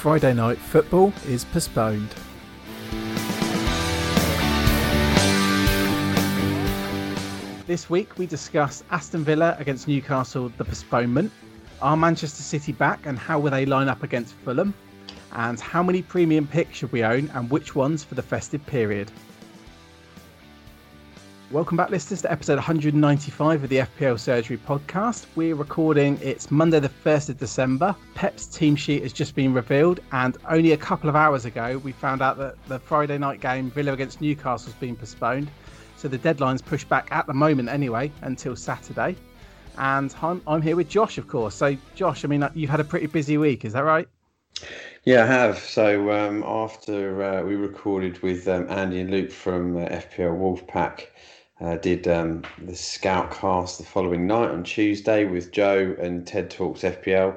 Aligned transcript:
Friday 0.00 0.32
night 0.32 0.56
football 0.56 1.12
is 1.26 1.44
postponed. 1.44 2.08
This 7.66 7.90
week 7.90 8.16
we 8.16 8.24
discuss 8.24 8.82
Aston 8.90 9.24
Villa 9.24 9.56
against 9.58 9.88
Newcastle, 9.88 10.50
the 10.56 10.64
postponement, 10.64 11.30
are 11.82 11.98
Manchester 11.98 12.42
City 12.42 12.72
back 12.72 13.04
and 13.04 13.18
how 13.18 13.38
will 13.38 13.50
they 13.50 13.66
line 13.66 13.90
up 13.90 14.02
against 14.02 14.32
Fulham, 14.36 14.72
and 15.32 15.60
how 15.60 15.82
many 15.82 16.00
premium 16.00 16.46
picks 16.46 16.78
should 16.78 16.92
we 16.92 17.04
own 17.04 17.30
and 17.34 17.50
which 17.50 17.74
ones 17.74 18.02
for 18.02 18.14
the 18.14 18.22
festive 18.22 18.64
period. 18.64 19.12
Welcome 21.52 21.76
back, 21.76 21.90
listeners, 21.90 22.22
to 22.22 22.30
episode 22.30 22.54
195 22.58 23.64
of 23.64 23.68
the 23.68 23.78
FPL 23.78 24.20
Surgery 24.20 24.56
podcast. 24.56 25.26
We're 25.34 25.56
recording, 25.56 26.16
it's 26.22 26.48
Monday, 26.52 26.78
the 26.78 26.88
1st 26.88 27.30
of 27.30 27.38
December. 27.38 27.96
Pep's 28.14 28.46
team 28.46 28.76
sheet 28.76 29.02
has 29.02 29.12
just 29.12 29.34
been 29.34 29.52
revealed, 29.52 29.98
and 30.12 30.38
only 30.48 30.70
a 30.70 30.76
couple 30.76 31.08
of 31.08 31.16
hours 31.16 31.46
ago, 31.46 31.78
we 31.78 31.90
found 31.90 32.22
out 32.22 32.38
that 32.38 32.54
the 32.68 32.78
Friday 32.78 33.18
night 33.18 33.40
game, 33.40 33.68
Villa 33.68 33.92
against 33.92 34.20
Newcastle, 34.20 34.70
has 34.70 34.80
been 34.80 34.94
postponed. 34.94 35.50
So 35.96 36.06
the 36.06 36.18
deadline's 36.18 36.62
pushed 36.62 36.88
back 36.88 37.08
at 37.10 37.26
the 37.26 37.34
moment, 37.34 37.68
anyway, 37.68 38.12
until 38.22 38.54
Saturday. 38.54 39.16
And 39.76 40.14
I'm, 40.22 40.40
I'm 40.46 40.62
here 40.62 40.76
with 40.76 40.88
Josh, 40.88 41.18
of 41.18 41.26
course. 41.26 41.56
So, 41.56 41.76
Josh, 41.96 42.24
I 42.24 42.28
mean, 42.28 42.48
you've 42.54 42.70
had 42.70 42.78
a 42.78 42.84
pretty 42.84 43.06
busy 43.06 43.38
week, 43.38 43.64
is 43.64 43.72
that 43.72 43.82
right? 43.82 44.06
Yeah, 45.04 45.24
I 45.24 45.26
have. 45.26 45.58
So 45.58 46.12
um, 46.12 46.44
after 46.46 47.22
uh, 47.22 47.42
we 47.42 47.56
recorded 47.56 48.22
with 48.22 48.46
um, 48.46 48.66
Andy 48.68 49.00
and 49.00 49.10
Luke 49.10 49.32
from 49.32 49.76
uh, 49.76 49.86
FPL 49.86 50.38
Wolfpack, 50.38 51.06
uh, 51.60 51.76
did 51.76 52.08
um, 52.08 52.42
the 52.58 52.74
Scout 52.74 53.30
cast 53.30 53.78
the 53.78 53.84
following 53.84 54.26
night 54.26 54.50
on 54.50 54.64
Tuesday 54.64 55.24
with 55.24 55.52
Joe 55.52 55.94
and 56.00 56.26
TED 56.26 56.50
Talks 56.50 56.80
FPL. 56.80 57.36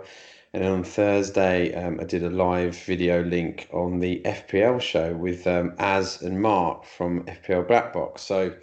And 0.54 0.64
then 0.64 0.72
on 0.72 0.84
Thursday, 0.84 1.74
um, 1.74 2.00
I 2.00 2.04
did 2.04 2.24
a 2.24 2.30
live 2.30 2.78
video 2.78 3.24
link 3.24 3.68
on 3.74 4.00
the 4.00 4.22
FPL 4.24 4.80
show 4.80 5.14
with 5.14 5.48
um, 5.48 5.74
Az 5.80 6.22
and 6.22 6.42
Mark 6.42 6.86
from 6.86 7.26
FPL 7.26 7.68
Black 7.68 7.92
Box. 7.92 8.22
So, 8.22 8.54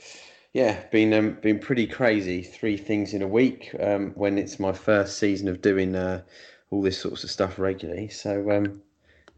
yeah, 0.55 0.81
been 0.93 1.13
um, 1.13 1.39
been 1.43 1.59
pretty 1.59 1.87
crazy. 1.87 2.43
Three 2.43 2.77
things 2.77 3.13
in 3.13 3.23
a 3.23 3.29
week 3.29 3.75
um, 3.81 4.13
when 4.15 4.39
it's 4.39 4.61
my 4.61 4.73
first 4.73 5.19
season 5.19 5.49
of 5.49 5.61
doing 5.63 5.97
uh, 5.97 6.23
all 6.71 6.81
this 6.81 6.99
sorts 6.99 7.25
of 7.25 7.31
stuff 7.31 7.59
regularly. 7.59 8.09
So, 8.09 8.51
um, 8.53 8.81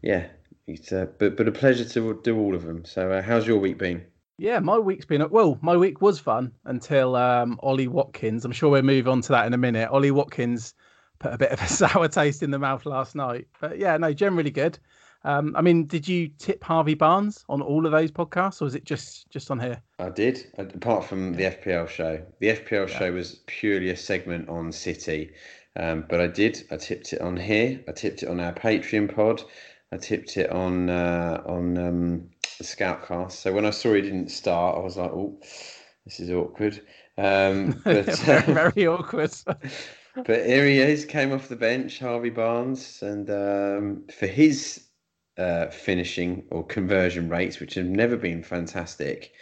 yeah, 0.03 0.27
it's 0.67 0.91
uh, 0.91 1.07
but 1.17 1.35
but 1.35 1.47
a 1.47 1.51
pleasure 1.51 1.85
to 1.85 2.21
do 2.23 2.37
all 2.37 2.53
of 2.55 2.63
them. 2.65 2.85
So, 2.85 3.11
uh, 3.11 3.23
how's 3.23 3.47
your 3.47 3.57
week 3.57 3.79
been? 3.79 4.05
Yeah, 4.37 4.59
my 4.59 4.79
week's 4.79 5.05
been 5.05 5.27
well. 5.29 5.59
My 5.61 5.77
week 5.77 6.01
was 6.01 6.19
fun 6.19 6.53
until 6.65 7.15
um, 7.15 7.59
Ollie 7.61 7.87
Watkins. 7.87 8.45
I'm 8.45 8.51
sure 8.51 8.69
we'll 8.71 8.81
move 8.81 9.07
on 9.07 9.21
to 9.21 9.29
that 9.29 9.45
in 9.45 9.53
a 9.53 9.57
minute. 9.57 9.89
Ollie 9.91 10.11
Watkins 10.11 10.73
put 11.19 11.33
a 11.33 11.37
bit 11.37 11.51
of 11.51 11.61
a 11.61 11.67
sour 11.67 12.07
taste 12.07 12.41
in 12.41 12.51
the 12.51 12.59
mouth 12.59 12.85
last 12.85 13.15
night, 13.15 13.47
but 13.61 13.77
yeah, 13.77 13.95
no, 13.97 14.11
generally 14.11 14.51
good. 14.51 14.79
Um, 15.25 15.55
I 15.55 15.61
mean, 15.61 15.85
did 15.85 16.07
you 16.07 16.27
tip 16.27 16.63
Harvey 16.63 16.95
Barnes 16.95 17.45
on 17.47 17.61
all 17.61 17.85
of 17.85 17.91
those 17.91 18.11
podcasts, 18.11 18.61
or 18.61 18.65
is 18.65 18.75
it 18.75 18.83
just 18.83 19.29
just 19.29 19.51
on 19.51 19.59
here? 19.59 19.81
I 19.99 20.09
did. 20.09 20.45
Apart 20.57 21.05
from 21.05 21.33
the 21.33 21.43
FPL 21.43 21.87
show, 21.87 22.21
the 22.39 22.47
FPL 22.47 22.89
yeah. 22.89 22.99
show 22.99 23.13
was 23.13 23.39
purely 23.45 23.89
a 23.89 23.95
segment 23.95 24.49
on 24.49 24.71
City, 24.71 25.31
um, 25.77 26.05
but 26.09 26.19
I 26.19 26.27
did. 26.27 26.65
I 26.71 26.77
tipped 26.77 27.13
it 27.13 27.21
on 27.21 27.37
here. 27.37 27.81
I 27.87 27.93
tipped 27.93 28.23
it 28.23 28.29
on 28.29 28.39
our 28.41 28.53
Patreon 28.53 29.15
pod. 29.15 29.43
I 29.93 29.97
tipped 29.97 30.35
it 30.37 30.49
on 30.49 30.89
uh, 30.89 31.41
on 31.45 31.77
um, 31.77 32.29
the 32.63 32.75
Scoutcast. 32.75 33.33
So 33.33 33.53
when 33.53 33.65
I 33.65 33.69
saw 33.69 33.93
he 33.93 34.01
didn't 34.01 34.29
start, 34.29 34.77
I 34.77 34.79
was 34.79 34.97
like, 34.97 35.11
"Oh, 35.11 35.37
this 36.05 36.19
is 36.19 36.31
awkward." 36.31 36.81
Um, 37.17 37.81
but, 37.83 38.05
very, 38.19 38.53
very 38.53 38.87
awkward. 38.87 39.33
but 40.15 40.45
here 40.45 40.65
he 40.65 40.79
is, 40.79 41.05
came 41.05 41.31
off 41.31 41.49
the 41.49 41.55
bench, 41.55 41.99
Harvey 41.99 42.29
Barnes, 42.29 43.01
and 43.01 43.29
um, 43.29 44.03
for 44.17 44.27
his 44.27 44.85
uh, 45.37 45.67
finishing 45.67 46.45
or 46.51 46.65
conversion 46.65 47.29
rates, 47.29 47.59
which 47.59 47.75
have 47.75 47.85
never 47.85 48.17
been 48.17 48.43
fantastic, 48.43 49.33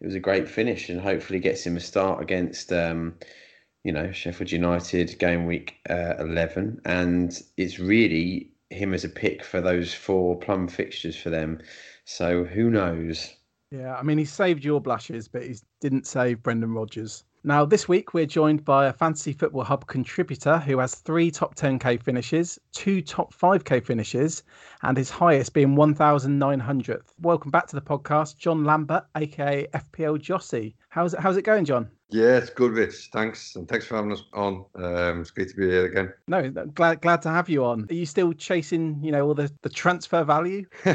it 0.00 0.06
was 0.06 0.14
a 0.14 0.20
great 0.20 0.48
finish, 0.48 0.88
and 0.88 1.00
hopefully 1.00 1.38
gets 1.38 1.66
him 1.66 1.76
a 1.76 1.80
start 1.80 2.22
against. 2.22 2.72
Um, 2.72 3.14
you 3.84 3.92
know, 3.92 4.10
Sheffield 4.10 4.50
United 4.50 5.16
game 5.20 5.46
week 5.46 5.76
uh, 5.88 6.14
11, 6.18 6.80
and 6.84 7.40
it's 7.56 7.78
really 7.78 8.50
him 8.70 8.92
as 8.94 9.04
a 9.04 9.08
pick 9.08 9.44
for 9.44 9.60
those 9.60 9.94
four 9.94 10.36
plum 10.36 10.66
fixtures 10.66 11.16
for 11.16 11.30
them. 11.30 11.60
So 12.08 12.44
who 12.44 12.70
knows? 12.70 13.34
Yeah, 13.72 13.96
I 13.96 14.04
mean, 14.04 14.16
he 14.16 14.24
saved 14.24 14.64
your 14.64 14.80
blushes, 14.80 15.26
but 15.26 15.42
he 15.42 15.56
didn't 15.80 16.06
save 16.06 16.40
Brendan 16.40 16.72
Rodgers. 16.72 17.24
Now, 17.42 17.64
this 17.64 17.88
week 17.88 18.14
we're 18.14 18.26
joined 18.26 18.64
by 18.64 18.86
a 18.86 18.92
Fantasy 18.92 19.32
Football 19.32 19.64
Hub 19.64 19.88
contributor 19.88 20.58
who 20.58 20.78
has 20.78 20.94
three 20.94 21.32
top 21.32 21.56
10k 21.56 22.00
finishes, 22.00 22.60
two 22.70 23.02
top 23.02 23.34
5k 23.34 23.84
finishes, 23.84 24.44
and 24.82 24.96
his 24.96 25.10
highest 25.10 25.52
being 25.52 25.74
1,900th. 25.74 27.12
Welcome 27.20 27.50
back 27.50 27.66
to 27.66 27.76
the 27.76 27.82
podcast, 27.82 28.38
John 28.38 28.62
Lambert, 28.62 29.04
aka 29.16 29.66
FPL 29.74 30.20
Jossie. 30.20 30.74
How's 30.90 31.12
it, 31.12 31.20
how's 31.20 31.36
it 31.36 31.42
going, 31.42 31.64
John? 31.64 31.90
Yeah, 32.08 32.36
it's 32.36 32.50
good, 32.50 32.72
Rich. 32.72 33.08
Thanks, 33.12 33.56
and 33.56 33.66
thanks 33.66 33.84
for 33.86 33.96
having 33.96 34.12
us 34.12 34.22
on. 34.32 34.64
Um, 34.76 35.20
it's 35.22 35.32
great 35.32 35.48
to 35.48 35.56
be 35.56 35.68
here 35.68 35.86
again. 35.86 36.12
No, 36.28 36.48
glad 36.50 37.00
glad 37.00 37.20
to 37.22 37.30
have 37.30 37.48
you 37.48 37.64
on. 37.64 37.86
Are 37.90 37.94
you 37.94 38.06
still 38.06 38.32
chasing, 38.32 39.02
you 39.02 39.10
know, 39.10 39.26
all 39.26 39.34
the, 39.34 39.50
the 39.62 39.68
transfer 39.68 40.22
value? 40.22 40.66
uh, 40.86 40.94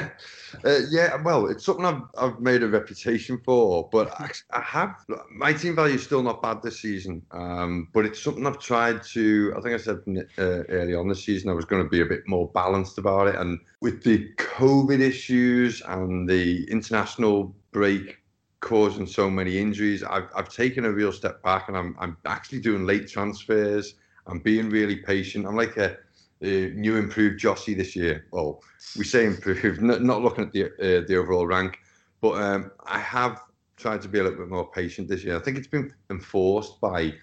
yeah, 0.89 1.21
well, 1.21 1.47
it's 1.47 1.65
something 1.65 1.85
I've 1.85 2.03
I've 2.17 2.39
made 2.39 2.63
a 2.63 2.67
reputation 2.69 3.41
for, 3.43 3.89
but 3.91 4.09
I, 4.21 4.31
I 4.51 4.61
have 4.61 4.95
my 5.35 5.51
team 5.51 5.75
value 5.75 5.95
is 5.95 6.03
still 6.03 6.23
not 6.23 6.41
bad 6.41 6.61
this 6.61 6.79
season. 6.79 7.21
Um, 7.31 7.89
but 7.91 8.05
it's 8.05 8.21
something 8.21 8.47
I've 8.47 8.59
tried 8.59 9.03
to. 9.11 9.53
I 9.57 9.61
think 9.61 9.73
I 9.73 9.83
said 9.83 9.99
uh, 10.37 10.63
early 10.69 10.95
on 10.95 11.09
this 11.09 11.25
season 11.25 11.49
I 11.49 11.53
was 11.53 11.65
going 11.65 11.83
to 11.83 11.89
be 11.89 11.99
a 11.99 12.05
bit 12.05 12.25
more 12.25 12.49
balanced 12.53 12.97
about 12.97 13.27
it, 13.27 13.35
and 13.35 13.59
with 13.81 14.03
the 14.03 14.29
COVID 14.37 15.01
issues 15.01 15.81
and 15.81 16.29
the 16.29 16.63
international 16.71 17.53
break 17.73 18.20
causing 18.61 19.07
so 19.07 19.29
many 19.29 19.57
injuries. 19.57 20.03
I've, 20.03 20.29
I've 20.35 20.49
taken 20.49 20.85
a 20.85 20.91
real 20.91 21.11
step 21.11 21.41
back 21.43 21.67
and 21.67 21.75
I'm, 21.75 21.95
I'm 21.99 22.15
actually 22.25 22.61
doing 22.61 22.85
late 22.85 23.07
transfers. 23.09 23.95
I'm 24.27 24.39
being 24.39 24.69
really 24.69 24.97
patient. 24.97 25.45
I'm 25.45 25.55
like 25.55 25.77
a, 25.77 25.97
a 26.41 26.69
new 26.69 26.95
improved 26.95 27.41
Jossie 27.41 27.75
this 27.75 27.95
year. 27.95 28.25
Well, 28.31 28.61
we 28.97 29.03
say 29.03 29.25
improved, 29.25 29.81
not, 29.81 30.01
not 30.03 30.21
looking 30.21 30.45
at 30.45 30.53
the 30.53 30.65
uh, 30.65 31.05
the 31.07 31.17
overall 31.17 31.47
rank, 31.47 31.79
but 32.21 32.41
um, 32.41 32.71
I 32.85 32.99
have 32.99 33.41
tried 33.77 34.01
to 34.03 34.07
be 34.07 34.19
a 34.19 34.23
little 34.23 34.37
bit 34.37 34.49
more 34.49 34.69
patient 34.71 35.07
this 35.07 35.23
year. 35.23 35.35
I 35.35 35.39
think 35.39 35.57
it's 35.57 35.67
been 35.67 35.91
enforced 36.11 36.79
by 36.79 37.13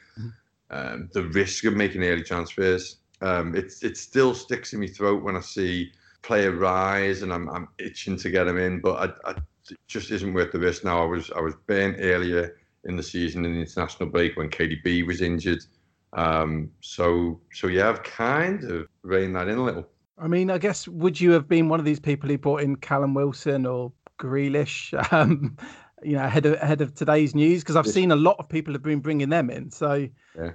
um, 0.70 1.09
the 1.12 1.22
risk 1.22 1.65
of 1.65 1.75
making 1.75 2.03
early 2.03 2.25
transfers. 2.25 2.99
Um, 3.20 3.55
it's 3.55 3.82
it 3.82 3.97
still 3.97 4.34
sticks 4.34 4.72
in 4.72 4.81
my 4.81 4.87
throat 4.87 5.22
when 5.22 5.37
I 5.37 5.41
see 5.41 5.93
player 6.22 6.50
rise 6.50 7.22
and 7.22 7.32
I'm, 7.32 7.49
I'm 7.49 7.69
itching 7.78 8.16
to 8.16 8.31
get 8.31 8.44
them 8.44 8.59
in, 8.59 8.81
but 8.81 9.16
I, 9.25 9.31
I 9.31 9.32
it 9.32 9.43
just 9.86 10.10
isn't 10.10 10.32
worth 10.32 10.52
the 10.52 10.58
risk 10.58 10.84
now. 10.84 11.02
I 11.02 11.06
was 11.06 11.30
I 11.30 11.40
was 11.40 11.54
burnt 11.66 11.96
earlier 12.00 12.56
in 12.84 12.96
the 12.96 13.02
season 13.02 13.44
in 13.44 13.52
the 13.52 13.60
international 13.60 14.08
break 14.08 14.36
when 14.36 14.48
KDB 14.48 15.06
was 15.06 15.20
injured. 15.20 15.64
Um, 16.12 16.70
so 16.80 17.40
so 17.52 17.66
yeah, 17.66 17.88
I've 17.88 18.02
kind 18.02 18.64
of 18.64 18.86
reined 19.02 19.36
that 19.36 19.48
in 19.48 19.58
a 19.58 19.64
little. 19.64 19.88
I 20.18 20.26
mean, 20.26 20.50
I 20.50 20.58
guess 20.58 20.88
would 20.88 21.20
you 21.20 21.30
have 21.32 21.48
been 21.48 21.68
one 21.68 21.78
of 21.78 21.86
these 21.86 22.00
people 22.00 22.28
who 22.28 22.38
brought 22.38 22.62
in 22.62 22.76
Callum 22.76 23.14
Wilson 23.14 23.66
or 23.66 23.92
Grealish, 24.18 24.92
um, 25.12 25.56
you 26.02 26.16
know, 26.16 26.24
ahead 26.24 26.46
of 26.46 26.54
ahead 26.54 26.80
of 26.80 26.94
today's 26.94 27.34
news? 27.34 27.62
Because 27.62 27.76
I've 27.76 27.86
seen 27.86 28.10
a 28.10 28.16
lot 28.16 28.36
of 28.38 28.48
people 28.48 28.72
have 28.74 28.82
been 28.82 29.00
bringing 29.00 29.28
them 29.28 29.50
in. 29.50 29.70
So 29.70 30.08
yeah. 30.36 30.52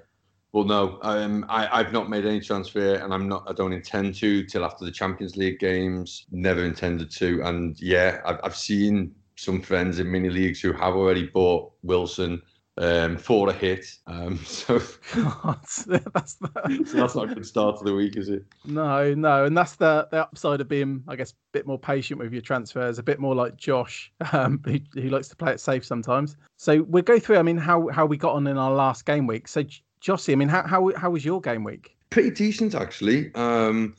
Well, 0.53 0.66
no, 0.66 1.00
um, 1.02 1.46
I, 1.50 1.80
I've 1.80 1.91
not 1.91 2.12
made 2.12 2.28
any 2.28 2.40
transfer, 2.40 2.96
and 2.96 3.12
I'm 3.12 3.28
not. 3.28 3.44
I 3.47 3.53
don't 3.53 3.74
intend 3.74 4.14
to 4.16 4.44
till 4.44 4.64
after 4.64 4.86
the 4.86 4.91
Champions 4.91 5.36
League 5.36 5.59
games. 5.59 6.28
Never 6.31 6.64
intended 6.64 7.09
to, 7.12 7.41
and 7.44 7.80
yeah, 7.81 8.22
I've, 8.24 8.40
I've 8.44 8.56
seen 8.56 9.16
some 9.36 9.62
friends 9.62 9.97
in 9.97 10.12
mini 10.12 10.30
leagues 10.30 10.62
who 10.62 10.72
have 10.72 10.94
already 10.94 11.25
bought 11.25 11.72
Wilson 11.81 12.40
um, 12.78 13.18
for 13.18 13.50
a 13.50 13.53
hit. 13.53 13.86
Um, 14.06 14.38
so, 14.46 14.80
God, 15.16 15.59
that's 15.64 15.86
the... 15.86 16.84
so 16.85 16.97
that's 16.97 17.16
not 17.16 17.31
a 17.31 17.34
good 17.34 17.47
start 17.47 17.79
to 17.79 17.84
the 17.84 17.96
week, 17.96 18.16
is 18.16 18.29
it? 18.29 18.46
No, 18.64 19.11
no, 19.16 19.46
and 19.46 19.58
that's 19.58 19.76
the 19.76 20.08
the 20.11 20.22
upside 20.22 20.61
of 20.61 20.67
being, 20.67 21.03
I 21.08 21.16
guess, 21.16 21.32
a 21.32 21.35
bit 21.52 21.66
more 21.66 21.79
patient 21.79 22.20
with 22.20 22.32
your 22.32 22.44
transfers, 22.44 23.00
a 23.00 23.03
bit 23.03 23.20
more 23.20 23.34
like 23.34 23.58
Josh, 23.58 24.11
um, 24.32 24.61
who, 24.66 24.78
who 24.94 25.09
likes 25.09 25.29
to 25.29 25.35
play 25.35 25.52
it 25.52 25.59
safe 25.59 25.84
sometimes. 25.84 26.38
So 26.58 26.84
we'll 26.84 27.02
go 27.02 27.17
through. 27.17 27.38
I 27.38 27.41
mean, 27.41 27.58
how 27.58 27.88
how 27.88 28.05
we 28.05 28.17
got 28.17 28.34
on 28.35 28.46
in 28.46 28.59
our 28.59 28.72
last 28.72 29.08
game 29.08 29.26
week. 29.26 29.47
So 29.47 29.64
Jossie, 30.03 30.34
I 30.34 30.35
mean, 30.35 30.50
how, 30.50 30.67
how 30.67 30.91
how 30.97 31.11
was 31.11 31.23
your 31.23 31.40
game 31.40 31.64
week? 31.64 31.96
Pretty 32.09 32.32
decent, 32.32 32.76
actually. 32.76 33.34
Um, 33.35 33.96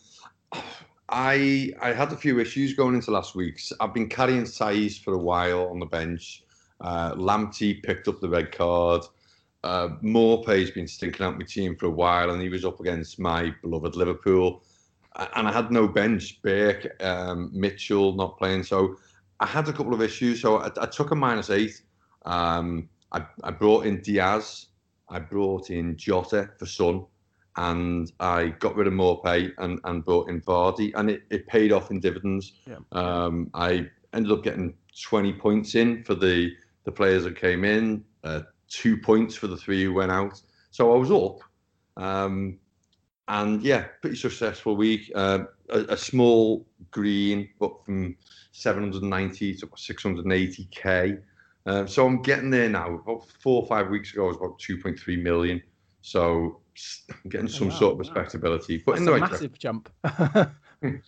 I 1.09 1.73
I 1.81 1.93
had 1.95 2.13
a 2.13 2.17
few 2.17 2.39
issues 2.41 2.75
going 2.75 2.95
into 2.95 3.11
last 3.11 3.35
week's. 3.35 3.73
I've 3.81 3.95
been 3.95 4.09
carrying 4.09 4.43
Saiss 4.43 5.03
for 5.03 5.15
a 5.15 5.19
while 5.19 5.69
on 5.69 5.79
the 5.79 5.87
bench. 5.87 6.45
Uh, 6.81 7.15
Lamptey 7.15 7.83
picked 7.83 8.07
up 8.07 8.21
the 8.21 8.29
red 8.29 8.53
card. 8.53 9.03
Uh, 9.63 9.89
Maupay's 10.03 10.71
been 10.71 10.87
stinking 10.87 11.25
out 11.25 11.39
my 11.39 11.45
team 11.45 11.75
for 11.75 11.87
a 11.87 11.91
while, 11.91 12.31
and 12.31 12.43
he 12.43 12.51
was 12.51 12.67
up 12.67 12.81
against 12.81 13.19
my 13.19 13.55
beloved 13.63 13.97
Liverpool. 13.97 14.63
And 15.37 15.49
I 15.49 15.53
had 15.53 15.71
no 15.71 15.89
bench. 15.89 16.43
Burke, 16.43 17.03
um, 17.03 17.51
Mitchell 17.55 18.13
not 18.15 18.37
playing, 18.37 18.65
so 18.65 18.97
I 19.41 19.47
had 19.47 19.69
a 19.69 19.73
couple 19.73 19.95
of 19.95 20.03
issues. 20.03 20.43
So 20.43 20.59
I, 20.59 20.71
I 20.79 20.87
took 20.87 21.13
a 21.13 21.15
minus 21.15 21.49
eight. 21.49 21.81
Um, 22.27 22.91
I, 23.13 23.25
I 23.43 23.53
brought 23.53 23.87
in 23.87 24.03
Dias 24.03 24.67
I 25.09 25.19
brought 25.19 25.71
in 25.71 25.97
Jota 25.97 26.51
for 26.59 26.67
Son, 26.67 27.05
and 27.57 28.11
I 28.21 28.49
got 28.59 28.75
rid 28.75 28.87
of 28.87 28.93
Maupay 28.93 29.53
and, 29.59 29.79
and 29.85 30.05
brought 30.05 30.29
in 30.29 30.41
Vardy, 30.41 30.93
and 30.95 31.11
it, 31.11 31.23
it 31.31 31.47
paid 31.47 31.73
off 31.73 31.91
in 31.91 32.01
dividends. 32.01 32.53
Yeah. 32.67 32.79
Um, 32.93 33.51
I 33.55 33.89
ended 34.13 34.33
up 34.33 34.43
getting 34.43 34.75
20 35.03 35.33
points 35.35 35.75
in 35.75 36.03
for 36.05 36.15
the, 36.15 36.53
the 36.85 36.93
players 36.93 37.25
that 37.25 37.39
came 37.39 37.65
in, 37.65 38.05
uh, 38.25 38.43
two 38.69 38.97
points 38.97 39.37
for 39.37 39.47
the 39.47 39.57
three 39.57 39.85
who 39.85 39.93
went 39.93 40.11
out. 40.11 40.41
So 40.71 40.93
I 40.93 40.97
was 40.97 41.11
up. 41.11 41.41
Um, 41.97 42.59
and 43.29 43.63
yeah, 43.63 43.85
pretty 44.01 44.17
successful 44.17 44.77
week. 44.77 45.11
Uh, 45.15 45.45
a, 45.71 45.81
a, 45.91 45.97
small 45.97 46.67
green, 46.91 47.49
but 47.59 47.85
from 47.85 48.17
790 48.53 49.55
to 49.55 49.67
680k. 49.67 51.23
Uh, 51.67 51.87
so 51.87 52.07
I'm 52.07 52.23
getting 52.23 52.51
there 52.51 52.69
now. 52.69 52.95
About 52.97 53.27
four 53.41 53.63
or 53.63 53.67
five 53.67 53.89
weeks 53.89 54.13
ago, 54.13 54.25
I 54.25 54.29
was 54.29 54.37
about 54.37 54.59
2.3 54.59 55.23
million. 55.23 55.63
So 56.03 56.61
I'm 57.11 57.31
getting 57.31 57.49
some 57.49 57.69
oh, 57.69 57.71
wow, 57.71 57.79
sort 57.79 57.93
of 57.95 57.99
respectability. 58.01 58.79
Wow. 58.79 58.83
But 58.87 58.93
That's 58.93 59.01
in 59.01 59.07
the 59.07 59.13
right 59.13 59.31
massive 59.31 59.59
jump. 59.59 59.89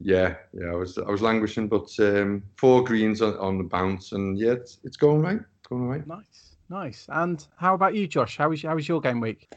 yeah, 0.00 0.36
yeah, 0.52 0.66
I 0.70 0.74
was 0.74 0.98
I 0.98 1.10
was 1.10 1.22
languishing, 1.22 1.68
but 1.68 1.88
um, 1.98 2.42
four 2.56 2.84
greens 2.84 3.22
on, 3.22 3.36
on 3.38 3.58
the 3.58 3.64
bounce, 3.64 4.12
and 4.12 4.38
yeah, 4.38 4.52
it's, 4.52 4.78
it's 4.84 4.96
going 4.96 5.22
right, 5.22 5.40
going 5.68 5.88
right. 5.88 6.06
Nice, 6.06 6.56
nice. 6.68 7.06
And 7.08 7.44
how 7.56 7.74
about 7.74 7.94
you, 7.94 8.06
Josh? 8.06 8.36
How 8.36 8.50
was 8.50 8.62
how 8.62 8.74
was 8.74 8.86
your 8.88 9.00
game 9.00 9.20
week? 9.20 9.52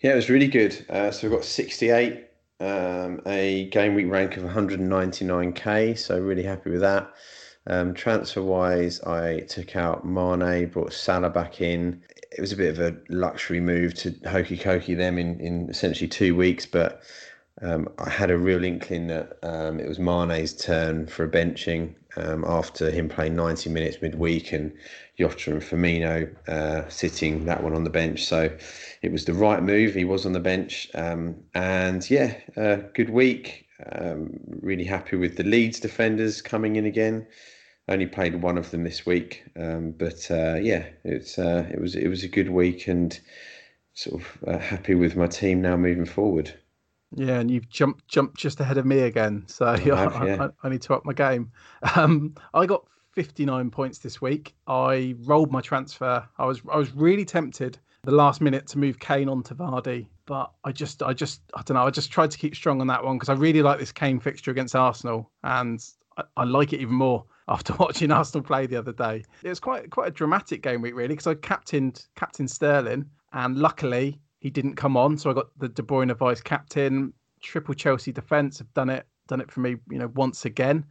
Yeah, 0.00 0.12
it 0.12 0.16
was 0.16 0.30
really 0.30 0.48
good. 0.48 0.84
Uh, 0.90 1.10
so 1.10 1.28
we've 1.28 1.36
got 1.36 1.44
68, 1.44 2.26
um, 2.58 3.20
a 3.26 3.68
game 3.70 3.94
week 3.94 4.10
rank 4.10 4.36
of 4.36 4.44
199k. 4.44 5.96
So 5.96 6.18
really 6.18 6.42
happy 6.42 6.70
with 6.70 6.80
that. 6.80 7.12
Um, 7.66 7.94
transfer 7.94 8.42
wise, 8.42 9.00
I 9.02 9.40
took 9.40 9.76
out 9.76 10.04
Mane, 10.04 10.68
brought 10.68 10.92
Salah 10.92 11.30
back 11.30 11.60
in. 11.60 12.02
It 12.36 12.40
was 12.40 12.52
a 12.52 12.56
bit 12.56 12.76
of 12.76 12.80
a 12.80 12.96
luxury 13.08 13.60
move 13.60 13.94
to 13.94 14.14
hokey 14.26 14.56
cokey 14.56 14.96
them 14.96 15.18
in, 15.18 15.38
in 15.40 15.68
essentially 15.68 16.08
two 16.08 16.34
weeks, 16.34 16.66
but 16.66 17.02
um, 17.60 17.88
I 17.98 18.10
had 18.10 18.30
a 18.30 18.38
real 18.38 18.64
inkling 18.64 19.06
that 19.08 19.38
um, 19.42 19.78
it 19.78 19.86
was 19.86 19.98
Mane's 19.98 20.54
turn 20.54 21.06
for 21.06 21.24
a 21.24 21.28
benching 21.28 21.94
um, 22.16 22.44
after 22.44 22.90
him 22.90 23.08
playing 23.08 23.36
90 23.36 23.70
minutes 23.70 23.98
midweek 24.02 24.52
and 24.52 24.72
Jota 25.18 25.52
and 25.52 25.62
Firmino 25.62 26.48
uh, 26.48 26.88
sitting 26.88 27.44
that 27.44 27.62
one 27.62 27.74
on 27.74 27.84
the 27.84 27.90
bench. 27.90 28.24
So 28.24 28.50
it 29.02 29.12
was 29.12 29.24
the 29.24 29.34
right 29.34 29.62
move. 29.62 29.94
He 29.94 30.04
was 30.04 30.26
on 30.26 30.32
the 30.32 30.40
bench. 30.40 30.88
Um, 30.94 31.36
and 31.54 32.08
yeah, 32.10 32.34
uh, 32.56 32.76
good 32.94 33.10
week. 33.10 33.66
Um, 33.90 34.38
really 34.60 34.84
happy 34.84 35.16
with 35.16 35.36
the 35.36 35.44
Leeds 35.44 35.80
defenders 35.80 36.42
coming 36.42 36.76
in 36.76 36.86
again. 36.86 37.26
Only 37.88 38.06
played 38.06 38.40
one 38.40 38.58
of 38.58 38.70
them 38.70 38.84
this 38.84 39.04
week, 39.04 39.42
um, 39.56 39.92
but 39.92 40.30
uh, 40.30 40.54
yeah, 40.54 40.86
it's 41.04 41.38
uh, 41.38 41.68
it 41.70 41.80
was 41.80 41.96
it 41.96 42.08
was 42.08 42.22
a 42.22 42.28
good 42.28 42.48
week 42.48 42.86
and 42.86 43.18
sort 43.94 44.22
of 44.22 44.38
uh, 44.46 44.58
happy 44.58 44.94
with 44.94 45.16
my 45.16 45.26
team 45.26 45.60
now 45.60 45.76
moving 45.76 46.06
forward. 46.06 46.54
Yeah, 47.14 47.40
and 47.40 47.50
you've 47.50 47.68
jumped 47.68 48.06
jumped 48.08 48.38
just 48.38 48.60
ahead 48.60 48.78
of 48.78 48.86
me 48.86 49.00
again, 49.00 49.44
so 49.46 49.66
I, 49.66 49.78
have, 49.78 49.88
yeah. 50.26 50.48
I, 50.62 50.66
I, 50.66 50.70
need 50.70 50.82
to 50.82 50.94
up 50.94 51.04
my 51.04 51.12
game. 51.12 51.50
Um, 51.96 52.34
I 52.54 52.66
got 52.66 52.86
59 53.12 53.70
points 53.70 53.98
this 53.98 54.22
week. 54.22 54.54
I 54.66 55.14
rolled 55.24 55.52
my 55.52 55.60
transfer. 55.60 56.26
I 56.38 56.46
was 56.46 56.62
I 56.72 56.76
was 56.76 56.94
really 56.94 57.24
tempted 57.24 57.78
the 58.04 58.12
last 58.12 58.40
minute 58.40 58.66
to 58.68 58.78
move 58.78 58.98
Kane 58.98 59.28
on 59.28 59.42
to 59.44 59.54
Vardy, 59.54 60.06
but 60.32 60.50
I 60.64 60.72
just 60.72 61.02
I 61.02 61.12
just 61.12 61.42
I 61.52 61.60
don't 61.60 61.74
know. 61.74 61.86
I 61.86 61.90
just 61.90 62.10
tried 62.10 62.30
to 62.30 62.38
keep 62.38 62.56
strong 62.56 62.80
on 62.80 62.86
that 62.86 63.04
one 63.04 63.18
because 63.18 63.28
I 63.28 63.34
really 63.34 63.60
like 63.60 63.78
this 63.78 63.92
Kane 63.92 64.18
fixture 64.18 64.50
against 64.50 64.74
Arsenal, 64.74 65.30
and 65.44 65.84
I, 66.16 66.22
I 66.38 66.44
like 66.44 66.72
it 66.72 66.80
even 66.80 66.94
more 66.94 67.26
after 67.48 67.74
watching 67.74 68.10
Arsenal 68.10 68.42
play 68.42 68.64
the 68.64 68.76
other 68.76 68.94
day. 68.94 69.26
It 69.42 69.50
was 69.50 69.60
quite 69.60 69.90
quite 69.90 70.08
a 70.08 70.10
dramatic 70.10 70.62
game 70.62 70.80
week 70.80 70.94
really 70.94 71.08
because 71.08 71.26
I 71.26 71.34
captained 71.34 72.06
captain 72.16 72.48
Sterling 72.48 73.04
and 73.34 73.58
luckily 73.58 74.18
he 74.40 74.48
didn't 74.48 74.76
come 74.76 74.96
on, 74.96 75.18
so 75.18 75.28
I 75.28 75.34
got 75.34 75.48
the 75.58 75.68
De 75.68 75.82
Bruyne 75.82 76.16
vice 76.16 76.40
captain. 76.40 77.12
Triple 77.42 77.74
Chelsea 77.74 78.10
defence 78.10 78.56
have 78.56 78.72
done 78.72 78.88
it 78.88 79.06
done 79.28 79.42
it 79.42 79.50
for 79.50 79.60
me, 79.60 79.76
you 79.90 79.98
know, 79.98 80.10
once 80.14 80.46
again. 80.46 80.86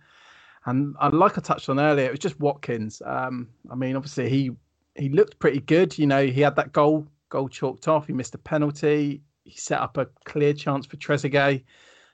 And 0.65 0.95
I, 0.99 1.07
like 1.07 1.39
I 1.39 1.41
touched 1.41 1.67
on 1.67 1.79
earlier, 1.79 2.05
it 2.05 2.11
was 2.11 2.19
just 2.19 2.39
Watkins. 2.39 3.01
Um, 3.03 3.49
I 3.71 3.73
mean, 3.73 3.95
obviously 3.95 4.29
he 4.29 4.51
he 4.93 5.09
looked 5.09 5.39
pretty 5.39 5.61
good. 5.61 5.97
You 5.97 6.05
know, 6.05 6.27
he 6.27 6.41
had 6.41 6.55
that 6.57 6.73
goal 6.73 7.07
goal 7.29 7.49
chalked 7.49 7.87
off. 7.87 8.05
He 8.05 8.13
missed 8.13 8.35
a 8.35 8.37
penalty. 8.37 9.23
He 9.43 9.57
set 9.57 9.79
up 9.79 9.97
a 9.97 10.07
clear 10.25 10.53
chance 10.53 10.85
for 10.85 10.97
Trezeguet 10.97 11.63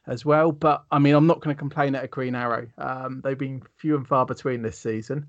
as 0.07 0.25
well. 0.25 0.51
But 0.51 0.83
I 0.91 0.99
mean, 0.99 1.13
I'm 1.13 1.27
not 1.27 1.41
going 1.41 1.55
to 1.55 1.59
complain 1.59 1.95
at 1.95 2.03
a 2.03 2.07
Green 2.07 2.35
Arrow. 2.35 2.67
Um, 2.77 3.21
they've 3.23 3.37
been 3.37 3.61
few 3.77 3.95
and 3.95 4.07
far 4.07 4.25
between 4.25 4.61
this 4.61 4.79
season. 4.79 5.27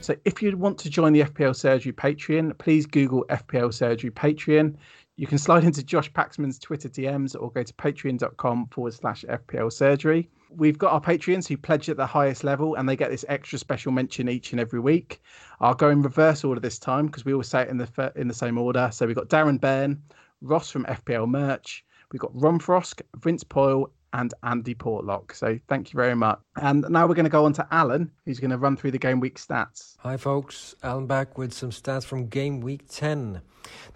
So 0.00 0.16
if 0.24 0.40
you 0.40 0.56
want 0.56 0.78
to 0.78 0.88
join 0.88 1.12
the 1.12 1.20
FPL 1.20 1.54
Surgery 1.54 1.92
Patreon, 1.92 2.56
please 2.56 2.86
Google 2.86 3.26
FPL 3.28 3.74
Surgery 3.74 4.10
Patreon. 4.10 4.74
You 5.18 5.26
can 5.26 5.38
slide 5.38 5.64
into 5.64 5.82
Josh 5.82 6.12
Paxman's 6.12 6.60
Twitter 6.60 6.88
DMs 6.88 7.34
or 7.34 7.50
go 7.50 7.64
to 7.64 7.72
patreon.com 7.72 8.68
forward 8.68 8.94
slash 8.94 9.24
FPL 9.28 9.72
Surgery. 9.72 10.30
We've 10.48 10.78
got 10.78 10.92
our 10.92 11.00
Patreons 11.00 11.48
who 11.48 11.56
pledge 11.56 11.90
at 11.90 11.96
the 11.96 12.06
highest 12.06 12.44
level 12.44 12.76
and 12.76 12.88
they 12.88 12.94
get 12.94 13.10
this 13.10 13.24
extra 13.28 13.58
special 13.58 13.90
mention 13.90 14.28
each 14.28 14.52
and 14.52 14.60
every 14.60 14.78
week. 14.78 15.20
I'll 15.58 15.74
go 15.74 15.90
in 15.90 16.02
reverse 16.02 16.44
order 16.44 16.60
this 16.60 16.78
time 16.78 17.06
because 17.06 17.24
we 17.24 17.32
always 17.32 17.48
say 17.48 17.62
it 17.62 17.68
in 17.68 17.78
the 17.78 18.12
in 18.14 18.28
the 18.28 18.32
same 18.32 18.58
order. 18.58 18.90
So 18.92 19.08
we've 19.08 19.16
got 19.16 19.28
Darren 19.28 19.60
Bairn, 19.60 20.00
Ross 20.40 20.70
from 20.70 20.84
FPL 20.84 21.28
Merch, 21.28 21.84
we've 22.12 22.20
got 22.20 22.30
Ron 22.32 22.60
Frosk, 22.60 23.02
Vince 23.16 23.42
Poyle, 23.42 23.90
and 24.12 24.32
Andy 24.42 24.74
Portlock. 24.74 25.34
So 25.34 25.58
thank 25.68 25.92
you 25.92 25.96
very 25.96 26.14
much. 26.14 26.40
And 26.60 26.84
now 26.88 27.06
we're 27.06 27.14
going 27.14 27.24
to 27.24 27.30
go 27.30 27.44
on 27.44 27.52
to 27.54 27.66
Alan, 27.70 28.10
who's 28.24 28.40
going 28.40 28.50
to 28.50 28.58
run 28.58 28.76
through 28.76 28.92
the 28.92 28.98
game 28.98 29.20
week 29.20 29.38
stats. 29.38 29.96
Hi, 29.98 30.16
folks. 30.16 30.74
Alan 30.82 31.06
back 31.06 31.38
with 31.38 31.52
some 31.52 31.70
stats 31.70 32.04
from 32.04 32.26
game 32.26 32.60
week 32.60 32.82
10. 32.88 33.40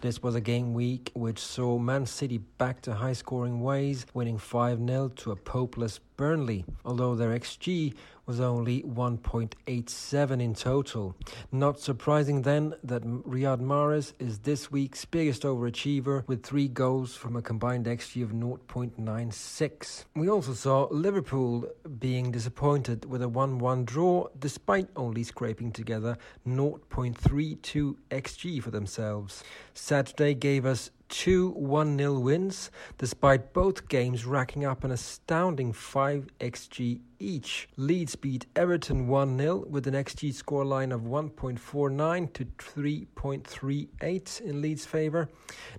This 0.00 0.22
was 0.22 0.34
a 0.34 0.40
game 0.40 0.74
week 0.74 1.10
which 1.14 1.38
saw 1.38 1.78
Man 1.78 2.04
City 2.04 2.38
back 2.38 2.82
to 2.82 2.94
high 2.94 3.14
scoring 3.14 3.60
ways, 3.60 4.04
winning 4.12 4.38
5 4.38 4.78
0 4.86 5.08
to 5.08 5.30
a 5.32 5.36
popeless 5.36 5.98
Burnley, 6.16 6.64
although 6.84 7.14
their 7.14 7.30
XG 7.30 7.94
was 8.26 8.40
only 8.40 8.82
1.87 8.82 10.42
in 10.42 10.54
total. 10.54 11.16
Not 11.50 11.80
surprising 11.80 12.42
then 12.42 12.74
that 12.84 13.02
Riyad 13.02 13.60
Mahrez 13.60 14.12
is 14.18 14.40
this 14.40 14.70
week's 14.70 15.04
biggest 15.04 15.42
overachiever 15.42 16.26
with 16.26 16.42
three 16.42 16.68
goals 16.68 17.14
from 17.14 17.36
a 17.36 17.42
combined 17.42 17.86
XG 17.86 18.22
of 18.22 18.32
0.96. 18.32 20.04
We 20.14 20.28
also 20.28 20.54
saw 20.54 20.88
Liverpool 20.90 21.68
being 21.98 22.30
disappointed 22.30 23.04
with 23.04 23.22
a 23.22 23.28
1 23.28 23.58
1 23.58 23.84
draw 23.84 24.28
despite 24.38 24.88
only 24.96 25.24
scraping 25.24 25.72
together 25.72 26.16
0.32 26.46 27.96
XG 28.10 28.62
for 28.62 28.70
themselves. 28.70 29.42
Saturday 29.74 30.34
gave 30.34 30.64
us 30.64 30.90
two 31.12 31.50
1 31.50 31.98
0 31.98 32.18
wins, 32.20 32.70
despite 32.96 33.52
both 33.52 33.86
games 33.88 34.24
racking 34.24 34.64
up 34.64 34.82
an 34.82 34.90
astounding 34.90 35.70
5 35.70 36.26
xG 36.40 37.00
each. 37.18 37.68
Leeds 37.76 38.16
beat 38.16 38.46
Everton 38.56 39.06
1 39.06 39.38
0 39.38 39.66
with 39.68 39.86
an 39.86 39.92
XG 39.92 40.30
scoreline 40.30 40.92
of 40.92 41.02
1.49 41.02 42.32
to 42.32 42.44
3.38 42.46 44.40
in 44.40 44.62
Leeds' 44.62 44.86
favour. 44.86 45.28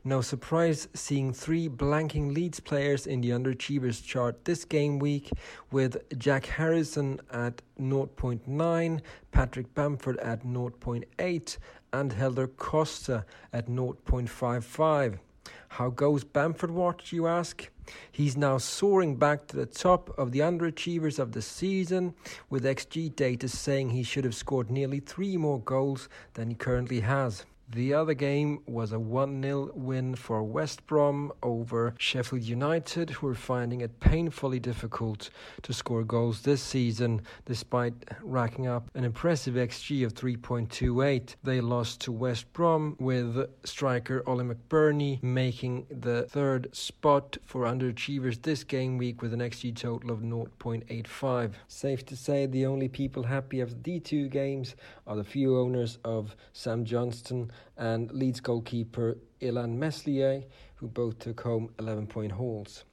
No 0.04 0.22
surprise 0.22 0.88
seeing 0.94 1.34
three 1.34 1.68
blanking 1.68 2.34
Leeds 2.34 2.60
players 2.60 3.08
in 3.08 3.22
the 3.22 3.32
underachievers 3.32 4.06
chart 4.06 4.46
this 4.46 4.64
game 4.64 5.00
week, 5.00 5.32
with 5.72 5.98
Jack 6.20 6.46
Harrison 6.46 7.20
at 7.32 7.64
0.9, 7.82 9.02
Patrick 9.32 9.74
Bamford 9.74 10.20
at 10.20 10.46
0.8, 10.46 11.58
and 11.94 12.12
Helder 12.12 12.48
Costa 12.48 13.24
at 13.54 13.68
0.55. 13.68 15.20
How 15.70 15.90
goes 15.90 16.24
Bamford 16.24 16.72
Watch, 16.72 17.14
you 17.14 17.28
ask? 17.28 17.70
He's 18.12 18.36
now 18.36 18.58
soaring 18.58 19.16
back 19.16 19.48
to 19.48 19.56
the 19.56 19.66
top 19.66 20.18
of 20.18 20.32
the 20.32 20.40
underachievers 20.40 21.20
of 21.20 21.32
the 21.32 21.42
season, 21.42 22.16
with 22.50 22.64
XG 22.64 23.16
data 23.16 23.48
saying 23.48 23.90
he 23.90 24.04
should 24.04 24.24
have 24.24 24.36
scored 24.36 24.70
nearly 24.70 25.00
three 25.00 25.38
more 25.38 25.60
goals 25.60 26.10
than 26.34 26.50
he 26.50 26.56
currently 26.56 27.02
has. 27.02 27.46
The 27.74 27.96
other 27.96 28.14
game 28.14 28.60
was 28.68 28.92
a 28.92 29.00
1 29.00 29.42
0 29.42 29.72
win 29.74 30.14
for 30.14 30.44
West 30.44 30.86
Brom 30.86 31.32
over 31.42 31.96
Sheffield 31.98 32.44
United, 32.44 33.10
who 33.10 33.28
are 33.28 33.34
finding 33.34 33.82
it 33.82 34.00
painfully 34.00 34.60
difficult 34.60 35.32
to 35.64 35.74
score 35.74 36.04
goals 36.04 36.42
this 36.42 36.62
season, 36.62 37.22
despite 37.46 37.96
racking 38.22 38.68
up 38.68 38.92
an 38.94 39.04
impressive 39.04 39.56
XG 39.56 40.06
of 40.06 40.14
3.28. 40.14 41.34
They 41.42 41.62
lost 41.62 42.02
to 42.02 42.12
West 42.12 42.54
Brom, 42.54 42.96
with 43.00 43.50
striker 43.64 44.22
Ollie 44.28 44.46
McBurnie 44.46 45.24
making 45.24 45.88
the 45.90 46.28
third 46.30 46.76
spot 46.76 47.38
for 47.44 47.64
underachievers 47.64 48.40
this 48.44 48.64
game 48.64 49.00
week 49.00 49.24
with 49.24 49.34
an 49.34 49.40
XG 49.40 49.76
total 49.76 50.12
of 50.12 50.20
0.85. 50.20 51.54
Safe 51.68 52.06
to 52.06 52.16
say, 52.16 52.46
the 52.46 52.68
only 52.68 52.88
people 52.88 53.24
happy 53.24 53.64
after 53.64 53.76
the 53.82 54.00
two 54.00 54.28
games 54.28 54.76
are 55.08 55.16
the 55.16 55.24
few 55.24 55.58
owners 55.58 55.98
of 56.04 56.36
Sam 56.54 56.86
Johnstone 56.86 57.50
and 57.78 58.12
Leeds 58.12 58.40
goalkeeper 58.40 59.18
Ilan 59.42 59.78
Meslier, 59.78 60.44
who 60.76 60.88
both 60.88 61.20
took 61.20 61.42
home 61.42 61.74
11 61.80 62.08
point 62.08 62.34
hauls. 62.34 62.84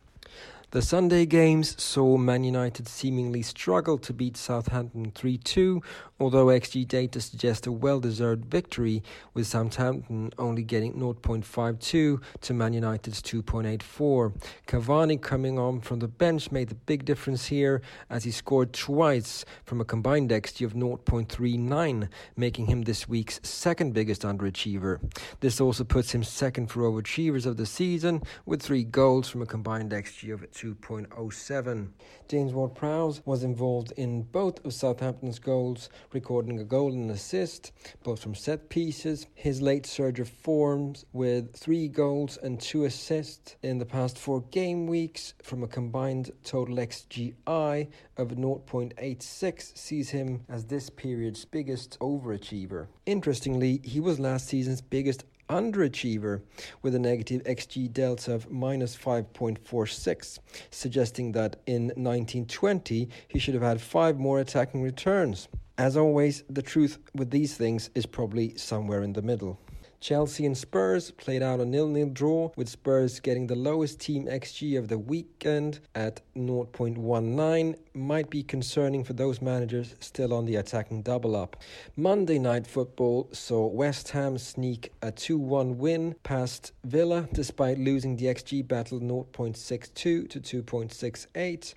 The 0.73 0.83
Sunday 0.83 1.27
games 1.27 1.75
saw 1.83 2.17
Man 2.17 2.45
United 2.45 2.87
seemingly 2.87 3.43
struggle 3.43 3.99
to 3.99 4.13
beat 4.13 4.37
Southampton 4.37 5.11
3 5.11 5.37
2, 5.37 5.83
although 6.21 6.47
XG 6.47 6.87
data 6.87 7.21
suggests 7.21 7.67
a 7.67 7.73
well 7.73 7.99
deserved 7.99 8.45
victory, 8.45 9.03
with 9.35 9.49
Southampton 9.49 10.31
only 10.39 10.63
getting 10.63 10.93
0.52 10.95 12.23
to 12.43 12.55
Man 12.55 12.73
United's 12.73 13.21
2.84. 13.21 14.33
Cavani 14.69 15.21
coming 15.21 15.59
on 15.59 15.81
from 15.81 15.99
the 15.99 16.07
bench 16.07 16.53
made 16.53 16.69
the 16.69 16.77
big 16.77 17.05
difference 17.05 17.47
here 17.47 17.83
as 18.09 18.23
he 18.23 18.31
scored 18.31 18.73
twice 18.73 19.45
from 19.65 19.81
a 19.81 19.85
combined 19.85 20.31
XG 20.31 20.65
of 20.65 20.75
0.39, 20.75 22.09
making 22.37 22.67
him 22.67 22.83
this 22.83 23.09
week's 23.09 23.41
second 23.43 23.93
biggest 23.93 24.23
underachiever. 24.23 25.01
This 25.41 25.61
also 25.61 25.83
puts 25.83 26.15
him 26.15 26.23
second 26.23 26.69
for 26.69 26.83
overachievers 26.83 27.45
of 27.45 27.57
the 27.57 27.67
season, 27.67 28.23
with 28.47 28.63
three 28.63 28.85
goals 28.85 29.29
from 29.29 29.43
a 29.43 29.47
combined 29.47 29.91
XG 29.91 30.33
of 30.33 30.45
2.07. 30.61 31.89
James 32.29 32.53
Ward 32.53 32.75
Prowse 32.75 33.23
was 33.25 33.45
involved 33.45 33.93
in 33.97 34.23
both 34.23 34.63
of 34.67 34.75
Southampton's 34.75 35.39
goals, 35.39 35.89
recording 36.13 36.61
a 36.61 36.65
goal 36.65 36.93
and 36.93 37.11
assist, 37.11 37.73
both 38.03 38.21
from 38.21 38.35
set 38.35 38.69
pieces. 38.69 39.27
His 39.35 39.63
late 39.63 39.87
surge 39.87 40.21
of 40.21 40.29
forms 40.29 41.07
with 41.15 41.57
three 41.57 41.89
goals 41.89 42.37
and 42.43 42.61
two 42.61 42.85
assists 42.85 43.57
in 43.63 43.79
the 43.79 43.87
past 43.87 44.19
four 44.19 44.43
game 44.51 44.87
weeks 44.87 45.33
from 45.43 45.63
a 45.63 45.69
combined 45.69 46.31
total 46.45 46.77
XGI 46.77 47.89
of 48.19 48.29
0.86 48.29 49.79
sees 49.79 50.11
him 50.11 50.45
as 50.51 50.67
this 50.67 50.91
period's 50.91 51.47
biggest 51.47 51.99
overachiever. 52.01 52.89
Interestingly, 53.07 53.81
he 53.83 53.99
was 53.99 54.21
last 54.21 54.47
season's 54.47 54.83
biggest 54.83 55.25
underachiever 55.51 56.43
with 56.81 56.95
a 56.95 56.99
negative 56.99 57.43
XG 57.43 57.93
delta 57.93 58.35
of 58.35 58.51
minus 58.51 58.97
5.46, 58.97 60.39
suggesting 60.71 61.33
that 61.33 61.57
in 61.67 61.89
1920 61.89 63.09
he 63.29 63.39
should 63.39 63.55
have 63.55 63.63
had 63.63 63.81
five 63.81 64.19
more 64.19 64.39
attacking 64.39 64.83
returns. 64.83 65.49
As 65.77 65.97
always, 65.97 66.45
the 66.49 66.63
truth 66.63 66.99
with 67.15 67.31
these 67.31 67.57
things 67.57 67.91
is 67.95 68.07
probably 68.07 68.57
somewhere 68.57 69.03
in 69.03 69.13
the 69.13 69.23
middle. 69.23 69.59
Chelsea 70.01 70.47
and 70.47 70.57
Spurs 70.57 71.11
played 71.11 71.43
out 71.43 71.61
a 71.61 71.65
nil-nil 71.67 72.09
draw, 72.09 72.51
with 72.57 72.71
Spurs 72.71 73.21
getting 73.21 73.47
the 73.47 73.55
lowest 73.55 74.01
team 74.01 74.25
XG 74.25 74.79
of 74.79 74.89
the 74.89 74.99
weekend 74.99 75.81
at 75.95 76.23
0.19. 76.35 77.77
Might 77.93 78.31
be 78.31 78.43
concerning 78.43 79.05
for 79.05 79.13
those 79.13 79.43
managers 79.43 79.95
still 80.01 80.33
on 80.33 80.47
the 80.47 80.57
attacking 80.57 81.03
double 81.03 81.37
up. 81.37 81.63
Monday 81.97 82.39
night 82.39 82.67
football 82.67 83.29
saw 83.33 83.67
West 83.67 84.09
Ham 84.11 84.39
sneak 84.39 84.91
a 85.03 85.13
2-1 85.13 85.77
win 85.77 86.15
past 86.23 86.73
Villa 86.83 87.29
despite 87.35 87.79
losing 87.79 88.17
the 88.17 88.25
XG 88.25 88.67
battle 88.67 89.01
0.62 89.01 89.93
to 89.95 90.41
2.68. 90.41 91.75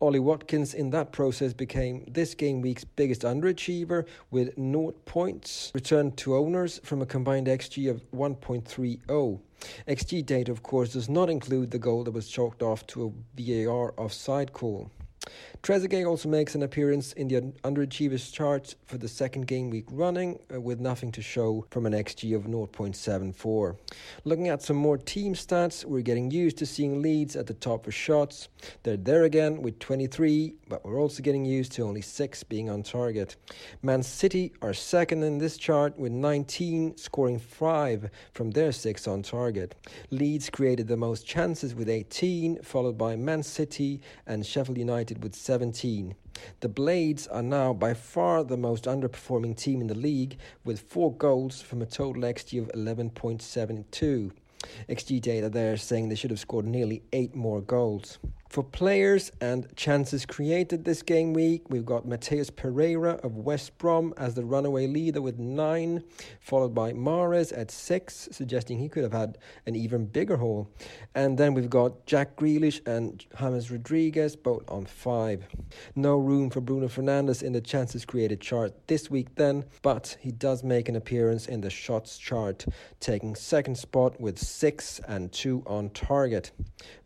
Ollie 0.00 0.18
Watkins 0.18 0.74
in 0.74 0.90
that 0.90 1.12
process 1.12 1.52
became 1.52 2.04
this 2.08 2.34
game 2.34 2.60
week's 2.60 2.84
biggest 2.84 3.22
underachiever 3.22 4.04
with 4.30 4.54
0 4.56 4.92
points 5.04 5.70
returned 5.74 6.16
to 6.18 6.36
owners 6.36 6.80
from 6.82 7.02
a 7.02 7.06
combined 7.06 7.46
XG 7.46 7.88
of 7.88 8.02
1.30. 8.10 9.40
XG 9.86 10.26
data, 10.26 10.50
of 10.50 10.62
course, 10.62 10.92
does 10.94 11.08
not 11.08 11.30
include 11.30 11.70
the 11.70 11.78
goal 11.78 12.02
that 12.04 12.10
was 12.10 12.28
chalked 12.28 12.62
off 12.62 12.84
to 12.88 13.14
a 13.36 13.40
VAR 13.40 13.94
offside 13.96 14.52
call. 14.52 14.90
Trezeguet 15.62 16.06
also 16.06 16.28
makes 16.28 16.56
an 16.56 16.62
appearance 16.64 17.12
in 17.12 17.28
the 17.28 17.40
underachievers 17.62 18.32
chart 18.32 18.74
for 18.86 18.98
the 18.98 19.06
second 19.06 19.46
game 19.46 19.70
week 19.70 19.84
running, 19.90 20.40
uh, 20.52 20.60
with 20.60 20.80
nothing 20.80 21.12
to 21.12 21.22
show 21.22 21.64
from 21.70 21.86
an 21.86 21.92
XG 21.92 22.34
of 22.34 22.44
0.74. 22.44 23.76
Looking 24.24 24.48
at 24.48 24.62
some 24.62 24.76
more 24.76 24.98
team 24.98 25.34
stats, 25.34 25.84
we're 25.84 26.02
getting 26.02 26.30
used 26.30 26.58
to 26.58 26.66
seeing 26.66 27.00
Leeds 27.00 27.36
at 27.36 27.46
the 27.46 27.54
top 27.54 27.84
for 27.84 27.92
shots. 27.92 28.48
They're 28.82 28.96
there 28.96 29.22
again 29.24 29.62
with 29.62 29.78
23, 29.78 30.54
but 30.72 30.86
we're 30.86 30.98
also 30.98 31.22
getting 31.22 31.44
used 31.44 31.70
to 31.70 31.82
only 31.82 32.00
6 32.00 32.44
being 32.44 32.70
on 32.70 32.82
target. 32.82 33.36
Man 33.82 34.02
City 34.02 34.54
are 34.62 34.72
second 34.72 35.22
in 35.22 35.36
this 35.36 35.58
chart 35.58 35.98
with 35.98 36.12
19, 36.12 36.96
scoring 36.96 37.38
5 37.38 38.08
from 38.32 38.52
their 38.52 38.72
6 38.72 39.06
on 39.06 39.20
target. 39.20 39.74
Leeds 40.08 40.48
created 40.48 40.88
the 40.88 40.96
most 40.96 41.26
chances 41.26 41.74
with 41.74 41.90
18, 41.90 42.62
followed 42.62 42.96
by 42.96 43.16
Man 43.16 43.42
City 43.42 44.00
and 44.26 44.46
Sheffield 44.46 44.78
United 44.78 45.22
with 45.22 45.34
17. 45.34 46.14
The 46.60 46.70
Blades 46.70 47.26
are 47.26 47.42
now 47.42 47.74
by 47.74 47.92
far 47.92 48.42
the 48.42 48.56
most 48.56 48.84
underperforming 48.84 49.54
team 49.54 49.82
in 49.82 49.88
the 49.88 49.94
league 49.94 50.38
with 50.64 50.80
four 50.80 51.14
goals 51.14 51.60
from 51.60 51.82
a 51.82 51.86
total 51.86 52.22
XG 52.22 52.62
of 52.62 52.68
11.72. 52.68 54.32
XG 54.88 55.20
data 55.20 55.50
there 55.50 55.76
saying 55.76 56.08
they 56.08 56.14
should 56.14 56.30
have 56.30 56.40
scored 56.40 56.64
nearly 56.64 57.02
eight 57.12 57.34
more 57.34 57.60
goals. 57.60 58.18
For 58.52 58.62
players 58.62 59.32
and 59.40 59.66
chances 59.76 60.26
created 60.26 60.84
this 60.84 61.00
game 61.00 61.32
week, 61.32 61.70
we've 61.70 61.86
got 61.86 62.06
Matheus 62.06 62.54
Pereira 62.54 63.12
of 63.22 63.38
West 63.38 63.78
Brom 63.78 64.12
as 64.18 64.34
the 64.34 64.44
runaway 64.44 64.86
leader 64.86 65.22
with 65.22 65.38
nine, 65.38 66.04
followed 66.38 66.74
by 66.74 66.92
Mahrez 66.92 67.56
at 67.56 67.70
six, 67.70 68.28
suggesting 68.30 68.78
he 68.78 68.90
could 68.90 69.04
have 69.04 69.14
had 69.14 69.38
an 69.64 69.74
even 69.74 70.04
bigger 70.04 70.36
haul. 70.36 70.68
And 71.14 71.38
then 71.38 71.54
we've 71.54 71.70
got 71.70 72.04
Jack 72.04 72.36
Grealish 72.36 72.86
and 72.86 73.24
James 73.40 73.70
Rodriguez 73.70 74.36
both 74.36 74.70
on 74.70 74.84
five. 74.84 75.46
No 75.96 76.18
room 76.18 76.50
for 76.50 76.60
Bruno 76.60 76.88
Fernandes 76.88 77.42
in 77.42 77.54
the 77.54 77.60
chances 77.62 78.04
created 78.04 78.42
chart 78.42 78.74
this 78.86 79.10
week, 79.10 79.34
then, 79.36 79.64
but 79.80 80.18
he 80.20 80.30
does 80.30 80.62
make 80.62 80.90
an 80.90 80.96
appearance 80.96 81.46
in 81.46 81.62
the 81.62 81.70
shots 81.70 82.18
chart, 82.18 82.66
taking 83.00 83.34
second 83.34 83.78
spot 83.78 84.20
with 84.20 84.38
six 84.38 85.00
and 85.08 85.32
two 85.32 85.62
on 85.66 85.88
target. 85.88 86.50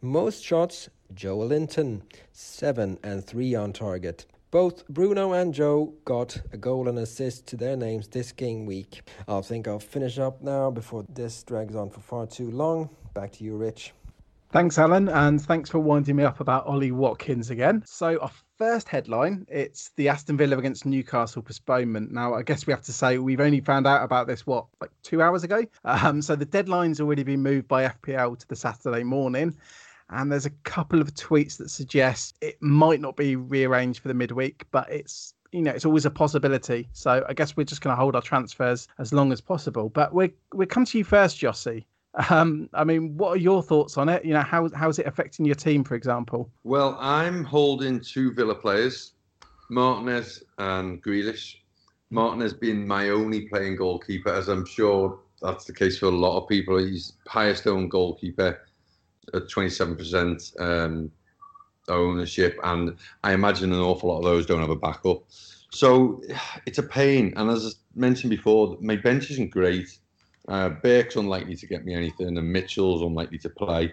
Most 0.03 0.43
shots 0.43 0.89
Joelinton, 1.15 2.03
7 2.33 2.99
and 3.03 3.25
3 3.25 3.55
on 3.55 3.73
target. 3.73 4.27
Both 4.51 4.87
Bruno 4.89 5.33
and 5.33 5.53
Joe 5.53 5.93
got 6.05 6.41
a 6.53 6.57
goal 6.57 6.89
and 6.89 6.99
assist 6.99 7.47
to 7.49 7.57
their 7.57 7.77
names 7.77 8.09
this 8.09 8.33
game 8.33 8.65
week. 8.65 9.03
I 9.27 9.41
think 9.41 9.69
I'll 9.69 9.79
finish 9.79 10.19
up 10.19 10.41
now 10.41 10.71
before 10.71 11.05
this 11.09 11.43
drags 11.43 11.75
on 11.75 11.91
for 11.91 12.01
far 12.01 12.27
too 12.27 12.51
long. 12.51 12.89
Back 13.13 13.33
to 13.33 13.45
you, 13.45 13.57
Rich. 13.57 13.93
Thanks, 14.53 14.79
Alan, 14.79 15.09
and 15.09 15.43
thanks 15.43 15.69
for 15.69 15.81
winding 15.81 16.17
me 16.17 16.23
up 16.23 16.39
about 16.39 16.67
Ollie 16.67 16.93
Watkins 16.93 17.51
again. 17.51 17.83
So, 17.85 18.19
our 18.21 18.31
first 18.57 18.89
headline 18.89 19.45
it's 19.51 19.91
the 19.97 20.09
Aston 20.09 20.37
Villa 20.37 20.57
against 20.57 20.87
Newcastle 20.87 21.43
postponement. 21.43 22.13
Now, 22.13 22.33
I 22.33 22.43
guess 22.43 22.67
we 22.67 22.73
have 22.73 22.83
to 22.83 22.93
say 22.93 23.19
we've 23.19 23.41
only 23.41 23.61
found 23.61 23.89
out 23.89 24.05
about 24.05 24.29
this, 24.29 24.47
what, 24.47 24.67
like 24.81 24.91
two 25.03 25.21
hours 25.21 25.43
ago? 25.43 25.65
Um, 25.85 26.23
so, 26.23 26.37
the 26.37 26.45
deadline's 26.45 27.01
already 27.01 27.25
been 27.25 27.43
moved 27.43 27.67
by 27.67 27.89
FPL 27.89 28.39
to 28.39 28.49
the 28.49 28.57
Saturday 28.57 29.03
morning 29.03 29.57
and 30.11 30.31
there's 30.31 30.47
a 30.47 30.51
couple 30.51 31.01
of 31.01 31.13
tweets 31.15 31.57
that 31.59 31.71
suggest 31.71 32.37
it 32.41 32.61
might 32.63 33.01
not 33.01 33.17
be 33.17 33.37
rearranged 33.37 34.01
for 34.01 34.09
the 34.09 34.15
midweek, 34.15 34.65
but 34.71 34.91
it's 34.91 35.35
you 35.53 35.63
know 35.63 35.71
it's 35.73 35.85
always 35.85 36.07
a 36.07 36.11
possibility. 36.11 36.89
So 36.93 37.25
I 37.29 37.35
guess 37.35 37.57
we're 37.57 37.65
just 37.65 37.81
going 37.81 37.95
to 37.95 38.01
hold 38.01 38.15
our 38.15 38.23
transfers 38.23 38.89
as 38.99 39.13
long 39.13 39.33
as 39.33 39.41
possible. 39.41 39.89
But 39.89 40.15
we 40.15 40.33
we 40.55 40.67
come 40.67 40.85
to 40.87 40.99
you 40.99 41.05
first, 41.05 41.41
Jossie. 41.41 41.85
Um, 42.31 42.71
I 42.73 42.85
mean, 42.85 43.17
what 43.17 43.31
are 43.31 43.37
your 43.37 43.63
thoughts 43.63 43.99
on 43.99 44.09
it? 44.09 44.25
You 44.25 44.33
know, 44.33 44.43
how 44.43 44.69
how's 44.75 44.99
it 44.99 45.07
affecting 45.07 45.45
your 45.45 45.55
team, 45.55 45.85
for 45.85 45.95
example? 45.95 46.51
Well, 46.65 46.97
I'm 47.01 47.45
holding 47.45 48.01
two 48.01 48.33
Villa 48.33 48.55
players, 48.55 49.13
Martinez 49.71 50.43
and 50.59 51.03
Grealish. 51.03 51.57
Martinez 52.11 52.55
being 52.55 52.87
my 52.87 53.09
only 53.09 53.49
playing 53.49 53.77
goalkeeper, 53.77 54.33
as 54.33 54.49
I'm 54.49 54.65
sure 54.65 55.19
that's 55.43 55.65
the 55.65 55.73
case 55.73 55.99
for 55.99 56.07
a 56.07 56.11
lot 56.11 56.41
of 56.41 56.49
people. 56.49 56.79
He's 56.79 57.15
highest 57.27 57.67
owned 57.67 57.91
goalkeeper 57.91 58.66
at 59.35 59.49
27% 59.49 60.61
um, 60.61 61.11
ownership, 61.89 62.59
and 62.65 62.97
I 63.23 63.33
imagine 63.33 63.73
an 63.73 63.81
awful 63.81 64.11
lot 64.11 64.19
of 64.19 64.25
those 64.25 64.47
don't 64.47 64.61
have 64.61 64.71
a 64.71 64.77
backup. 64.77 65.23
So 65.71 66.23
it's 66.67 66.79
a 66.79 66.83
pain. 66.83 67.33
And 67.37 67.51
as 67.51 67.67
I 67.67 67.99
mentioned 67.99 68.31
before, 68.31 68.77
my 68.81 68.97
bench 68.97 69.31
isn't 69.31 69.51
great. 69.51 69.99
Uh, 70.49 70.71
Burke's 70.71 71.17
unlikely 71.17 71.57
to 71.57 71.67
get 71.67 71.85
me 71.85 71.95
anything, 71.95 72.39
and 72.39 72.53
Mitchell's 72.53 73.03
unlikely 73.03 73.39
to 73.39 73.51
play. 73.51 73.93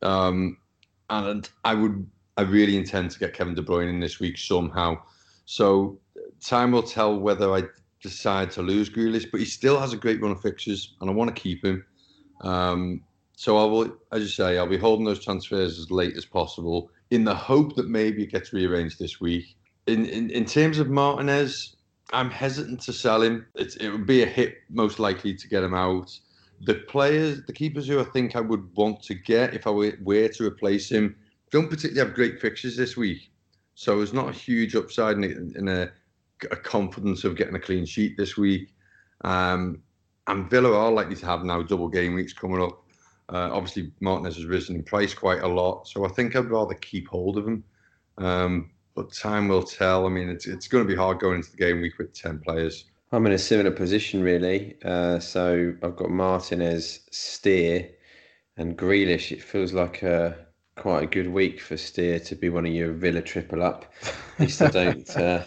Um, 0.00 0.58
and 1.10 1.48
I 1.64 1.74
would, 1.74 2.08
I 2.36 2.42
really 2.42 2.76
intend 2.76 3.10
to 3.12 3.18
get 3.18 3.34
Kevin 3.34 3.54
De 3.54 3.62
Bruyne 3.62 3.88
in 3.88 4.00
this 4.00 4.20
week 4.20 4.38
somehow. 4.38 5.02
So 5.44 5.98
time 6.40 6.72
will 6.72 6.82
tell 6.82 7.18
whether 7.18 7.52
I 7.52 7.64
decide 8.00 8.50
to 8.52 8.62
lose 8.62 8.88
Grealish, 8.88 9.30
but 9.30 9.40
he 9.40 9.46
still 9.46 9.78
has 9.78 9.92
a 9.92 9.96
great 9.96 10.20
run 10.20 10.32
of 10.32 10.40
fixtures, 10.40 10.94
and 11.00 11.10
I 11.10 11.12
want 11.12 11.34
to 11.34 11.40
keep 11.40 11.64
him. 11.64 11.84
Um, 12.42 13.02
so 13.42 13.58
I 13.58 13.64
will, 13.64 13.92
as 14.12 14.22
you 14.22 14.28
say, 14.28 14.56
I'll 14.56 14.68
be 14.68 14.78
holding 14.78 15.04
those 15.04 15.24
transfers 15.24 15.76
as 15.76 15.90
late 15.90 16.16
as 16.16 16.24
possible 16.24 16.92
in 17.10 17.24
the 17.24 17.34
hope 17.34 17.74
that 17.74 17.88
maybe 17.88 18.22
it 18.22 18.30
gets 18.30 18.52
rearranged 18.52 19.00
this 19.00 19.20
week. 19.20 19.56
In 19.88 20.06
in, 20.06 20.30
in 20.30 20.44
terms 20.44 20.78
of 20.78 20.88
Martinez, 20.88 21.74
I'm 22.12 22.30
hesitant 22.30 22.82
to 22.82 22.92
sell 22.92 23.20
him. 23.20 23.44
It's, 23.56 23.74
it 23.78 23.90
would 23.90 24.06
be 24.06 24.22
a 24.22 24.26
hit 24.26 24.58
most 24.70 25.00
likely 25.00 25.34
to 25.34 25.48
get 25.48 25.64
him 25.64 25.74
out. 25.74 26.16
The 26.60 26.74
players, 26.74 27.42
the 27.44 27.52
keepers 27.52 27.88
who 27.88 27.98
I 27.98 28.04
think 28.04 28.36
I 28.36 28.40
would 28.40 28.64
want 28.76 29.02
to 29.02 29.14
get 29.14 29.54
if 29.54 29.66
I 29.66 29.70
were, 29.70 29.98
were 30.00 30.28
to 30.28 30.46
replace 30.46 30.88
him, 30.88 31.16
don't 31.50 31.68
particularly 31.68 32.06
have 32.06 32.14
great 32.14 32.40
fixtures 32.40 32.76
this 32.76 32.96
week. 32.96 33.32
So 33.74 34.02
it's 34.02 34.12
not 34.12 34.28
a 34.28 34.32
huge 34.32 34.76
upside 34.76 35.16
in, 35.16 35.52
in 35.56 35.66
a, 35.66 35.90
a, 36.52 36.56
confidence 36.56 37.24
of 37.24 37.34
getting 37.34 37.56
a 37.56 37.60
clean 37.60 37.86
sheet 37.86 38.16
this 38.16 38.36
week. 38.36 38.72
Um, 39.24 39.82
and 40.28 40.48
Villa 40.48 40.72
are 40.78 40.92
likely 40.92 41.16
to 41.16 41.26
have 41.26 41.42
now 41.42 41.62
double 41.62 41.88
game 41.88 42.14
weeks 42.14 42.32
coming 42.32 42.62
up. 42.62 42.81
Uh, 43.28 43.50
obviously, 43.52 43.92
Martinez 44.00 44.36
has 44.36 44.46
risen 44.46 44.76
in 44.76 44.82
price 44.82 45.14
quite 45.14 45.42
a 45.42 45.48
lot, 45.48 45.86
so 45.88 46.04
I 46.04 46.08
think 46.08 46.36
I'd 46.36 46.50
rather 46.50 46.74
keep 46.74 47.08
hold 47.08 47.38
of 47.38 47.46
him. 47.46 47.64
Um, 48.18 48.70
but 48.94 49.12
time 49.12 49.48
will 49.48 49.62
tell. 49.62 50.06
I 50.06 50.10
mean, 50.10 50.28
it's 50.28 50.46
it's 50.46 50.68
going 50.68 50.84
to 50.84 50.88
be 50.88 50.96
hard 50.96 51.18
going 51.18 51.36
into 51.36 51.50
the 51.50 51.56
game 51.56 51.80
week 51.80 51.98
with 51.98 52.12
ten 52.12 52.38
players. 52.40 52.84
I'm 53.10 53.26
in 53.26 53.32
a 53.32 53.38
similar 53.38 53.70
position, 53.70 54.22
really. 54.22 54.76
Uh, 54.84 55.18
so 55.18 55.74
I've 55.82 55.96
got 55.96 56.10
Martinez, 56.10 57.00
Steer, 57.10 57.90
and 58.56 58.76
Grealish. 58.76 59.32
It 59.32 59.42
feels 59.42 59.72
like 59.72 60.02
a 60.02 60.46
quite 60.76 61.04
a 61.04 61.06
good 61.06 61.28
week 61.28 61.60
for 61.60 61.76
Steer 61.76 62.18
to 62.20 62.34
be 62.34 62.48
one 62.48 62.66
of 62.66 62.72
your 62.72 62.92
Villa 62.92 63.22
triple 63.22 63.62
up. 63.62 63.92
At 64.34 64.40
least 64.40 64.62
I 64.62 64.68
don't 64.68 65.16
uh, 65.16 65.44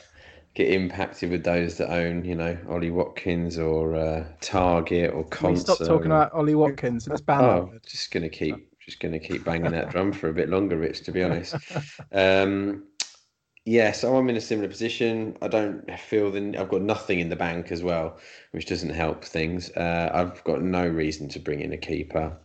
get 0.56 0.70
impacted 0.70 1.30
with 1.30 1.44
those 1.44 1.78
that 1.78 1.92
own, 1.92 2.24
you 2.24 2.36
know, 2.36 2.58
Ollie 2.70 2.90
Watkins 2.92 3.58
or 3.58 3.96
uh, 3.96 4.26
Targett 4.42 5.14
or 5.14 5.26
Konsa. 5.26 5.60
Stop 5.60 5.80
talking 5.80 6.08
about 6.08 6.34
Ollie 6.34 6.56
Watkins. 6.56 7.08
Let's 7.08 7.22
ban 7.22 7.42
Oh, 7.42 7.74
just 7.86 8.12
gonna 8.12 8.30
keep 8.30 8.72
just 8.80 9.00
gonna 9.00 9.20
keep 9.20 9.44
banging 9.44 9.72
that 9.72 9.90
drum 9.90 10.14
for 10.14 10.30
a 10.30 10.34
bit 10.34 10.50
longer, 10.50 10.78
Rich. 10.78 11.04
To 11.04 11.12
be 11.12 11.24
honest. 11.24 11.56
Um, 12.12 12.84
yeah, 13.66 13.92
so 13.92 14.16
I'm 14.16 14.30
in 14.30 14.38
a 14.38 14.42
similar 14.42 14.68
position. 14.70 15.36
I 15.42 15.48
don't 15.48 16.00
feel 16.00 16.32
the 16.32 16.56
I've 16.58 16.70
got 16.70 16.84
nothing 16.84 17.20
in 17.20 17.30
the 17.30 17.36
bank 17.36 17.72
as 17.72 17.82
well, 17.82 18.20
which 18.52 18.68
doesn't 18.68 18.92
help 18.92 19.26
things. 19.26 19.72
Uh, 19.72 20.12
I've 20.14 20.44
got 20.44 20.62
no 20.62 20.88
reason 20.88 21.28
to 21.30 21.40
bring 21.40 21.62
in 21.62 21.74
a 21.74 21.78
keeper. 21.78 22.38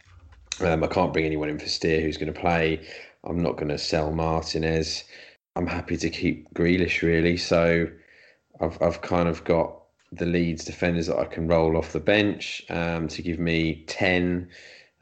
Um, 0.61 0.83
I 0.83 0.87
can't 0.87 1.13
bring 1.13 1.27
anyone 1.27 1.51
in 1.51 1.59
for 1.59 1.69
Steer 1.69 2.01
who's 2.01 2.17
going 2.17 2.33
to 2.33 2.41
play. 2.41 2.87
I'm 3.25 3.43
not 3.43 3.57
going 3.57 3.69
to 3.69 3.79
sell 3.79 4.13
Martinez. 4.13 5.05
I'm 5.57 5.67
happy 5.67 5.97
to 5.99 6.09
keep 6.09 6.53
Grealish 6.55 7.03
really. 7.03 7.37
So 7.37 7.87
I've 8.61 8.81
I've 8.83 9.03
kind 9.03 9.29
of 9.29 9.45
got 9.45 9.77
the 10.13 10.27
Leeds 10.27 10.65
defenders 10.65 11.07
that 11.07 11.19
I 11.19 11.25
can 11.25 11.49
roll 11.49 11.77
off 11.77 11.93
the 11.93 12.01
bench 12.01 12.63
um, 12.71 13.09
to 13.09 13.23
give 13.23 13.39
me 13.39 13.85
ten. 13.87 14.49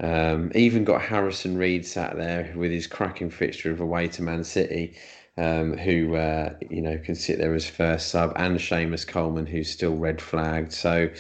Um, 0.01 0.53
even 0.55 0.85
got 0.85 1.03
Harrison 1.03 1.57
Reed 1.59 1.85
sat 1.87 2.17
there 2.17 2.53
with 2.57 2.71
his 2.71 2.87
cracking 2.87 3.31
fixture 3.31 3.73
of 3.73 3.81
away 3.81 4.09
to 4.09 4.23
Man 4.23 4.45
City, 4.45 4.97
um, 5.37 5.77
who 5.77 6.15
uh, 6.17 6.55
you 6.71 6.83
know 6.83 6.99
can 6.99 7.15
sit 7.15 7.39
there 7.39 7.55
as 7.55 7.69
first 7.69 8.09
sub, 8.09 8.33
and 8.37 8.59
Seamus 8.59 9.07
Coleman, 9.07 9.47
who's 9.47 9.71
still 9.71 9.97
red 9.97 10.21
flagged. 10.21 10.73
So 10.73 11.11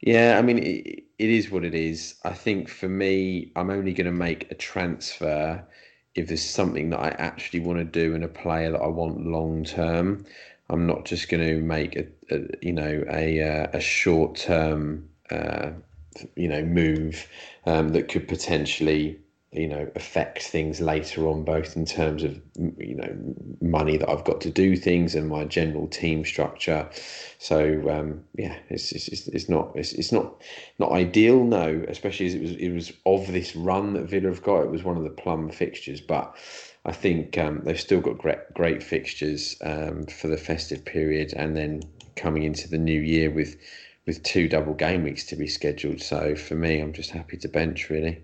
yeah, 0.00 0.36
I 0.38 0.42
mean 0.42 0.58
it, 0.58 1.04
it 1.18 1.30
is 1.30 1.50
what 1.50 1.64
it 1.64 1.74
is. 1.74 2.14
I 2.24 2.32
think 2.34 2.68
for 2.68 2.88
me, 2.88 3.52
I'm 3.56 3.70
only 3.70 3.92
going 3.94 4.06
to 4.06 4.12
make 4.12 4.50
a 4.50 4.54
transfer 4.54 5.66
if 6.14 6.28
there's 6.28 6.42
something 6.44 6.90
that 6.90 7.00
I 7.00 7.08
actually 7.10 7.60
want 7.60 7.78
to 7.78 7.84
do 7.84 8.14
and 8.14 8.24
a 8.24 8.28
player 8.28 8.70
that 8.72 8.80
I 8.80 8.86
want 8.88 9.26
long 9.26 9.64
term. 9.64 10.24
I'm 10.70 10.86
not 10.86 11.04
just 11.04 11.28
going 11.28 11.46
to 11.46 11.60
make 11.60 11.96
a, 11.96 12.06
a 12.34 12.40
you 12.60 12.72
know 12.72 13.04
a 13.10 13.42
uh, 13.42 13.68
a 13.72 13.80
short 13.80 14.36
term 14.36 15.08
uh, 15.30 15.70
you 16.36 16.48
know 16.48 16.62
move 16.62 17.26
um, 17.66 17.90
that 17.90 18.08
could 18.08 18.28
potentially 18.28 19.18
you 19.52 19.66
know 19.66 19.90
affect 19.96 20.42
things 20.42 20.78
later 20.78 21.26
on 21.26 21.42
both 21.42 21.74
in 21.74 21.86
terms 21.86 22.22
of 22.22 22.38
you 22.76 22.94
know 22.94 23.34
money 23.62 23.96
that 23.96 24.10
I've 24.10 24.24
got 24.24 24.42
to 24.42 24.50
do 24.50 24.76
things 24.76 25.14
and 25.14 25.28
my 25.28 25.44
general 25.44 25.88
team 25.88 26.24
structure. 26.24 26.88
So 27.38 27.88
um, 27.88 28.24
yeah 28.36 28.58
it's, 28.68 28.92
it's 28.92 29.26
it's 29.28 29.48
not 29.48 29.72
it's, 29.74 29.92
it's 29.94 30.12
not 30.12 30.42
not 30.78 30.92
ideal 30.92 31.44
no 31.44 31.82
especially 31.88 32.26
as 32.26 32.34
it 32.34 32.42
was 32.42 32.52
it 32.52 32.70
was 32.70 32.92
of 33.06 33.32
this 33.32 33.56
run 33.56 33.94
that 33.94 34.04
Villa 34.04 34.28
have 34.28 34.42
got. 34.42 34.62
It 34.64 34.70
was 34.70 34.84
one 34.84 34.98
of 34.98 35.04
the 35.04 35.10
plum 35.10 35.48
fixtures 35.48 36.02
but 36.02 36.36
I 36.88 36.92
think 36.92 37.36
um, 37.36 37.60
they've 37.64 37.78
still 37.78 38.00
got 38.00 38.16
great 38.16 38.38
great 38.54 38.82
fixtures 38.82 39.56
um, 39.62 40.06
for 40.06 40.28
the 40.28 40.38
festive 40.38 40.84
period 40.86 41.34
and 41.36 41.54
then 41.54 41.82
coming 42.16 42.44
into 42.44 42.68
the 42.68 42.78
new 42.78 43.00
year 43.00 43.30
with 43.30 43.56
with 44.06 44.22
two 44.22 44.48
double 44.48 44.72
game 44.72 45.02
weeks 45.02 45.24
to 45.26 45.36
be 45.36 45.46
scheduled 45.46 46.00
so 46.00 46.34
for 46.34 46.54
me 46.54 46.80
I'm 46.80 46.94
just 46.94 47.10
happy 47.10 47.36
to 47.36 47.48
bench 47.48 47.90
really 47.90 48.22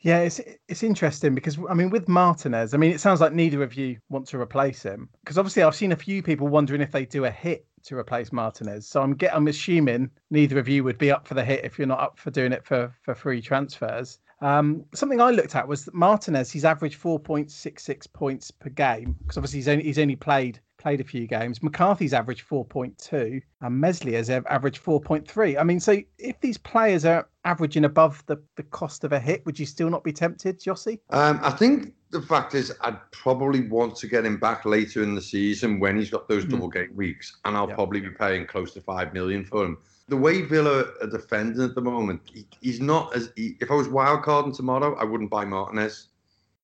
Yeah, 0.00 0.18
it's 0.20 0.42
it's 0.68 0.82
interesting 0.82 1.34
because 1.34 1.58
I 1.70 1.74
mean 1.74 1.88
with 1.88 2.06
Martinez, 2.06 2.74
I 2.74 2.76
mean 2.76 2.92
it 2.92 3.00
sounds 3.00 3.20
like 3.22 3.32
neither 3.32 3.62
of 3.62 3.74
you 3.74 3.96
want 4.10 4.26
to 4.28 4.38
replace 4.38 4.82
him 4.82 5.08
because 5.24 5.38
obviously 5.38 5.62
I've 5.62 5.74
seen 5.74 5.92
a 5.92 5.96
few 5.96 6.22
people 6.22 6.48
wondering 6.48 6.82
if 6.82 6.92
they 6.92 7.06
do 7.06 7.24
a 7.24 7.30
hit 7.30 7.64
to 7.84 7.96
replace 7.96 8.30
Martinez. 8.30 8.86
So 8.86 9.00
I'm 9.00 9.14
get 9.14 9.34
I'm 9.34 9.48
assuming 9.48 10.10
neither 10.30 10.58
of 10.58 10.68
you 10.68 10.84
would 10.84 10.98
be 10.98 11.10
up 11.10 11.26
for 11.26 11.34
the 11.34 11.44
hit 11.44 11.64
if 11.64 11.78
you're 11.78 11.88
not 11.88 12.00
up 12.00 12.18
for 12.18 12.30
doing 12.30 12.52
it 12.52 12.66
for 12.66 12.94
for 13.02 13.14
free 13.14 13.40
transfers. 13.40 14.18
Um, 14.42 14.84
something 14.92 15.20
I 15.20 15.30
looked 15.30 15.54
at 15.54 15.66
was 15.68 15.84
that 15.84 15.94
Martinez 15.94 16.50
he's 16.50 16.64
averaged 16.64 17.00
4.66 17.00 18.12
points 18.12 18.50
per 18.50 18.70
game 18.70 19.14
because 19.22 19.36
obviously 19.38 19.58
he's 19.60 19.68
only 19.68 19.84
he's 19.84 19.98
only 20.00 20.16
played 20.16 20.58
played 20.78 21.00
a 21.00 21.04
few 21.04 21.28
games. 21.28 21.60
McCarthy's 21.62 22.12
averaged 22.12 22.44
4.2 22.48 23.40
and 23.60 23.80
Meslier 23.80 24.16
has 24.16 24.28
averaged 24.28 24.82
4.3. 24.82 25.56
I 25.56 25.62
mean, 25.62 25.78
so 25.78 25.96
if 26.18 26.40
these 26.40 26.58
players 26.58 27.04
are 27.04 27.28
averaging 27.44 27.84
above 27.84 28.24
the, 28.26 28.42
the 28.56 28.64
cost 28.64 29.04
of 29.04 29.12
a 29.12 29.20
hit, 29.20 29.46
would 29.46 29.60
you 29.60 29.64
still 29.66 29.88
not 29.90 30.02
be 30.02 30.12
tempted, 30.12 30.58
Jossie? 30.58 30.98
Um, 31.10 31.38
I 31.40 31.50
think 31.50 31.92
the 32.10 32.20
fact 32.20 32.56
is, 32.56 32.72
I'd 32.80 32.98
probably 33.12 33.68
want 33.68 33.94
to 33.96 34.08
get 34.08 34.24
him 34.26 34.38
back 34.38 34.64
later 34.64 35.04
in 35.04 35.14
the 35.14 35.22
season 35.22 35.78
when 35.78 35.96
he's 35.96 36.10
got 36.10 36.26
those 36.28 36.44
Mm. 36.44 36.50
double 36.50 36.68
game 36.68 36.90
weeks, 36.96 37.36
and 37.44 37.56
I'll 37.56 37.68
Yeah. 37.68 37.76
probably 37.76 38.00
be 38.00 38.10
paying 38.10 38.44
close 38.48 38.74
to 38.74 38.80
five 38.80 39.14
million 39.14 39.44
for 39.44 39.64
him. 39.64 39.78
The 40.12 40.18
way 40.18 40.42
Villa 40.42 40.92
are 41.00 41.06
defending 41.06 41.62
at 41.64 41.74
the 41.74 41.80
moment, 41.80 42.20
he, 42.30 42.46
he's 42.60 42.82
not 42.82 43.16
as. 43.16 43.32
He, 43.34 43.56
if 43.62 43.70
I 43.70 43.74
was 43.74 43.88
wildcarding 43.88 44.54
tomorrow, 44.54 44.94
I 44.96 45.04
wouldn't 45.04 45.30
buy 45.30 45.46
Martinez, 45.46 46.08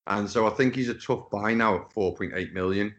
and 0.06 0.28
so 0.28 0.46
I 0.46 0.50
think 0.50 0.74
he's 0.74 0.90
a 0.90 0.94
tough 0.94 1.30
buy 1.30 1.54
now 1.54 1.76
at 1.76 1.88
4.8 1.94 2.52
million. 2.52 2.94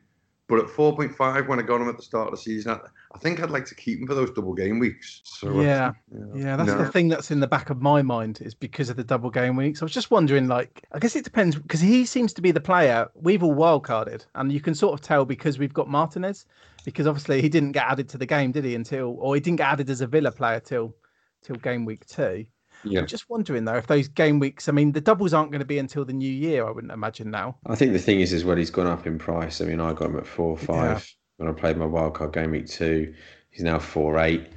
But 0.47 0.57
at 0.61 0.65
4.5, 0.65 1.47
when 1.47 1.59
I 1.59 1.61
got 1.61 1.79
him 1.81 1.87
at 1.89 1.97
the 1.97 2.01
start 2.01 2.29
of 2.29 2.31
the 2.31 2.37
season, 2.41 2.71
I, 2.71 2.79
I 3.13 3.19
think 3.19 3.43
I'd 3.43 3.51
like 3.51 3.65
to 3.65 3.75
keep 3.75 3.99
him 3.99 4.07
for 4.07 4.15
those 4.15 4.31
double 4.31 4.55
game 4.55 4.79
weeks. 4.79 5.21
So 5.23 5.59
uh, 5.59 5.61
Yeah. 5.61 5.91
yeah, 6.11 6.25
Yeah, 6.33 6.55
that's 6.55 6.71
No. 6.71 6.79
the 6.79 6.91
thing 6.91 7.09
that's 7.09 7.29
in 7.29 7.39
the 7.39 7.47
back 7.47 7.69
of 7.69 7.79
my 7.83 8.01
mind 8.01 8.39
is 8.41 8.55
because 8.55 8.89
of 8.89 8.95
the 8.97 9.03
double 9.03 9.29
game 9.29 9.55
weeks. 9.55 9.83
I 9.83 9.85
was 9.85 9.91
just 9.91 10.09
wondering, 10.09 10.47
like, 10.47 10.83
I 10.91 10.97
guess 10.97 11.15
it 11.15 11.23
depends 11.25 11.55
because 11.55 11.81
he 11.81 12.03
seems 12.07 12.33
to 12.33 12.41
be 12.41 12.49
the 12.49 12.59
player 12.59 13.07
we've 13.13 13.43
all 13.43 13.53
wildcarded, 13.53 14.25
and 14.33 14.51
you 14.51 14.59
can 14.59 14.73
sort 14.73 14.95
of 14.95 15.01
tell 15.01 15.23
because 15.25 15.59
we've 15.59 15.73
got 15.75 15.87
Martinez, 15.87 16.47
because 16.89 17.07
obviously 17.07 17.41
he 17.41 17.49
didn't 17.49 17.71
get 17.73 17.85
added 17.85 18.09
to 18.09 18.17
the 18.17 18.25
game, 18.25 18.51
did 18.51 18.65
he? 18.65 18.75
Until 18.75 19.15
or 19.19 19.35
he 19.35 19.41
didn't 19.41 19.57
get 19.57 19.67
added 19.67 19.89
as 19.89 20.01
a 20.01 20.07
Villa 20.07 20.31
player 20.31 20.59
till 20.59 20.95
till 21.43 21.55
game 21.55 21.85
week 21.85 22.05
two. 22.05 22.45
Yeah. 22.83 23.01
I'm 23.01 23.07
just 23.07 23.29
wondering 23.29 23.65
though 23.65 23.75
if 23.75 23.87
those 23.87 24.07
game 24.07 24.39
weeks. 24.39 24.69
I 24.69 24.71
mean, 24.71 24.91
the 24.91 25.01
doubles 25.01 25.33
aren't 25.33 25.51
going 25.51 25.59
to 25.59 25.65
be 25.65 25.79
until 25.79 26.05
the 26.05 26.13
new 26.13 26.31
year. 26.31 26.65
I 26.65 26.71
wouldn't 26.71 26.93
imagine 26.93 27.29
now. 27.29 27.57
I 27.65 27.75
think 27.75 27.93
the 27.93 27.99
thing 27.99 28.21
is 28.21 28.31
is 28.31 28.45
well, 28.45 28.57
he's 28.57 28.69
gone 28.69 28.87
up 28.87 29.05
in 29.05 29.17
price. 29.17 29.61
I 29.61 29.65
mean, 29.65 29.79
I 29.79 29.93
got 29.93 30.09
him 30.09 30.17
at 30.17 30.27
four 30.27 30.57
five 30.57 31.11
when 31.37 31.49
I 31.49 31.53
played 31.53 31.77
my 31.77 31.85
wildcard 31.85 32.33
game 32.33 32.51
week 32.51 32.67
two. 32.67 33.13
He's 33.49 33.63
now 33.63 33.79
four 33.79 34.19
eight. 34.19 34.47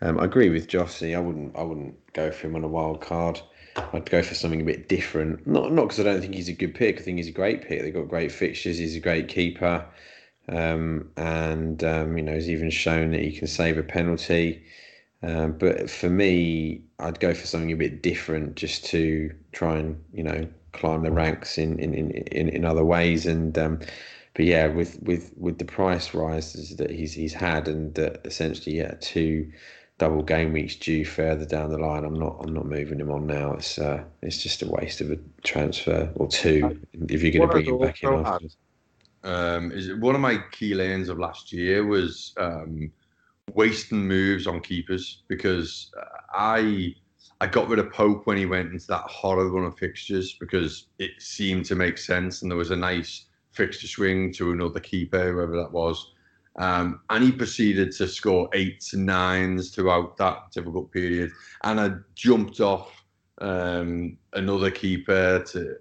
Um, 0.00 0.18
I 0.18 0.24
agree 0.24 0.50
with 0.50 0.68
Jossie. 0.68 1.16
I 1.16 1.20
wouldn't. 1.20 1.56
I 1.56 1.62
wouldn't 1.62 1.94
go 2.12 2.30
for 2.30 2.46
him 2.46 2.56
on 2.56 2.64
a 2.64 2.68
wild 2.68 3.00
card. 3.00 3.40
I'd 3.76 4.10
go 4.10 4.22
for 4.22 4.34
something 4.34 4.60
a 4.60 4.64
bit 4.64 4.88
different. 4.88 5.46
Not 5.46 5.72
not 5.72 5.84
because 5.84 6.00
I 6.00 6.02
don't 6.04 6.20
think 6.20 6.34
he's 6.34 6.48
a 6.48 6.52
good 6.52 6.74
pick. 6.74 6.98
I 6.98 7.02
think 7.02 7.18
he's 7.18 7.28
a 7.28 7.32
great 7.32 7.66
pick. 7.66 7.82
They've 7.82 7.94
got 7.94 8.08
great 8.08 8.30
fixtures. 8.30 8.78
He's 8.78 8.96
a 8.96 9.00
great 9.00 9.28
keeper, 9.28 9.84
um, 10.48 11.10
and 11.16 11.82
um, 11.84 12.16
you 12.16 12.22
know 12.22 12.34
he's 12.34 12.50
even 12.50 12.70
shown 12.70 13.12
that 13.12 13.20
he 13.20 13.32
can 13.32 13.46
save 13.46 13.78
a 13.78 13.82
penalty. 13.82 14.62
Um, 15.22 15.52
but 15.52 15.88
for 15.88 16.10
me, 16.10 16.82
I'd 16.98 17.20
go 17.20 17.32
for 17.32 17.46
something 17.46 17.70
a 17.70 17.76
bit 17.76 18.02
different, 18.02 18.56
just 18.56 18.84
to 18.86 19.32
try 19.52 19.78
and 19.78 20.02
you 20.12 20.24
know 20.24 20.48
climb 20.72 21.02
the 21.02 21.12
ranks 21.12 21.58
in 21.58 21.78
in 21.78 21.94
in, 21.94 22.48
in, 22.48 22.64
other 22.64 22.84
ways. 22.84 23.26
And 23.26 23.56
um, 23.56 23.78
but 24.34 24.44
yeah, 24.46 24.66
with 24.66 25.00
with 25.02 25.32
with 25.36 25.58
the 25.58 25.64
price 25.64 26.12
rises 26.12 26.76
that 26.76 26.90
he's 26.90 27.12
he's 27.12 27.34
had, 27.34 27.68
and 27.68 27.96
uh, 27.98 28.10
essentially 28.24 28.78
yeah, 28.78 28.94
two 29.00 29.50
double 29.98 30.22
game 30.22 30.52
weeks 30.52 30.74
due 30.74 31.04
further 31.04 31.44
down 31.44 31.70
the 31.70 31.78
line. 31.78 32.04
I'm 32.04 32.18
not 32.18 32.38
I'm 32.40 32.52
not 32.52 32.66
moving 32.66 32.98
him 32.98 33.12
on 33.12 33.26
now. 33.26 33.52
It's 33.52 33.78
uh, 33.78 34.02
it's 34.22 34.42
just 34.42 34.62
a 34.62 34.68
waste 34.68 35.00
of 35.00 35.12
a 35.12 35.18
transfer 35.44 36.10
or 36.16 36.26
two 36.26 36.80
if 37.08 37.22
you're 37.22 37.30
going 37.30 37.48
to 37.48 37.52
bring 37.52 37.66
him 37.66 37.78
back 37.78 38.02
in 38.02 38.12
afterwards. 38.12 38.56
Um, 39.24 39.72
is 39.72 39.94
one 39.94 40.14
of 40.14 40.20
my 40.20 40.38
key 40.50 40.74
lanes 40.74 41.08
of 41.08 41.18
last 41.18 41.52
year 41.52 41.84
was 41.84 42.34
um, 42.38 42.90
wasting 43.54 44.06
moves 44.06 44.46
on 44.46 44.60
keepers 44.60 45.22
because 45.28 45.90
uh, 46.00 46.04
I 46.34 46.94
I 47.40 47.46
got 47.46 47.68
rid 47.68 47.80
of 47.80 47.92
Pope 47.92 48.26
when 48.26 48.36
he 48.36 48.46
went 48.46 48.72
into 48.72 48.86
that 48.86 49.02
horror 49.02 49.48
run 49.50 49.64
of 49.64 49.76
fixtures 49.76 50.34
because 50.38 50.86
it 50.98 51.10
seemed 51.18 51.64
to 51.66 51.74
make 51.74 51.98
sense 51.98 52.42
and 52.42 52.50
there 52.50 52.58
was 52.58 52.70
a 52.70 52.76
nice 52.76 53.26
fixture 53.50 53.88
swing 53.88 54.32
to 54.34 54.52
another 54.52 54.80
keeper, 54.80 55.32
whoever 55.32 55.56
that 55.56 55.72
was. 55.72 56.12
Um, 56.56 57.00
and 57.10 57.24
he 57.24 57.32
proceeded 57.32 57.92
to 57.92 58.06
score 58.06 58.48
eights 58.52 58.92
and 58.92 59.06
nines 59.06 59.74
throughout 59.74 60.16
that 60.18 60.50
difficult 60.52 60.92
period. 60.92 61.32
And 61.64 61.80
I 61.80 61.92
jumped 62.14 62.60
off 62.60 63.04
um, 63.40 64.18
another 64.34 64.70
keeper 64.70 65.42
to. 65.48 65.76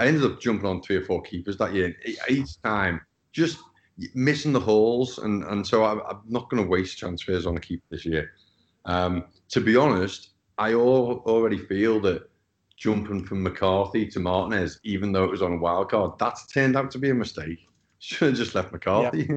I 0.00 0.06
ended 0.06 0.24
up 0.24 0.40
jumping 0.40 0.66
on 0.66 0.80
three 0.80 0.96
or 0.96 1.04
four 1.04 1.20
keepers 1.20 1.58
that 1.58 1.74
year. 1.74 1.94
Each 2.26 2.60
time, 2.62 3.02
just 3.32 3.58
missing 4.14 4.54
the 4.54 4.60
holes, 4.60 5.18
and 5.18 5.44
and 5.44 5.66
so 5.66 5.84
I, 5.84 5.92
I'm 6.08 6.22
not 6.26 6.48
going 6.48 6.62
to 6.62 6.68
waste 6.68 6.98
transfers 6.98 7.44
on 7.44 7.58
a 7.58 7.60
keeper 7.60 7.84
this 7.90 8.06
year. 8.06 8.32
Um, 8.86 9.24
to 9.50 9.60
be 9.60 9.76
honest, 9.76 10.30
I 10.56 10.72
al- 10.72 11.22
already 11.26 11.58
feel 11.58 12.00
that 12.00 12.30
jumping 12.78 13.26
from 13.26 13.42
McCarthy 13.42 14.06
to 14.06 14.20
Martinez, 14.20 14.80
even 14.84 15.12
though 15.12 15.24
it 15.24 15.30
was 15.30 15.42
on 15.42 15.52
a 15.52 15.58
wild 15.58 15.90
card, 15.90 16.12
that's 16.18 16.46
turned 16.46 16.76
out 16.78 16.90
to 16.92 16.98
be 16.98 17.10
a 17.10 17.14
mistake. 17.14 17.58
Should 17.98 18.28
have 18.28 18.38
just 18.38 18.54
left 18.54 18.72
McCarthy. 18.72 19.28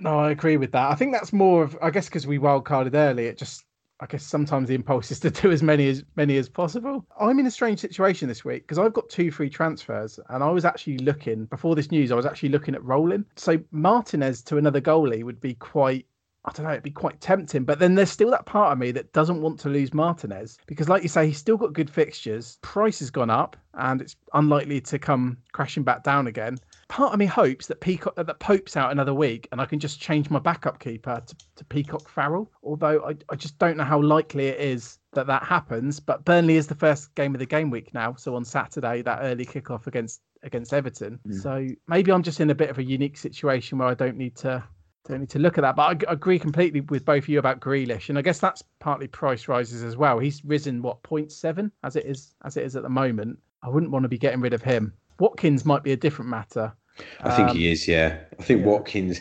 No, 0.00 0.18
I 0.18 0.30
agree 0.30 0.56
with 0.56 0.72
that. 0.72 0.90
I 0.90 0.94
think 0.94 1.12
that's 1.12 1.34
more 1.34 1.62
of, 1.62 1.76
I 1.82 1.90
guess, 1.90 2.06
because 2.06 2.26
we 2.26 2.38
wild 2.38 2.64
carded 2.64 2.94
early. 2.94 3.26
It 3.26 3.36
just 3.36 3.64
I 4.00 4.06
guess 4.06 4.24
sometimes 4.24 4.68
the 4.68 4.74
impulse 4.74 5.10
is 5.10 5.20
to 5.20 5.30
do 5.30 5.50
as 5.50 5.62
many 5.62 5.88
as 5.88 6.04
many 6.14 6.36
as 6.36 6.48
possible. 6.48 7.04
I'm 7.20 7.38
in 7.38 7.46
a 7.46 7.50
strange 7.50 7.80
situation 7.80 8.28
this 8.28 8.44
week 8.44 8.62
because 8.62 8.78
I've 8.78 8.92
got 8.92 9.08
two 9.08 9.30
free 9.30 9.50
transfers, 9.50 10.20
and 10.28 10.44
I 10.44 10.50
was 10.50 10.64
actually 10.64 10.98
looking 10.98 11.46
before 11.46 11.74
this 11.74 11.90
news. 11.90 12.12
I 12.12 12.16
was 12.16 12.26
actually 12.26 12.50
looking 12.50 12.74
at 12.74 12.84
rolling. 12.84 13.24
So 13.36 13.58
Martinez 13.72 14.42
to 14.42 14.56
another 14.56 14.80
goalie 14.80 15.24
would 15.24 15.40
be 15.40 15.54
quite 15.54 16.06
I 16.44 16.52
don't 16.52 16.64
know, 16.64 16.72
it'd 16.72 16.82
be 16.82 16.90
quite 16.90 17.20
tempting. 17.20 17.64
But 17.64 17.78
then 17.78 17.94
there's 17.94 18.10
still 18.10 18.30
that 18.30 18.46
part 18.46 18.72
of 18.72 18.78
me 18.78 18.90
that 18.92 19.12
doesn't 19.12 19.42
want 19.42 19.60
to 19.60 19.68
lose 19.68 19.92
Martinez 19.92 20.56
because, 20.66 20.88
like 20.88 21.02
you 21.02 21.08
say, 21.08 21.26
he's 21.26 21.36
still 21.36 21.58
got 21.58 21.74
good 21.74 21.90
fixtures. 21.90 22.58
Price 22.62 23.00
has 23.00 23.10
gone 23.10 23.28
up 23.28 23.56
and 23.74 24.00
it's 24.00 24.16
unlikely 24.32 24.80
to 24.82 24.98
come 24.98 25.36
crashing 25.52 25.82
back 25.82 26.04
down 26.04 26.26
again. 26.26 26.56
Part 26.88 27.12
of 27.12 27.18
me 27.18 27.26
hopes 27.26 27.66
that 27.66 27.80
Peacock 27.80 28.16
that 28.16 28.40
Pope's 28.40 28.76
out 28.76 28.90
another 28.90 29.14
week 29.14 29.46
and 29.52 29.60
I 29.60 29.66
can 29.66 29.78
just 29.78 30.00
change 30.00 30.30
my 30.30 30.38
backup 30.38 30.80
keeper 30.80 31.22
to, 31.24 31.36
to 31.56 31.64
Peacock 31.66 32.08
Farrell. 32.08 32.50
Although 32.62 33.04
I, 33.04 33.14
I 33.28 33.36
just 33.36 33.58
don't 33.58 33.76
know 33.76 33.84
how 33.84 34.00
likely 34.00 34.46
it 34.46 34.58
is 34.58 34.98
that 35.12 35.26
that 35.26 35.42
happens. 35.42 36.00
But 36.00 36.24
Burnley 36.24 36.56
is 36.56 36.66
the 36.66 36.74
first 36.74 37.14
game 37.14 37.34
of 37.34 37.38
the 37.40 37.46
game 37.46 37.70
week 37.70 37.92
now, 37.92 38.14
so 38.14 38.34
on 38.34 38.44
Saturday 38.44 39.02
that 39.02 39.20
early 39.22 39.44
kickoff 39.44 39.86
against 39.86 40.22
against 40.42 40.72
Everton. 40.72 41.18
Mm. 41.26 41.42
So 41.42 41.66
maybe 41.88 42.12
I'm 42.12 42.22
just 42.22 42.40
in 42.40 42.50
a 42.50 42.54
bit 42.54 42.70
of 42.70 42.78
a 42.78 42.84
unique 42.84 43.16
situation 43.16 43.78
where 43.78 43.88
I 43.88 43.94
don't 43.94 44.16
need 44.16 44.36
to 44.36 44.64
don't 45.06 45.20
need 45.20 45.30
to 45.30 45.38
look 45.38 45.58
at 45.58 45.62
that. 45.62 45.76
But 45.76 46.06
I 46.08 46.12
agree 46.12 46.38
completely 46.38 46.80
with 46.80 47.04
both 47.04 47.24
of 47.24 47.28
you 47.28 47.38
about 47.38 47.60
Grealish, 47.60 48.08
and 48.08 48.18
I 48.18 48.22
guess 48.22 48.38
that's 48.38 48.62
partly 48.78 49.08
price 49.08 49.48
rises 49.48 49.82
as 49.82 49.96
well. 49.96 50.18
He's 50.18 50.44
risen 50.44 50.82
what 50.82 51.02
0.7 51.02 51.70
as 51.82 51.96
it 51.96 52.06
is 52.06 52.34
as 52.44 52.56
it 52.56 52.64
is 52.64 52.76
at 52.76 52.82
the 52.82 52.88
moment. 52.88 53.38
I 53.62 53.68
wouldn't 53.68 53.90
want 53.90 54.04
to 54.04 54.08
be 54.08 54.18
getting 54.18 54.40
rid 54.40 54.52
of 54.52 54.62
him. 54.62 54.92
Watkins 55.18 55.64
might 55.64 55.82
be 55.82 55.92
a 55.92 55.96
different 55.96 56.30
matter. 56.30 56.72
I 57.20 57.34
think 57.34 57.50
um, 57.50 57.56
he 57.56 57.70
is. 57.70 57.88
Yeah, 57.88 58.18
I 58.38 58.42
think 58.42 58.60
yeah. 58.60 58.66
Watkins. 58.66 59.20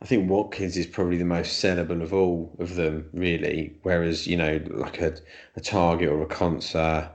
I 0.00 0.04
think 0.04 0.28
Watkins 0.28 0.76
is 0.76 0.86
probably 0.86 1.16
the 1.16 1.24
most 1.24 1.62
sellable 1.62 2.02
of 2.02 2.12
all 2.12 2.56
of 2.58 2.74
them, 2.74 3.08
really. 3.12 3.76
Whereas 3.82 4.26
you 4.26 4.36
know, 4.36 4.60
like 4.70 5.00
a, 5.00 5.16
a 5.56 5.60
Targett 5.60 6.10
or 6.10 6.22
a 6.22 6.26
Konsa, 6.26 7.10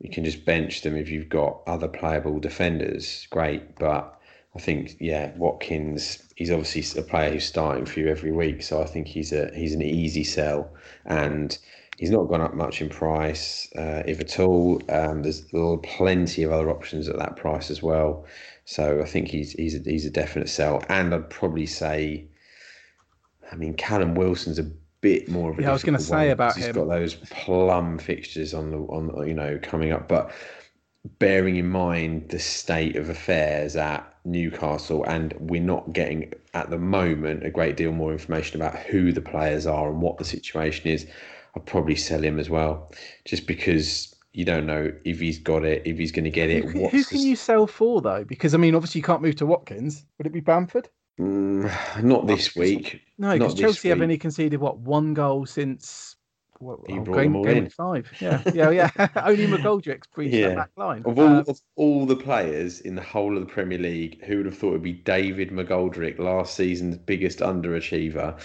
you 0.00 0.10
can 0.10 0.24
just 0.24 0.44
bench 0.44 0.82
them 0.82 0.96
if 0.96 1.08
you've 1.08 1.28
got 1.28 1.62
other 1.66 1.88
playable 1.88 2.38
defenders. 2.38 3.26
Great, 3.30 3.76
but 3.78 4.20
I 4.54 4.58
think 4.58 4.96
yeah, 5.00 5.32
Watkins. 5.36 6.22
He's 6.36 6.50
obviously 6.50 7.00
a 7.00 7.04
player 7.04 7.30
who's 7.30 7.46
starting 7.46 7.86
for 7.86 8.00
you 8.00 8.08
every 8.08 8.32
week, 8.32 8.62
so 8.62 8.82
I 8.82 8.86
think 8.86 9.06
he's 9.06 9.32
a 9.32 9.50
he's 9.54 9.72
an 9.72 9.82
easy 9.82 10.24
sell, 10.24 10.70
and 11.06 11.56
he's 11.96 12.10
not 12.10 12.24
gone 12.24 12.40
up 12.40 12.54
much 12.54 12.80
in 12.80 12.88
price, 12.88 13.68
uh, 13.76 14.02
if 14.06 14.20
at 14.20 14.38
all. 14.38 14.80
Um, 14.88 15.22
there's, 15.22 15.42
there's 15.46 15.78
plenty 15.82 16.42
of 16.42 16.52
other 16.52 16.70
options 16.70 17.08
at 17.08 17.18
that 17.18 17.36
price 17.36 17.70
as 17.70 17.82
well, 17.82 18.26
so 18.66 19.00
I 19.00 19.04
think 19.04 19.28
he's 19.28 19.52
he's 19.52 19.76
a, 19.76 19.78
he's 19.88 20.04
a 20.04 20.10
definite 20.10 20.48
sell. 20.48 20.82
And 20.88 21.14
I'd 21.14 21.30
probably 21.30 21.66
say, 21.66 22.26
I 23.50 23.54
mean, 23.54 23.74
Callum 23.74 24.16
Wilson's 24.16 24.58
a 24.58 24.68
bit 25.00 25.28
more 25.28 25.52
of 25.52 25.58
a. 25.58 25.62
Yeah, 25.62 25.70
I 25.70 25.72
was 25.72 25.84
going 25.84 25.96
to 25.96 26.02
say 26.02 26.30
about 26.30 26.56
he's 26.56 26.64
him. 26.64 26.74
He's 26.74 26.82
got 26.82 26.88
those 26.88 27.14
plum 27.14 27.96
fixtures 27.98 28.52
on 28.52 28.72
the 28.72 28.78
on 28.78 29.26
you 29.26 29.34
know 29.34 29.58
coming 29.62 29.92
up, 29.92 30.08
but 30.08 30.32
bearing 31.20 31.54
in 31.54 31.68
mind 31.68 32.28
the 32.30 32.40
state 32.40 32.96
of 32.96 33.08
affairs 33.08 33.76
at 33.76 34.12
Newcastle, 34.24 35.04
and 35.04 35.32
we're 35.38 35.62
not 35.62 35.92
getting 35.92 36.32
at 36.52 36.68
the 36.68 36.78
moment 36.78 37.46
a 37.46 37.50
great 37.50 37.76
deal 37.76 37.92
more 37.92 38.10
information 38.10 38.60
about 38.60 38.76
who 38.80 39.12
the 39.12 39.20
players 39.20 39.64
are 39.64 39.88
and 39.88 40.02
what 40.02 40.18
the 40.18 40.24
situation 40.24 40.90
is. 40.90 41.06
I'd 41.54 41.66
probably 41.66 41.94
sell 41.94 42.22
him 42.22 42.40
as 42.40 42.50
well, 42.50 42.92
just 43.24 43.46
because 43.46 44.15
you 44.36 44.44
don't 44.44 44.66
know 44.66 44.92
if 45.04 45.18
he's 45.18 45.38
got 45.38 45.64
it, 45.64 45.80
if 45.86 45.96
he's 45.96 46.12
going 46.12 46.26
to 46.26 46.30
get 46.30 46.50
it. 46.50 46.66
Who, 46.66 46.88
who 46.88 47.04
can 47.04 47.16
the... 47.16 47.24
you 47.24 47.36
sell 47.36 47.66
for 47.66 48.02
though? 48.02 48.22
Because 48.22 48.52
I 48.52 48.58
mean, 48.58 48.74
obviously 48.74 48.98
you 48.98 49.02
can't 49.02 49.22
move 49.22 49.36
to 49.36 49.46
Watkins. 49.46 50.04
Would 50.18 50.26
it 50.26 50.32
be 50.32 50.40
Bamford? 50.40 50.90
Mm, 51.18 52.04
not 52.04 52.26
this 52.26 52.54
week. 52.54 53.00
No, 53.16 53.32
because 53.32 53.54
Chelsea 53.54 53.88
have 53.88 54.02
only 54.02 54.18
conceded 54.18 54.60
what 54.60 54.76
one 54.78 55.14
goal 55.14 55.46
since 55.46 56.16
well, 56.60 56.84
he 56.86 56.98
brought 56.98 57.16
game, 57.16 57.32
them 57.32 57.36
all 57.36 57.44
game 57.44 57.64
in. 57.64 57.70
Five, 57.70 58.12
yeah, 58.20 58.42
yeah, 58.52 58.70
yeah. 58.70 58.90
Only 59.24 59.46
McGoldrick's 59.46 60.06
breached 60.08 60.34
yeah. 60.34 60.48
that 60.48 60.56
back 60.56 60.70
line. 60.76 61.02
Of 61.06 61.18
all, 61.18 61.36
uh, 61.36 61.44
of 61.48 61.60
all 61.76 62.06
the 62.06 62.16
players 62.16 62.80
in 62.80 62.94
the 62.94 63.02
whole 63.02 63.36
of 63.36 63.46
the 63.46 63.52
Premier 63.52 63.78
League, 63.78 64.22
who 64.24 64.38
would 64.38 64.46
have 64.46 64.56
thought 64.56 64.68
it 64.68 64.72
would 64.72 64.82
be 64.82 64.92
David 64.92 65.50
McGoldrick, 65.50 66.18
last 66.18 66.54
season's 66.54 66.96
biggest 66.98 67.38
underachiever, 67.40 68.38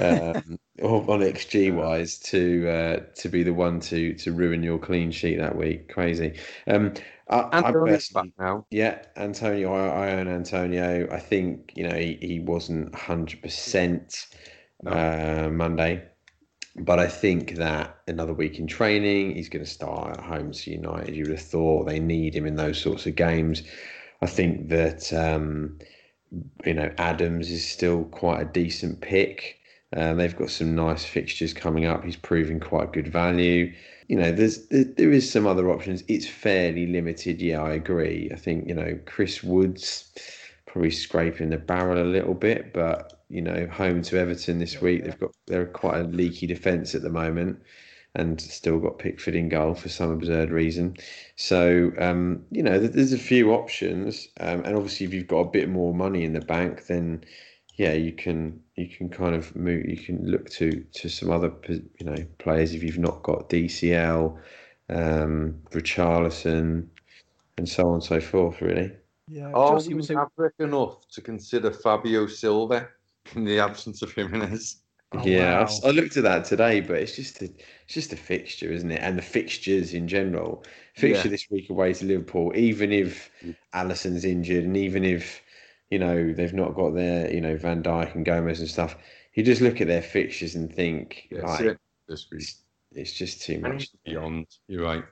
um, 0.00 0.58
on 0.82 1.20
XG 1.20 1.74
wise, 1.74 2.18
to 2.18 2.68
uh, 2.68 3.00
to 3.16 3.28
be 3.28 3.42
the 3.42 3.54
one 3.54 3.80
to 3.80 4.14
to 4.14 4.32
ruin 4.32 4.62
your 4.62 4.78
clean 4.78 5.10
sheet 5.10 5.38
that 5.38 5.56
week? 5.56 5.88
Crazy. 5.88 6.38
Um, 6.66 6.94
I, 7.28 7.48
Antonio's 7.52 8.08
back 8.08 8.28
now. 8.38 8.66
Yeah, 8.70 9.02
Antonio. 9.16 9.72
I, 9.72 10.08
I, 10.08 10.12
own 10.12 10.28
Antonio. 10.28 11.08
I 11.10 11.18
think 11.18 11.72
you 11.74 11.88
know 11.88 11.96
he, 11.96 12.18
he 12.20 12.40
wasn't 12.40 12.94
hundred 12.94 13.36
no. 13.36 13.42
percent 13.42 14.26
uh, 14.86 15.48
Monday 15.50 16.02
but 16.76 16.98
I 16.98 17.06
think 17.06 17.54
that 17.54 18.00
another 18.08 18.34
week 18.34 18.58
in 18.58 18.66
training, 18.66 19.36
he's 19.36 19.48
going 19.48 19.64
to 19.64 19.70
start 19.70 20.18
at 20.18 20.24
home 20.24 20.50
to 20.50 20.70
United. 20.70 21.14
You 21.14 21.22
would 21.24 21.38
have 21.38 21.40
thought 21.40 21.86
they 21.86 22.00
need 22.00 22.34
him 22.34 22.46
in 22.46 22.56
those 22.56 22.80
sorts 22.80 23.06
of 23.06 23.14
games. 23.14 23.62
I 24.22 24.26
think 24.26 24.68
that 24.70 25.12
um, 25.12 25.78
you 26.64 26.74
know 26.74 26.92
Adams 26.98 27.50
is 27.50 27.66
still 27.66 28.04
quite 28.04 28.40
a 28.40 28.44
decent 28.44 29.00
pick. 29.00 29.60
Uh, 29.96 30.14
they've 30.14 30.36
got 30.36 30.50
some 30.50 30.74
nice 30.74 31.04
fixtures 31.04 31.52
coming 31.52 31.84
up. 31.84 32.04
He's 32.04 32.16
proving 32.16 32.58
quite 32.60 32.92
good 32.92 33.08
value. 33.08 33.72
You 34.08 34.16
know, 34.16 34.32
there's 34.32 34.66
there, 34.68 34.84
there 34.84 35.12
is 35.12 35.30
some 35.30 35.46
other 35.46 35.70
options. 35.70 36.02
It's 36.08 36.26
fairly 36.26 36.86
limited. 36.86 37.40
Yeah, 37.40 37.62
I 37.62 37.72
agree. 37.72 38.30
I 38.32 38.36
think 38.36 38.68
you 38.68 38.74
know 38.74 38.98
Chris 39.06 39.42
Woods 39.42 40.10
probably 40.66 40.90
scraping 40.90 41.50
the 41.50 41.56
barrel 41.58 42.02
a 42.02 42.10
little 42.10 42.34
bit, 42.34 42.72
but 42.72 43.20
you 43.28 43.40
know, 43.40 43.66
home 43.68 44.02
to 44.02 44.18
Everton 44.18 44.58
this 44.58 44.80
week. 44.80 45.04
They've 45.04 45.18
got 45.18 45.30
they're 45.46 45.66
quite 45.66 46.00
a 46.00 46.04
leaky 46.04 46.48
defence 46.48 46.94
at 46.96 47.02
the 47.02 47.10
moment, 47.10 47.62
and 48.16 48.40
still 48.40 48.80
got 48.80 48.98
Pickford 48.98 49.36
in 49.36 49.48
goal 49.48 49.74
for 49.74 49.88
some 49.88 50.10
absurd 50.10 50.50
reason. 50.50 50.96
So 51.36 51.92
um, 51.98 52.44
you 52.50 52.62
know, 52.62 52.80
there's 52.80 53.12
a 53.12 53.18
few 53.18 53.52
options, 53.52 54.28
um, 54.40 54.64
and 54.64 54.74
obviously, 54.74 55.06
if 55.06 55.14
you've 55.14 55.28
got 55.28 55.40
a 55.40 55.50
bit 55.50 55.68
more 55.68 55.94
money 55.94 56.24
in 56.24 56.32
the 56.32 56.40
bank, 56.40 56.86
then 56.86 57.24
yeah, 57.76 57.92
you 57.92 58.12
can 58.12 58.60
you 58.76 58.88
can 58.88 59.08
kind 59.08 59.34
of 59.34 59.54
move. 59.56 59.86
You 59.86 59.96
can 59.96 60.24
look 60.30 60.48
to 60.50 60.84
to 60.94 61.08
some 61.08 61.30
other 61.30 61.52
you 61.68 62.04
know 62.04 62.16
players 62.38 62.72
if 62.72 62.82
you've 62.82 62.98
not 62.98 63.22
got 63.22 63.50
DCL, 63.50 64.38
um, 64.90 65.60
Richarlison, 65.70 66.86
and 67.58 67.68
so 67.68 67.88
on 67.88 67.94
and 67.94 68.04
so 68.04 68.20
forth. 68.20 68.60
Really. 68.60 68.92
Yeah, 69.26 69.50
Are 69.52 69.80
we 69.80 69.94
was 69.94 70.10
maverick 70.10 70.54
enough 70.58 71.08
to 71.08 71.22
consider 71.22 71.70
Fabio 71.70 72.26
Silva 72.26 72.88
in 73.34 73.44
the 73.44 73.58
absence 73.58 74.02
of 74.02 74.12
Jimenez? 74.12 74.76
Oh, 75.12 75.24
yeah, 75.24 75.60
wow. 75.60 75.68
I, 75.84 75.88
I, 75.88 75.90
looked 75.92 76.16
at 76.16 76.24
that 76.24 76.44
today, 76.44 76.80
but 76.80 76.96
it's 76.96 77.16
just 77.16 77.40
a 77.40 77.44
it's 77.44 77.94
just 77.94 78.12
a 78.12 78.16
fixture, 78.16 78.70
isn't 78.70 78.90
it? 78.90 79.00
And 79.00 79.16
the 79.18 79.22
fixtures 79.22 79.94
in 79.94 80.08
general. 80.08 80.64
Fixture 80.94 81.28
yeah. 81.28 81.32
this 81.32 81.50
week 81.50 81.70
away 81.70 81.92
to 81.94 82.04
Liverpool, 82.04 82.52
even 82.54 82.92
if 82.92 83.30
mm. 83.44 83.56
Alisson's 83.74 84.24
injured, 84.24 84.64
and 84.64 84.76
even 84.76 85.04
if 85.04 85.42
you 85.90 85.98
know 85.98 86.32
they've 86.32 86.54
not 86.54 86.74
got 86.74 86.94
their 86.94 87.32
you 87.32 87.40
know 87.40 87.56
Van 87.56 87.82
Dijk 87.82 88.14
and 88.14 88.24
Gomez 88.24 88.60
and 88.60 88.68
stuff, 88.68 88.96
you 89.34 89.42
just 89.42 89.60
look 89.60 89.80
at 89.80 89.86
their 89.86 90.02
fixtures 90.02 90.54
and 90.54 90.72
think, 90.72 91.28
yeah, 91.30 91.42
like, 91.42 91.78
this. 92.08 92.26
It's, 92.30 92.62
it's 92.92 93.12
just 93.12 93.42
too 93.42 93.58
much. 93.58 93.88
Beyond, 94.04 94.46
you're 94.68 94.84
right. 94.84 95.04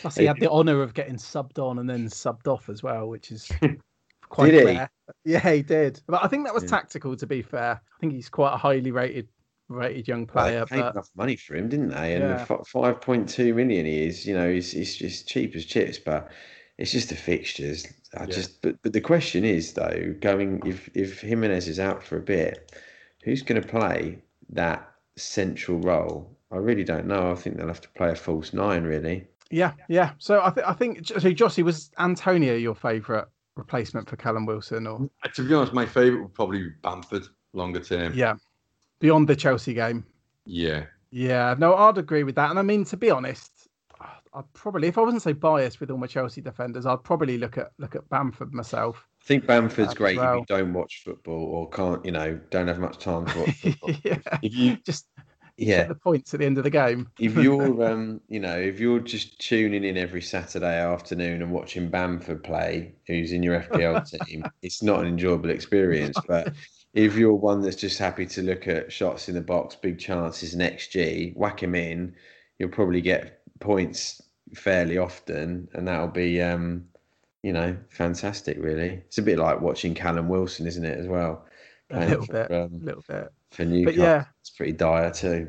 Plus, 0.00 0.16
he 0.16 0.26
had 0.26 0.38
the 0.38 0.50
honour 0.50 0.82
of 0.82 0.94
getting 0.94 1.16
subbed 1.16 1.58
on 1.58 1.78
and 1.78 1.88
then 1.88 2.08
subbed 2.08 2.46
off 2.46 2.68
as 2.68 2.82
well, 2.82 3.08
which 3.08 3.32
is 3.32 3.50
quite 4.28 4.50
did 4.50 4.64
rare. 4.64 4.90
He? 5.24 5.32
Yeah, 5.32 5.50
he 5.50 5.62
did. 5.62 6.00
But 6.06 6.24
I 6.24 6.28
think 6.28 6.44
that 6.44 6.54
was 6.54 6.64
yeah. 6.64 6.70
tactical. 6.70 7.16
To 7.16 7.26
be 7.26 7.42
fair, 7.42 7.80
I 7.80 8.00
think 8.00 8.12
he's 8.12 8.28
quite 8.28 8.54
a 8.54 8.56
highly 8.56 8.90
rated 8.90 9.28
rated 9.68 10.06
young 10.06 10.26
player. 10.26 10.58
Well, 10.58 10.66
they 10.66 10.76
paid 10.76 10.82
but... 10.82 10.92
enough 10.92 11.10
money 11.16 11.36
for 11.36 11.56
him, 11.56 11.68
didn't 11.68 11.88
they? 11.88 12.14
And 12.14 12.24
yeah. 12.24 12.58
five 12.66 13.00
point 13.00 13.28
two 13.28 13.54
million 13.54 13.86
he 13.86 14.06
is, 14.06 14.26
you 14.26 14.34
know, 14.34 14.50
he's, 14.50 14.72
he's 14.72 14.96
just 14.96 15.26
cheap 15.26 15.54
as 15.56 15.64
chips. 15.64 15.98
But 15.98 16.30
it's 16.78 16.92
just 16.92 17.08
the 17.08 17.16
fixtures. 17.16 17.86
I 18.16 18.20
yeah. 18.20 18.26
just, 18.26 18.62
but 18.62 18.80
but 18.82 18.92
the 18.92 19.00
question 19.00 19.44
is 19.44 19.74
though, 19.74 20.14
going 20.20 20.62
if 20.64 20.88
if 20.94 21.20
Jimenez 21.20 21.68
is 21.68 21.80
out 21.80 22.02
for 22.02 22.16
a 22.16 22.22
bit, 22.22 22.72
who's 23.22 23.42
going 23.42 23.60
to 23.60 23.68
play 23.68 24.18
that 24.50 24.90
central 25.16 25.78
role? 25.78 26.30
I 26.50 26.56
really 26.56 26.84
don't 26.84 27.06
know. 27.06 27.30
I 27.30 27.34
think 27.34 27.56
they'll 27.56 27.66
have 27.66 27.80
to 27.82 27.88
play 27.90 28.10
a 28.10 28.16
false 28.16 28.52
nine, 28.52 28.84
really. 28.84 29.26
Yeah, 29.50 29.72
yeah. 29.88 30.12
So 30.18 30.40
I 30.42 30.50
think 30.50 30.66
I 30.66 30.72
think 30.72 31.06
so. 31.06 31.16
Jossie 31.16 31.64
was 31.64 31.90
Antonio 31.98 32.54
your 32.54 32.74
favourite 32.74 33.26
replacement 33.56 34.08
for 34.08 34.16
Callum 34.16 34.46
Wilson, 34.46 34.86
or 34.86 35.10
uh, 35.24 35.28
to 35.28 35.46
be 35.46 35.54
honest, 35.54 35.72
my 35.72 35.84
favourite 35.84 36.22
would 36.22 36.34
probably 36.34 36.64
be 36.64 36.70
Bamford 36.82 37.26
longer 37.52 37.80
term. 37.80 38.12
Yeah, 38.14 38.36
beyond 39.00 39.28
the 39.28 39.36
Chelsea 39.36 39.74
game. 39.74 40.06
Yeah, 40.46 40.84
yeah. 41.10 41.54
No, 41.58 41.74
I'd 41.74 41.98
agree 41.98 42.22
with 42.22 42.36
that. 42.36 42.50
And 42.50 42.58
I 42.58 42.62
mean, 42.62 42.84
to 42.86 42.96
be 42.96 43.10
honest, 43.10 43.57
I'd 44.38 44.52
probably, 44.52 44.86
if 44.86 44.96
I 44.96 45.00
wasn't 45.00 45.22
so 45.22 45.34
biased 45.34 45.80
with 45.80 45.90
all 45.90 45.98
my 45.98 46.06
Chelsea 46.06 46.40
defenders, 46.40 46.86
I'd 46.86 47.02
probably 47.02 47.38
look 47.38 47.58
at 47.58 47.72
look 47.78 47.96
at 47.96 48.08
Bamford 48.08 48.54
myself. 48.54 49.04
I 49.20 49.24
think 49.24 49.46
Bamford's 49.46 49.94
great 49.94 50.16
well. 50.16 50.34
if 50.34 50.48
you 50.48 50.56
don't 50.56 50.72
watch 50.72 51.02
football 51.04 51.42
or 51.42 51.68
can't, 51.70 52.04
you 52.04 52.12
know, 52.12 52.38
don't 52.50 52.68
have 52.68 52.78
much 52.78 52.98
time 52.98 53.26
to 53.26 53.38
watch 53.40 53.50
football. 53.60 53.90
yeah. 54.04 54.18
If 54.40 54.54
you 54.54 54.76
just 54.76 55.06
yeah 55.56 55.88
the 55.88 55.94
points 55.96 56.32
at 56.34 56.38
the 56.38 56.46
end 56.46 56.56
of 56.56 56.62
the 56.62 56.70
game. 56.70 57.08
if 57.18 57.34
you're 57.34 57.84
um 57.90 58.20
you 58.28 58.38
know 58.38 58.56
if 58.56 58.78
you're 58.78 59.00
just 59.00 59.40
tuning 59.40 59.82
in 59.82 59.96
every 59.96 60.22
Saturday 60.22 60.80
afternoon 60.80 61.42
and 61.42 61.50
watching 61.50 61.90
Bamford 61.90 62.44
play, 62.44 62.94
who's 63.08 63.32
in 63.32 63.42
your 63.42 63.60
FPL 63.62 64.08
team, 64.26 64.44
it's 64.62 64.84
not 64.84 65.00
an 65.00 65.08
enjoyable 65.08 65.50
experience. 65.50 66.16
But 66.28 66.54
if 66.94 67.16
you're 67.16 67.34
one 67.34 67.60
that's 67.60 67.74
just 67.74 67.98
happy 67.98 68.26
to 68.26 68.42
look 68.42 68.68
at 68.68 68.92
shots 68.92 69.28
in 69.28 69.34
the 69.34 69.40
box, 69.40 69.74
big 69.74 69.98
chances, 69.98 70.54
and 70.54 70.62
XG, 70.62 71.36
whack 71.36 71.60
him 71.60 71.74
in, 71.74 72.14
you'll 72.60 72.68
probably 72.68 73.00
get 73.00 73.40
points 73.58 74.22
fairly 74.54 74.98
often, 74.98 75.68
and 75.74 75.86
that'll 75.86 76.08
be, 76.08 76.40
um, 76.42 76.84
you 77.42 77.52
know, 77.52 77.76
fantastic. 77.88 78.58
Really, 78.60 79.02
it's 79.06 79.18
a 79.18 79.22
bit 79.22 79.38
like 79.38 79.60
watching 79.60 79.94
Callum 79.94 80.28
Wilson, 80.28 80.66
isn't 80.66 80.84
it? 80.84 80.98
As 80.98 81.06
well, 81.06 81.46
a 81.90 82.00
little 82.00 82.24
for, 82.24 82.32
bit, 82.32 82.50
a 82.50 82.64
um, 82.64 82.80
little 82.82 83.04
bit 83.08 83.28
for 83.50 83.64
Newcastle. 83.64 83.84
But 83.84 83.94
yeah, 83.94 84.24
it's 84.40 84.50
pretty 84.50 84.72
dire 84.72 85.10
too. 85.10 85.48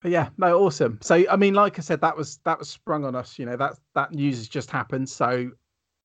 But 0.00 0.12
yeah, 0.12 0.28
no, 0.38 0.60
awesome. 0.60 0.98
So 1.02 1.24
I 1.30 1.36
mean, 1.36 1.54
like 1.54 1.78
I 1.78 1.82
said, 1.82 2.00
that 2.00 2.16
was 2.16 2.38
that 2.44 2.58
was 2.58 2.68
sprung 2.68 3.04
on 3.04 3.14
us. 3.14 3.38
You 3.38 3.46
know, 3.46 3.56
that 3.56 3.74
that 3.94 4.12
news 4.12 4.38
has 4.38 4.48
just 4.48 4.70
happened. 4.70 5.08
So 5.08 5.50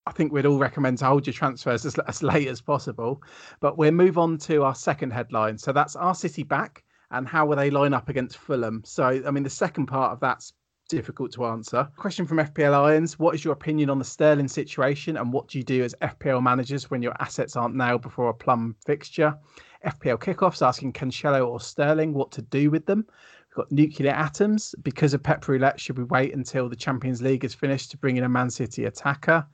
I 0.06 0.12
think 0.12 0.34
we'd 0.34 0.46
all 0.46 0.58
recommend 0.58 0.98
to 1.00 1.06
hold 1.06 1.28
your 1.28 1.34
transfers 1.34 1.86
as, 1.86 1.98
as 2.08 2.24
late 2.24 2.48
as 2.48 2.62
possible. 2.62 3.22
But 3.60 3.78
we'll 3.78 3.92
move 3.92 4.18
on 4.18 4.38
to 4.40 4.64
our 4.64 4.76
second 4.76 5.12
headline. 5.12 5.58
So 5.58 5.72
that's 5.72 5.96
our 5.96 6.16
City 6.16 6.44
back 6.44 6.84
and 7.14 7.28
how 7.28 7.46
will 7.46 7.56
they 7.56 7.70
line 7.70 7.94
up 7.94 8.10
against 8.10 8.38
Fulham? 8.38 8.82
So 8.84 9.22
I 9.26 9.32
mean, 9.32 9.44
the 9.44 9.50
second 9.50 9.86
part 9.86 10.12
of 10.12 10.20
that's 10.20 10.52
difficult 10.96 11.32
to 11.34 11.46
answer. 11.46 11.88
Question 11.98 12.26
from 12.26 12.38
FPL 12.38 12.74
Irons 12.74 13.18
What 13.18 13.36
is 13.36 13.44
your 13.44 13.54
opinion 13.54 13.90
on 13.90 14.00
the 14.00 14.06
Sterling 14.06 14.48
situation 14.48 15.18
and 15.18 15.34
what 15.34 15.48
do 15.48 15.58
you 15.58 15.64
do 15.64 15.84
as 15.84 15.96
FPL 16.02 16.42
managers 16.42 16.90
when 16.90 17.02
your 17.02 17.14
assets 17.20 17.56
aren't 17.56 17.76
nailed 17.76 18.02
before 18.02 18.30
a 18.30 18.34
plum 18.34 18.76
fixture? 18.86 19.38
FPL 19.86 20.20
kickoffs 20.20 20.66
asking 20.66 20.94
Cancelo 20.94 21.48
or 21.48 21.60
Sterling 21.60 22.14
what 22.14 22.32
to 22.32 22.42
do 22.42 22.70
with 22.70 22.86
them. 22.86 23.06
We've 23.50 23.56
got 23.56 23.72
nuclear 23.72 24.12
atoms. 24.12 24.76
Because 24.84 25.14
of 25.14 25.24
Pep 25.24 25.48
Roulette, 25.48 25.80
should 25.80 25.98
we 25.98 26.06
wait 26.06 26.34
until 26.34 26.70
the 26.70 26.76
Champions 26.76 27.22
League 27.22 27.44
is 27.44 27.54
finished 27.54 27.92
to 27.92 27.98
bring 27.98 28.18
in 28.18 28.24
a 28.24 28.30
Man 28.30 28.50
City 28.50 28.86
attacker? 28.86 29.46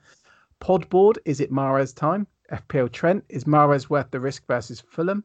Podboard, 0.60 1.16
is 1.24 1.40
it 1.40 1.50
Mahrez 1.50 1.94
time? 1.94 2.26
FPL 2.52 2.92
Trent, 2.92 3.24
is 3.28 3.44
Mahrez 3.44 3.88
worth 3.88 4.10
the 4.10 4.20
risk 4.20 4.46
versus 4.46 4.80
Fulham? 4.80 5.24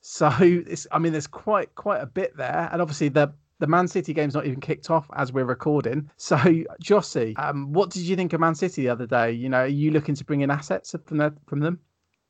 So 0.00 0.28
I 0.92 0.98
mean, 0.98 1.12
there's 1.12 1.26
quite 1.26 1.74
quite 1.74 2.00
a 2.00 2.06
bit 2.06 2.36
there, 2.36 2.68
and 2.72 2.80
obviously 2.80 3.08
the 3.08 3.32
the 3.58 3.66
Man 3.66 3.88
City 3.88 4.12
game's 4.12 4.34
not 4.34 4.46
even 4.46 4.60
kicked 4.60 4.90
off 4.90 5.08
as 5.14 5.32
we're 5.32 5.44
recording. 5.44 6.10
So, 6.16 6.36
Jossie, 6.82 7.38
um, 7.38 7.72
what 7.72 7.90
did 7.90 8.02
you 8.02 8.16
think 8.16 8.32
of 8.32 8.40
Man 8.40 8.54
City 8.54 8.82
the 8.82 8.88
other 8.88 9.06
day? 9.06 9.32
You 9.32 9.48
know, 9.48 9.60
are 9.60 9.66
you 9.66 9.90
looking 9.90 10.14
to 10.14 10.24
bring 10.24 10.42
in 10.42 10.50
assets 10.50 10.94
from 11.06 11.36
from 11.46 11.60
them? 11.60 11.80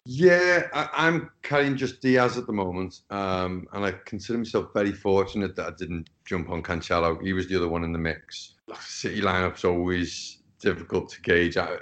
Yeah, 0.09 0.69
I, 0.73 1.09
am 1.09 1.31
carrying 1.43 1.77
just 1.77 2.01
Dias 2.01 2.37
at 2.37 2.47
the 2.47 2.53
moment, 2.53 3.01
um, 3.11 3.67
and 3.73 3.85
I 3.85 3.91
consider 4.05 4.39
myself 4.39 4.69
very 4.73 4.93
fortunate 4.93 5.57
that 5.57 5.67
I 5.67 5.71
didn't 5.77 6.11
jump 6.25 6.49
on 6.49 6.63
Cancelo. 6.63 7.21
He 7.21 7.33
was 7.33 7.49
the 7.49 7.57
other 7.57 7.69
one 7.69 7.83
in 7.83 7.93
the 7.93 7.99
mix. 7.99 8.55
City 8.79 9.21
lineup's 9.21 9.65
always 9.65 10.43
difficult 10.61 11.09
to 11.11 11.21
gauge. 11.23 11.57
I, 11.57 11.79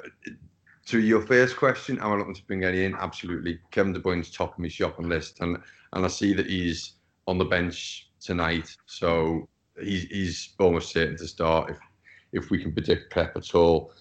to 0.87 1.01
your 1.01 1.21
first 1.21 1.59
question, 1.59 1.99
am 1.99 2.13
I 2.13 2.17
looking 2.17 2.35
to 2.35 2.45
bring 2.45 2.65
any 2.65 2.85
in? 2.85 2.95
Absolutely. 2.95 3.59
Kevin 3.71 3.93
De 3.93 4.01
Bruyne's 4.01 4.31
top 4.31 4.55
of 4.55 4.59
my 4.59 4.69
shopping 4.69 5.09
list, 5.11 5.41
and 5.41 5.59
and 5.93 6.05
I 6.05 6.09
see 6.09 6.33
that 6.33 6.47
he's 6.47 6.95
on 7.27 7.37
the 7.37 7.45
bench 7.45 8.11
tonight, 8.25 8.77
so 8.87 9.49
he's 9.81 10.05
he's 10.05 10.55
almost 10.59 10.93
certain 10.93 11.17
to 11.17 11.29
start 11.29 11.71
if 11.71 11.79
if 12.33 12.51
we 12.51 12.59
can 12.59 12.73
predict 12.73 13.13
Pep 13.13 13.37
at 13.37 13.55
all. 13.55 13.93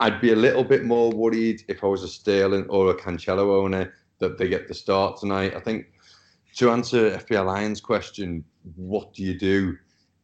I'd 0.00 0.20
be 0.20 0.32
a 0.32 0.36
little 0.36 0.64
bit 0.64 0.84
more 0.84 1.10
worried 1.10 1.62
if 1.68 1.84
I 1.84 1.86
was 1.86 2.02
a 2.02 2.08
Sterling 2.08 2.66
or 2.68 2.90
a 2.90 2.94
Cancelo 2.94 3.62
owner 3.62 3.94
that 4.18 4.38
they 4.38 4.48
get 4.48 4.68
the 4.68 4.74
start 4.74 5.18
tonight. 5.18 5.54
I 5.54 5.60
think 5.60 5.86
to 6.56 6.70
answer 6.70 7.10
FPL 7.10 7.46
Lions 7.46 7.80
question, 7.80 8.44
what 8.76 9.12
do 9.12 9.22
you 9.22 9.38
do 9.38 9.76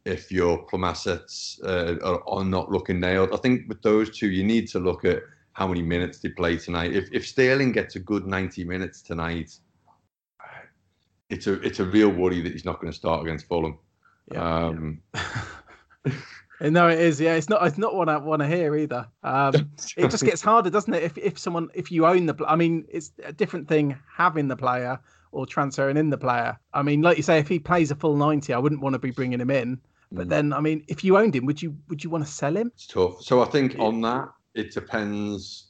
if 0.04 0.32
your 0.32 0.62
plum 0.64 0.84
assets 0.84 1.60
uh, 1.64 1.96
are, 2.02 2.22
are, 2.28 2.44
not 2.44 2.70
looking 2.70 3.00
nailed? 3.00 3.32
I 3.32 3.36
think 3.36 3.68
with 3.68 3.82
those 3.82 4.16
two, 4.16 4.30
you 4.30 4.44
need 4.44 4.68
to 4.68 4.78
look 4.78 5.04
at 5.04 5.22
how 5.52 5.66
many 5.66 5.82
minutes 5.82 6.20
they 6.20 6.30
play 6.30 6.56
tonight. 6.56 6.92
If 6.92 7.08
if 7.12 7.26
Sterling 7.26 7.72
gets 7.72 7.96
a 7.96 8.00
good 8.00 8.26
90 8.26 8.64
minutes 8.64 9.02
tonight, 9.02 9.58
it's 11.30 11.46
a 11.46 11.54
it's 11.62 11.80
a 11.80 11.84
real 11.84 12.10
worry 12.10 12.40
that 12.42 12.52
he's 12.52 12.64
not 12.64 12.80
going 12.80 12.92
to 12.92 12.96
start 12.96 13.22
against 13.22 13.46
Fulham. 13.48 13.78
Yeah, 14.32 14.66
um, 14.66 15.00
yeah. 15.14 16.12
No, 16.62 16.88
it 16.88 16.98
is. 16.98 17.18
Yeah, 17.18 17.36
it's 17.36 17.48
not. 17.48 17.66
It's 17.66 17.78
not 17.78 17.94
what 17.94 18.10
I 18.10 18.18
want 18.18 18.40
to 18.42 18.46
hear 18.46 18.76
either. 18.76 19.06
Um, 19.22 19.54
it 19.96 20.10
just 20.10 20.24
gets 20.24 20.42
harder, 20.42 20.68
doesn't 20.68 20.92
it? 20.92 21.02
If 21.02 21.16
if 21.16 21.38
someone, 21.38 21.70
if 21.72 21.90
you 21.90 22.04
own 22.04 22.26
the, 22.26 22.34
I 22.46 22.54
mean, 22.54 22.84
it's 22.90 23.12
a 23.24 23.32
different 23.32 23.66
thing 23.66 23.96
having 24.14 24.46
the 24.46 24.56
player 24.56 25.00
or 25.32 25.46
transferring 25.46 25.96
in 25.96 26.10
the 26.10 26.18
player. 26.18 26.58
I 26.74 26.82
mean, 26.82 27.00
like 27.00 27.16
you 27.16 27.22
say, 27.22 27.38
if 27.38 27.48
he 27.48 27.58
plays 27.58 27.90
a 27.90 27.94
full 27.94 28.16
ninety, 28.16 28.52
I 28.52 28.58
wouldn't 28.58 28.82
want 28.82 28.92
to 28.92 28.98
be 28.98 29.10
bringing 29.10 29.40
him 29.40 29.50
in. 29.50 29.80
But 30.12 30.26
mm. 30.26 30.30
then, 30.30 30.52
I 30.52 30.60
mean, 30.60 30.84
if 30.88 31.02
you 31.02 31.16
owned 31.16 31.34
him, 31.34 31.46
would 31.46 31.62
you 31.62 31.74
would 31.88 32.04
you 32.04 32.10
want 32.10 32.26
to 32.26 32.30
sell 32.30 32.54
him? 32.54 32.70
It's 32.74 32.86
tough. 32.86 33.22
So 33.22 33.42
I 33.42 33.46
think 33.46 33.76
on 33.78 34.02
that, 34.02 34.28
it 34.54 34.72
depends. 34.72 35.68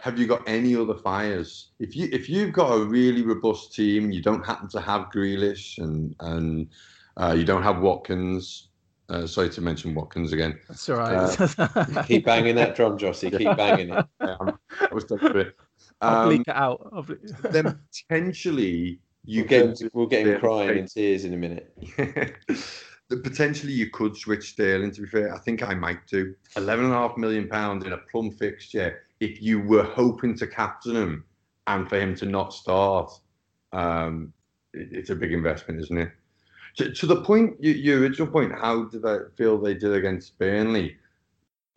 Have 0.00 0.18
you 0.18 0.26
got 0.26 0.42
any 0.48 0.76
other 0.76 0.94
fires? 0.94 1.70
If 1.80 1.96
you 1.96 2.08
if 2.12 2.28
you've 2.28 2.52
got 2.52 2.72
a 2.72 2.84
really 2.84 3.22
robust 3.22 3.74
team, 3.74 4.10
you 4.10 4.22
don't 4.22 4.44
happen 4.44 4.68
to 4.68 4.80
have 4.80 5.10
Grealish 5.14 5.78
and 5.78 6.14
and 6.20 6.68
uh, 7.16 7.34
you 7.36 7.44
don't 7.44 7.62
have 7.64 7.80
Watkins 7.80 8.68
uh, 9.10 9.26
sorry 9.26 9.48
to 9.48 9.60
mention 9.60 9.94
Watkins 9.94 10.32
again. 10.32 10.58
That's 10.68 10.88
all 10.90 10.96
right. 10.96 11.40
Uh, 11.58 12.02
keep 12.06 12.26
banging 12.26 12.56
that 12.56 12.76
drum, 12.76 12.98
Jossie. 12.98 13.36
Keep 13.36 13.56
banging 13.56 13.90
it. 13.90 14.06
Yeah, 14.20 14.36
I 14.80 14.94
was 14.94 15.04
done 15.04 15.18
for 15.18 15.38
it. 15.38 15.56
Um, 16.00 16.14
I'll 16.14 16.26
bleak 16.26 16.42
it 16.42 16.54
out. 16.54 17.06
Ble- 17.06 17.16
then 17.50 17.80
potentially 18.08 18.98
you 19.24 19.40
we'll 19.40 19.48
get 19.48 19.80
him, 19.80 19.90
we'll 19.94 20.06
get 20.06 20.26
him 20.26 20.40
crying 20.40 20.78
in 20.78 20.86
tears 20.86 21.24
in 21.24 21.32
a 21.32 21.36
minute. 21.36 21.74
potentially 23.08 23.72
you 23.72 23.88
could 23.90 24.16
switch 24.16 24.50
Sterling. 24.50 24.90
To 24.92 25.02
be 25.02 25.08
fair, 25.08 25.34
I 25.34 25.38
think 25.38 25.62
I 25.62 25.74
might 25.74 26.06
do. 26.06 26.34
Eleven 26.56 26.86
and 26.86 26.94
a 26.94 26.96
half 26.98 27.16
million 27.16 27.48
pounds 27.48 27.86
in 27.86 27.92
a 27.92 27.98
plum 28.10 28.30
fixture. 28.30 29.04
If 29.20 29.42
you 29.42 29.60
were 29.60 29.82
hoping 29.82 30.36
to 30.38 30.46
captain 30.46 30.96
him 30.96 31.24
and 31.66 31.88
for 31.88 31.98
him 31.98 32.14
to 32.16 32.26
not 32.26 32.52
start, 32.52 33.12
um, 33.72 34.32
it, 34.72 34.88
it's 34.92 35.10
a 35.10 35.16
big 35.16 35.32
investment, 35.32 35.80
isn't 35.80 35.98
it? 35.98 36.12
to, 36.78 36.92
to 36.92 37.06
the 37.06 37.22
point, 37.22 37.56
you, 37.60 37.72
your 37.72 38.00
original 38.00 38.28
point, 38.28 38.52
how 38.52 38.84
did 38.84 39.04
I 39.04 39.18
feel 39.36 39.58
they 39.58 39.74
did 39.74 39.92
against 39.92 40.38
Burnley? 40.38 40.96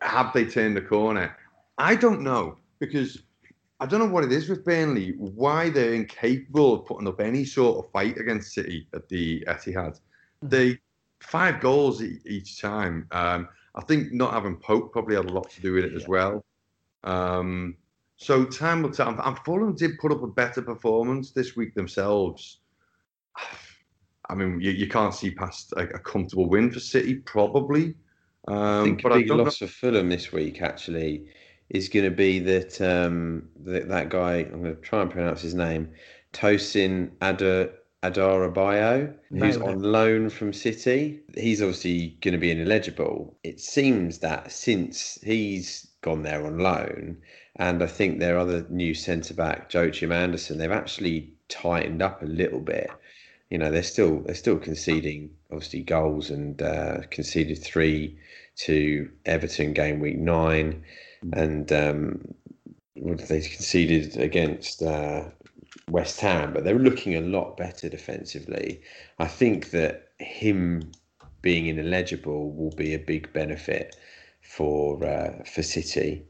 Have 0.00 0.32
they 0.32 0.44
turned 0.44 0.76
the 0.76 0.82
corner? 0.82 1.36
I 1.76 1.96
don't 1.96 2.22
know 2.22 2.56
because 2.78 3.22
I 3.80 3.86
don't 3.86 3.98
know 3.98 4.12
what 4.12 4.24
it 4.24 4.32
is 4.32 4.48
with 4.48 4.64
Burnley. 4.64 5.14
Why 5.18 5.70
they're 5.70 5.94
incapable 5.94 6.74
of 6.74 6.86
putting 6.86 7.08
up 7.08 7.20
any 7.20 7.44
sort 7.44 7.84
of 7.84 7.90
fight 7.90 8.16
against 8.18 8.54
City 8.54 8.86
at 8.94 9.08
the 9.08 9.44
Etihad. 9.48 10.00
Hmm. 10.40 10.48
They 10.48 10.78
five 11.20 11.60
goals 11.60 12.02
each 12.02 12.60
time. 12.60 13.06
Um, 13.10 13.48
I 13.74 13.80
think 13.82 14.12
not 14.12 14.32
having 14.32 14.56
Pope 14.56 14.92
probably 14.92 15.16
had 15.16 15.24
a 15.24 15.32
lot 15.32 15.50
to 15.50 15.60
do 15.60 15.72
with 15.74 15.84
it 15.84 15.94
as 15.94 16.06
well. 16.06 16.44
Um, 17.04 17.76
so 18.16 18.44
time 18.44 18.82
will 18.82 18.90
tell. 18.90 19.08
And 19.08 19.38
Fulham 19.40 19.74
did 19.74 19.98
put 19.98 20.12
up 20.12 20.22
a 20.22 20.28
better 20.28 20.62
performance 20.62 21.32
this 21.32 21.56
week 21.56 21.74
themselves. 21.74 22.58
I 24.30 24.34
mean, 24.34 24.60
you, 24.60 24.70
you 24.70 24.86
can't 24.86 25.12
see 25.12 25.32
past 25.32 25.72
a, 25.72 25.80
a 25.80 25.98
comfortable 25.98 26.48
win 26.48 26.70
for 26.70 26.80
City, 26.80 27.16
probably. 27.16 27.94
Um, 28.48 28.56
I 28.56 28.84
think 28.84 29.04
a 29.04 29.10
big 29.10 29.30
loss 29.30 29.60
know. 29.60 29.66
for 29.66 29.72
Fulham 29.72 30.08
this 30.08 30.32
week 30.32 30.62
actually 30.62 31.26
is 31.70 31.88
going 31.88 32.04
to 32.04 32.10
be 32.10 32.38
that 32.38 32.80
um, 32.80 33.48
that, 33.64 33.88
that 33.88 34.08
guy. 34.08 34.36
I'm 34.36 34.62
going 34.62 34.76
to 34.76 34.80
try 34.80 35.02
and 35.02 35.10
pronounce 35.10 35.42
his 35.42 35.54
name, 35.54 35.90
Tosin 36.32 37.10
Adar 37.20 37.70
Adarabioyo, 38.02 39.14
who's 39.30 39.56
on 39.56 39.80
loan 39.80 40.28
from 40.28 40.52
City. 40.52 41.20
He's 41.36 41.62
obviously 41.62 42.18
going 42.20 42.32
to 42.32 42.38
be 42.38 42.50
ineligible. 42.50 43.36
It 43.44 43.60
seems 43.60 44.18
that 44.18 44.50
since 44.50 45.18
he's 45.22 45.91
gone 46.02 46.22
there 46.22 46.44
on 46.44 46.58
loan, 46.58 47.16
and 47.56 47.82
I 47.82 47.86
think 47.86 48.18
their 48.18 48.38
other 48.38 48.66
new 48.68 48.94
centre 48.94 49.34
back, 49.34 49.72
Joachim 49.72 50.12
Andersen, 50.12 50.58
they've 50.58 50.70
actually 50.70 51.32
tightened 51.48 52.02
up 52.02 52.22
a 52.22 52.26
little 52.26 52.60
bit. 52.60 52.90
You 53.50 53.58
know 53.58 53.70
they're 53.70 53.82
still 53.82 54.20
they're 54.20 54.34
still 54.34 54.58
conceding 54.58 55.30
obviously 55.50 55.82
goals 55.82 56.30
and 56.30 56.60
uh, 56.62 57.02
conceded 57.10 57.62
three 57.62 58.18
to 58.56 59.10
Everton 59.26 59.72
game 59.72 60.00
week 60.00 60.18
nine, 60.18 60.84
and 61.32 61.70
um, 61.72 62.34
they 62.96 63.40
conceded 63.40 64.16
against 64.16 64.82
uh, 64.82 65.24
West 65.88 66.20
Ham, 66.20 66.52
but 66.52 66.64
they're 66.64 66.78
looking 66.78 67.16
a 67.16 67.20
lot 67.20 67.56
better 67.56 67.88
defensively. 67.88 68.80
I 69.18 69.26
think 69.26 69.70
that 69.70 70.08
him 70.18 70.90
being 71.42 71.66
ineligible 71.66 72.52
will 72.52 72.70
be 72.70 72.94
a 72.94 72.98
big 72.98 73.32
benefit 73.32 73.96
for 74.42 75.04
uh, 75.04 75.44
for 75.44 75.62
City, 75.62 76.24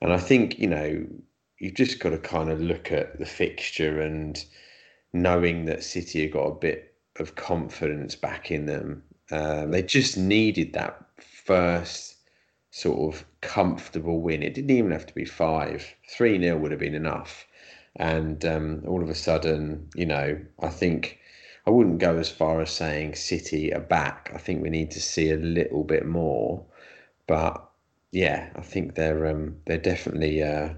and 0.00 0.12
I 0.12 0.18
think 0.18 0.58
you 0.58 0.68
know 0.68 1.06
you've 1.58 1.74
just 1.74 2.00
got 2.00 2.10
to 2.10 2.18
kind 2.18 2.50
of 2.50 2.60
look 2.60 2.90
at 2.92 3.18
the 3.18 3.26
fixture 3.26 4.00
and 4.00 4.42
knowing 5.12 5.64
that 5.66 5.84
City 5.84 6.22
have 6.22 6.32
got 6.32 6.46
a 6.46 6.54
bit 6.54 6.94
of 7.16 7.34
confidence 7.34 8.14
back 8.14 8.50
in 8.50 8.66
them. 8.66 9.02
Um, 9.30 9.70
they 9.70 9.82
just 9.82 10.16
needed 10.16 10.72
that 10.72 11.04
first 11.18 12.16
sort 12.70 13.14
of 13.14 13.24
comfortable 13.40 14.20
win. 14.20 14.42
It 14.42 14.54
didn't 14.54 14.70
even 14.70 14.90
have 14.92 15.06
to 15.06 15.14
be 15.14 15.24
five. 15.24 15.94
3 16.10 16.40
0 16.40 16.58
would 16.58 16.70
have 16.70 16.80
been 16.80 16.94
enough. 16.94 17.46
And 17.96 18.44
um, 18.44 18.82
all 18.86 19.02
of 19.02 19.08
a 19.08 19.14
sudden, 19.14 19.88
you 19.94 20.06
know, 20.06 20.38
I 20.60 20.68
think 20.68 21.18
I 21.66 21.70
wouldn't 21.70 21.98
go 21.98 22.16
as 22.16 22.30
far 22.30 22.60
as 22.60 22.70
saying 22.70 23.16
City 23.16 23.72
are 23.74 23.80
back. 23.80 24.30
I 24.34 24.38
think 24.38 24.62
we 24.62 24.70
need 24.70 24.90
to 24.92 25.00
see 25.00 25.30
a 25.30 25.36
little 25.36 25.84
bit 25.84 26.06
more. 26.06 26.64
But 27.28 27.70
yeah, 28.10 28.48
I 28.56 28.62
think 28.62 28.96
they're 28.96 29.26
um, 29.26 29.56
they're 29.66 29.78
definitely 29.78 30.42
uh, 30.42 30.70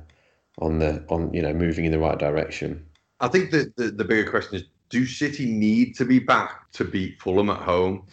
on 0.59 0.81
the 0.81 1.03
on 1.09 1.33
you 1.33 1.41
know 1.41 1.55
moving 1.55 1.87
in 1.87 1.93
the 1.93 1.99
right 1.99 2.19
direction. 2.19 2.85
I 3.21 3.29
think 3.29 3.51
the, 3.51 3.73
the, 3.77 3.91
the 3.91 4.05
bigger 4.05 4.31
question 4.31 4.57
is 4.57 4.65
do 4.91 5.07
City 5.07 5.47
need 5.47 5.95
to 5.97 6.05
be 6.05 6.19
back 6.19 6.71
to 6.73 6.85
beat 6.85 7.21
Fulham 7.21 7.49
at 7.49 7.61
home? 7.61 8.07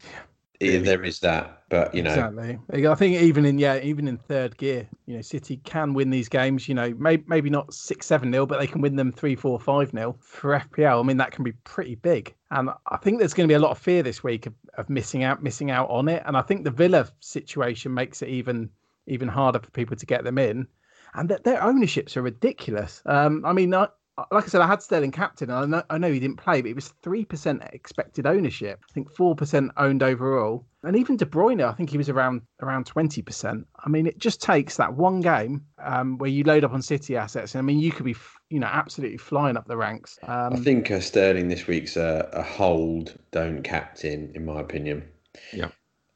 Yeah, 0.60 0.80
there 0.80 1.04
is 1.04 1.20
that, 1.20 1.63
but 1.70 1.93
you 1.93 2.02
know, 2.02 2.10
exactly. 2.10 2.88
I 2.88 2.96
think 2.96 3.22
even 3.22 3.46
in 3.46 3.60
yeah, 3.60 3.80
even 3.80 4.08
in 4.08 4.17
third 4.17 4.58
gear, 4.58 4.88
you 5.06 5.15
know, 5.15 5.22
City 5.22 5.58
can 5.58 5.93
win 5.93 6.10
these 6.10 6.28
games. 6.28 6.67
You 6.67 6.74
know, 6.74 6.96
maybe 6.98 7.24
maybe 7.28 7.52
not 7.52 7.72
six 7.72 8.08
seven 8.08 8.32
nil, 8.32 8.48
but 8.48 8.60
they 8.60 8.65
can 8.65 8.82
win 8.82 8.96
them 8.96 9.12
three 9.12 9.36
four 9.36 9.60
five 9.60 9.93
nil 9.93 10.17
for 10.20 10.60
FPL. 10.60 11.00
I 11.00 11.04
mean, 11.06 11.17
that 11.17 11.32
can 11.32 11.43
be 11.43 11.52
pretty 11.63 11.93
big, 11.93 12.34
and 12.50 12.72
I 12.88 12.98
think 12.98 13.20
there's 13.20 13.36
going 13.36 13.48
to 13.48 13.52
be 13.52 13.56
a 13.56 13.60
lot 13.60 13.70
of 13.70 13.78
fear 13.78 14.02
this 14.02 14.24
week 14.24 14.48
of, 14.48 14.54
of 14.80 14.89
missing 14.89 15.24
out, 15.24 15.43
missing 15.43 15.70
out 15.70 15.91
on 15.91 16.08
it. 16.08 16.24
And 16.26 16.36
I 16.36 16.41
think 16.41 16.63
the 16.63 16.72
Villa 16.72 17.08
situation 17.20 17.93
makes 17.93 18.24
it 18.24 18.30
even 18.30 18.70
even 19.06 19.28
harder 19.28 19.60
for 19.60 19.70
people 19.70 19.96
to 19.96 20.06
get 20.08 20.24
them 20.24 20.39
in, 20.39 20.67
and 21.13 21.30
that 21.30 21.43
their 21.43 21.63
ownerships 21.63 22.17
are 22.17 22.24
ridiculous. 22.24 23.04
Um, 23.06 23.46
I 23.46 23.54
mean, 23.54 23.76
I, 23.76 23.89
like 24.32 24.45
I 24.45 24.47
said, 24.47 24.62
I 24.62 24.67
had 24.67 24.82
Sterling 24.82 25.12
captain. 25.12 25.51
I 25.51 25.65
know, 25.65 25.84
I 25.89 25.97
know 25.97 26.12
he 26.12 26.19
didn't 26.19 26.38
play, 26.38 26.62
but 26.62 26.71
it 26.71 26.75
was 26.75 26.89
three 27.03 27.23
percent 27.23 27.62
expected 27.71 28.25
ownership. 28.25 28.80
I 28.89 28.93
think 28.93 29.12
four 29.12 29.36
percent 29.36 29.71
owned 29.77 30.01
overall, 30.01 30.65
and 30.84 30.95
even 30.95 31.17
De 31.17 31.25
Bruyne, 31.25 31.63
I 31.63 31.73
think 31.73 31.89
he 31.89 31.97
was 31.97 32.10
around 32.10 32.41
around 32.62 32.86
twenty 32.86 33.21
percent. 33.21 33.67
I 33.86 33.89
mean, 33.89 34.08
it 34.08 34.17
just 34.17 34.41
takes 34.41 34.77
that 34.77 34.95
one 34.95 35.21
game 35.21 35.63
um, 35.84 36.17
where 36.17 36.30
you 36.30 36.43
load 36.43 36.63
up 36.63 36.73
on 36.73 36.82
City 36.82 37.15
assets, 37.15 37.53
and 37.53 37.60
I 37.60 37.63
mean, 37.63 37.80
you 37.80 37.91
could 37.91 38.06
be, 38.06 38.15
you 38.49 38.60
know, 38.60 38.67
absolutely 38.67 39.17
flying 39.17 39.56
up 39.56 39.67
the 39.67 39.77
ranks. 39.77 40.17
Um, 40.23 40.53
I 40.53 40.58
think 40.58 40.89
uh, 40.89 40.99
Sterling 40.99 41.47
this 41.47 41.67
week's 41.67 41.95
a, 41.95 42.30
a, 42.34 42.41
hold, 42.41 43.17
don't 43.32 43.62
captain, 43.63 44.32
in 44.34 44.45
my 44.45 44.60
opinion. 44.60 45.08
Yeah. 45.53 45.69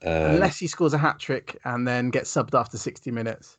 Um, 0.03 0.35
Unless 0.35 0.57
he 0.57 0.65
scores 0.65 0.93
a 0.93 0.97
hat 0.97 1.19
trick 1.19 1.59
and 1.63 1.87
then 1.87 2.09
gets 2.09 2.33
subbed 2.33 2.59
after 2.59 2.77
sixty 2.77 3.11
minutes. 3.11 3.57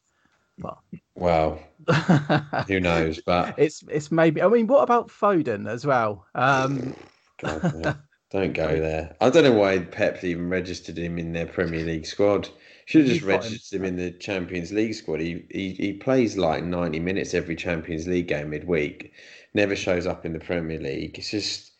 Well, 0.63 0.83
well, 1.15 1.59
who 2.69 2.81
knows? 2.81 3.21
But 3.25 3.59
it's 3.59 3.83
it's 3.89 4.11
maybe. 4.11 4.43
I 4.43 4.49
mean, 4.49 4.67
what 4.67 4.83
about 4.83 5.09
Foden 5.09 5.69
as 5.69 5.87
well? 5.87 6.27
Um... 6.35 6.95
God, 7.43 7.99
don't 8.31 8.55
go 8.55 8.81
there. 8.81 9.17
I 9.21 9.31
don't 9.31 9.45
know 9.45 9.53
why 9.53 9.79
Pep 9.79 10.23
even 10.25 10.49
registered 10.49 10.97
him 10.97 11.19
in 11.19 11.33
their 11.33 11.47
Premier 11.47 11.85
League 11.85 12.07
squad. 12.07 12.49
Should 12.87 13.03
have 13.03 13.15
just 13.15 13.27
registered 13.27 13.81
him 13.81 13.85
in 13.85 13.97
the 13.97 14.11
Champions 14.11 14.73
League 14.73 14.95
squad. 14.95 15.21
He, 15.21 15.45
he 15.51 15.73
he 15.73 15.93
plays 15.93 16.37
like 16.37 16.65
ninety 16.65 17.01
minutes 17.01 17.35
every 17.35 17.57
Champions 17.57 18.07
League 18.07 18.29
game 18.29 18.51
midweek. 18.51 19.13
Never 19.55 19.77
shows 19.77 20.07
up 20.07 20.25
in 20.25 20.33
the 20.33 20.41
Premier 20.41 20.79
League. 20.79 21.19
It's 21.19 21.31
just 21.31 21.73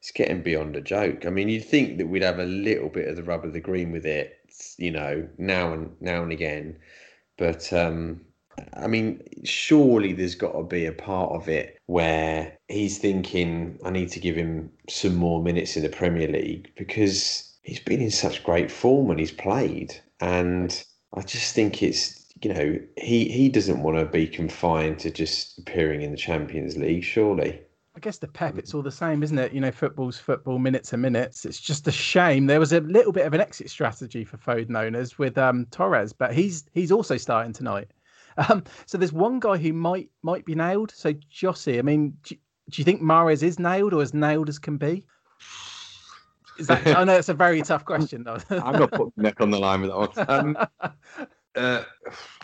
it's 0.00 0.10
getting 0.10 0.42
beyond 0.42 0.76
a 0.76 0.80
joke. 0.80 1.26
I 1.26 1.30
mean, 1.30 1.48
you'd 1.48 1.64
think 1.64 1.98
that 1.98 2.06
we'd 2.06 2.22
have 2.22 2.38
a 2.38 2.44
little 2.44 2.88
bit 2.88 3.08
of 3.08 3.16
the 3.16 3.22
rub 3.22 3.44
of 3.44 3.52
the 3.52 3.60
green 3.60 3.92
with 3.92 4.06
it, 4.06 4.38
you 4.78 4.90
know, 4.90 5.28
now 5.38 5.72
and 5.72 5.90
now 6.00 6.22
and 6.22 6.32
again. 6.32 6.78
But 7.36 7.72
um, 7.72 8.20
I 8.74 8.86
mean, 8.86 9.22
surely 9.44 10.12
there's 10.12 10.34
got 10.34 10.52
to 10.52 10.62
be 10.62 10.86
a 10.86 10.92
part 10.92 11.32
of 11.32 11.48
it 11.48 11.78
where 11.86 12.56
he's 12.68 12.98
thinking, 12.98 13.78
I 13.84 13.90
need 13.90 14.10
to 14.10 14.20
give 14.20 14.36
him 14.36 14.70
some 14.88 15.16
more 15.16 15.42
minutes 15.42 15.76
in 15.76 15.82
the 15.82 15.88
Premier 15.88 16.28
League 16.28 16.72
because 16.76 17.56
he's 17.62 17.80
been 17.80 18.00
in 18.00 18.10
such 18.10 18.44
great 18.44 18.70
form 18.70 19.08
when 19.08 19.18
he's 19.18 19.32
played. 19.32 19.94
And 20.20 20.84
I 21.14 21.22
just 21.22 21.54
think 21.54 21.82
it's, 21.82 22.26
you 22.42 22.52
know, 22.52 22.78
he, 22.96 23.28
he 23.28 23.48
doesn't 23.48 23.82
want 23.82 23.98
to 23.98 24.06
be 24.06 24.26
confined 24.26 24.98
to 25.00 25.10
just 25.10 25.58
appearing 25.58 26.02
in 26.02 26.10
the 26.10 26.16
Champions 26.16 26.76
League, 26.76 27.04
surely. 27.04 27.60
I 27.98 28.00
guess 28.00 28.18
the 28.18 28.28
pep, 28.28 28.56
it's 28.58 28.74
all 28.74 28.82
the 28.82 28.92
same, 28.92 29.24
isn't 29.24 29.38
it? 29.40 29.52
You 29.52 29.60
know, 29.60 29.72
football's 29.72 30.18
football, 30.18 30.60
minutes 30.60 30.94
are 30.94 30.98
minutes. 30.98 31.44
It's 31.44 31.58
just 31.60 31.88
a 31.88 31.90
shame. 31.90 32.46
There 32.46 32.60
was 32.60 32.72
a 32.72 32.80
little 32.82 33.10
bit 33.10 33.26
of 33.26 33.34
an 33.34 33.40
exit 33.40 33.68
strategy 33.70 34.24
for 34.24 34.36
Foden 34.36 34.78
owners 34.78 35.18
with 35.18 35.36
um, 35.36 35.66
Torres, 35.72 36.12
but 36.12 36.32
he's 36.32 36.64
he's 36.74 36.92
also 36.92 37.16
starting 37.16 37.52
tonight. 37.52 37.90
Um, 38.48 38.62
so 38.86 38.96
there's 38.98 39.12
one 39.12 39.40
guy 39.40 39.56
who 39.56 39.72
might 39.72 40.08
might 40.22 40.44
be 40.44 40.54
nailed. 40.54 40.92
So 40.92 41.12
Jossie, 41.12 41.78
I 41.78 41.82
mean, 41.82 42.16
do, 42.22 42.36
do 42.70 42.80
you 42.80 42.84
think 42.84 43.02
Mahrez 43.02 43.42
is 43.42 43.58
nailed 43.58 43.92
or 43.92 44.02
as 44.02 44.14
nailed 44.14 44.48
as 44.48 44.58
can 44.58 44.76
be? 44.76 45.04
Is 46.58 46.66
that, 46.66 46.86
I 46.88 47.04
know 47.04 47.16
it's 47.16 47.28
a 47.28 47.34
very 47.34 47.62
tough 47.62 47.84
question, 47.84 48.24
though. 48.24 48.38
I'm 48.50 48.78
not 48.78 48.90
putting 48.90 49.12
my 49.16 49.22
neck 49.24 49.40
on 49.40 49.50
the 49.50 49.58
line 49.58 49.82
with 49.82 49.90
that 50.14 50.28
one. 50.28 50.56
Um, 50.56 50.56
uh, 51.56 51.82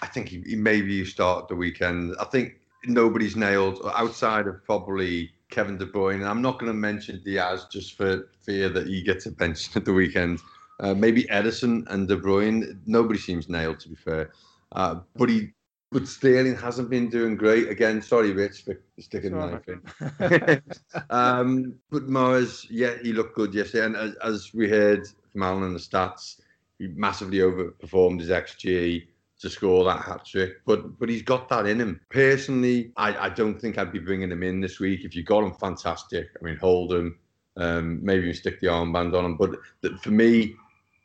I 0.02 0.07
think 0.07 0.28
he, 0.28 0.40
he, 0.46 0.57
maybe 0.57 0.94
you 0.94 1.04
start 1.04 1.48
the 1.48 1.57
weekend. 1.57 2.14
I 2.20 2.24
think 2.24 2.61
nobody's 2.87 3.35
nailed 3.35 3.80
outside 3.96 4.46
of 4.46 4.64
probably 4.64 5.33
Kevin 5.50 5.76
De 5.76 5.87
Bruyne. 5.87 6.24
I'm 6.24 6.42
not 6.42 6.59
going 6.61 6.70
to 6.70 6.78
mention 6.78 7.22
Dias 7.24 7.66
just 7.70 7.96
for 7.96 8.28
fear 8.40 8.68
that 8.68 8.87
he 8.87 9.02
gets 9.02 9.26
a 9.26 9.33
bench 9.33 9.68
at 9.76 9.85
the 9.85 9.92
weekend. 9.92 10.40
Uh, 10.80 10.94
maybe 10.94 11.24
Ederson 11.24 11.85
and 11.88 12.09
De 12.09 12.16
Bruyne. 12.16 12.78
Nobody 12.87 13.18
seems 13.18 13.48
nailed, 13.48 13.80
to 13.80 13.88
be 13.88 13.94
fair. 13.96 14.30
Uh, 14.72 14.96
but 15.16 15.28
he, 15.28 15.50
but 15.94 16.09
Sterling 16.09 16.57
hasn't 16.57 16.90
been 16.90 17.09
doing 17.09 17.37
great. 17.37 17.68
Again, 17.68 18.02
sorry, 18.02 18.33
Rich, 18.33 18.64
for 18.64 18.76
sticking 18.98 19.30
the 19.30 19.46
knife 19.46 19.68
in. 19.68 20.62
um, 21.11 21.76
but 21.88 22.09
Mahrez, 22.09 22.66
yeah, 22.68 22.94
he 23.00 23.12
looked 23.12 23.37
good 23.37 23.54
yesterday. 23.54 23.87
And 23.87 23.96
as, 23.96 24.14
as 24.16 24.52
we 24.52 24.68
heard 24.68 25.07
from 25.30 25.44
Alan 25.44 25.62
in 25.62 25.72
the 25.72 25.78
stats, 25.78 26.40
he 26.80 26.88
massively 26.88 27.38
overperformed 27.38 28.18
his 28.18 28.30
XG 28.30 29.07
to 29.38 29.48
score 29.48 29.85
that 29.85 30.00
hat 30.00 30.26
trick. 30.26 30.64
But 30.66 30.98
but 30.98 31.09
he's 31.09 31.22
got 31.22 31.48
that 31.50 31.66
in 31.66 31.80
him. 31.80 32.00
Personally, 32.11 32.90
I, 32.96 33.26
I 33.26 33.28
don't 33.28 33.61
think 33.61 33.78
I'd 33.78 33.92
be 33.92 34.00
bringing 34.00 34.33
him 34.33 34.42
in 34.42 34.61
this 34.61 34.80
week. 34.80 35.04
If 35.04 35.14
you 35.14 35.22
got 35.22 35.44
him, 35.44 35.52
fantastic. 35.52 36.26
I 36.40 36.44
mean, 36.44 36.57
hold 36.57 36.92
him. 36.92 37.20
Um, 37.57 38.04
maybe 38.04 38.24
even 38.24 38.35
stick 38.35 38.59
the 38.59 38.66
armband 38.66 39.16
on 39.16 39.24
him. 39.24 39.37
But 39.37 39.61
for 40.02 40.11
me, 40.11 40.57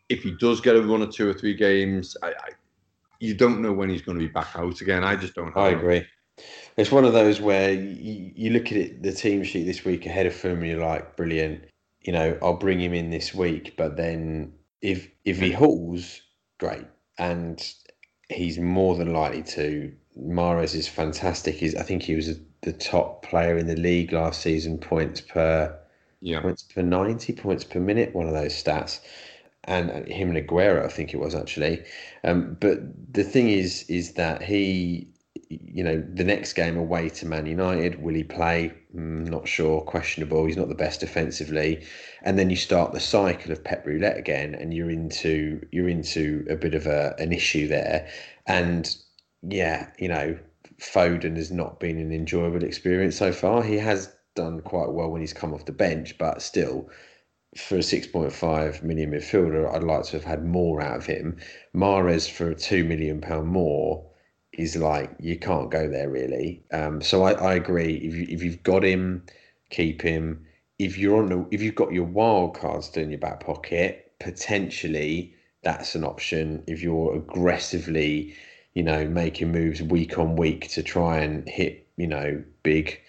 if 0.09 0.23
he 0.23 0.31
does 0.31 0.61
get 0.61 0.75
a 0.75 0.81
run 0.81 1.03
or 1.03 1.11
two 1.11 1.29
or 1.29 1.33
three 1.33 1.53
games, 1.53 2.17
I, 2.23 2.29
I, 2.29 2.49
you 3.19 3.33
don't 3.33 3.61
know 3.61 3.73
when 3.73 3.89
he's 3.89 4.01
going 4.01 4.17
to 4.17 4.25
be 4.25 4.31
back 4.31 4.55
out 4.55 4.81
again. 4.81 5.03
I 5.03 5.15
just 5.15 5.35
don't. 5.35 5.55
I 5.55 5.69
agree. 5.69 6.05
It's 6.77 6.91
one 6.91 7.03
of 7.03 7.13
those 7.13 7.41
where 7.41 7.73
you, 7.73 8.31
you 8.35 8.51
look 8.51 8.67
at 8.67 8.77
it, 8.77 9.03
the 9.03 9.11
team 9.11 9.43
sheet 9.43 9.65
this 9.65 9.83
week 9.83 10.05
ahead 10.05 10.25
of 10.25 10.33
Fulham, 10.33 10.63
you're 10.63 10.79
like, 10.79 11.17
brilliant. 11.17 11.63
You 12.01 12.13
know, 12.13 12.37
I'll 12.41 12.55
bring 12.55 12.79
him 12.79 12.93
in 12.93 13.09
this 13.09 13.33
week, 13.33 13.75
but 13.77 13.97
then 13.97 14.53
if 14.81 15.09
if 15.25 15.39
he 15.39 15.51
hauls, 15.51 16.21
great. 16.57 16.85
And 17.17 17.61
he's 18.29 18.57
more 18.57 18.95
than 18.95 19.11
likely 19.11 19.43
to. 19.43 19.93
Mahrez 20.17 20.75
is 20.75 20.87
fantastic. 20.87 21.55
He's, 21.55 21.75
I 21.75 21.83
think 21.83 22.03
he 22.03 22.15
was 22.15 22.29
a, 22.29 22.35
the 22.61 22.73
top 22.73 23.25
player 23.25 23.57
in 23.57 23.67
the 23.67 23.75
league 23.75 24.13
last 24.13 24.41
season, 24.41 24.77
points 24.77 25.19
per 25.19 25.77
yeah. 26.21 26.41
points 26.41 26.63
per 26.63 26.81
ninety, 26.81 27.33
points 27.33 27.65
per 27.65 27.79
minute, 27.79 28.15
one 28.15 28.27
of 28.27 28.33
those 28.33 28.53
stats. 28.53 29.01
And 29.69 30.07
him 30.07 30.35
and 30.35 30.47
Aguero, 30.47 30.83
I 30.83 30.89
think 30.89 31.13
it 31.13 31.19
was 31.21 31.33
actually. 31.35 31.83
Um, 32.25 32.57
but 32.59 32.79
the 33.13 33.23
thing 33.23 33.49
is, 33.49 33.85
is 33.87 34.13
that 34.13 34.41
he, 34.41 35.07
you 35.49 35.83
know, 35.83 36.03
the 36.13 36.25
next 36.25 36.53
game 36.53 36.75
away 36.75 37.09
to 37.09 37.25
Man 37.25 37.45
United, 37.45 38.01
will 38.03 38.15
he 38.15 38.23
play? 38.23 38.73
Mm, 38.95 39.29
not 39.29 39.47
sure, 39.47 39.81
questionable. 39.81 40.45
He's 40.45 40.57
not 40.57 40.69
the 40.69 40.75
best 40.75 40.99
defensively 40.99 41.81
and 42.23 42.37
then 42.37 42.49
you 42.49 42.55
start 42.55 42.91
the 42.93 42.99
cycle 42.99 43.51
of 43.51 43.63
pep 43.63 43.85
roulette 43.85 44.17
again 44.17 44.55
and 44.55 44.73
you're 44.73 44.89
into 44.89 45.65
you're 45.71 45.89
into 45.89 46.45
a 46.49 46.55
bit 46.55 46.73
of 46.73 46.85
a, 46.87 47.15
an 47.19 47.31
issue 47.31 47.67
there 47.67 48.07
and 48.47 48.97
yeah 49.43 49.89
you 49.99 50.07
know 50.07 50.37
foden 50.79 51.35
has 51.35 51.51
not 51.51 51.79
been 51.79 51.97
an 51.97 52.11
enjoyable 52.11 52.63
experience 52.63 53.17
so 53.17 53.31
far 53.31 53.63
he 53.63 53.77
has 53.77 54.13
done 54.35 54.61
quite 54.61 54.89
well 54.91 55.09
when 55.09 55.21
he's 55.21 55.33
come 55.33 55.53
off 55.53 55.65
the 55.65 55.71
bench 55.71 56.17
but 56.17 56.41
still 56.41 56.89
for 57.57 57.75
a 57.75 57.79
6.5 57.79 58.83
million 58.83 59.11
midfielder 59.11 59.73
i'd 59.73 59.83
like 59.83 60.03
to 60.03 60.11
have 60.11 60.23
had 60.23 60.45
more 60.45 60.81
out 60.81 60.97
of 60.97 61.05
him. 61.05 61.37
Mahrez 61.75 62.29
for 62.29 62.51
a 62.51 62.55
2 62.55 62.83
million 62.83 63.21
pound 63.21 63.47
more 63.47 64.05
is 64.53 64.75
like 64.75 65.11
you 65.19 65.37
can't 65.37 65.71
go 65.71 65.87
there 65.89 66.09
really. 66.09 66.63
Um, 66.71 67.01
so 67.01 67.23
I, 67.23 67.31
I 67.33 67.53
agree. 67.55 67.95
If, 67.95 68.13
you, 68.13 68.27
if 68.29 68.43
you've 68.43 68.63
got 68.63 68.83
him 68.83 69.23
keep 69.69 70.01
him. 70.01 70.45
If 70.77 70.97
you're 70.97 71.17
on 71.17 71.29
the, 71.29 71.45
if 71.51 71.61
you've 71.61 71.75
got 71.75 71.91
your 71.91 72.05
wild 72.05 72.55
cards 72.55 72.87
still 72.87 73.03
in 73.03 73.11
your 73.11 73.19
back 73.19 73.41
pocket, 73.41 74.11
potentially 74.19 75.33
that's 75.63 75.95
an 75.95 76.03
option. 76.03 76.63
If 76.67 76.81
you're 76.81 77.15
aggressively, 77.15 78.33
you 78.73 78.83
know, 78.83 79.05
making 79.05 79.51
moves 79.51 79.81
week 79.81 80.17
on 80.17 80.35
week 80.35 80.69
to 80.69 80.83
try 80.83 81.19
and 81.19 81.47
hit, 81.47 81.87
you 81.97 82.07
know, 82.07 82.43
big 82.63 82.99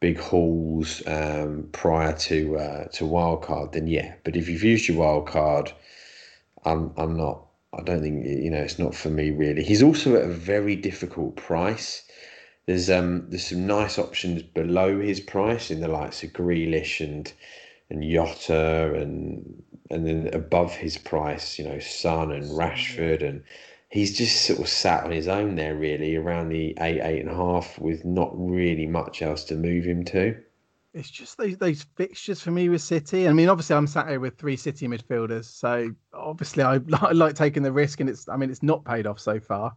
big 0.00 0.18
hauls 0.18 1.02
um, 1.06 1.68
prior 1.72 2.12
to 2.12 2.56
uh, 2.56 2.84
to 2.88 3.06
wild 3.06 3.42
card, 3.42 3.72
then 3.72 3.86
yeah. 3.86 4.14
But 4.24 4.36
if 4.36 4.48
you've 4.48 4.62
used 4.62 4.88
your 4.88 4.98
wild 4.98 5.26
card, 5.26 5.72
I'm 6.64 6.92
I'm 6.96 7.16
not. 7.16 7.44
I 7.72 7.82
don't 7.82 8.00
think 8.00 8.24
you 8.26 8.50
know 8.50 8.58
it's 8.58 8.78
not 8.78 8.94
for 8.94 9.10
me 9.10 9.30
really. 9.30 9.62
He's 9.62 9.82
also 9.82 10.16
at 10.16 10.22
a 10.22 10.32
very 10.32 10.76
difficult 10.76 11.36
price. 11.36 12.04
There's 12.66 12.90
um 12.90 13.26
there's 13.28 13.46
some 13.46 13.66
nice 13.66 13.98
options 13.98 14.42
below 14.42 15.00
his 15.00 15.20
price 15.20 15.70
in 15.70 15.80
the 15.80 15.88
likes 15.88 16.22
of 16.22 16.32
Grealish 16.32 17.00
and 17.00 17.32
and 17.90 18.02
Jota 18.02 18.94
and 18.94 19.62
and 19.90 20.06
then 20.06 20.30
above 20.34 20.74
his 20.74 20.98
price, 20.98 21.58
you 21.58 21.64
know, 21.64 21.78
Son 21.78 22.30
and 22.30 22.44
Rashford 22.50 23.26
and 23.26 23.42
he's 23.88 24.16
just 24.16 24.44
sort 24.44 24.60
of 24.60 24.68
sat 24.68 25.04
on 25.04 25.10
his 25.10 25.28
own 25.28 25.54
there 25.56 25.74
really 25.74 26.16
around 26.16 26.50
the 26.50 26.76
eight, 26.80 27.00
eight 27.00 27.20
and 27.20 27.30
a 27.30 27.34
half 27.34 27.78
with 27.78 28.04
not 28.04 28.30
really 28.34 28.86
much 28.86 29.22
else 29.22 29.44
to 29.44 29.54
move 29.56 29.84
him 29.84 30.04
to. 30.04 30.36
it's 30.94 31.10
just 31.10 31.36
those 31.38 31.56
those 31.58 31.86
fixtures 31.96 32.40
for 32.40 32.50
me 32.50 32.68
with 32.68 32.82
City. 32.82 33.28
I 33.28 33.32
mean, 33.32 33.48
obviously, 33.48 33.76
I'm 33.76 33.86
sat 33.86 34.08
here 34.08 34.20
with 34.20 34.36
three 34.36 34.56
City 34.56 34.88
midfielders, 34.88 35.44
so 35.44 35.90
obviously, 36.12 36.62
I, 36.62 36.80
I 36.94 37.12
like 37.12 37.34
taking 37.34 37.62
the 37.62 37.72
risk, 37.72 38.00
and 38.00 38.10
it's 38.10 38.28
I 38.28 38.36
mean, 38.36 38.50
it's 38.50 38.62
not 38.62 38.84
paid 38.84 39.06
off 39.06 39.20
so 39.20 39.38
far. 39.38 39.74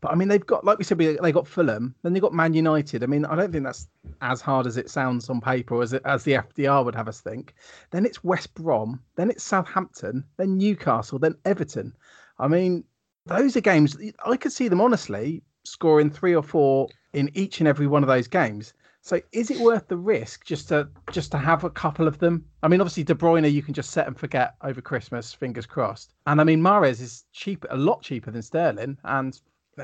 But 0.00 0.12
I 0.12 0.14
mean, 0.14 0.28
they've 0.28 0.44
got 0.44 0.64
like 0.64 0.78
we 0.78 0.84
said, 0.84 0.98
they 0.98 1.32
got 1.32 1.46
Fulham, 1.46 1.94
then 2.02 2.12
they 2.12 2.20
got 2.20 2.32
Man 2.32 2.54
United. 2.54 3.02
I 3.02 3.06
mean, 3.06 3.24
I 3.24 3.36
don't 3.36 3.52
think 3.52 3.64
that's 3.64 3.88
as 4.20 4.40
hard 4.40 4.66
as 4.66 4.76
it 4.76 4.90
sounds 4.90 5.30
on 5.30 5.40
paper, 5.40 5.80
as 5.80 5.94
as 5.94 6.24
the 6.24 6.32
FDR 6.32 6.84
would 6.84 6.94
have 6.94 7.08
us 7.08 7.20
think. 7.20 7.54
Then 7.90 8.04
it's 8.04 8.24
West 8.24 8.52
Brom, 8.54 9.00
then 9.16 9.30
it's 9.30 9.44
Southampton, 9.44 10.24
then 10.36 10.58
Newcastle, 10.58 11.18
then 11.18 11.36
Everton. 11.44 11.94
I 12.38 12.48
mean, 12.48 12.84
those 13.26 13.56
are 13.56 13.60
games 13.60 13.96
I 14.24 14.36
could 14.36 14.52
see 14.52 14.68
them 14.68 14.80
honestly 14.80 15.42
scoring 15.64 16.10
three 16.10 16.34
or 16.34 16.42
four 16.42 16.88
in 17.12 17.30
each 17.34 17.60
and 17.60 17.68
every 17.68 17.86
one 17.86 18.02
of 18.02 18.08
those 18.08 18.28
games. 18.28 18.74
So 19.00 19.20
is 19.32 19.50
it 19.50 19.60
worth 19.60 19.88
the 19.88 19.96
risk 19.96 20.44
just 20.44 20.68
to 20.68 20.88
just 21.12 21.30
to 21.32 21.38
have 21.38 21.64
a 21.64 21.70
couple 21.70 22.06
of 22.06 22.18
them? 22.18 22.44
I 22.62 22.68
mean, 22.68 22.80
obviously 22.80 23.04
De 23.04 23.14
Bruyne 23.14 23.50
you 23.50 23.62
can 23.62 23.74
just 23.74 23.90
set 23.90 24.06
and 24.06 24.18
forget 24.18 24.54
over 24.62 24.80
Christmas, 24.80 25.32
fingers 25.32 25.66
crossed. 25.66 26.14
And 26.26 26.40
I 26.40 26.44
mean, 26.44 26.60
Mahrez 26.60 27.00
is 27.00 27.24
cheap, 27.32 27.64
a 27.70 27.76
lot 27.76 28.02
cheaper 28.02 28.30
than 28.30 28.42
Sterling, 28.42 28.96
and 29.04 29.38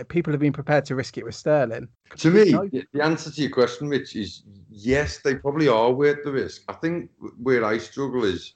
people 0.09 0.33
have 0.33 0.41
been 0.41 0.53
prepared 0.53 0.85
to 0.87 0.95
risk 0.95 1.19
it 1.19 1.25
with 1.25 1.35
Sterling. 1.35 1.89
To 2.17 2.31
me, 2.31 2.53
the 2.93 3.03
answer 3.03 3.31
to 3.31 3.41
your 3.41 3.51
question, 3.51 3.89
Mitch, 3.89 4.17
is 4.17 4.43
yes, 4.71 5.19
they 5.19 5.35
probably 5.35 5.69
are 5.69 5.93
worth 5.93 6.25
the 6.25 6.33
risk. 6.33 6.63
I 6.69 6.75
think 6.75 7.11
where 7.43 7.65
I 7.65 7.77
struggle 7.77 8.25
is 8.25 8.55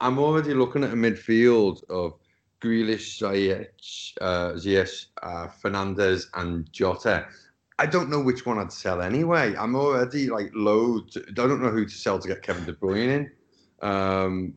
I'm 0.00 0.18
already 0.18 0.54
looking 0.54 0.84
at 0.84 0.92
a 0.92 0.96
midfield 0.96 1.82
of 1.90 2.14
Grealish, 2.62 3.20
Ziyech, 3.20 4.12
uh, 4.20 4.52
Ziyech, 4.52 5.06
uh, 5.22 5.48
Fernandes, 5.62 6.26
and 6.34 6.70
Jota 6.72 7.26
I 7.78 7.86
don't 7.86 8.08
know 8.08 8.20
which 8.20 8.46
one 8.46 8.58
I'd 8.58 8.72
sell 8.72 9.02
anyway. 9.02 9.54
I'm 9.56 9.76
already 9.76 10.28
like 10.30 10.50
loads. 10.54 11.16
I 11.16 11.32
don't 11.32 11.60
know 11.60 11.70
who 11.70 11.84
to 11.84 11.94
sell 11.94 12.18
to 12.18 12.28
get 12.28 12.42
Kevin 12.42 12.64
De 12.64 12.72
Bruyne 12.72 13.08
in. 13.82 13.86
Um, 13.86 14.54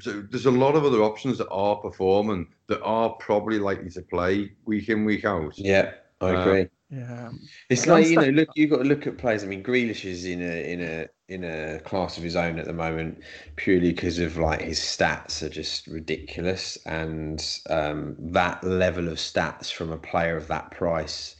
so 0.00 0.22
there's 0.30 0.46
a 0.46 0.50
lot 0.50 0.74
of 0.74 0.84
other 0.84 1.02
options 1.02 1.38
that 1.38 1.48
are 1.48 1.76
performing 1.76 2.48
that 2.66 2.82
are 2.82 3.10
probably 3.10 3.58
likely 3.58 3.90
to 3.90 4.02
play 4.02 4.52
week 4.66 4.88
in 4.88 5.04
week 5.04 5.24
out. 5.24 5.56
Yeah, 5.56 5.92
I 6.20 6.34
uh, 6.34 6.40
agree. 6.40 6.62
Uh, 6.62 6.66
yeah, 6.90 7.30
it's 7.70 7.86
like 7.86 8.06
you 8.06 8.16
know, 8.16 8.28
look, 8.28 8.50
you've 8.54 8.70
got 8.70 8.78
to 8.78 8.84
look 8.84 9.06
at 9.06 9.16
players. 9.16 9.44
I 9.44 9.46
mean, 9.46 9.62
Grealish 9.62 10.04
is 10.04 10.26
in 10.26 10.42
a 10.42 10.72
in 10.72 10.82
a 10.82 11.08
in 11.32 11.44
a 11.44 11.80
class 11.80 12.16
of 12.16 12.22
his 12.22 12.36
own 12.36 12.58
at 12.58 12.66
the 12.66 12.72
moment, 12.72 13.18
purely 13.56 13.92
because 13.92 14.18
of 14.18 14.36
like 14.36 14.62
his 14.62 14.78
stats 14.78 15.42
are 15.42 15.48
just 15.48 15.86
ridiculous, 15.86 16.78
and 16.86 17.58
um, 17.70 18.16
that 18.18 18.62
level 18.62 19.08
of 19.08 19.18
stats 19.18 19.72
from 19.72 19.90
a 19.90 19.98
player 19.98 20.36
of 20.36 20.48
that 20.48 20.70
price 20.70 21.36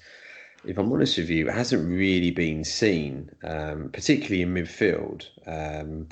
if 0.65 0.79
I'm 0.79 0.93
honest 0.93 1.19
with 1.19 1.29
you, 1.29 1.49
hasn't 1.49 1.89
really 1.89 2.31
been 2.31 2.65
seen, 2.65 3.31
um, 3.45 3.91
particularly 3.93 4.43
in 4.43 4.55
midfield. 4.55 5.27
Um, 5.47 6.09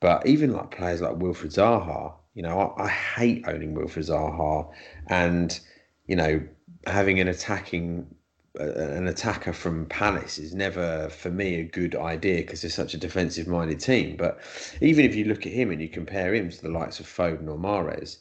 but 0.00 0.26
even 0.26 0.52
like 0.52 0.76
players 0.76 1.00
like 1.00 1.16
Wilfred 1.16 1.52
Zaha, 1.52 2.12
you 2.34 2.42
know, 2.42 2.74
I, 2.76 2.84
I, 2.84 2.88
hate 2.88 3.44
owning 3.46 3.74
Wilfred 3.74 4.06
Zaha, 4.06 4.70
and 5.08 5.58
you 6.06 6.16
know, 6.16 6.42
having 6.86 7.20
an 7.20 7.28
attacking 7.28 8.14
an 8.60 9.08
attacker 9.08 9.52
from 9.52 9.86
Palace 9.86 10.38
is 10.38 10.54
never 10.54 11.08
for 11.08 11.30
me 11.30 11.56
a 11.56 11.64
good 11.64 11.96
idea 11.96 12.36
because 12.36 12.62
they're 12.62 12.70
such 12.70 12.94
a 12.94 12.98
defensive 12.98 13.48
minded 13.48 13.80
team. 13.80 14.16
But 14.16 14.40
even 14.80 15.04
if 15.04 15.14
you 15.16 15.24
look 15.24 15.44
at 15.44 15.52
him 15.52 15.72
and 15.72 15.82
you 15.82 15.88
compare 15.88 16.34
him 16.34 16.50
to 16.50 16.62
the 16.62 16.68
likes 16.68 17.00
of 17.00 17.06
Foden 17.06 17.48
or 17.48 17.58
Mahrez, 17.58 18.18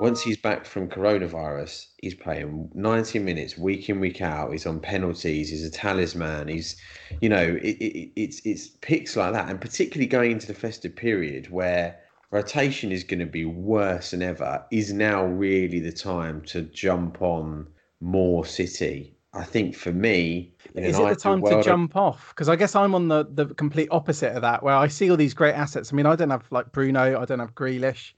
once 0.00 0.20
he's 0.22 0.36
back 0.36 0.64
from 0.64 0.88
coronavirus, 0.88 1.86
he's 1.98 2.14
playing 2.14 2.70
90 2.74 3.20
minutes 3.20 3.56
week 3.56 3.88
in 3.88 4.00
week 4.00 4.20
out. 4.20 4.50
He's 4.50 4.66
on 4.66 4.80
penalties. 4.80 5.50
He's 5.50 5.64
a 5.64 5.70
talisman. 5.70 6.48
He's, 6.48 6.76
you 7.20 7.28
know, 7.28 7.58
it, 7.62 7.76
it, 7.78 8.10
it's 8.16 8.40
it's 8.44 8.68
picks 8.80 9.16
like 9.16 9.32
that, 9.32 9.48
and 9.48 9.60
particularly 9.60 10.08
going 10.08 10.32
into 10.32 10.46
the 10.46 10.54
festive 10.54 10.96
period 10.96 11.50
where 11.50 11.98
rotation 12.32 12.90
is 12.90 13.04
going 13.04 13.20
to 13.20 13.26
be 13.26 13.44
worse 13.44 14.10
than 14.10 14.22
ever. 14.22 14.64
Is 14.72 14.92
now 14.92 15.24
really 15.24 15.80
the 15.80 15.92
time 15.92 16.42
to 16.46 16.62
jump 16.62 17.22
on 17.22 17.68
more 18.00 18.44
City? 18.44 19.17
I 19.38 19.44
think 19.44 19.76
for 19.76 19.92
me, 19.92 20.52
is 20.74 20.98
it 20.98 21.08
the 21.08 21.14
time 21.14 21.44
to 21.44 21.62
jump 21.62 21.94
off? 21.96 22.30
Because 22.30 22.48
I 22.48 22.56
guess 22.56 22.74
I'm 22.74 22.94
on 22.94 23.06
the 23.06 23.24
the 23.30 23.46
complete 23.54 23.88
opposite 23.92 24.34
of 24.34 24.42
that, 24.42 24.62
where 24.64 24.74
I 24.74 24.88
see 24.88 25.10
all 25.10 25.16
these 25.16 25.32
great 25.34 25.54
assets. 25.54 25.92
I 25.92 25.96
mean, 25.96 26.06
I 26.06 26.16
don't 26.16 26.30
have 26.30 26.50
like 26.50 26.72
Bruno, 26.72 27.20
I 27.20 27.24
don't 27.24 27.38
have 27.38 27.54
Grealish. 27.54 28.14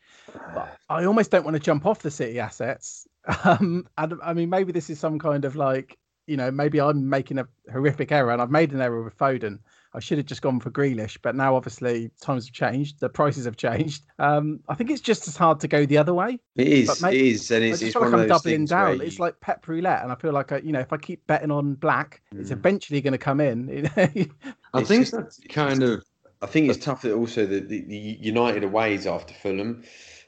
But 0.54 0.76
I 0.88 1.04
almost 1.04 1.30
don't 1.30 1.44
want 1.44 1.56
to 1.56 1.60
jump 1.60 1.84
off 1.84 2.00
the 2.00 2.10
City 2.10 2.40
assets. 2.40 3.06
Um, 3.44 3.86
and 3.98 4.14
I 4.24 4.32
mean, 4.32 4.48
maybe 4.48 4.72
this 4.72 4.88
is 4.88 4.98
some 4.98 5.18
kind 5.18 5.44
of 5.44 5.54
like, 5.54 5.98
you 6.26 6.38
know, 6.38 6.50
maybe 6.50 6.80
I'm 6.80 7.06
making 7.06 7.38
a 7.38 7.46
horrific 7.70 8.10
error, 8.12 8.32
and 8.32 8.40
I've 8.40 8.50
made 8.50 8.72
an 8.72 8.80
error 8.80 9.02
with 9.02 9.16
Foden. 9.18 9.58
I 9.92 10.00
should 10.00 10.18
have 10.18 10.26
just 10.26 10.42
gone 10.42 10.60
for 10.60 10.70
Grealish, 10.70 11.18
but 11.20 11.34
now 11.34 11.56
obviously 11.56 12.10
times 12.20 12.46
have 12.46 12.54
changed, 12.54 13.00
the 13.00 13.08
prices 13.08 13.44
have 13.44 13.56
changed. 13.56 14.04
Um, 14.20 14.60
I 14.68 14.74
think 14.74 14.90
it's 14.90 15.00
just 15.00 15.26
as 15.26 15.36
hard 15.36 15.58
to 15.60 15.68
go 15.68 15.84
the 15.86 15.98
other 15.98 16.14
way. 16.14 16.38
It 16.54 16.68
is, 16.68 17.02
maybe, 17.02 17.16
it 17.16 17.34
is, 17.34 17.50
and 17.50 17.64
it's, 17.64 17.82
I 17.82 17.86
just 17.86 17.98
feel 17.98 18.10
like 18.10 18.20
I'm 18.20 18.28
doubling 18.28 18.66
down. 18.66 18.96
You... 18.98 19.02
It's 19.02 19.18
like 19.18 19.40
pep 19.40 19.66
roulette, 19.66 20.02
and 20.02 20.12
I 20.12 20.14
feel 20.14 20.32
like 20.32 20.52
I, 20.52 20.58
you 20.58 20.72
know, 20.72 20.80
if 20.80 20.92
I 20.92 20.96
keep 20.96 21.26
betting 21.26 21.50
on 21.50 21.74
black, 21.74 22.22
mm. 22.34 22.40
it's 22.40 22.50
eventually 22.50 23.00
going 23.00 23.12
to 23.12 23.18
come 23.18 23.40
in. 23.40 23.90
I 23.96 24.84
think 24.84 25.02
just, 25.02 25.12
that's 25.12 25.40
kind 25.48 25.82
of. 25.82 26.04
I 26.42 26.46
think 26.46 26.70
it's 26.70 26.84
tough 26.84 27.02
that 27.02 27.12
also 27.12 27.44
the, 27.44 27.60
the, 27.60 27.80
the 27.82 27.96
United 28.20 28.64
aways 28.64 29.06
after 29.06 29.34
Fulham. 29.34 29.82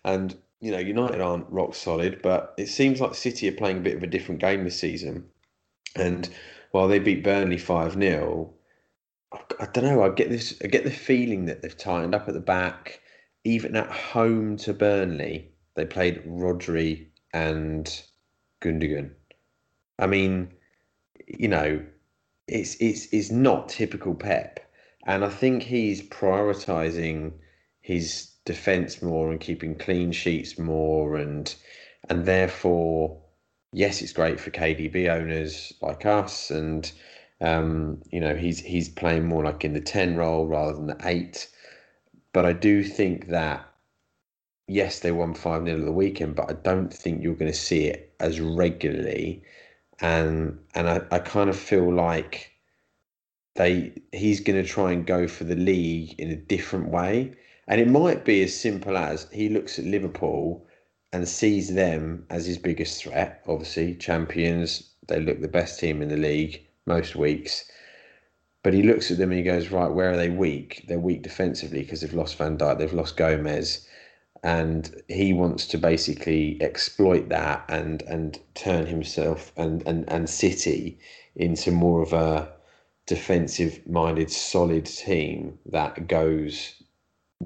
And 0.05 0.37
you 0.61 0.71
know, 0.71 0.79
United 0.79 1.21
aren't 1.21 1.51
rock 1.51 1.75
solid, 1.75 2.21
but 2.23 2.55
it 2.57 2.69
seems 2.69 3.01
like 3.01 3.15
City 3.15 3.49
are 3.49 3.53
playing 3.53 3.79
a 3.79 3.81
bit 3.81 3.97
of 3.97 4.03
a 4.03 4.07
different 4.07 4.41
game 4.41 4.65
this 4.65 4.79
season. 4.79 5.25
And 5.97 6.29
while 6.71 6.89
they 6.89 6.99
beat 6.99 7.25
Burnley 7.25 7.59
five 7.59 7.95
0 7.95 8.53
I, 9.61 9.67
don't 9.67 9.85
know. 9.85 10.03
I 10.03 10.11
get 10.11 10.29
this. 10.29 10.61
I 10.63 10.67
get 10.67 10.85
the 10.85 10.91
feeling 10.91 11.47
that 11.47 11.63
they've 11.63 11.77
tightened 11.77 12.15
up 12.15 12.29
at 12.29 12.35
the 12.35 12.41
back. 12.41 13.01
Even 13.45 13.75
at 13.77 13.91
home 13.91 14.57
to 14.59 14.73
Burnley, 14.73 15.51
they 15.75 15.85
played 15.85 16.23
Rodri 16.25 17.07
and 17.33 18.03
Gundogan. 18.61 19.11
I 19.99 20.07
mean, 20.07 20.53
you 21.27 21.49
know, 21.49 21.85
it's 22.47 22.77
it's 22.77 23.07
it's 23.13 23.31
not 23.31 23.69
typical 23.69 24.15
Pep, 24.15 24.61
and 25.07 25.25
I 25.25 25.29
think 25.29 25.63
he's 25.63 26.03
prioritising 26.03 27.33
his 27.81 28.33
defence 28.45 29.03
more 29.03 29.31
and 29.31 29.41
keeping 29.41 29.75
clean 29.75 30.13
sheets 30.13 30.59
more 30.59 31.17
and 31.17 31.55
and 32.09 32.27
therefore 32.27 33.21
yes 33.73 34.03
it's 34.03 34.13
great 34.13 34.41
for 34.41 34.51
KDB 34.51 35.09
owners 35.09 35.73
like 35.81 36.05
us 36.07 36.51
and 36.51 36.91
um, 37.43 38.01
you 38.11 38.21
know 38.21 38.37
he's 38.37 38.61
he's 38.61 38.89
playing 38.89 39.27
more 39.27 39.45
like 39.45 39.65
in 39.65 39.75
the 39.75 39.81
10 39.81 40.17
role 40.17 40.47
rather 40.47 40.75
than 40.75 40.87
the 40.87 40.97
8 41.05 41.49
but 42.33 42.47
I 42.47 42.53
do 42.53 42.85
think 42.85 43.29
that 43.29 43.69
yes 44.69 45.01
they 45.01 45.13
won 45.13 45.35
5 45.35 45.65
0 45.65 45.79
at 45.81 45.85
the 45.85 45.93
weekend 45.93 46.37
but 46.37 46.49
I 46.49 46.55
don't 46.55 46.93
think 46.93 47.23
you're 47.23 47.35
going 47.35 47.51
to 47.51 47.59
see 47.59 47.87
it 47.87 48.15
as 48.21 48.41
regularly. 48.41 49.43
And 50.01 50.59
and 50.75 50.89
I, 50.89 51.03
I 51.11 51.19
kind 51.19 51.51
of 51.51 51.59
feel 51.59 51.93
like 51.93 52.53
they 53.57 53.93
he's 54.13 54.41
going 54.41 54.63
to 54.63 54.69
try 54.69 54.93
and 54.93 55.07
go 55.07 55.29
for 55.29 55.45
the 55.45 55.57
league 55.57 56.15
in 56.19 56.31
a 56.31 56.37
different 56.37 56.89
way. 56.89 57.35
And 57.69 57.81
it 57.81 57.89
might 57.89 58.25
be 58.25 58.43
as 58.43 58.59
simple 58.59 58.97
as 58.97 59.29
he 59.33 59.49
looks 59.49 59.79
at 59.79 59.85
Liverpool 59.85 60.67
and 61.13 61.29
sees 61.29 61.75
them 61.75 62.27
as 62.31 62.47
his 62.47 62.59
biggest 62.59 63.03
threat. 63.03 63.43
Obviously, 63.47 63.95
champions, 63.95 64.91
they 65.09 65.21
look 65.21 65.41
the 65.41 65.49
best 65.49 65.79
team 65.79 66.03
in 66.03 66.09
the 66.09 66.17
league 66.17 66.67
most 66.87 67.15
weeks. 67.17 67.65
But 68.63 68.75
he 68.75 68.83
looks 68.83 69.11
at 69.11 69.19
them 69.19 69.31
and 69.31 69.39
he 69.39 69.45
goes, 69.45 69.71
right, 69.71 69.91
where 69.91 70.11
are 70.13 70.17
they 70.17 70.31
weak? 70.31 70.85
They're 70.87 70.99
weak 70.99 71.23
defensively 71.23 71.81
because 71.81 72.01
they've 72.01 72.15
lost 72.15 72.37
Van 72.37 72.57
Dijk, 72.57 72.79
they've 72.79 72.93
lost 72.93 73.17
Gomez. 73.17 73.87
And 74.45 75.03
he 75.09 75.33
wants 75.33 75.67
to 75.69 75.79
basically 75.79 76.61
exploit 76.61 77.29
that 77.29 77.65
and 77.69 78.03
and 78.03 78.41
turn 78.55 78.87
himself 78.87 79.53
and, 79.57 79.87
and, 79.87 80.09
and 80.09 80.29
City 80.29 80.99
into 81.37 81.71
more 81.71 82.03
of 82.03 82.13
a 82.13 82.53
defensive 83.07 83.81
minded, 83.89 84.31
solid 84.31 84.87
team 84.87 85.59
that 85.67 86.09
goes 86.09 86.83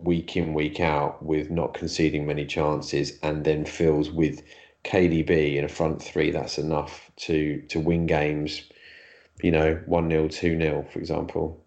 week 0.03 0.37
in 0.37 0.55
week 0.55 0.81
out 0.81 1.23
with 1.25 1.51
not 1.51 1.75
conceding 1.75 2.27
many 2.27 2.45
chances, 2.45 3.19
and 3.23 3.45
then 3.45 3.65
fills 3.65 4.11
with 4.11 4.43
KDB 4.85 5.57
in 5.57 5.65
a 5.65 5.69
front 5.69 6.03
three. 6.03 6.31
That's 6.31 6.59
enough 6.59 7.11
to 7.17 7.63
to 7.69 7.81
win 7.81 8.07
games. 8.07 8.63
You 9.47 9.53
know, 9.53 9.81
one 9.87 10.11
0 10.11 10.27
two 10.27 10.59
0 10.59 10.85
for 10.93 10.99
example. 10.99 11.65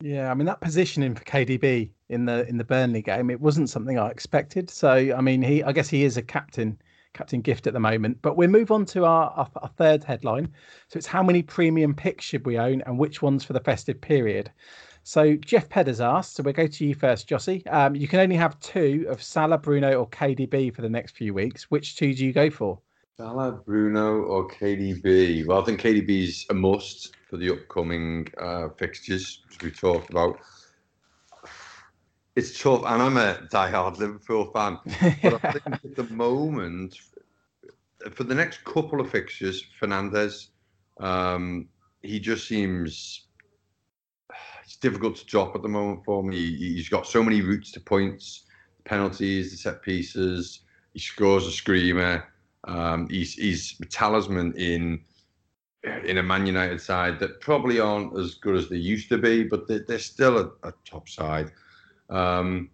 Yeah, 0.00 0.32
I 0.32 0.34
mean 0.34 0.46
that 0.46 0.60
positioning 0.60 1.14
for 1.14 1.22
KDB 1.22 1.90
in 2.08 2.24
the 2.24 2.44
in 2.48 2.56
the 2.56 2.64
Burnley 2.64 3.02
game, 3.02 3.30
it 3.30 3.40
wasn't 3.40 3.70
something 3.70 4.00
I 4.00 4.10
expected. 4.10 4.68
So 4.68 4.90
I 4.90 5.20
mean, 5.20 5.40
he 5.40 5.62
I 5.62 5.70
guess 5.70 5.88
he 5.88 6.02
is 6.02 6.16
a 6.16 6.22
captain 6.22 6.76
captain 7.12 7.40
gift 7.40 7.68
at 7.68 7.72
the 7.72 7.78
moment. 7.78 8.18
But 8.20 8.36
we'll 8.36 8.50
move 8.50 8.72
on 8.72 8.84
to 8.86 9.04
our, 9.04 9.30
our, 9.30 9.48
our, 9.62 9.68
third 9.76 10.02
headline. 10.02 10.52
So 10.88 10.96
it's 10.96 11.06
how 11.06 11.22
many 11.22 11.40
premium 11.40 11.94
picks 11.94 12.24
should 12.24 12.44
we 12.44 12.58
own 12.58 12.82
and 12.82 12.98
which 12.98 13.22
ones 13.22 13.44
for 13.44 13.52
the 13.52 13.60
festive 13.60 14.00
period? 14.00 14.50
So 15.04 15.36
Jeff 15.36 15.68
Pedders 15.68 16.00
asked, 16.00 16.34
so 16.34 16.42
we'll 16.42 16.52
go 16.52 16.66
to 16.66 16.84
you 16.84 16.96
first, 16.96 17.28
Jossie. 17.28 17.62
Um, 17.72 17.94
you 17.94 18.08
can 18.08 18.18
only 18.18 18.36
have 18.36 18.58
two 18.58 19.06
of 19.08 19.22
Salah, 19.22 19.58
Bruno, 19.58 19.92
or 20.00 20.08
KDB 20.08 20.74
for 20.74 20.82
the 20.82 20.90
next 20.90 21.16
few 21.16 21.32
weeks. 21.32 21.70
Which 21.70 21.94
two 21.94 22.12
do 22.12 22.26
you 22.26 22.32
go 22.32 22.50
for? 22.50 22.80
Salah, 23.20 23.52
Bruno, 23.52 24.22
or 24.22 24.48
KDB? 24.48 25.44
Well, 25.44 25.60
I 25.60 25.64
think 25.66 25.82
KDB 25.82 26.22
is 26.22 26.46
a 26.48 26.54
must 26.54 27.14
for 27.28 27.36
the 27.36 27.52
upcoming 27.52 28.26
uh, 28.38 28.70
fixtures, 28.78 29.42
which 29.46 29.62
we 29.62 29.70
talked 29.70 30.08
about. 30.08 30.38
it's 32.34 32.58
tough, 32.58 32.82
and 32.86 33.02
I'm 33.02 33.18
a 33.18 33.46
die-hard 33.50 33.98
Liverpool 33.98 34.50
fan. 34.54 34.78
But 35.22 35.44
I 35.44 35.52
think 35.52 35.66
at 35.66 35.96
the 35.96 36.06
moment, 36.10 36.98
for 38.10 38.24
the 38.24 38.34
next 38.34 38.64
couple 38.64 39.02
of 39.02 39.10
fixtures, 39.10 39.66
Fernandes, 39.78 40.48
um, 40.98 41.68
he 42.00 42.20
just 42.20 42.48
seems 42.48 43.26
it's 44.64 44.76
difficult 44.76 45.16
to 45.16 45.26
drop 45.26 45.54
at 45.54 45.60
the 45.60 45.68
moment 45.68 46.06
for 46.06 46.22
me. 46.22 46.56
He's 46.56 46.88
got 46.88 47.06
so 47.06 47.22
many 47.22 47.42
routes 47.42 47.70
to 47.72 47.80
points, 47.80 48.44
penalties, 48.84 49.50
the 49.50 49.58
set 49.58 49.82
pieces. 49.82 50.62
He 50.94 51.00
scores 51.00 51.46
a 51.46 51.52
screamer. 51.52 52.26
Um, 52.64 53.08
he's 53.08 53.34
he's 53.34 53.76
a 53.80 53.86
talisman 53.86 54.52
in 54.54 55.00
in 56.04 56.18
a 56.18 56.22
Man 56.22 56.46
United 56.46 56.80
side 56.80 57.18
that 57.20 57.40
probably 57.40 57.80
aren't 57.80 58.18
as 58.18 58.34
good 58.34 58.56
as 58.56 58.68
they 58.68 58.76
used 58.76 59.08
to 59.08 59.18
be, 59.18 59.44
but 59.44 59.66
they're, 59.66 59.84
they're 59.88 59.98
still 59.98 60.38
a, 60.38 60.68
a, 60.68 60.74
top 60.84 61.08
side. 61.08 61.52
Um, 62.10 62.68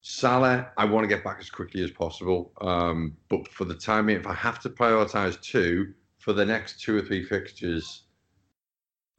Salah, 0.00 0.70
I 0.76 0.84
want 0.84 1.04
to 1.04 1.08
get 1.08 1.22
back 1.22 1.38
as 1.38 1.50
quickly 1.50 1.84
as 1.84 1.90
possible, 1.90 2.52
um, 2.60 3.16
but 3.28 3.46
for 3.48 3.64
the 3.64 3.74
time 3.74 4.06
being, 4.06 4.18
if 4.18 4.26
I 4.26 4.34
have 4.34 4.58
to 4.60 4.70
prioritise 4.70 5.40
two 5.40 5.92
for 6.18 6.32
the 6.32 6.44
next 6.44 6.80
two 6.80 6.96
or 6.96 7.02
three 7.02 7.22
fixtures 7.22 8.04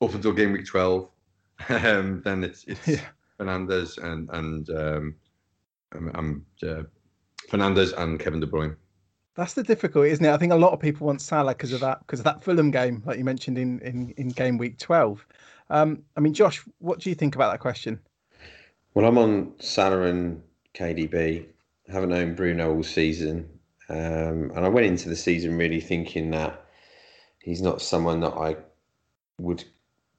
up 0.02 0.14
until 0.14 0.34
game 0.34 0.52
week 0.52 0.66
twelve, 0.66 1.10
um, 1.70 2.22
then 2.26 2.44
it's 2.44 2.64
it's 2.66 2.88
yeah. 2.88 3.02
Fernandes 3.40 3.98
and 4.04 4.30
and 4.32 4.70
um, 4.70 5.16
um, 5.94 6.46
uh, 6.64 6.84
Fernandes 7.50 7.94
and 7.98 8.20
Kevin 8.20 8.40
De 8.40 8.48
Bruyne. 8.48 8.76
That's 9.40 9.54
the 9.54 9.64
difficulty, 9.64 10.10
isn't 10.10 10.26
it? 10.26 10.34
I 10.34 10.36
think 10.36 10.52
a 10.52 10.58
lot 10.58 10.74
of 10.74 10.82
people 10.82 11.08
want 11.08 11.22
Salah 11.22 11.54
because 11.54 11.72
of 11.72 11.80
that 11.80 12.00
because 12.00 12.20
of 12.20 12.26
that 12.26 12.44
Fulham 12.44 12.72
game, 12.72 13.02
like 13.06 13.18
you 13.18 13.24
mentioned 13.24 13.58
in 13.58 13.80
in, 13.80 14.14
in 14.18 14.30
game 14.30 14.58
week 14.58 14.78
twelve. 14.78 15.26
Um, 15.70 16.04
I 16.18 16.20
mean, 16.20 16.34
Josh, 16.34 16.62
what 16.80 17.00
do 17.00 17.10
you 17.10 17.16
think 17.16 17.36
about 17.36 17.52
that 17.52 17.62
question? 17.62 18.02
Well, 18.94 19.06
I'm 19.06 19.18
on 19.18 19.54
Salah 19.60 20.02
and 20.02 20.44
KDB. 20.74 21.46
I 21.88 21.92
haven't 21.92 22.10
known 22.10 22.36
Bruno 22.36 22.76
all 22.76 22.84
season, 22.84 23.50
um, 23.88 24.52
and 24.56 24.66
I 24.66 24.68
went 24.68 24.88
into 24.88 25.08
the 25.08 25.16
season 25.16 25.58
really 25.58 25.80
thinking 25.80 26.32
that 26.32 26.66
he's 27.42 27.62
not 27.62 27.82
someone 27.82 28.20
that 28.20 28.34
I 28.34 28.58
would 29.40 29.64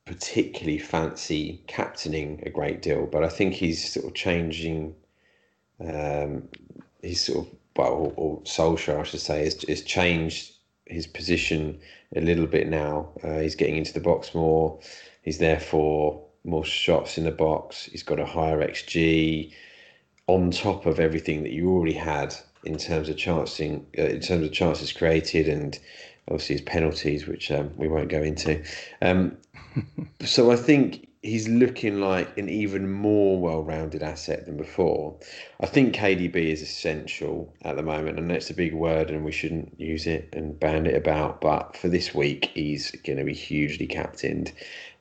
particularly 0.06 0.78
fancy 0.78 1.62
captaining 1.66 2.42
a 2.46 2.48
great 2.48 2.80
deal. 2.80 3.04
But 3.04 3.22
I 3.24 3.28
think 3.28 3.52
he's 3.52 3.92
sort 3.92 4.06
of 4.06 4.14
changing. 4.14 4.94
Um, 5.78 6.48
he's 7.02 7.22
sort 7.22 7.46
of 7.46 7.59
well, 7.76 7.92
or, 7.92 8.12
or 8.16 8.40
Solskjaer, 8.42 9.00
I 9.00 9.02
should 9.04 9.20
say, 9.20 9.44
has, 9.44 9.62
has 9.68 9.82
changed 9.82 10.52
his 10.86 11.06
position 11.06 11.78
a 12.16 12.20
little 12.20 12.46
bit 12.46 12.68
now. 12.68 13.08
Uh, 13.22 13.38
he's 13.38 13.54
getting 13.54 13.76
into 13.76 13.92
the 13.92 14.00
box 14.00 14.34
more. 14.34 14.78
He's 15.22 15.38
therefore 15.38 16.24
more 16.44 16.64
shots 16.64 17.18
in 17.18 17.24
the 17.24 17.30
box. 17.30 17.84
He's 17.84 18.02
got 18.02 18.18
a 18.18 18.26
higher 18.26 18.58
XG 18.58 19.52
on 20.26 20.50
top 20.50 20.86
of 20.86 21.00
everything 21.00 21.42
that 21.42 21.52
you 21.52 21.70
already 21.70 21.94
had 21.94 22.34
in 22.64 22.76
terms 22.76 23.08
of 23.08 23.16
chancing, 23.16 23.86
uh, 23.98 24.02
in 24.02 24.20
terms 24.20 24.44
of 24.44 24.52
chances 24.52 24.92
created, 24.92 25.48
and 25.48 25.78
obviously 26.28 26.56
his 26.56 26.62
penalties, 26.62 27.26
which 27.26 27.50
um, 27.50 27.70
we 27.76 27.88
won't 27.88 28.08
go 28.08 28.22
into. 28.22 28.62
Um, 29.02 29.36
so 30.20 30.50
I 30.50 30.56
think 30.56 31.08
he's 31.22 31.46
looking 31.48 32.00
like 32.00 32.38
an 32.38 32.48
even 32.48 32.90
more 32.90 33.38
well-rounded 33.38 34.02
asset 34.02 34.46
than 34.46 34.56
before. 34.56 35.18
I 35.60 35.66
think 35.66 35.94
KDB 35.94 36.50
is 36.50 36.62
essential 36.62 37.52
at 37.62 37.76
the 37.76 37.82
moment, 37.82 38.18
and 38.18 38.30
that's 38.30 38.48
a 38.48 38.54
big 38.54 38.72
word, 38.72 39.10
and 39.10 39.22
we 39.22 39.32
shouldn't 39.32 39.78
use 39.78 40.06
it 40.06 40.30
and 40.32 40.58
band 40.58 40.86
it 40.86 40.96
about. 40.96 41.42
But 41.42 41.76
for 41.76 41.88
this 41.88 42.14
week, 42.14 42.46
he's 42.54 42.90
going 43.04 43.18
to 43.18 43.24
be 43.24 43.34
hugely 43.34 43.86
captained. 43.86 44.52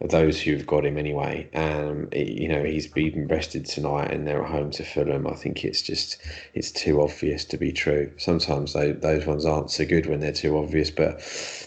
Of 0.01 0.11
those 0.11 0.39
who've 0.41 0.65
got 0.65 0.85
him 0.85 0.97
anyway, 0.97 1.49
um, 1.53 2.07
it, 2.13 2.29
you 2.29 2.47
know 2.47 2.63
he's 2.63 2.87
been 2.87 3.27
rested 3.27 3.65
tonight, 3.65 4.11
and 4.11 4.25
they're 4.25 4.43
at 4.43 4.49
home 4.49 4.71
to 4.71 4.83
Fulham. 4.83 5.27
I 5.27 5.35
think 5.35 5.65
it's 5.65 5.81
just 5.81 6.21
it's 6.53 6.71
too 6.71 7.01
obvious 7.01 7.43
to 7.45 7.57
be 7.57 7.73
true. 7.73 8.11
Sometimes 8.17 8.73
they, 8.73 8.93
those 8.93 9.25
ones 9.25 9.45
aren't 9.45 9.71
so 9.71 9.85
good 9.85 10.05
when 10.05 10.21
they're 10.21 10.31
too 10.31 10.57
obvious, 10.57 10.89
but 10.89 11.19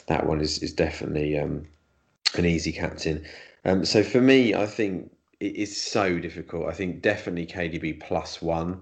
that 0.09 0.27
one 0.27 0.41
is 0.41 0.59
is 0.63 0.73
definitely 0.73 1.39
um, 1.39 1.67
an 2.35 2.47
easy 2.47 2.73
captain. 2.73 3.25
Um, 3.65 3.85
so 3.85 4.03
for 4.03 4.21
me, 4.21 4.55
I 4.55 4.67
think 4.67 5.11
it 5.41 5.57
is 5.57 5.81
so 5.81 6.19
difficult. 6.19 6.69
I 6.69 6.73
think 6.73 7.03
definitely 7.03 7.47
KDB 7.47 8.01
plus 8.01 8.43
one. 8.43 8.81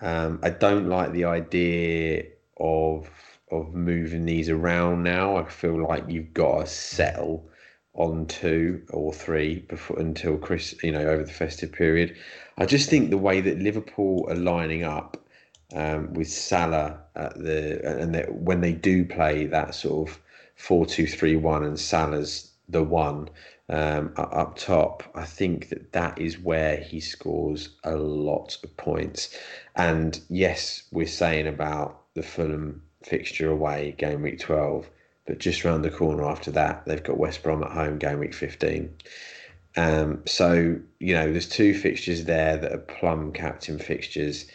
Um, 0.00 0.40
I 0.42 0.50
don't 0.50 0.88
like 0.88 1.12
the 1.12 1.24
idea 1.24 2.24
of 2.58 3.08
of 3.50 3.74
moving 3.74 4.24
these 4.24 4.48
around 4.48 5.02
now. 5.02 5.36
I 5.36 5.44
feel 5.44 5.80
like 5.86 6.04
you've 6.08 6.34
got 6.34 6.60
to 6.60 6.66
settle 6.66 7.48
on 7.94 8.26
two 8.26 8.82
or 8.90 9.12
three 9.12 9.60
before 9.60 9.98
until 9.98 10.36
Chris, 10.36 10.74
you 10.82 10.92
know, 10.92 11.06
over 11.06 11.24
the 11.24 11.32
festive 11.32 11.72
period. 11.72 12.16
I 12.58 12.66
just 12.66 12.90
think 12.90 13.10
the 13.10 13.18
way 13.18 13.40
that 13.40 13.58
Liverpool 13.58 14.26
are 14.28 14.34
lining 14.34 14.84
up 14.84 15.16
um, 15.74 16.12
with 16.12 16.28
Salah 16.28 17.00
at 17.14 17.38
the 17.38 17.80
and 18.00 18.14
that 18.14 18.34
when 18.34 18.60
they 18.60 18.72
do 18.72 19.04
play 19.04 19.46
that 19.46 19.74
sort 19.74 20.08
of 20.08 20.18
four 20.56 20.86
two 20.86 21.06
three 21.06 21.36
one 21.36 21.64
and 21.64 21.78
Salah's 21.78 22.52
the 22.68 22.82
one 22.82 23.28
um, 23.68 24.12
up 24.16 24.56
top, 24.56 25.02
I 25.14 25.24
think 25.24 25.70
that 25.70 25.92
that 25.92 26.18
is 26.20 26.38
where 26.38 26.76
he 26.76 27.00
scores 27.00 27.70
a 27.82 27.96
lot 27.96 28.56
of 28.62 28.76
points. 28.76 29.36
And 29.74 30.20
yes, 30.28 30.84
we're 30.92 31.06
saying 31.06 31.48
about 31.48 32.02
the 32.14 32.22
Fulham 32.22 32.82
fixture 33.02 33.50
away, 33.50 33.94
game 33.98 34.22
week 34.22 34.38
12, 34.38 34.88
but 35.26 35.38
just 35.38 35.64
round 35.64 35.84
the 35.84 35.90
corner 35.90 36.24
after 36.24 36.52
that, 36.52 36.84
they've 36.86 37.02
got 37.02 37.18
West 37.18 37.42
Brom 37.42 37.64
at 37.64 37.72
home, 37.72 37.98
game 37.98 38.20
week 38.20 38.34
15. 38.34 38.94
Um, 39.76 40.22
so, 40.26 40.78
you 41.00 41.14
know, 41.14 41.30
there's 41.30 41.48
two 41.48 41.74
fixtures 41.74 42.24
there 42.24 42.56
that 42.56 42.72
are 42.72 42.78
plum 42.78 43.32
captain 43.32 43.78
fixtures. 43.78 44.46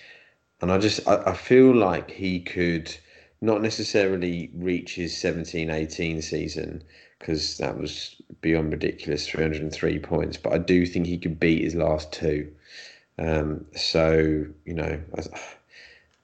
And 0.62 0.72
I 0.72 0.78
just, 0.78 1.06
I, 1.08 1.22
I 1.28 1.34
feel 1.34 1.76
like 1.76 2.10
he 2.10 2.40
could 2.40 2.96
not 3.42 3.62
necessarily 3.62 4.52
reach 4.54 4.96
his 4.96 5.18
17 5.18 5.70
18 5.70 6.22
season 6.22 6.84
because 7.22 7.58
that 7.58 7.78
was 7.78 8.16
beyond 8.42 8.72
ridiculous 8.72 9.28
303 9.28 10.00
points. 10.00 10.38
But 10.38 10.54
I 10.54 10.58
do 10.58 10.86
think 10.86 11.06
he 11.06 11.20
could 11.20 11.40
beat 11.40 11.64
his 11.64 11.76
last 11.76 12.12
two. 12.12 12.52
Um, 13.20 13.66
so, 13.76 14.46
you 14.66 14.74
know, 14.74 15.00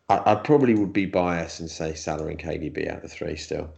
I, 0.10 0.32
I, 0.32 0.36
probably 0.36 0.74
would 0.74 0.94
be 0.94 1.06
biased 1.06 1.60
and 1.60 1.70
say 1.70 1.94
Salah 1.94 2.28
and 2.28 2.40
KDB 2.40 2.90
out 2.90 2.98
of 2.98 3.02
the 3.04 3.08
three 3.10 3.36
still. 3.36 3.70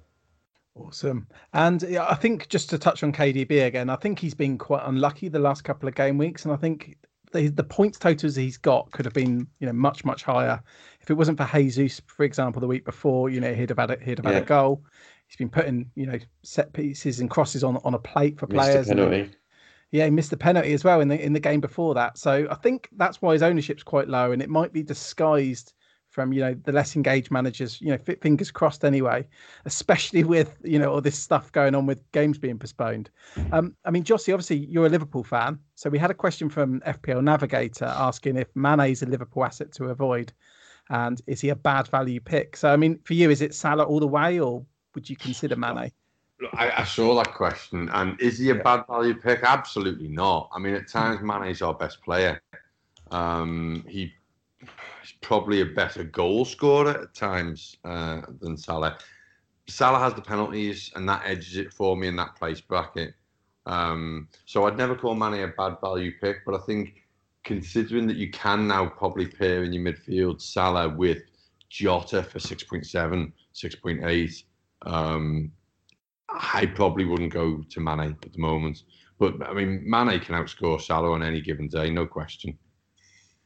Awesome. 0.75 1.27
And 1.53 1.83
I 1.99 2.15
think 2.15 2.47
just 2.47 2.69
to 2.69 2.77
touch 2.77 3.03
on 3.03 3.11
KDB 3.11 3.65
again, 3.65 3.89
I 3.89 3.97
think 3.97 4.19
he's 4.19 4.35
been 4.35 4.57
quite 4.57 4.83
unlucky 4.85 5.27
the 5.27 5.39
last 5.39 5.65
couple 5.65 5.89
of 5.89 5.95
game 5.95 6.17
weeks. 6.17 6.45
And 6.45 6.53
I 6.53 6.57
think 6.57 6.97
the, 7.33 7.49
the 7.49 7.63
points 7.63 7.99
totals 7.99 8.37
he's 8.37 8.57
got 8.57 8.89
could 8.91 9.05
have 9.05 9.13
been, 9.13 9.47
you 9.59 9.67
know, 9.67 9.73
much, 9.73 10.05
much 10.05 10.23
higher. 10.23 10.61
If 11.01 11.09
it 11.09 11.15
wasn't 11.15 11.37
for 11.37 11.49
Jesus, 11.51 12.01
for 12.07 12.23
example, 12.23 12.61
the 12.61 12.67
week 12.67 12.85
before, 12.85 13.29
you 13.29 13.41
know, 13.41 13.53
he'd 13.53 13.69
have 13.69 13.79
had 13.79 13.91
a, 13.91 13.99
he'd 14.01 14.19
have 14.19 14.25
had 14.25 14.43
a 14.43 14.45
goal 14.45 14.81
he's 15.29 15.37
been 15.37 15.49
putting 15.49 15.89
you 15.95 16.05
know 16.05 16.17
set 16.43 16.73
pieces 16.73 17.19
and 17.19 17.29
crosses 17.29 17.63
on 17.63 17.77
on 17.85 17.93
a 17.93 17.99
plate 17.99 18.37
for 18.37 18.47
players. 18.47 18.87
penalty. 18.87 19.31
yeah, 19.91 20.05
he 20.05 20.11
missed 20.11 20.31
the 20.31 20.37
penalty 20.37 20.73
as 20.73 20.83
well 20.83 20.99
in 20.99 21.07
the 21.07 21.23
in 21.23 21.33
the 21.33 21.39
game 21.39 21.61
before 21.61 21.93
that. 21.93 22.17
So 22.17 22.47
I 22.51 22.55
think 22.55 22.89
that's 22.97 23.21
why 23.21 23.33
his 23.33 23.43
ownership's 23.43 23.83
quite 23.83 24.09
low, 24.09 24.31
and 24.31 24.41
it 24.41 24.49
might 24.49 24.73
be 24.73 24.83
disguised 24.83 25.73
from 26.09 26.33
you 26.33 26.41
know 26.41 26.55
the 26.65 26.71
less 26.71 26.95
engaged 26.95 27.29
managers. 27.29 27.79
You 27.79 27.89
know, 27.89 28.15
fingers 28.21 28.49
crossed 28.49 28.83
anyway. 28.83 29.27
Especially 29.65 30.23
with 30.23 30.57
you 30.63 30.79
know 30.79 30.91
all 30.91 31.01
this 31.01 31.17
stuff 31.17 31.51
going 31.51 31.75
on 31.75 31.85
with 31.85 32.11
games 32.11 32.39
being 32.39 32.57
postponed. 32.57 33.11
Um, 33.51 33.75
I 33.85 33.91
mean, 33.91 34.03
Jossie, 34.03 34.33
obviously 34.33 34.57
you're 34.57 34.87
a 34.87 34.89
Liverpool 34.89 35.23
fan, 35.23 35.59
so 35.75 35.91
we 35.91 35.99
had 35.99 36.09
a 36.09 36.15
question 36.15 36.49
from 36.49 36.81
FPL 36.81 37.23
Navigator 37.23 37.85
asking 37.85 38.37
if 38.37 38.47
Mane 38.55 38.91
is 38.91 39.03
a 39.03 39.05
Liverpool 39.05 39.45
asset 39.45 39.71
to 39.73 39.89
avoid, 39.89 40.33
and 40.89 41.21
is 41.27 41.39
he 41.39 41.49
a 41.49 41.55
bad 41.55 41.87
value 41.87 42.19
pick? 42.19 42.57
So 42.57 42.73
I 42.73 42.77
mean, 42.77 42.99
for 43.03 43.13
you, 43.13 43.29
is 43.29 43.43
it 43.43 43.53
Salah 43.53 43.83
all 43.83 43.99
the 43.99 44.07
way, 44.07 44.39
or 44.39 44.65
would 44.95 45.09
you 45.09 45.15
consider 45.15 45.55
Mane? 45.55 45.91
I, 46.53 46.71
I, 46.77 46.83
saw 46.85 47.15
that 47.15 47.33
question, 47.33 47.89
and 47.89 48.19
is 48.21 48.37
he 48.37 48.49
a 48.49 48.55
yeah. 48.55 48.61
bad 48.61 48.85
value 48.87 49.13
pick? 49.13 49.41
Absolutely 49.43 50.07
not. 50.07 50.49
I 50.53 50.59
mean, 50.59 50.73
at 50.73 50.87
times 50.87 51.21
Mane 51.21 51.49
is 51.49 51.61
our 51.61 51.73
best 51.73 52.01
player. 52.01 52.41
Um, 53.11 53.83
he, 53.87 54.13
he's 54.59 55.13
probably 55.21 55.61
a 55.61 55.65
better 55.65 56.03
goal 56.03 56.45
scorer 56.45 57.01
at 57.01 57.13
times 57.13 57.77
uh, 57.83 58.21
than 58.39 58.55
Salah. 58.55 58.97
Salah 59.67 59.99
has 59.99 60.13
the 60.13 60.21
penalties, 60.21 60.91
and 60.95 61.07
that 61.09 61.23
edges 61.25 61.57
it 61.57 61.73
for 61.73 61.97
me 61.97 62.07
in 62.07 62.15
that 62.15 62.35
place 62.35 62.61
bracket. 62.61 63.15
Um, 63.65 64.29
so 64.45 64.65
I'd 64.65 64.77
never 64.77 64.95
call 64.95 65.15
Mane 65.15 65.43
a 65.43 65.47
bad 65.49 65.77
value 65.81 66.13
pick, 66.21 66.45
but 66.45 66.55
I 66.55 66.59
think 66.59 67.03
considering 67.43 68.07
that 68.07 68.15
you 68.15 68.31
can 68.31 68.67
now 68.67 68.87
probably 68.87 69.27
pair 69.27 69.63
in 69.63 69.73
your 69.73 69.83
midfield 69.83 70.41
Salah 70.41 70.87
with 70.89 71.23
Jota 71.69 72.23
for 72.23 72.39
6.7, 72.39 73.31
6.8 73.53 74.43
um, 74.83 75.51
I 76.29 76.65
probably 76.67 77.05
wouldn't 77.05 77.33
go 77.33 77.63
to 77.69 77.79
Mane 77.79 78.15
at 78.23 78.33
the 78.33 78.39
moment. 78.39 78.83
But 79.17 79.47
I 79.47 79.53
mean, 79.53 79.83
Mane 79.85 80.19
can 80.19 80.35
outscore 80.35 80.81
Salah 80.81 81.11
on 81.11 81.23
any 81.23 81.41
given 81.41 81.67
day, 81.67 81.89
no 81.89 82.05
question. 82.05 82.57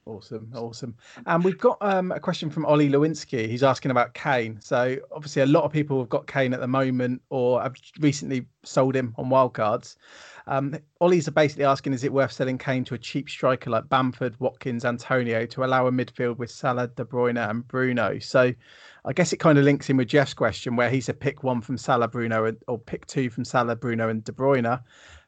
Awesome, 0.05 0.51
awesome. 0.53 0.95
And 1.27 1.45
we've 1.45 1.57
got 1.57 1.77
um, 1.79 2.11
a 2.11 2.19
question 2.19 2.49
from 2.49 2.65
Ollie 2.65 2.89
Lewinsky. 2.89 3.47
He's 3.47 3.63
asking 3.63 3.89
about 3.89 4.13
Kane. 4.13 4.59
So 4.61 4.97
obviously, 5.13 5.43
a 5.43 5.45
lot 5.45 5.63
of 5.63 5.71
people 5.71 5.97
have 5.99 6.09
got 6.09 6.27
Kane 6.27 6.53
at 6.53 6.59
the 6.59 6.67
moment, 6.67 7.21
or 7.29 7.61
have 7.61 7.75
recently 7.99 8.45
sold 8.63 8.97
him 8.97 9.15
on 9.17 9.29
wildcards. 9.29 9.95
Um, 10.45 10.75
Ollie's 10.99 11.29
basically 11.29 11.63
asking, 11.63 11.93
is 11.93 12.03
it 12.03 12.11
worth 12.11 12.33
selling 12.33 12.57
Kane 12.57 12.83
to 12.85 12.95
a 12.95 12.97
cheap 12.97 13.29
striker 13.29 13.69
like 13.69 13.87
Bamford, 13.87 14.37
Watkins, 14.41 14.83
Antonio 14.83 15.45
to 15.45 15.63
allow 15.63 15.87
a 15.87 15.91
midfield 15.91 16.37
with 16.37 16.51
Salah, 16.51 16.89
De 16.89 17.05
Bruyne, 17.05 17.49
and 17.49 17.65
Bruno? 17.65 18.19
So 18.19 18.53
I 19.05 19.13
guess 19.13 19.33
it 19.33 19.37
kind 19.37 19.57
of 19.57 19.65
links 19.65 19.89
in 19.89 19.97
with 19.97 20.07
Jeff's 20.07 20.33
question, 20.33 20.75
where 20.75 20.89
he 20.89 21.01
said 21.01 21.19
pick 21.19 21.43
one 21.43 21.61
from 21.61 21.77
Salah, 21.77 22.07
Bruno, 22.07 22.55
or 22.67 22.79
pick 22.79 23.05
two 23.05 23.29
from 23.29 23.43
Salah, 23.43 23.75
Bruno, 23.75 24.09
and 24.09 24.23
De 24.23 24.31
Bruyne. 24.31 24.81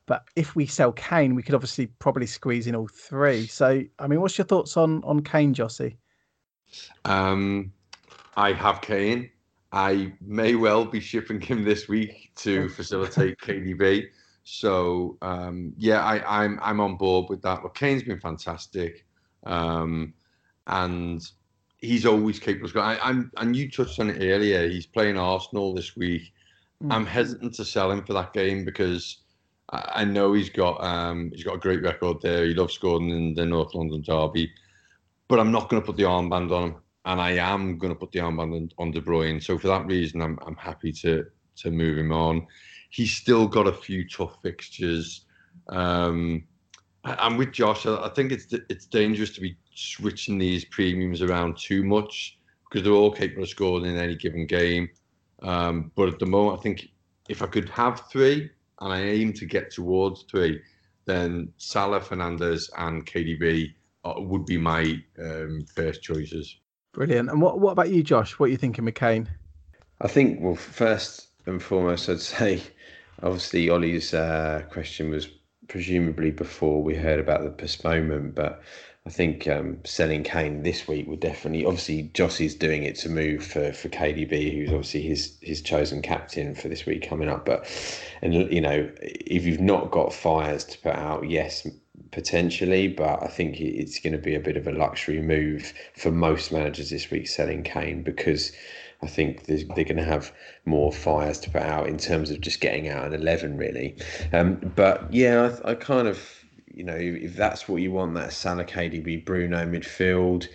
But 0.06 0.24
if 0.36 0.56
we 0.56 0.66
sell 0.66 0.92
Kane, 0.92 1.36
we 1.36 1.44
could 1.44 1.56
obviously 1.56 1.88
probably 2.00 2.28
squeeze 2.28 2.68
in 2.68 2.76
all 2.76 2.88
three. 2.88 3.48
So, 3.48 3.82
I 4.00 4.08
mean, 4.08 4.22
what's 4.22 4.38
your 4.38 4.46
thoughts 4.46 4.78
on 4.78 5.04
on 5.04 5.22
Kane, 5.22 5.54
Jossie? 5.54 5.98
Um, 7.06 7.74
I 8.38 8.54
have 8.54 8.82
Kane. 8.82 9.30
I 9.72 10.14
may 10.22 10.56
well 10.56 10.86
be 10.86 11.00
shipping 11.00 11.42
him 11.42 11.64
this 11.64 11.88
week 11.88 12.32
to 12.38 12.70
facilitate 12.78 13.38
KDB. 13.40 14.08
So 14.46 15.18
um, 15.22 15.74
yeah, 15.76 16.04
I, 16.04 16.44
I'm 16.44 16.60
I'm 16.62 16.80
on 16.80 16.98
board 16.98 17.30
with 17.30 17.42
that. 17.42 17.62
But 17.64 17.74
Kane's 17.74 18.04
been 18.04 18.20
fantastic, 18.20 19.06
um, 19.44 20.14
and 20.68 21.28
he's 21.80 22.06
always 22.06 22.40
capable 22.40 22.70
of. 22.70 22.78
I, 22.78 22.98
am 23.10 23.32
and 23.38 23.56
you 23.56 23.70
touched 23.70 24.00
on 24.00 24.10
it 24.10 24.22
earlier. 24.22 24.68
He's 24.68 24.86
playing 24.86 25.18
Arsenal 25.18 25.74
this 25.74 25.96
week. 25.96 26.34
Mm. 26.84 26.94
I'm 26.94 27.06
hesitant 27.06 27.54
to 27.56 27.66
sell 27.66 27.92
him 27.92 28.04
for 28.04 28.14
that 28.14 28.34
game 28.34 28.66
because 28.66 29.22
I 29.70 30.06
know 30.06 30.34
he's 30.34 30.50
got 30.50 30.84
um, 30.84 31.32
he's 31.34 31.44
got 31.44 31.56
a 31.56 31.60
great 31.60 31.82
record 31.82 32.18
there. 32.22 32.46
He 32.46 32.54
loves 32.54 32.74
scoring 32.74 33.10
in 33.10 33.34
the 33.34 33.46
North 33.46 33.74
London 33.74 34.02
derby, 34.02 34.52
but 35.28 35.40
I'm 35.40 35.52
not 35.52 35.70
going 35.70 35.82
to 35.82 35.86
put 35.86 35.98
the 35.98 36.04
armband 36.04 36.52
on 36.52 36.64
him, 36.72 36.76
and 37.06 37.20
I 37.20 37.32
am 37.32 37.78
going 37.78 37.94
to 37.94 38.00
put 38.00 38.12
the 38.12 38.20
armband 38.20 38.72
on 38.78 38.92
De 38.92 39.02
Bruyne. 39.02 39.44
So 39.44 39.58
for 39.58 39.68
that 39.68 39.86
reason, 39.88 40.22
I'm 40.22 40.38
I'm 40.46 40.56
happy 40.56 40.92
to 40.94 41.26
to 41.58 41.72
move 41.72 41.98
him 41.98 42.12
on. 42.12 42.46
He's 42.90 43.16
still 43.16 43.48
got 43.48 43.68
a 43.68 43.74
few 43.74 44.08
tough 44.08 44.38
fixtures. 44.44 45.26
Um, 45.70 46.44
I'm 47.04 47.38
with 47.38 47.52
Josh. 47.52 47.86
I 47.86 48.10
think 48.10 48.32
it's 48.32 48.54
it's 48.70 48.86
dangerous 48.86 49.32
to 49.32 49.42
be 49.42 49.58
switching 49.76 50.38
these 50.38 50.66
premiums 50.66 51.22
around 51.22 51.58
too 51.58 51.84
much 51.84 52.38
because 52.68 52.84
they're 52.84 52.94
all 52.94 53.12
capable 53.12 53.44
of 53.44 53.50
scoring 53.50 53.86
in 53.86 53.98
any 53.98 54.16
given 54.16 54.48
game. 54.48 54.90
Um, 55.42 55.92
but 55.96 56.10
at 56.10 56.20
the 56.20 56.26
moment, 56.26 56.60
I 56.60 56.62
think 56.64 56.90
if 57.30 57.42
I 57.42 57.48
could 57.48 57.70
have 57.70 58.02
three, 58.10 58.50
and 58.82 58.94
I 58.94 59.02
aim 59.02 59.34
to 59.34 59.46
get 59.46 59.72
towards 59.72 60.24
three, 60.24 60.62
then 61.06 61.54
Salah, 61.58 62.00
Fernandes, 62.00 62.70
and 62.78 63.06
KDB 63.06 63.74
uh, 64.04 64.16
would 64.18 64.46
be 64.46 64.58
my 64.58 65.02
um, 65.20 65.66
first 65.74 66.02
choices. 66.02 66.58
Brilliant. 66.94 67.30
And 67.30 67.42
what 67.42 67.60
what 67.60 67.72
about 67.72 67.92
you, 67.92 68.04
Josh? 68.04 68.40
What 68.40 68.48
are 68.48 68.52
you 68.52 68.58
thinking, 68.58 68.86
McCain? 68.86 69.28
I 70.02 70.08
think 70.08 70.40
well, 70.42 70.56
first 70.56 71.28
and 71.46 71.62
foremost, 71.62 72.10
I'd 72.10 72.20
say 72.38 72.62
obviously 73.22 73.70
Ollie's 73.70 74.14
uh, 74.14 74.64
question 74.70 75.10
was 75.10 75.30
presumably 75.68 76.32
before 76.32 76.84
we 76.84 76.96
heard 76.96 77.20
about 77.20 77.44
the 77.44 77.50
postponement, 77.50 78.36
but 78.36 78.62
I 79.08 79.12
think 79.12 79.48
um, 79.48 79.78
selling 79.86 80.24
Kane 80.24 80.64
this 80.64 80.88
week 80.88 81.08
would 81.08 81.20
definitely. 81.20 81.64
Obviously, 81.64 82.10
Jossie's 82.16 82.56
doing 82.56 82.84
it 82.84 82.96
to 82.98 83.10
move 83.10 83.46
for, 83.46 83.72
for 83.72 83.88
KDB, 83.88 84.52
who's 84.56 84.70
obviously 84.70 85.04
his 85.04 85.38
his 85.42 85.62
chosen 85.62 86.02
captain 86.02 86.56
for 86.56 86.70
this 86.70 86.88
week 86.88 87.08
coming 87.08 87.30
up. 87.30 87.46
But 87.46 87.70
and 88.24 88.34
you 88.34 88.62
know, 88.62 88.90
if 89.02 89.46
you've 89.46 89.62
not 89.62 89.92
got 89.92 90.12
fires 90.12 90.66
to 90.66 90.80
put 90.80 90.96
out, 90.96 91.30
yes, 91.30 91.68
potentially, 92.10 92.88
but 92.88 93.22
I 93.22 93.28
think 93.28 93.62
it's 93.62 94.00
going 94.00 94.14
to 94.14 94.20
be 94.20 94.34
a 94.34 94.40
bit 94.40 94.58
of 94.58 94.66
a 94.66 94.72
luxury 94.72 95.22
move 95.22 95.72
for 95.96 96.12
most 96.12 96.52
managers 96.52 96.90
this 96.90 97.12
week 97.12 97.28
selling 97.28 97.62
Kane 97.62 98.02
because 98.02 98.54
I 99.04 99.08
think 99.08 99.46
they're 99.46 99.66
going 99.84 99.98
to 99.98 100.04
have 100.04 100.34
more 100.66 100.92
fires 100.92 101.38
to 101.42 101.52
put 101.52 101.62
out 101.62 101.88
in 101.88 102.00
terms 102.00 102.32
of 102.32 102.42
just 102.42 102.60
getting 102.60 102.88
out 102.88 103.06
an 103.06 103.14
eleven, 103.14 103.56
really. 103.56 103.98
Um, 104.34 104.56
but 104.76 105.14
yeah, 105.14 105.56
I, 105.64 105.72
I 105.72 105.76
kind 105.76 106.08
of 106.08 106.45
you 106.76 106.84
know, 106.84 106.98
if 106.98 107.36
that's 107.36 107.70
what 107.70 107.82
you 107.82 107.92
want, 107.92 108.16
that 108.16 108.34
Salah, 108.34 108.66
KDB, 108.66 109.24
Bruno 109.24 109.66
midfield, 109.66 110.48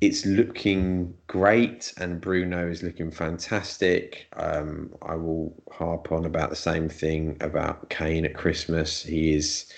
it's 0.00 0.26
looking 0.26 1.14
great, 1.28 1.92
and 1.98 2.20
Bruno 2.20 2.68
is 2.68 2.82
looking 2.82 3.12
fantastic. 3.12 4.26
Um, 4.36 4.92
I 5.02 5.14
will 5.14 5.54
harp 5.70 6.10
on 6.10 6.24
about 6.24 6.50
the 6.50 6.56
same 6.56 6.88
thing 6.88 7.36
about 7.40 7.90
Kane 7.90 8.24
at 8.24 8.34
Christmas. 8.34 9.02
He 9.02 9.34
is 9.34 9.72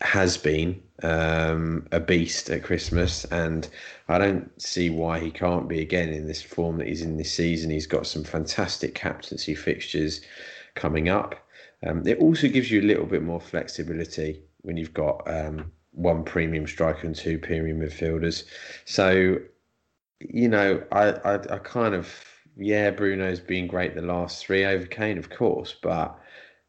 has 0.00 0.38
been 0.38 0.80
um, 1.02 1.86
a 1.92 2.00
beast 2.00 2.48
at 2.48 2.62
Christmas, 2.62 3.24
and 3.26 3.68
I 4.08 4.18
don't 4.18 4.62
see 4.62 4.90
why 4.90 5.18
he 5.18 5.30
can't 5.30 5.68
be 5.68 5.80
again 5.80 6.10
in 6.10 6.26
this 6.26 6.42
form 6.42 6.78
that 6.78 6.86
he's 6.86 7.02
in 7.02 7.16
this 7.16 7.32
season. 7.32 7.70
He's 7.70 7.86
got 7.86 8.06
some 8.06 8.24
fantastic 8.24 8.94
captaincy 8.94 9.54
fixtures 9.54 10.20
coming 10.74 11.08
up. 11.08 11.34
Um, 11.86 12.06
it 12.06 12.18
also 12.18 12.48
gives 12.48 12.70
you 12.70 12.80
a 12.80 12.86
little 12.86 13.06
bit 13.06 13.22
more 13.22 13.40
flexibility 13.40 14.42
when 14.62 14.76
you've 14.76 14.94
got 14.94 15.22
um, 15.26 15.72
one 15.92 16.24
premium 16.24 16.66
striker 16.66 17.06
and 17.06 17.16
two 17.16 17.38
premium 17.38 17.80
midfielders. 17.80 18.44
So, 18.84 19.38
you 20.20 20.48
know, 20.48 20.82
I, 20.92 21.10
I, 21.10 21.34
I 21.34 21.58
kind 21.58 21.94
of 21.94 22.08
yeah, 22.56 22.90
Bruno's 22.90 23.40
been 23.40 23.66
great 23.66 23.94
the 23.94 24.02
last 24.02 24.44
three 24.44 24.64
over 24.64 24.86
Kane, 24.86 25.18
of 25.18 25.30
course, 25.30 25.74
but 25.80 26.18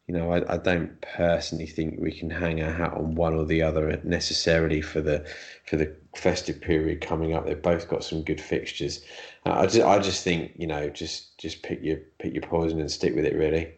you 0.07 0.17
know, 0.17 0.31
I, 0.31 0.55
I 0.55 0.57
don't 0.57 0.99
personally 1.01 1.67
think 1.67 1.99
we 1.99 2.11
can 2.11 2.29
hang 2.29 2.61
our 2.61 2.71
hat 2.71 2.93
on 2.93 3.15
one 3.15 3.33
or 3.33 3.45
the 3.45 3.61
other 3.61 3.99
necessarily 4.03 4.81
for 4.81 4.99
the 5.01 5.25
for 5.65 5.77
the 5.77 5.95
festive 6.15 6.59
period 6.59 7.01
coming 7.01 7.33
up. 7.33 7.45
They've 7.45 7.61
both 7.61 7.87
got 7.87 8.03
some 8.03 8.23
good 8.23 8.41
fixtures. 8.41 9.03
Uh, 9.45 9.59
I 9.59 9.67
just 9.67 9.85
I 9.85 9.99
just 9.99 10.23
think 10.23 10.53
you 10.55 10.67
know 10.67 10.89
just 10.89 11.37
just 11.37 11.63
pick 11.63 11.81
your 11.81 11.97
pick 12.19 12.33
your 12.33 12.43
poison 12.43 12.79
and 12.79 12.91
stick 12.91 13.15
with 13.15 13.25
it 13.25 13.35
really. 13.35 13.73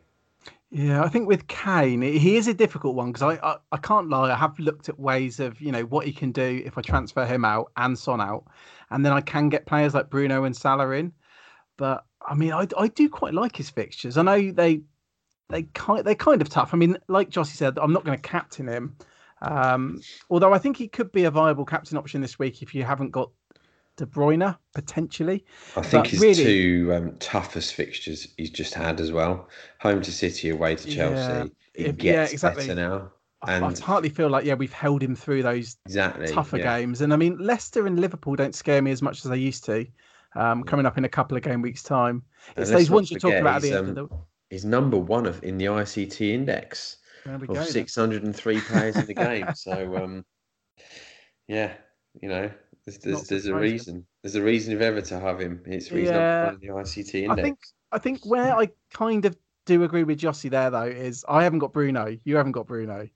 Yeah, 0.76 1.04
I 1.04 1.08
think 1.08 1.28
with 1.28 1.48
Kane, 1.48 2.02
he 2.02 2.36
is 2.36 2.48
a 2.48 2.54
difficult 2.54 2.96
one 2.96 3.12
because 3.12 3.22
I, 3.22 3.48
I, 3.48 3.58
I 3.74 3.78
can't 3.78 4.10
lie. 4.10 4.32
I 4.32 4.36
have 4.36 4.58
looked 4.58 4.90
at 4.90 5.00
ways 5.00 5.40
of 5.40 5.62
you 5.62 5.72
know 5.72 5.84
what 5.84 6.08
he 6.08 6.12
can 6.12 6.32
do 6.32 6.64
if 6.66 6.80
I 6.80 6.82
transfer 6.82 7.28
him 7.28 7.46
out 7.46 7.72
and 7.78 7.96
Son 7.96 8.20
out, 8.20 8.46
and 8.90 9.06
then 9.06 9.14
I 9.14 9.22
can 9.22 9.50
get 9.50 9.68
players 9.68 9.94
like 9.94 10.10
Bruno 10.10 10.46
and 10.46 10.58
Salah 10.58 10.90
in. 10.90 11.14
But 11.78 12.04
I 12.28 12.34
mean, 12.34 12.54
I, 12.54 12.68
I 12.76 12.88
do 12.88 13.08
quite 13.08 13.36
like 13.36 13.56
his 13.56 13.70
fixtures. 13.70 14.18
I 14.18 14.24
know 14.24 14.52
they 14.52 14.82
they 15.50 15.64
kind 15.76 16.04
they're 16.04 16.16
kind 16.16 16.42
of 16.42 16.50
tough. 16.50 16.74
I 16.74 16.78
mean, 16.78 16.98
like 17.08 17.30
Jossie 17.30 17.56
said, 17.56 17.78
I'm 17.78 17.94
not 17.94 18.04
going 18.04 18.18
to 18.18 18.30
captain 18.30 18.68
him. 18.68 18.96
Um, 19.44 20.02
although 20.32 20.54
I 20.54 20.58
think 20.58 20.78
he 20.78 20.88
could 20.88 21.12
be 21.12 21.26
a 21.26 21.32
viable 21.32 21.66
captain 21.66 22.00
option 22.00 22.20
this 22.20 22.40
week 22.40 22.64
if 22.64 22.74
you 22.74 22.84
haven't 22.84 23.12
got 23.12 23.30
De 23.98 24.06
Bruyne 24.06 24.58
potentially. 24.74 25.46
I 25.76 25.82
think 25.82 26.06
but 26.06 26.08
his 26.08 26.20
really, 26.20 26.44
two 26.44 26.94
um, 26.94 27.16
toughest 27.18 27.74
fixtures 27.76 28.28
he's 28.38 28.50
just 28.50 28.74
had 28.74 29.00
as 29.00 29.12
well: 29.12 29.50
home 29.80 30.02
to 30.02 30.12
City, 30.12 30.50
away 30.50 30.76
to 30.76 30.90
Chelsea. 30.90 31.52
Yeah, 31.76 31.88
it 31.88 31.98
gets 31.98 32.04
yeah, 32.04 32.34
exactly. 32.34 32.68
better 32.68 32.76
now. 32.76 33.12
And 33.46 33.66
I 33.66 33.74
partly 33.74 34.10
feel 34.10 34.30
like 34.30 34.46
yeah, 34.46 34.54
we've 34.54 34.74
held 34.74 35.04
him 35.04 35.16
through 35.16 35.44
those 35.44 35.76
exactly 35.86 36.28
tougher 36.28 36.58
yeah. 36.58 36.80
games, 36.80 37.02
and 37.02 37.14
I 37.14 37.18
mean 37.18 37.38
Leicester 37.38 37.86
and 37.86 38.00
Liverpool 38.00 38.36
don't 38.36 38.56
scare 38.56 38.82
me 38.82 38.92
as 38.92 39.02
much 39.02 39.24
as 39.26 39.30
they 39.30 39.38
used 39.38 39.66
to. 39.66 39.86
Um, 40.36 40.64
coming 40.64 40.86
up 40.86 40.98
in 40.98 41.06
a 41.06 41.10
couple 41.10 41.38
of 41.38 41.44
game 41.44 41.62
weeks' 41.62 41.84
time, 41.84 42.24
it's 42.58 42.72
those 42.72 42.90
ones 42.90 43.12
you 43.12 43.20
talk 43.20 43.34
about 43.34 43.58
at 43.58 43.62
the 43.62 43.74
um, 43.74 43.88
end 43.88 43.98
of 43.98 44.10
the. 44.10 44.16
He's 44.50 44.66
number 44.66 44.98
one 44.98 45.26
of 45.26 45.44
in 45.44 45.58
the 45.58 45.66
ICT 45.66 46.32
index 46.32 46.98
of 47.26 47.48
go, 47.48 47.64
603 47.64 48.54
then. 48.54 48.64
players 48.64 48.96
in 48.96 49.06
the 49.06 49.14
game. 49.14 49.48
So, 49.56 49.98
um, 49.98 50.26
yeah, 51.48 51.74
you 52.22 52.30
know, 52.30 52.52
there's, 52.86 52.98
there's, 53.00 53.28
there's 53.28 53.46
a 53.46 53.56
reason. 53.56 54.06
There's 54.22 54.36
a 54.36 54.42
reason 54.42 54.74
if 54.74 54.82
ever 54.82 55.02
to 55.02 55.20
have 55.20 55.40
him. 55.40 55.62
It's 55.66 55.88
he's 55.88 56.10
yeah. 56.10 56.52
not 56.52 56.60
the 56.60 56.68
ICT 56.68 57.24
index. 57.24 57.40
I 57.40 57.42
think 57.42 57.60
I 57.94 57.98
think 57.98 58.26
where 58.26 58.56
I 58.56 58.70
kind 58.94 59.24
of 59.26 59.38
do 59.66 59.84
agree 59.84 60.04
with 60.04 60.20
Jossie 60.20 60.50
there 60.50 60.70
though 60.70 60.84
is 60.84 61.24
I 61.30 61.44
haven't 61.44 61.60
got 61.60 61.72
Bruno. 61.72 62.18
You 62.26 62.36
haven't 62.36 62.52
got 62.52 62.68
Bruno, 62.68 63.08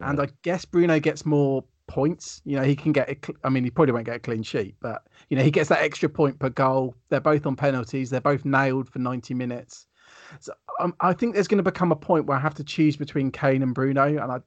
and 0.00 0.20
I 0.20 0.28
guess 0.42 0.64
Bruno 0.64 0.98
gets 0.98 1.24
more 1.24 1.64
points. 1.86 2.42
You 2.44 2.56
know, 2.56 2.64
he 2.64 2.74
can 2.74 2.90
get. 2.90 3.10
A, 3.10 3.16
I 3.44 3.48
mean, 3.48 3.62
he 3.62 3.70
probably 3.70 3.92
won't 3.92 4.06
get 4.06 4.16
a 4.16 4.20
clean 4.20 4.42
sheet, 4.42 4.74
but 4.80 5.06
you 5.30 5.36
know, 5.36 5.44
he 5.44 5.52
gets 5.52 5.68
that 5.68 5.82
extra 5.82 6.08
point 6.08 6.40
per 6.40 6.50
goal. 6.50 6.96
They're 7.08 7.20
both 7.20 7.46
on 7.46 7.54
penalties. 7.54 8.10
They're 8.10 8.20
both 8.20 8.44
nailed 8.44 8.88
for 8.90 8.98
90 8.98 9.34
minutes. 9.34 9.86
So 10.40 10.52
um, 10.80 10.94
I 11.00 11.12
think 11.12 11.34
there's 11.34 11.48
going 11.48 11.62
to 11.62 11.70
become 11.70 11.92
a 11.92 11.96
point 11.96 12.26
where 12.26 12.36
I 12.36 12.40
have 12.40 12.54
to 12.54 12.64
choose 12.64 12.96
between 12.96 13.30
Kane 13.30 13.62
and 13.62 13.72
Bruno, 13.72 14.06
and 14.06 14.32
I, 14.32 14.40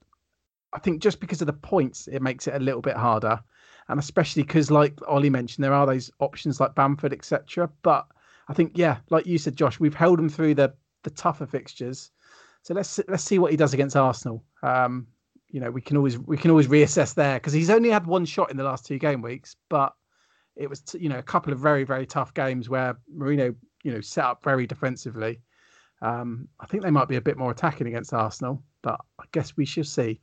I 0.73 0.79
think 0.79 1.01
just 1.01 1.21
because 1.21 1.41
of 1.41 1.47
the 1.47 1.53
points, 1.53 2.07
it 2.07 2.21
makes 2.21 2.47
it 2.47 2.55
a 2.55 2.59
little 2.59 2.81
bit 2.81 2.97
harder 2.97 3.39
and 3.87 3.99
especially 3.99 4.43
because, 4.43 4.71
like 4.71 4.97
Ollie 5.07 5.29
mentioned, 5.29 5.63
there 5.63 5.73
are 5.73 5.85
those 5.85 6.11
options 6.19 6.59
like 6.59 6.75
Bamford, 6.75 7.13
etc. 7.13 7.69
But 7.83 8.07
I 8.47 8.53
think, 8.53 8.71
yeah, 8.75 8.97
like 9.09 9.25
you 9.25 9.37
said, 9.37 9.55
Josh, 9.55 9.79
we've 9.79 9.95
held 9.95 10.19
him 10.19 10.29
through 10.29 10.55
the 10.55 10.73
the 11.03 11.11
tougher 11.11 11.45
fixtures. 11.45 12.11
So 12.63 12.73
let's 12.73 12.99
let's 13.07 13.23
see 13.23 13.39
what 13.39 13.51
he 13.51 13.57
does 13.57 13.73
against 13.73 13.95
Arsenal. 13.95 14.43
Um, 14.63 15.07
you 15.49 15.59
know, 15.59 15.71
we 15.71 15.81
can 15.81 15.97
always 15.97 16.17
we 16.17 16.37
can 16.37 16.51
always 16.51 16.67
reassess 16.67 17.13
there 17.13 17.35
because 17.35 17.53
he's 17.53 17.69
only 17.69 17.89
had 17.89 18.07
one 18.07 18.25
shot 18.25 18.51
in 18.51 18.57
the 18.57 18.63
last 18.63 18.85
two 18.85 18.97
game 18.97 19.21
weeks, 19.21 19.55
but 19.69 19.93
it 20.55 20.69
was 20.69 20.83
you 20.97 21.09
know 21.09 21.19
a 21.19 21.23
couple 21.23 21.53
of 21.53 21.59
very 21.59 21.83
very 21.83 22.05
tough 22.05 22.33
games 22.33 22.69
where 22.69 22.97
Mourinho 23.15 23.55
you 23.83 23.91
know 23.91 24.01
set 24.01 24.25
up 24.25 24.43
very 24.43 24.65
defensively. 24.65 25.39
Um, 26.01 26.47
I 26.59 26.65
think 26.65 26.83
they 26.83 26.91
might 26.91 27.07
be 27.07 27.15
a 27.15 27.21
bit 27.21 27.37
more 27.37 27.51
attacking 27.51 27.87
against 27.87 28.13
Arsenal, 28.13 28.61
but 28.81 28.99
I 29.19 29.23
guess 29.31 29.55
we 29.55 29.65
shall 29.65 29.83
see. 29.83 30.19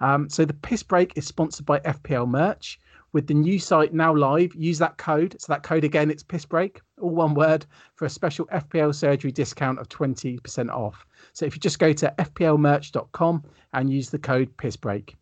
Um, 0.00 0.28
so 0.28 0.44
the 0.44 0.54
piss 0.54 0.82
break 0.82 1.12
is 1.16 1.26
sponsored 1.26 1.66
by 1.66 1.80
FPL 1.80 2.28
merch 2.28 2.78
With 3.16 3.28
the 3.28 3.32
new 3.32 3.58
site 3.58 3.94
now 3.94 4.14
live, 4.14 4.54
use 4.54 4.78
that 4.78 4.98
code. 4.98 5.36
So 5.40 5.50
that 5.50 5.62
code 5.62 5.84
again, 5.84 6.10
it's 6.10 6.22
piss 6.22 6.44
break, 6.44 6.82
all 7.00 7.14
one 7.14 7.32
word, 7.32 7.64
for 7.94 8.04
a 8.04 8.10
special 8.10 8.44
FPL 8.48 8.94
surgery 8.94 9.32
discount 9.32 9.78
of 9.78 9.88
20% 9.88 10.68
off. 10.68 11.06
So 11.32 11.46
if 11.46 11.54
you 11.54 11.60
just 11.60 11.78
go 11.78 11.94
to 11.94 12.14
fplmerch.com 12.18 13.42
and 13.72 13.90
use 13.90 14.10
the 14.10 14.18
code 14.18 14.54
piss 14.58 14.76
break. 14.76 15.16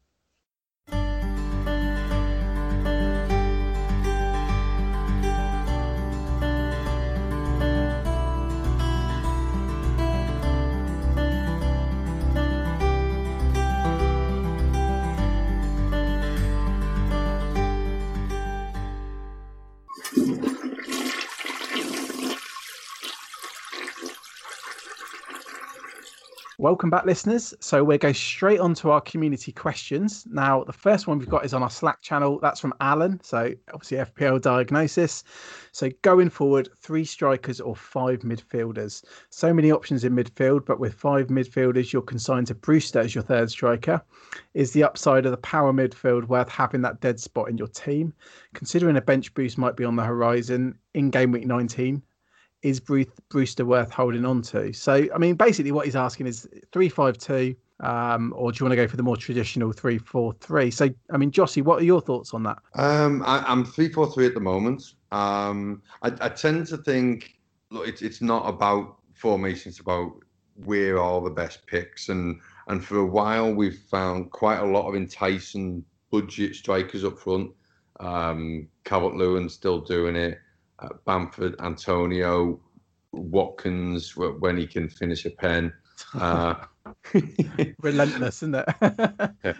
Welcome 26.64 26.88
back, 26.88 27.04
listeners. 27.04 27.52
So 27.60 27.84
we're 27.84 27.98
going 27.98 28.14
straight 28.14 28.58
on 28.58 28.72
to 28.76 28.90
our 28.90 29.02
community 29.02 29.52
questions. 29.52 30.26
Now, 30.30 30.64
the 30.64 30.72
first 30.72 31.06
one 31.06 31.18
we've 31.18 31.28
got 31.28 31.44
is 31.44 31.52
on 31.52 31.62
our 31.62 31.68
Slack 31.68 32.00
channel. 32.00 32.38
That's 32.40 32.58
from 32.58 32.72
Alan. 32.80 33.20
So 33.22 33.52
obviously 33.74 33.98
FPL 33.98 34.40
diagnosis. 34.40 35.24
So 35.72 35.90
going 36.00 36.30
forward, 36.30 36.70
three 36.78 37.04
strikers 37.04 37.60
or 37.60 37.76
five 37.76 38.20
midfielders. 38.20 39.04
So 39.28 39.52
many 39.52 39.72
options 39.72 40.04
in 40.04 40.16
midfield, 40.16 40.64
but 40.64 40.80
with 40.80 40.94
five 40.94 41.26
midfielders, 41.26 41.92
you're 41.92 42.00
consigned 42.00 42.46
to 42.46 42.54
Brewster 42.54 43.00
as 43.00 43.14
your 43.14 43.24
third 43.24 43.50
striker. 43.50 44.00
Is 44.54 44.72
the 44.72 44.84
upside 44.84 45.26
of 45.26 45.32
the 45.32 45.36
power 45.36 45.70
midfield 45.70 46.28
worth 46.28 46.48
having 46.48 46.80
that 46.80 47.02
dead 47.02 47.20
spot 47.20 47.50
in 47.50 47.58
your 47.58 47.68
team? 47.68 48.14
Considering 48.54 48.96
a 48.96 49.02
bench 49.02 49.34
boost 49.34 49.58
might 49.58 49.76
be 49.76 49.84
on 49.84 49.96
the 49.96 50.02
horizon 50.02 50.78
in 50.94 51.10
game 51.10 51.30
week 51.30 51.46
19, 51.46 52.02
is 52.64 52.80
Bruce, 52.80 53.06
Brewster 53.28 53.64
worth 53.64 53.90
holding 53.90 54.24
on 54.24 54.42
to? 54.42 54.72
So, 54.72 55.06
I 55.14 55.18
mean, 55.18 55.36
basically, 55.36 55.70
what 55.70 55.84
he's 55.84 55.94
asking 55.94 56.26
is 56.26 56.48
three 56.72 56.88
five 56.88 57.18
two, 57.18 57.54
um, 57.80 58.32
or 58.34 58.50
do 58.50 58.58
you 58.58 58.64
want 58.64 58.72
to 58.72 58.76
go 58.76 58.88
for 58.88 58.96
the 58.96 59.02
more 59.02 59.16
traditional 59.16 59.70
three 59.70 59.98
four 59.98 60.32
three? 60.40 60.70
So, 60.70 60.88
I 61.12 61.18
mean, 61.18 61.30
Jossie, 61.30 61.62
what 61.62 61.80
are 61.80 61.84
your 61.84 62.00
thoughts 62.00 62.32
on 62.32 62.42
that? 62.44 62.58
Um, 62.74 63.22
I, 63.24 63.44
am 63.52 63.64
three 63.64 63.90
four 63.90 64.10
three 64.10 64.26
at 64.26 64.34
the 64.34 64.40
moment. 64.40 64.94
Um, 65.12 65.82
I, 66.02 66.12
I 66.20 66.28
tend 66.30 66.66
to 66.68 66.78
think, 66.78 67.34
look, 67.70 67.86
it's 67.86 68.00
it's 68.02 68.22
not 68.22 68.48
about 68.48 68.96
formation; 69.12 69.68
it's 69.68 69.80
about 69.80 70.12
where 70.64 70.98
are 70.98 71.20
the 71.20 71.30
best 71.30 71.66
picks, 71.66 72.08
and 72.08 72.40
and 72.68 72.82
for 72.82 72.98
a 72.98 73.06
while 73.06 73.52
we've 73.52 73.78
found 73.78 74.30
quite 74.30 74.58
a 74.58 74.64
lot 74.64 74.88
of 74.88 74.96
enticing 74.96 75.84
budget 76.10 76.54
strikers 76.54 77.04
up 77.04 77.18
front. 77.18 77.50
Um, 78.00 78.68
Calvert 78.84 79.14
Lewin 79.14 79.48
still 79.48 79.80
doing 79.80 80.16
it 80.16 80.38
Bamford, 81.06 81.56
Antonio, 81.60 82.60
Watkins 83.12 84.16
when 84.16 84.56
he 84.56 84.66
can 84.66 84.88
finish 84.88 85.24
a 85.24 85.30
pen. 85.30 85.72
Uh, 86.14 86.54
Relentless, 87.80 88.42
isn't 88.42 88.54
it? 88.54 88.68
yeah. 89.44 89.54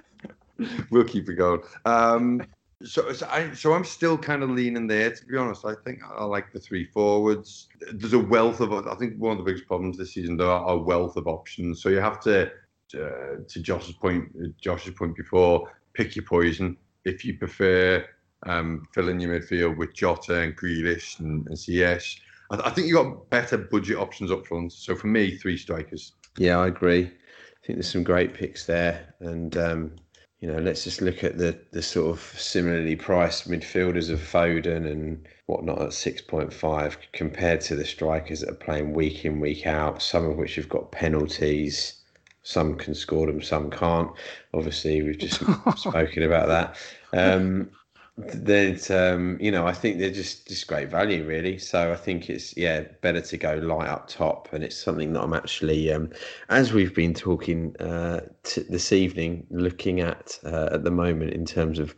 We'll 0.91 1.05
keep 1.05 1.29
it 1.29 1.35
going. 1.35 1.63
Um, 1.85 2.43
so, 2.83 3.13
so, 3.13 3.27
I, 3.31 3.53
so 3.55 3.73
I'm 3.73 3.85
still 3.85 4.19
kind 4.19 4.43
of 4.43 4.51
leaning 4.51 4.87
there. 4.87 5.11
To 5.11 5.27
be 5.27 5.37
honest, 5.37 5.65
I 5.65 5.75
think 5.85 6.01
I 6.05 6.25
like 6.25 6.53
the 6.53 6.61
three 6.61 6.87
forwards. 6.87 7.69
There's 7.93 8.13
a 8.13 8.19
wealth 8.19 8.61
of. 8.61 8.73
I 8.73 8.95
think 8.97 9.15
one 9.19 9.33
of 9.33 9.39
the 9.39 9.45
biggest 9.45 9.67
problems 9.67 9.97
this 9.97 10.15
season 10.15 10.37
there 10.37 10.49
are 10.49 10.75
a 10.75 10.79
wealth 10.79 11.17
of 11.17 11.27
options. 11.27 11.83
So 11.83 11.89
you 11.89 12.01
have 12.01 12.21
to, 12.21 12.51
uh, 12.95 13.37
to 13.49 13.63
Josh's 13.63 13.95
point, 13.95 14.29
Josh's 14.61 14.95
point 14.95 15.17
before, 15.17 15.73
pick 15.95 16.15
your 16.15 16.25
poison. 16.25 16.77
If 17.05 17.25
you 17.25 17.39
prefer 17.39 18.07
um, 18.47 18.87
filling 18.93 19.21
your 19.21 19.39
midfield 19.39 19.77
with 19.77 19.95
Jota 19.95 20.41
and 20.41 20.57
Grealish 20.57 21.19
and, 21.21 21.47
and 21.47 21.57
Ziyech. 21.57 22.19
I, 22.51 22.57
I, 22.65 22.71
think 22.71 22.87
you've 22.87 22.97
got 22.97 23.31
better 23.31 23.59
budget 23.59 23.99
options 23.99 24.31
up 24.31 24.47
front. 24.47 24.73
So 24.73 24.95
for 24.95 25.07
me, 25.07 25.37
three 25.37 25.57
strikers. 25.57 26.13
Yeah, 26.39 26.59
I 26.59 26.69
agree. 26.69 27.05
I 27.05 27.67
think 27.67 27.79
there's 27.79 27.91
some 27.91 28.05
great 28.05 28.35
picks 28.35 28.67
there, 28.67 29.15
and 29.21 29.57
um, 29.57 29.93
you 30.41 30.53
know, 30.53 30.59
let's 30.59 30.85
just 30.85 31.01
look 31.01 31.25
at 31.25 31.39
the 31.39 31.59
the 31.71 31.83
sort 31.83 32.11
of 32.11 32.21
similarly 32.21 32.97
priced 32.97 33.49
midfielders 33.49 34.11
of 34.11 34.21
Foden 34.21 34.91
and 34.91 35.27
whatnot 35.47 35.81
at 35.81 35.93
six 35.95 36.21
point 36.21 36.53
five 36.53 36.99
compared 37.13 37.63
to 37.63 37.77
the 37.77 37.85
strikers 37.85 38.41
that 38.41 38.51
are 38.51 38.55
playing 38.55 38.93
week 38.93 39.25
in 39.25 39.41
week 39.41 39.67
out. 39.67 40.03
Some 40.03 40.27
of 40.27 40.37
which 40.37 40.57
have 40.57 40.69
got 40.69 40.93
penalties. 40.93 42.01
Some 42.43 42.77
can 42.77 42.95
score 42.95 43.27
them, 43.27 43.41
some 43.41 43.71
can't. 43.71 44.11
Obviously, 44.53 45.03
we've 45.03 45.17
just 45.17 45.43
spoken 45.79 46.25
about 46.25 46.49
that. 46.49 46.77
Um, 47.15 47.71
that 48.17 48.91
um, 48.93 49.39
you 49.41 49.51
know, 49.51 49.67
I 49.67 49.73
think 49.73 49.99
they're 49.99 50.11
just 50.11 50.47
just 50.47 50.69
great 50.69 50.89
value, 50.89 51.27
really. 51.27 51.59
So 51.59 51.93
I 51.93 51.97
think 51.97 52.31
it's 52.31 52.57
yeah 52.57 52.83
better 53.01 53.21
to 53.21 53.37
go 53.37 53.55
light 53.55 53.89
up 53.89 54.09
top, 54.09 54.53
and 54.53 54.63
it's 54.63 54.77
something 54.77 55.13
that 55.15 55.21
I'm 55.21 55.35
actually, 55.35 55.93
um, 55.93 56.11
as 56.49 56.73
we've 56.73 56.95
been 56.95 57.13
talking 57.15 57.77
uh, 57.79 58.21
t- 58.45 58.65
this 58.69 58.93
evening, 58.93 59.47
looking 59.51 60.01
at 60.01 60.39
uh, 60.45 60.69
at 60.73 60.85
the 60.85 60.93
moment 60.93 61.33
in 61.33 61.45
terms 61.45 61.79
of 61.81 61.95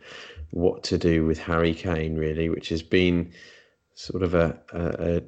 what 0.51 0.83
to 0.85 0.97
do 0.97 1.25
with 1.25 1.37
Harry 1.37 1.73
Kane, 1.75 2.15
really, 2.15 2.49
which 2.49 2.69
has 2.69 2.81
been 2.81 3.31
sort 3.93 4.23
of 4.23 4.33
a 4.33 4.57
a, 4.73 5.21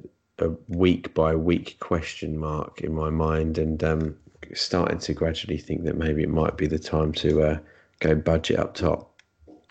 a 0.44 0.50
week 0.68 1.14
by 1.14 1.36
week 1.36 1.78
question 1.78 2.36
mark 2.36 2.80
in 2.80 2.92
my 2.92 3.10
mind, 3.10 3.58
and 3.58 3.84
um, 3.84 4.16
starting 4.54 4.98
to 4.98 5.14
gradually 5.14 5.58
think 5.58 5.84
that 5.84 5.96
maybe 5.96 6.24
it 6.24 6.30
might 6.30 6.56
be 6.56 6.66
the 6.66 6.80
time 6.80 7.12
to 7.12 7.42
uh, 7.42 7.58
go 8.00 8.16
budget 8.16 8.58
up 8.58 8.74
top. 8.74 9.09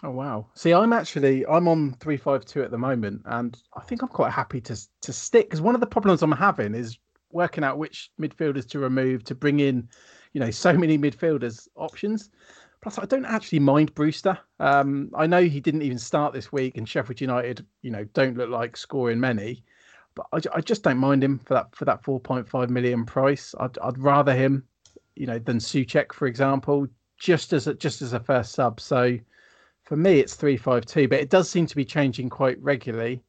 Oh 0.02 0.12
wow! 0.12 0.48
See, 0.54 0.74
I'm 0.74 0.94
actually 0.94 1.46
I'm 1.46 1.68
on 1.68 1.94
three 2.00 2.16
five 2.16 2.46
two 2.46 2.64
at 2.64 2.72
the 2.72 2.78
moment, 2.78 3.22
and 3.26 3.62
I 3.76 3.82
think 3.82 4.02
I'm 4.02 4.08
quite 4.08 4.32
happy 4.32 4.62
to 4.62 4.76
to 5.02 5.14
stick 5.14 5.48
because 5.48 5.62
one 5.62 5.76
of 5.76 5.82
the 5.82 5.88
problems 5.88 6.22
I'm 6.22 6.32
having 6.32 6.74
is 6.74 6.98
working 7.32 7.64
out 7.64 7.78
which 7.78 8.12
midfielders 8.20 8.68
to 8.70 8.80
remove 8.80 9.24
to 9.26 9.36
bring 9.36 9.60
in, 9.60 9.88
you 10.34 10.40
know, 10.40 10.52
so 10.52 10.74
many 10.74 10.98
midfielders 10.98 11.68
options. 11.76 12.30
Plus, 12.82 12.98
I 12.98 13.06
don't 13.06 13.26
actually 13.26 13.60
mind 13.60 13.94
Brewster. 13.94 14.40
Um, 14.60 15.12
I 15.14 15.28
know 15.28 15.42
he 15.44 15.60
didn't 15.60 15.82
even 15.82 16.00
start 16.00 16.34
this 16.34 16.52
week, 16.52 16.78
and 16.78 16.88
Sheffield 16.88 17.20
United, 17.20 17.66
you 17.82 17.92
know, 17.92 18.06
don't 18.14 18.38
look 18.38 18.50
like 18.50 18.78
scoring 18.78 19.20
many, 19.20 19.66
but 20.16 20.28
I, 20.32 20.58
I 20.58 20.62
just 20.62 20.82
don't 20.84 20.98
mind 20.98 21.24
him 21.24 21.40
for 21.40 21.56
that 21.56 21.76
for 21.76 21.84
that 21.86 22.04
4.5 22.04 22.70
million 22.70 23.06
price. 23.06 23.54
I'd, 23.60 23.78
I'd 23.80 23.98
rather 24.00 24.34
him, 24.34 24.64
you 25.18 25.28
know, 25.28 25.40
than 25.40 25.58
Soucek, 25.58 26.14
for 26.14 26.26
example, 26.26 26.88
just 27.18 27.52
as 27.52 27.68
a, 27.68 27.74
just 27.74 28.02
as 28.02 28.14
a 28.14 28.20
first 28.22 28.54
sub. 28.54 28.80
So 28.80 29.20
for 29.90 29.96
me, 29.96 30.20
it's 30.20 30.36
three 30.36 30.56
five 30.56 30.86
two, 30.86 31.08
but 31.08 31.20
it 31.20 31.32
does 31.32 31.50
seem 31.50 31.66
to 31.66 31.76
be 31.76 31.84
changing 31.84 32.30
quite 32.30 32.62
regularly. 32.62 33.24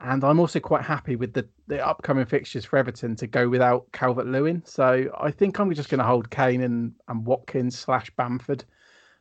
And 0.00 0.22
I'm 0.22 0.38
also 0.38 0.60
quite 0.60 0.82
happy 0.82 1.16
with 1.16 1.32
the, 1.32 1.46
the 1.66 1.84
upcoming 1.84 2.24
fixtures 2.24 2.64
for 2.64 2.76
Everton 2.76 3.16
to 3.16 3.26
go 3.26 3.48
without 3.48 3.90
Calvert 3.92 4.26
Lewin. 4.26 4.62
So 4.64 5.10
I 5.20 5.32
think 5.32 5.58
I'm 5.58 5.72
just 5.74 5.88
going 5.88 5.98
to 5.98 6.04
hold 6.04 6.30
Kane 6.30 6.62
and, 6.62 6.92
and 7.08 7.26
Watkins 7.26 7.76
slash 7.78 8.10
Bamford 8.16 8.64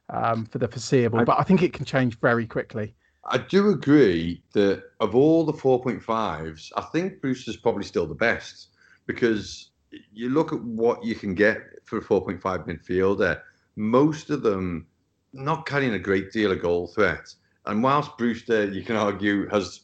um, 0.09 0.45
for 0.45 0.59
the 0.59 0.67
foreseeable. 0.67 1.19
I, 1.19 1.23
but 1.23 1.39
I 1.39 1.43
think 1.43 1.63
it 1.63 1.73
can 1.73 1.85
change 1.85 2.19
very 2.19 2.45
quickly. 2.45 2.93
I 3.25 3.39
do 3.39 3.69
agree 3.69 4.43
that 4.53 4.83
of 4.99 5.15
all 5.15 5.45
the 5.45 5.53
4.5s, 5.53 6.71
I 6.75 6.81
think 6.81 7.21
Bruce 7.21 7.47
is 7.47 7.57
probably 7.57 7.85
still 7.85 8.05
the 8.05 8.15
best 8.15 8.69
because 9.07 9.71
you 10.11 10.29
look 10.29 10.53
at 10.53 10.61
what 10.61 11.03
you 11.03 11.15
can 11.15 11.33
get 11.33 11.59
for 11.85 11.97
a 11.97 12.01
4.5 12.01 12.39
midfielder. 12.67 13.41
Most 13.75 14.29
of 14.29 14.43
them 14.43 14.87
not 15.33 15.65
carrying 15.65 15.93
a 15.93 15.99
great 15.99 16.31
deal 16.31 16.51
of 16.51 16.61
goal 16.61 16.87
threat. 16.87 17.33
And 17.65 17.81
whilst 17.83 18.17
Brewster, 18.17 18.65
you 18.65 18.83
can 18.83 18.95
argue, 18.95 19.47
has 19.49 19.81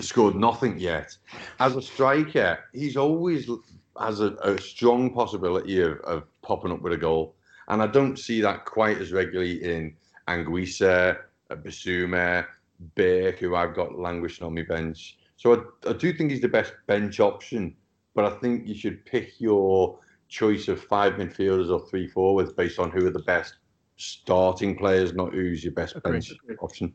scored 0.00 0.36
nothing 0.36 0.78
yet, 0.78 1.16
as 1.60 1.76
a 1.76 1.82
striker, 1.82 2.58
he's 2.72 2.96
always 2.96 3.48
has 4.00 4.20
a, 4.20 4.32
a 4.42 4.60
strong 4.60 5.12
possibility 5.12 5.80
of, 5.80 5.98
of, 6.00 6.24
popping 6.42 6.72
up 6.72 6.82
with 6.82 6.92
a 6.92 6.96
goal. 6.96 7.34
And 7.68 7.80
I 7.80 7.86
don't 7.86 8.18
see 8.18 8.40
that 8.40 8.64
quite 8.64 8.98
as 8.98 9.12
regularly 9.12 9.62
in 9.62 9.96
Anguissa, 10.28 11.18
uh, 11.50 11.54
Bissouma, 11.56 12.46
Burke, 12.96 13.38
who 13.38 13.54
I've 13.54 13.74
got 13.74 13.98
languishing 13.98 14.46
on 14.46 14.54
my 14.54 14.62
bench. 14.62 15.16
So 15.36 15.54
I, 15.54 15.90
I 15.90 15.92
do 15.92 16.12
think 16.12 16.30
he's 16.30 16.40
the 16.40 16.48
best 16.48 16.74
bench 16.86 17.20
option, 17.20 17.74
but 18.14 18.24
I 18.24 18.36
think 18.38 18.66
you 18.66 18.74
should 18.74 19.04
pick 19.06 19.40
your 19.40 19.98
choice 20.28 20.68
of 20.68 20.82
five 20.82 21.14
midfielders 21.14 21.70
or 21.70 21.86
three 21.86 22.08
forwards 22.08 22.52
based 22.52 22.78
on 22.78 22.90
who 22.90 23.06
are 23.06 23.10
the 23.10 23.20
best 23.20 23.54
starting 23.96 24.76
players, 24.76 25.14
not 25.14 25.32
who's 25.32 25.62
your 25.62 25.72
best 25.72 25.96
Agreed. 25.96 26.12
bench 26.12 26.32
option. 26.60 26.92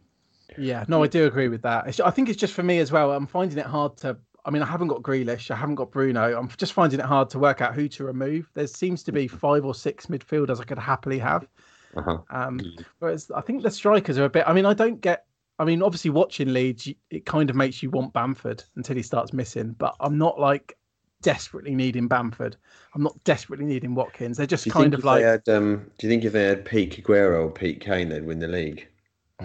Yeah, 0.57 0.85
no, 0.87 1.03
I 1.03 1.07
do 1.07 1.25
agree 1.25 1.47
with 1.47 1.61
that. 1.61 1.99
I 2.03 2.11
think 2.11 2.29
it's 2.29 2.39
just 2.39 2.53
for 2.53 2.63
me 2.63 2.79
as 2.79 2.91
well. 2.91 3.11
I'm 3.11 3.27
finding 3.27 3.57
it 3.57 3.65
hard 3.65 3.97
to. 3.97 4.17
I 4.45 4.51
mean, 4.51 4.61
I 4.61 4.65
haven't 4.65 4.87
got 4.87 5.01
Grealish, 5.01 5.51
I 5.51 5.55
haven't 5.55 5.75
got 5.75 5.91
Bruno. 5.91 6.37
I'm 6.37 6.49
just 6.57 6.73
finding 6.73 6.99
it 6.99 7.05
hard 7.05 7.29
to 7.31 7.39
work 7.39 7.61
out 7.61 7.75
who 7.75 7.87
to 7.89 8.05
remove. 8.05 8.49
There 8.53 8.67
seems 8.67 9.03
to 9.03 9.11
be 9.11 9.27
five 9.27 9.65
or 9.65 9.75
six 9.75 10.07
midfielders 10.07 10.59
I 10.59 10.63
could 10.63 10.79
happily 10.79 11.19
have. 11.19 11.47
Uh-huh. 11.95 12.19
Um, 12.29 12.59
whereas 12.99 13.29
I 13.31 13.41
think 13.41 13.63
the 13.63 13.71
strikers 13.71 14.17
are 14.17 14.25
a 14.25 14.29
bit. 14.29 14.45
I 14.47 14.53
mean, 14.53 14.65
I 14.65 14.73
don't 14.73 15.01
get. 15.01 15.25
I 15.59 15.65
mean, 15.65 15.83
obviously, 15.83 16.09
watching 16.09 16.53
Leeds, 16.53 16.89
it 17.09 17.25
kind 17.25 17.49
of 17.49 17.55
makes 17.55 17.83
you 17.83 17.89
want 17.89 18.13
Bamford 18.13 18.63
until 18.77 18.95
he 18.95 19.03
starts 19.03 19.33
missing. 19.33 19.75
But 19.77 19.95
I'm 19.99 20.17
not 20.17 20.39
like 20.39 20.77
desperately 21.21 21.75
needing 21.75 22.07
Bamford. 22.07 22.55
I'm 22.93 23.03
not 23.03 23.21
desperately 23.23 23.65
needing 23.65 23.95
Watkins. 23.95 24.37
They're 24.37 24.47
just 24.47 24.69
kind 24.69 24.93
of 24.93 25.03
like. 25.03 25.23
Had, 25.23 25.47
um, 25.49 25.91
do 25.97 26.07
you 26.07 26.11
think 26.11 26.23
if 26.25 26.33
they 26.33 26.43
had 26.43 26.65
Pete 26.65 27.03
Aguero 27.03 27.45
or 27.45 27.51
Pete 27.51 27.81
Kane, 27.81 28.09
they'd 28.09 28.25
win 28.25 28.39
the 28.39 28.47
league? 28.47 28.87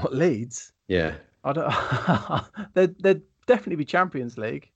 What 0.00 0.14
Leeds? 0.14 0.72
Yeah. 0.88 1.14
I 1.44 1.52
don't. 1.52 1.72
they'd, 2.74 2.98
they'd 3.02 3.22
definitely 3.46 3.76
be 3.76 3.84
Champions 3.84 4.38
League. 4.38 4.70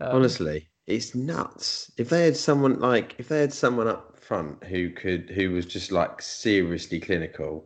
Um, 0.00 0.16
Honestly, 0.16 0.68
it's 0.86 1.14
nuts. 1.14 1.90
If 1.96 2.08
they 2.08 2.24
had 2.24 2.36
someone 2.36 2.78
like, 2.80 3.14
if 3.18 3.28
they 3.28 3.40
had 3.40 3.52
someone 3.52 3.88
up 3.88 4.18
front 4.18 4.62
who 4.64 4.90
could, 4.90 5.30
who 5.30 5.50
was 5.50 5.66
just 5.66 5.92
like 5.92 6.22
seriously 6.22 7.00
clinical, 7.00 7.64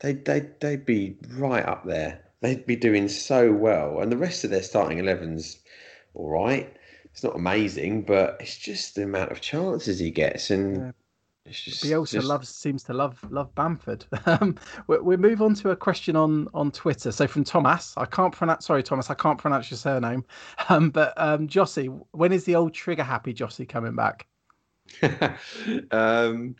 they 0.00 0.12
they 0.14 0.48
they'd 0.60 0.86
be 0.86 1.18
right 1.30 1.64
up 1.64 1.84
there. 1.84 2.24
They'd 2.40 2.66
be 2.66 2.76
doing 2.76 3.08
so 3.08 3.52
well, 3.52 4.00
and 4.00 4.12
the 4.12 4.16
rest 4.16 4.44
of 4.44 4.50
their 4.50 4.62
starting 4.62 4.98
11's 4.98 5.58
all 6.14 6.28
right. 6.30 6.76
It's 7.18 7.24
not 7.24 7.34
amazing, 7.34 8.02
but 8.02 8.36
it's 8.38 8.56
just 8.56 8.94
the 8.94 9.02
amount 9.02 9.32
of 9.32 9.40
chances 9.40 9.98
he 9.98 10.08
gets, 10.08 10.52
and 10.52 10.76
yeah. 10.76 10.90
it's 11.46 11.60
just. 11.62 11.82
Bielsa 11.82 12.12
just... 12.12 12.26
loves 12.28 12.48
seems 12.48 12.84
to 12.84 12.92
love 12.92 13.18
love 13.28 13.52
Bamford. 13.56 14.04
Um, 14.26 14.54
we, 14.86 14.98
we 14.98 15.16
move 15.16 15.42
on 15.42 15.54
to 15.54 15.70
a 15.70 15.76
question 15.76 16.14
on 16.14 16.46
on 16.54 16.70
Twitter. 16.70 17.10
So 17.10 17.26
from 17.26 17.42
Thomas, 17.42 17.92
I 17.96 18.04
can't 18.04 18.32
pronounce. 18.32 18.66
Sorry, 18.66 18.84
Thomas, 18.84 19.10
I 19.10 19.14
can't 19.14 19.36
pronounce 19.36 19.68
your 19.68 19.78
surname. 19.78 20.24
Um, 20.68 20.90
but 20.90 21.12
um, 21.16 21.48
Jossie, 21.48 21.88
when 22.12 22.32
is 22.32 22.44
the 22.44 22.54
old 22.54 22.72
trigger 22.72 23.02
happy 23.02 23.34
Jossie 23.34 23.68
coming 23.68 23.96
back? 23.96 24.28
um, 25.90 26.54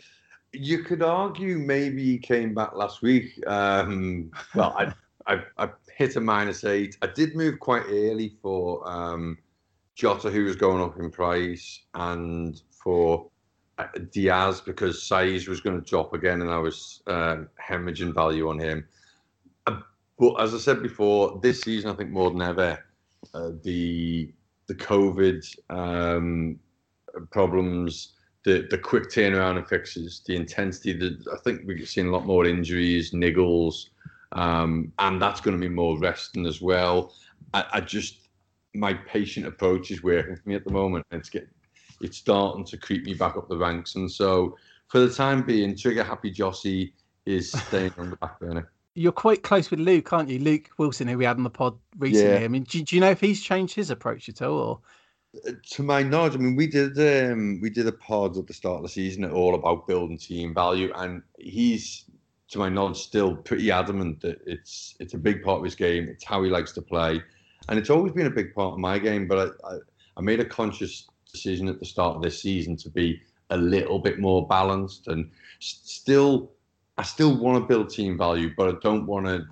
you 0.53 0.83
could 0.83 1.03
argue 1.03 1.59
maybe 1.59 2.03
he 2.03 2.19
came 2.19 2.53
back 2.53 2.75
last 2.75 3.01
week. 3.01 3.41
Um, 3.47 4.33
well, 4.57 4.75
I, 4.77 4.93
I, 5.33 5.45
I 5.57 5.69
hit 5.97 6.17
a 6.17 6.21
minus 6.21 6.65
eight. 6.65 6.97
I 7.01 7.07
did 7.07 7.37
move 7.37 7.61
quite 7.61 7.85
early 7.89 8.37
for 8.43 8.83
um, 8.89 9.39
Jota, 9.99 10.31
who 10.31 10.45
was 10.45 10.55
going 10.55 10.81
up 10.81 10.97
in 10.99 11.11
price, 11.11 11.81
and 11.95 12.63
for 12.71 13.29
uh, 13.79 13.87
Dias 14.13 14.61
because 14.61 15.01
Saïss 15.01 15.49
was 15.49 15.61
going 15.61 15.77
to 15.77 15.85
drop 15.85 16.15
again, 16.15 16.41
and 16.41 16.51
I 16.51 16.59
was 16.59 17.03
uh, 17.09 17.39
hemorrhaging 17.61 18.15
value 18.15 18.49
on 18.49 18.61
him. 18.61 18.87
Uh, 19.67 19.81
but 20.17 20.35
as 20.41 20.55
I 20.55 20.59
said 20.59 20.85
before, 20.85 21.41
this 21.43 21.63
season 21.63 21.91
I 21.91 21.95
think 21.95 22.11
more 22.11 22.31
than 22.31 22.43
ever, 22.43 22.79
uh, 23.35 23.51
the 23.65 24.33
the 24.69 24.75
COVID 24.77 25.45
um, 25.69 26.61
problems 27.31 28.15
the 28.45 28.69
the 28.71 28.79
quick 28.79 29.11
turnaround 29.11 29.57
and 29.57 29.67
fixes, 29.67 30.23
the 30.27 30.37
intensity. 30.37 30.93
The, 30.93 31.19
I 31.33 31.39
think 31.43 31.63
we've 31.67 31.89
seen 31.89 32.07
a 32.07 32.11
lot 32.11 32.25
more 32.25 32.47
injuries, 32.47 33.11
niggles, 33.11 33.87
um, 34.31 34.93
and 35.01 35.21
that's 35.21 35.41
going 35.41 35.57
to 35.57 35.61
be 35.61 35.75
more 35.75 35.99
resting 35.99 36.47
as 36.47 36.63
well. 36.63 37.13
I, 37.53 37.65
I, 37.73 37.81
just 37.81 38.28
my 38.75 38.95
patient 38.95 39.47
approach 39.47 39.91
is 39.91 40.03
working 40.03 40.37
for 40.37 40.49
me 40.49 40.55
at 40.55 40.65
the 40.65 40.73
moment. 40.73 41.07
It's 41.11 41.29
getting, 41.29 41.49
it's 42.01 42.17
starting 42.17 42.65
to 42.67 42.77
creep 42.77 43.05
me 43.05 43.15
back 43.15 43.37
up 43.37 43.49
the 43.49 43.57
ranks, 43.57 43.95
and 43.95 44.11
so 44.11 44.57
for 44.89 45.01
the 45.01 45.13
time 45.13 45.43
being, 45.43 45.77
trigger 45.77 46.05
happy 46.05 46.33
Jossie 46.33 46.93
is 47.27 47.53
staying 47.69 47.93
on 47.99 48.11
the 48.11 48.17
back 48.17 48.41
burner. 48.41 48.71
You're 48.95 49.13
quite 49.13 49.43
close 49.43 49.71
with 49.71 49.79
Luke, 49.79 50.13
aren't 50.13 50.29
you? 50.29 50.41
Luke 50.41 50.71
Wilson, 50.77 51.07
who 51.07 51.19
we 51.19 51.25
had 51.25 51.37
on 51.37 51.45
the 51.45 51.51
pod 51.51 51.79
recently. 51.99 52.41
Yeah. 52.41 52.45
I 52.45 52.49
mean, 52.49 52.65
do, 52.65 52.83
do 52.83 52.97
you 52.97 53.01
know 53.01 53.11
if 53.11 53.21
he's 53.21 53.43
changed 53.43 53.75
his 53.75 53.91
approach 53.91 54.29
at 54.29 54.43
all? 54.43 54.59
Or? 54.59 54.81
to 55.71 55.83
my 55.83 56.03
knowledge, 56.03 56.35
I 56.35 56.39
mean, 56.39 56.57
we 56.57 56.67
did 56.67 56.99
um, 56.99 57.61
we 57.61 57.71
did 57.71 57.87
a 57.87 57.93
pod 57.93 58.37
at 58.37 58.47
the 58.47 58.55
start 58.55 58.77
of 58.77 58.83
the 58.83 58.89
season 58.89 59.25
all 59.25 59.55
about 59.55 59.87
building 59.87 60.19
team 60.19 60.55
value, 60.55 60.93
and 60.95 61.23
he's, 61.39 62.05
to 62.49 62.59
my 62.59 62.69
knowledge, 62.69 62.99
still 62.99 63.37
pretty 63.37 63.71
adamant 63.71 64.21
that 64.23 64.41
it's 64.47 64.97
it's 65.01 65.15
a 65.15 65.19
big 65.19 65.43
part 65.43 65.59
of 65.59 65.65
his 65.65 65.75
game. 65.75 66.09
It's 66.09 66.25
how 66.25 66.43
he 66.43 66.51
likes 66.51 66.73
to 66.73 66.83
play, 66.83 67.23
and 67.69 67.79
it's 67.79 67.91
always 67.91 68.13
been 68.13 68.27
a 68.27 68.31
big 68.31 68.55
part 68.55 68.73
of 68.73 68.79
my 68.79 68.99
game. 68.99 69.27
But 69.27 69.55
I, 69.65 69.69
I, 69.69 69.79
I 70.17 70.21
made 70.21 70.41
a 70.41 70.45
conscious 70.45 71.09
decision 71.31 71.69
at 71.69 71.79
the 71.79 71.87
start 71.87 72.17
of 72.17 72.23
this 72.23 72.41
season 72.41 72.77
to 72.79 72.91
be 72.91 73.21
a 73.51 73.57
little 73.57 73.99
bit 73.99 74.19
more 74.19 74.47
balanced, 74.47 75.09
and 75.09 75.31
still, 75.59 76.51
I 76.97 77.03
still 77.03 77.37
want 77.37 77.63
to 77.63 77.67
build 77.67 77.91
team 77.91 78.19
value, 78.19 78.51
but 78.57 78.69
I 78.69 78.79
don't 78.83 79.07
want 79.07 79.27
to 79.27 79.45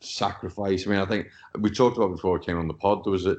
sacrifice. 0.00 0.86
I 0.86 0.90
mean, 0.90 1.00
I 1.00 1.06
think 1.06 1.28
we 1.58 1.70
talked 1.70 1.96
about 1.96 2.10
before 2.10 2.38
I 2.38 2.44
came 2.44 2.58
on 2.58 2.68
the 2.68 2.74
pod. 2.74 3.04
There 3.04 3.12
was 3.12 3.26
a 3.26 3.36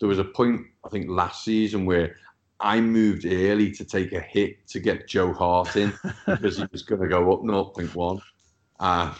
there 0.00 0.08
was 0.08 0.18
a 0.18 0.24
point 0.24 0.62
I 0.84 0.88
think 0.88 1.08
last 1.08 1.44
season 1.44 1.86
where 1.86 2.16
I 2.62 2.80
moved 2.80 3.24
early 3.24 3.70
to 3.72 3.84
take 3.84 4.12
a 4.12 4.20
hit 4.20 4.66
to 4.68 4.80
get 4.80 5.08
Joe 5.08 5.32
Hart 5.32 5.76
in 5.76 5.92
because 6.26 6.58
he 6.58 6.66
was 6.70 6.82
going 6.82 7.00
to 7.00 7.08
go 7.08 7.32
up 7.32 7.40
0.1. 7.40 8.20
Uh, 8.80 9.14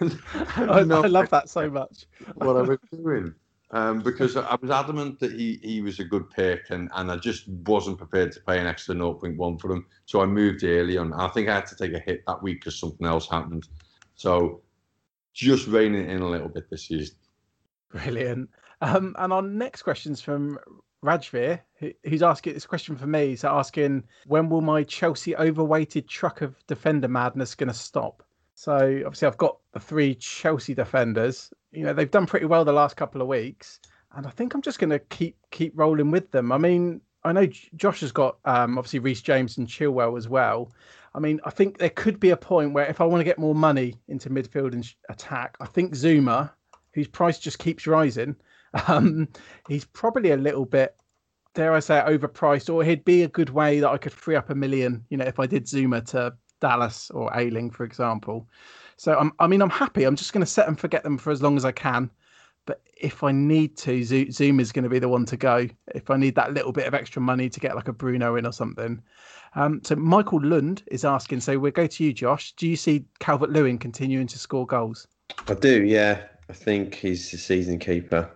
I, 0.56 0.64
I, 0.64 0.82
love 0.82 1.30
that 1.30 1.48
so 1.48 1.70
much. 1.70 2.06
what 2.34 2.56
I 2.56 2.62
was 2.62 2.78
doing. 2.90 3.34
Um, 3.74 4.00
because 4.00 4.36
I 4.36 4.54
was 4.60 4.70
adamant 4.70 5.18
that 5.20 5.32
he, 5.32 5.58
he 5.62 5.80
was 5.80 5.98
a 5.98 6.04
good 6.04 6.28
pick 6.28 6.66
and, 6.68 6.90
and 6.94 7.10
I 7.10 7.16
just 7.16 7.48
wasn't 7.48 7.96
prepared 7.96 8.30
to 8.32 8.40
pay 8.40 8.58
an 8.58 8.66
extra 8.66 8.94
0.1 8.94 9.60
for 9.60 9.72
him. 9.72 9.86
So 10.04 10.20
I 10.20 10.26
moved 10.26 10.62
early 10.62 10.98
on. 10.98 11.14
I 11.14 11.28
think 11.28 11.48
I 11.48 11.54
had 11.54 11.66
to 11.66 11.76
take 11.76 11.94
a 11.94 11.98
hit 11.98 12.22
that 12.26 12.42
week 12.42 12.60
because 12.60 12.78
something 12.78 13.06
else 13.06 13.30
happened. 13.30 13.68
So 14.14 14.60
just 15.32 15.68
reining 15.68 16.10
in 16.10 16.20
a 16.20 16.28
little 16.28 16.50
bit 16.50 16.68
this 16.68 16.88
season. 16.88 17.16
Brilliant. 17.90 18.50
Um, 18.82 19.14
and 19.18 19.32
our 19.32 19.42
next 19.42 19.82
question 19.82 20.12
is 20.12 20.20
from 20.20 20.58
Rajvir, 21.04 21.60
who's 22.04 22.22
asking 22.22 22.54
this 22.54 22.66
question 22.66 22.96
for 22.96 23.06
me. 23.06 23.36
So 23.36 23.48
asking, 23.48 24.04
when 24.26 24.48
will 24.48 24.60
my 24.60 24.84
Chelsea 24.84 25.34
overweighted 25.36 26.08
truck 26.08 26.42
of 26.42 26.54
defender 26.66 27.08
madness 27.08 27.54
going 27.54 27.68
to 27.68 27.74
stop? 27.74 28.22
So 28.54 29.02
obviously, 29.04 29.28
I've 29.28 29.38
got 29.38 29.58
the 29.72 29.80
three 29.80 30.14
Chelsea 30.14 30.74
defenders. 30.74 31.52
You 31.72 31.84
know, 31.84 31.92
they've 31.92 32.10
done 32.10 32.26
pretty 32.26 32.46
well 32.46 32.64
the 32.64 32.72
last 32.72 32.96
couple 32.96 33.22
of 33.22 33.28
weeks, 33.28 33.80
and 34.14 34.26
I 34.26 34.30
think 34.30 34.54
I'm 34.54 34.62
just 34.62 34.78
going 34.78 34.90
to 34.90 34.98
keep 34.98 35.36
keep 35.50 35.72
rolling 35.74 36.10
with 36.10 36.30
them. 36.30 36.52
I 36.52 36.58
mean, 36.58 37.00
I 37.24 37.32
know 37.32 37.46
Josh 37.76 38.00
has 38.00 38.12
got 38.12 38.38
um, 38.44 38.78
obviously 38.78 38.98
Reece 38.98 39.22
James 39.22 39.58
and 39.58 39.66
Chilwell 39.66 40.18
as 40.18 40.28
well. 40.28 40.72
I 41.14 41.20
mean, 41.20 41.40
I 41.44 41.50
think 41.50 41.78
there 41.78 41.90
could 41.90 42.18
be 42.18 42.30
a 42.30 42.36
point 42.36 42.72
where 42.72 42.86
if 42.86 43.00
I 43.00 43.04
want 43.04 43.20
to 43.20 43.24
get 43.24 43.38
more 43.38 43.54
money 43.54 43.94
into 44.08 44.30
midfield 44.30 44.72
and 44.72 44.90
attack, 45.08 45.56
I 45.60 45.66
think 45.66 45.94
Zouma, 45.94 46.50
whose 46.94 47.08
price 47.08 47.38
just 47.38 47.58
keeps 47.58 47.86
rising, 47.86 48.36
um, 48.88 49.28
he's 49.68 49.84
probably 49.84 50.32
a 50.32 50.36
little 50.36 50.64
bit, 50.64 50.96
dare 51.54 51.74
I 51.74 51.80
say, 51.80 52.02
overpriced, 52.06 52.72
or 52.72 52.82
he'd 52.82 53.04
be 53.04 53.22
a 53.22 53.28
good 53.28 53.50
way 53.50 53.80
that 53.80 53.90
I 53.90 53.98
could 53.98 54.12
free 54.12 54.36
up 54.36 54.50
a 54.50 54.54
million, 54.54 55.04
you 55.10 55.16
know, 55.16 55.26
if 55.26 55.38
I 55.38 55.46
did 55.46 55.66
Zouma 55.66 56.04
to 56.06 56.34
Dallas 56.60 57.10
or 57.10 57.30
Ayling, 57.36 57.70
for 57.70 57.84
example. 57.84 58.48
So 59.02 59.18
I'm, 59.18 59.32
I 59.40 59.48
mean, 59.48 59.60
I'm 59.60 59.68
happy. 59.68 60.04
I'm 60.04 60.14
just 60.14 60.32
going 60.32 60.44
to 60.44 60.50
set 60.50 60.68
and 60.68 60.78
forget 60.78 61.02
them 61.02 61.18
for 61.18 61.32
as 61.32 61.42
long 61.42 61.56
as 61.56 61.64
I 61.64 61.72
can. 61.72 62.08
But 62.66 62.82
if 62.96 63.24
I 63.24 63.32
need 63.32 63.76
to, 63.78 64.00
Zouma 64.02 64.60
is 64.60 64.70
going 64.70 64.84
to 64.84 64.88
be 64.88 65.00
the 65.00 65.08
one 65.08 65.26
to 65.26 65.36
go. 65.36 65.66
If 65.92 66.08
I 66.08 66.16
need 66.16 66.36
that 66.36 66.54
little 66.54 66.70
bit 66.70 66.86
of 66.86 66.94
extra 66.94 67.20
money 67.20 67.48
to 67.48 67.58
get 67.58 67.74
like 67.74 67.88
a 67.88 67.92
Bruno 67.92 68.36
in 68.36 68.46
or 68.46 68.52
something. 68.52 69.02
Um, 69.56 69.80
so 69.82 69.96
Michael 69.96 70.40
Lund 70.40 70.84
is 70.86 71.04
asking. 71.04 71.40
So 71.40 71.58
we'll 71.58 71.72
go 71.72 71.88
to 71.88 72.04
you, 72.04 72.12
Josh. 72.12 72.52
Do 72.52 72.68
you 72.68 72.76
see 72.76 73.04
Calvert 73.18 73.50
Lewin 73.50 73.76
continuing 73.76 74.28
to 74.28 74.38
score 74.38 74.68
goals? 74.68 75.08
I 75.48 75.54
do. 75.54 75.82
Yeah, 75.82 76.22
I 76.48 76.52
think 76.52 76.94
he's 76.94 77.28
the 77.32 77.38
season 77.38 77.80
keeper. 77.80 78.30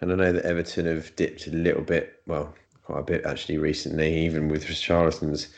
And 0.00 0.10
I 0.10 0.16
know 0.16 0.32
that 0.32 0.44
Everton 0.44 0.86
have 0.86 1.14
dipped 1.14 1.46
a 1.46 1.52
little 1.52 1.82
bit, 1.82 2.20
well, 2.26 2.52
quite 2.82 2.98
a 2.98 3.04
bit 3.04 3.24
actually 3.24 3.58
recently, 3.58 4.24
even 4.24 4.48
with 4.48 4.66
Richarlison's 4.66 5.54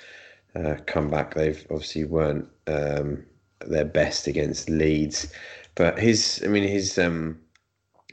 uh, 0.54 0.74
comeback. 0.86 1.32
They've 1.32 1.66
obviously 1.70 2.04
weren't 2.04 2.50
um, 2.66 3.24
their 3.68 3.84
best 3.84 4.26
against 4.26 4.68
Leeds. 4.68 5.32
But 5.74 5.98
his, 5.98 6.42
I 6.44 6.48
mean, 6.48 6.64
his 6.68 6.98
um, 6.98 7.38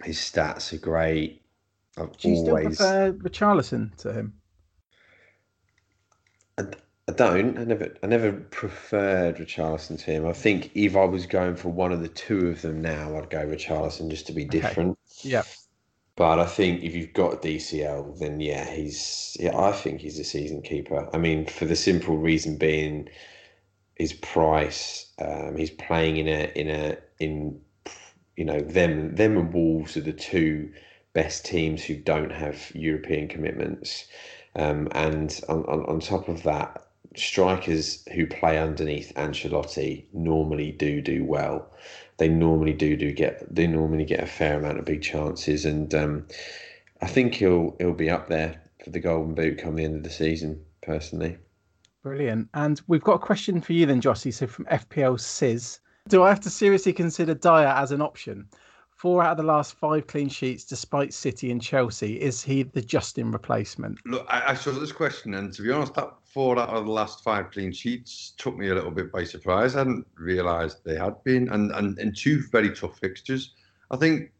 his 0.04 0.18
stats 0.18 0.74
are 0.74 0.78
great. 0.78 1.42
I've 1.98 2.16
Do 2.18 2.30
you 2.30 2.36
always... 2.38 2.76
still 2.76 3.14
prefer 3.14 3.30
Richarlison 3.30 3.96
to 3.98 4.14
him? 4.14 4.34
I, 6.58 6.64
I 7.08 7.12
don't. 7.12 7.58
I 7.58 7.64
never. 7.66 7.94
I 8.02 8.08
never 8.08 8.32
preferred 8.32 9.38
Richarlison 9.38 9.98
to 10.04 10.12
him. 10.12 10.26
I 10.26 10.34
think 10.34 10.72
if 10.76 10.96
I 10.96 11.06
was 11.06 11.26
going 11.26 11.56
for 11.56 11.70
one 11.70 11.92
of 11.92 12.02
the 12.02 12.08
two 12.08 12.48
of 12.48 12.62
them 12.62 12.82
now, 12.82 13.18
I'd 13.18 13.30
go 13.30 13.46
Richarlison 13.46 14.10
just 14.10 14.28
to 14.28 14.34
be 14.34 14.46
different. 14.46 14.98
Okay. 15.22 15.30
Yeah. 15.30 15.44
But 16.16 16.40
I 16.40 16.46
think 16.46 16.84
if 16.84 16.94
you've 16.94 17.14
got 17.14 17.42
DCL, 17.42 18.20
then 18.20 18.40
yeah, 18.40 18.70
he's. 18.70 19.36
Yeah, 19.40 19.58
I 19.58 19.72
think 19.72 20.02
he's 20.02 20.20
a 20.20 20.24
season 20.24 20.62
keeper. 20.62 21.10
I 21.14 21.18
mean, 21.18 21.46
for 21.46 21.66
the 21.66 21.76
simple 21.76 22.18
reason 22.18 22.58
being 22.58 23.10
his 24.00 24.14
price. 24.14 25.12
Um, 25.20 25.56
he's 25.58 25.72
playing 25.72 26.18
in 26.18 26.28
a 26.28 26.52
in 26.56 26.70
a 26.70 26.98
in 27.20 27.62
you 28.36 28.46
know 28.46 28.62
them 28.62 29.16
them 29.16 29.38
and 29.38 29.54
Wolves 29.54 29.98
are 29.98 30.02
the 30.02 30.14
two 30.14 30.72
best 31.14 31.46
teams 31.46 31.84
who 31.84 31.96
don't 31.96 32.32
have 32.32 32.72
European 32.74 33.28
commitments. 33.28 34.08
Um, 34.56 34.88
and 34.94 35.40
on, 35.48 35.64
on, 35.66 35.86
on 35.86 36.00
top 36.00 36.28
of 36.28 36.44
that, 36.44 36.88
strikers 37.16 38.04
who 38.14 38.26
play 38.26 38.58
underneath 38.58 39.14
Ancelotti 39.16 40.06
normally 40.14 40.72
do 40.72 41.02
do 41.02 41.24
well. 41.24 41.72
They 42.18 42.30
normally 42.30 42.74
do 42.74 42.96
do 42.96 43.12
get 43.12 43.54
they 43.54 43.68
normally 43.68 44.06
get 44.06 44.24
a 44.24 44.28
fair 44.28 44.58
amount 44.58 44.80
of 44.80 44.86
big 44.86 45.02
chances, 45.02 45.66
and 45.66 45.94
um, 45.94 46.28
I 47.02 47.08
think 47.08 47.36
he'll 47.36 47.76
he'll 47.80 47.94
be 47.94 48.10
up 48.10 48.28
there 48.30 48.62
for 48.84 48.90
the 48.92 49.00
Golden 49.00 49.36
Boot 49.36 49.58
come 49.58 49.76
the 49.76 49.84
end 49.84 49.98
of 49.98 50.04
the 50.04 50.10
season. 50.10 50.64
Personally, 50.82 51.38
brilliant. 52.04 52.50
And 52.54 52.82
we've 52.88 53.04
got 53.04 53.16
a 53.16 53.20
question 53.20 53.62
for 53.62 53.74
you 53.74 53.86
then, 53.86 54.02
Jossie. 54.02 54.34
So 54.34 54.48
from 54.48 54.66
FPL 54.66 55.20
Sis, 55.20 55.80
do 56.08 56.24
I 56.24 56.30
have 56.30 56.40
to 56.42 56.50
seriously 56.50 56.94
consider 56.94 57.34
Dier 57.34 57.68
as 57.68 57.92
an 57.92 58.02
option? 58.02 58.48
Four 58.90 59.24
out 59.24 59.32
of 59.32 59.38
the 59.38 59.44
last 59.44 59.76
five 59.76 60.08
clean 60.08 60.28
sheets, 60.28 60.66
despite 60.66 61.14
City 61.14 61.52
and 61.52 61.62
Chelsea. 61.62 62.20
Is 62.20 62.44
he 62.44 62.64
the 62.64 62.82
Justin 62.82 63.32
replacement? 63.32 63.98
Look, 64.06 64.26
I, 64.28 64.52
I 64.52 64.54
saw 64.56 64.72
this 64.72 64.92
question, 64.92 65.36
and 65.36 65.54
to 65.54 65.62
be 65.62 65.72
honest, 65.72 65.94
that 65.94 66.12
four 66.26 66.60
out 66.60 66.70
of 66.70 66.86
the 66.86 66.92
last 66.92 67.24
five 67.24 67.50
clean 67.52 67.72
sheets 67.72 68.34
took 68.38 68.58
me 68.58 68.70
a 68.70 68.76
little 68.76 68.92
bit 68.92 69.10
by 69.10 69.24
surprise. 69.24 69.76
I 69.76 69.80
hadn't 69.80 70.06
realised 70.16 70.84
they 70.84 70.98
had 70.98 71.24
been, 71.24 71.48
and, 71.50 71.72
and 71.72 71.98
and 71.98 72.16
two 72.16 72.44
very 72.52 72.76
tough 72.76 73.00
fixtures. 73.00 73.54
I 73.90 73.96
think 73.96 74.32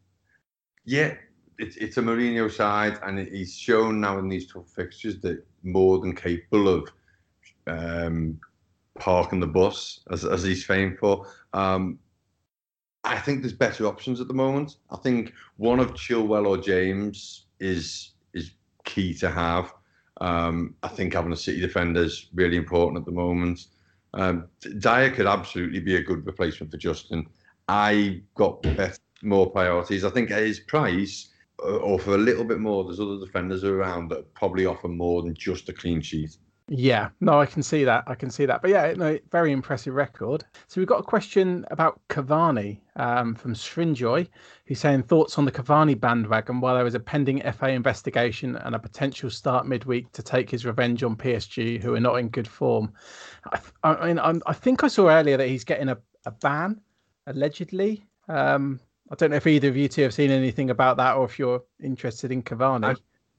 yeah, 0.84 1.14
it's 1.58 1.76
it's 1.76 1.96
a 1.96 2.02
Mourinho 2.02 2.50
side, 2.50 2.98
and 3.02 3.18
he's 3.18 3.56
shown 3.56 3.98
now 3.98 4.18
in 4.18 4.28
these 4.28 4.52
tough 4.52 4.68
fixtures 4.68 5.20
that 5.20 5.42
more 5.62 6.00
than 6.00 6.14
capable 6.14 6.68
of 6.68 6.90
um, 7.66 8.40
parking 8.98 9.40
the 9.40 9.46
bus, 9.46 10.00
as 10.10 10.24
as 10.24 10.42
he's 10.42 10.64
famed 10.64 10.98
for. 10.98 11.26
Um, 11.52 11.98
I 13.04 13.18
think 13.18 13.40
there's 13.40 13.54
better 13.54 13.86
options 13.86 14.20
at 14.20 14.28
the 14.28 14.34
moment. 14.34 14.76
I 14.90 14.96
think 14.96 15.32
one 15.56 15.80
of 15.80 15.94
Chilwell 15.94 16.46
or 16.46 16.58
James 16.58 17.46
is 17.58 18.12
is 18.34 18.52
key 18.84 19.14
to 19.14 19.30
have. 19.30 19.72
Um, 20.20 20.74
I 20.82 20.88
think 20.88 21.14
having 21.14 21.32
a 21.32 21.36
City 21.36 21.60
defender 21.60 22.02
is 22.02 22.28
really 22.34 22.56
important 22.56 22.98
at 22.98 23.06
the 23.06 23.12
moment. 23.12 23.66
Um, 24.12 24.48
Dier 24.60 25.10
could 25.12 25.26
absolutely 25.26 25.80
be 25.80 25.96
a 25.96 26.02
good 26.02 26.26
replacement 26.26 26.70
for 26.70 26.76
Justin. 26.76 27.26
I 27.68 28.22
got 28.34 28.62
better, 28.62 28.98
more 29.22 29.50
priorities. 29.50 30.04
I 30.04 30.10
think 30.10 30.30
at 30.30 30.42
his 30.42 30.60
price, 30.60 31.28
uh, 31.62 31.76
or 31.76 31.98
for 31.98 32.14
a 32.14 32.18
little 32.18 32.44
bit 32.44 32.58
more, 32.58 32.84
there's 32.84 33.00
other 33.00 33.18
defenders 33.18 33.64
around 33.64 34.08
that 34.08 34.34
probably 34.34 34.66
offer 34.66 34.88
more 34.88 35.22
than 35.22 35.34
just 35.34 35.68
a 35.68 35.72
clean 35.72 36.00
sheet. 36.00 36.36
Yeah, 36.72 37.08
no, 37.20 37.40
I 37.40 37.46
can 37.46 37.64
see 37.64 37.82
that. 37.82 38.04
I 38.06 38.14
can 38.14 38.30
see 38.30 38.46
that. 38.46 38.62
But 38.62 38.70
yeah, 38.70 38.94
no, 38.96 39.18
very 39.32 39.50
impressive 39.50 39.92
record. 39.92 40.44
So 40.68 40.80
we've 40.80 40.86
got 40.86 41.00
a 41.00 41.02
question 41.02 41.66
about 41.72 42.00
Cavani 42.08 42.78
um, 42.94 43.34
from 43.34 43.54
Srinjoy, 43.54 44.28
who's 44.66 44.78
saying 44.78 45.02
thoughts 45.02 45.36
on 45.36 45.44
the 45.44 45.50
Cavani 45.50 45.98
bandwagon 45.98 46.60
while 46.60 46.76
there 46.76 46.86
is 46.86 46.94
a 46.94 47.00
pending 47.00 47.42
FA 47.54 47.70
investigation 47.70 48.54
and 48.54 48.76
a 48.76 48.78
potential 48.78 49.30
start 49.30 49.66
midweek 49.66 50.12
to 50.12 50.22
take 50.22 50.48
his 50.48 50.64
revenge 50.64 51.02
on 51.02 51.16
PSG, 51.16 51.82
who 51.82 51.96
are 51.96 52.00
not 52.00 52.20
in 52.20 52.28
good 52.28 52.46
form. 52.46 52.92
I, 53.52 53.58
I 53.82 54.06
mean, 54.06 54.20
I'm, 54.20 54.40
i 54.46 54.52
think 54.52 54.84
I 54.84 54.88
saw 54.88 55.08
earlier 55.08 55.36
that 55.38 55.48
he's 55.48 55.64
getting 55.64 55.88
a, 55.88 55.98
a 56.24 56.30
ban, 56.30 56.80
allegedly. 57.26 58.06
Um, 58.28 58.78
I 59.10 59.16
don't 59.16 59.30
know 59.30 59.36
if 59.36 59.46
either 59.48 59.68
of 59.68 59.76
you 59.76 59.88
two 59.88 60.02
have 60.02 60.14
seen 60.14 60.30
anything 60.30 60.70
about 60.70 60.98
that 60.98 61.16
or 61.16 61.24
if 61.24 61.36
you're 61.36 61.64
interested 61.82 62.30
in 62.30 62.44
Cavani. 62.44 62.96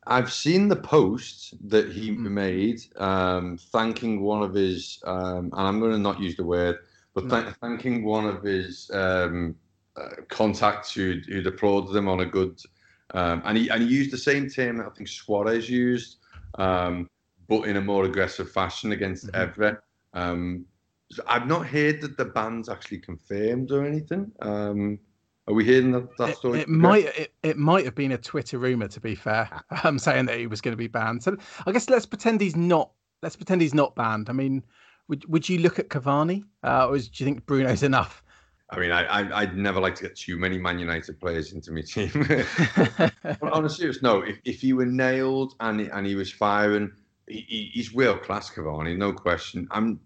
I've 0.07 0.31
seen 0.31 0.67
the 0.67 0.75
post 0.75 1.53
that 1.69 1.91
he 1.91 2.11
mm. 2.11 2.17
made 2.17 2.81
um, 2.97 3.57
thanking 3.57 4.21
one 4.21 4.41
of 4.41 4.53
his, 4.53 5.01
um, 5.05 5.51
and 5.53 5.67
I'm 5.67 5.79
going 5.79 5.91
to 5.91 5.99
not 5.99 6.19
use 6.19 6.35
the 6.35 6.43
word, 6.43 6.77
but 7.13 7.29
th- 7.29 7.53
thanking 7.61 8.03
one 8.03 8.25
of 8.25 8.41
his 8.41 8.89
um, 8.93 9.55
uh, 9.95 10.09
contacts 10.27 10.93
who 10.93 11.19
who 11.27 11.47
applauded 11.47 11.95
him 11.95 12.07
on 12.07 12.21
a 12.21 12.25
good, 12.25 12.59
um, 13.13 13.43
and 13.45 13.57
he 13.57 13.69
and 13.69 13.83
he 13.83 13.89
used 13.89 14.11
the 14.11 14.17
same 14.17 14.49
term 14.49 14.77
that 14.77 14.87
I 14.87 14.89
think 14.89 15.07
Suarez 15.07 15.69
used, 15.69 16.17
um, 16.55 17.07
but 17.47 17.67
in 17.67 17.77
a 17.77 17.81
more 17.81 18.05
aggressive 18.05 18.51
fashion 18.51 18.93
against 18.93 19.27
mm-hmm. 19.27 19.75
Um, 20.13 20.65
so 21.11 21.23
I've 21.27 21.47
not 21.47 21.67
heard 21.67 22.01
that 22.01 22.17
the 22.17 22.25
band's 22.25 22.69
actually 22.69 22.99
confirmed 22.99 23.71
or 23.71 23.85
anything. 23.85 24.31
Are 25.47 25.53
we 25.53 25.65
hearing 25.65 25.91
that, 25.91 26.17
that 26.17 26.37
story? 26.37 26.59
It, 26.59 26.63
it 26.63 26.69
might 26.69 27.05
it, 27.17 27.33
it 27.43 27.57
might 27.57 27.85
have 27.85 27.95
been 27.95 28.11
a 28.11 28.17
Twitter 28.17 28.59
rumor, 28.59 28.87
to 28.87 28.99
be 28.99 29.15
fair. 29.15 29.49
I'm 29.83 29.99
saying 30.07 30.25
that 30.27 30.37
he 30.37 30.47
was 30.47 30.61
going 30.61 30.73
to 30.73 30.77
be 30.77 30.87
banned. 30.87 31.23
So 31.23 31.35
I 31.65 31.71
guess 31.71 31.89
let's 31.89 32.05
pretend 32.05 32.41
he's 32.41 32.55
not. 32.55 32.91
Let's 33.23 33.35
pretend 33.35 33.61
he's 33.61 33.73
not 33.73 33.95
banned. 33.95 34.29
I 34.29 34.33
mean, 34.33 34.63
would 35.07 35.25
would 35.29 35.49
you 35.49 35.59
look 35.59 35.79
at 35.79 35.89
Cavani, 35.89 36.43
uh, 36.63 36.87
or 36.87 36.97
do 36.97 37.09
you 37.13 37.25
think 37.25 37.45
Bruno's 37.45 37.83
enough? 37.83 38.23
I 38.69 38.79
mean, 38.79 38.91
I, 38.91 39.03
I 39.03 39.43
would 39.43 39.57
never 39.57 39.81
like 39.81 39.95
to 39.95 40.03
get 40.03 40.15
too 40.15 40.37
many 40.37 40.57
Man 40.57 40.79
United 40.79 41.19
players 41.19 41.51
into 41.51 41.73
my 41.73 41.81
team. 41.81 42.11
but 43.23 43.51
on 43.51 43.65
a 43.65 43.69
serious 43.69 44.01
note, 44.01 44.29
if, 44.29 44.39
if 44.45 44.61
he 44.61 44.71
were 44.71 44.85
nailed 44.85 45.55
and 45.59 45.81
and 45.81 46.07
he 46.07 46.15
was 46.15 46.31
firing, 46.31 46.91
he, 47.27 47.71
he's 47.73 47.93
world 47.93 48.21
class 48.21 48.49
Cavani, 48.49 48.95
no 48.95 49.11
question. 49.11 49.67
I'm 49.71 49.99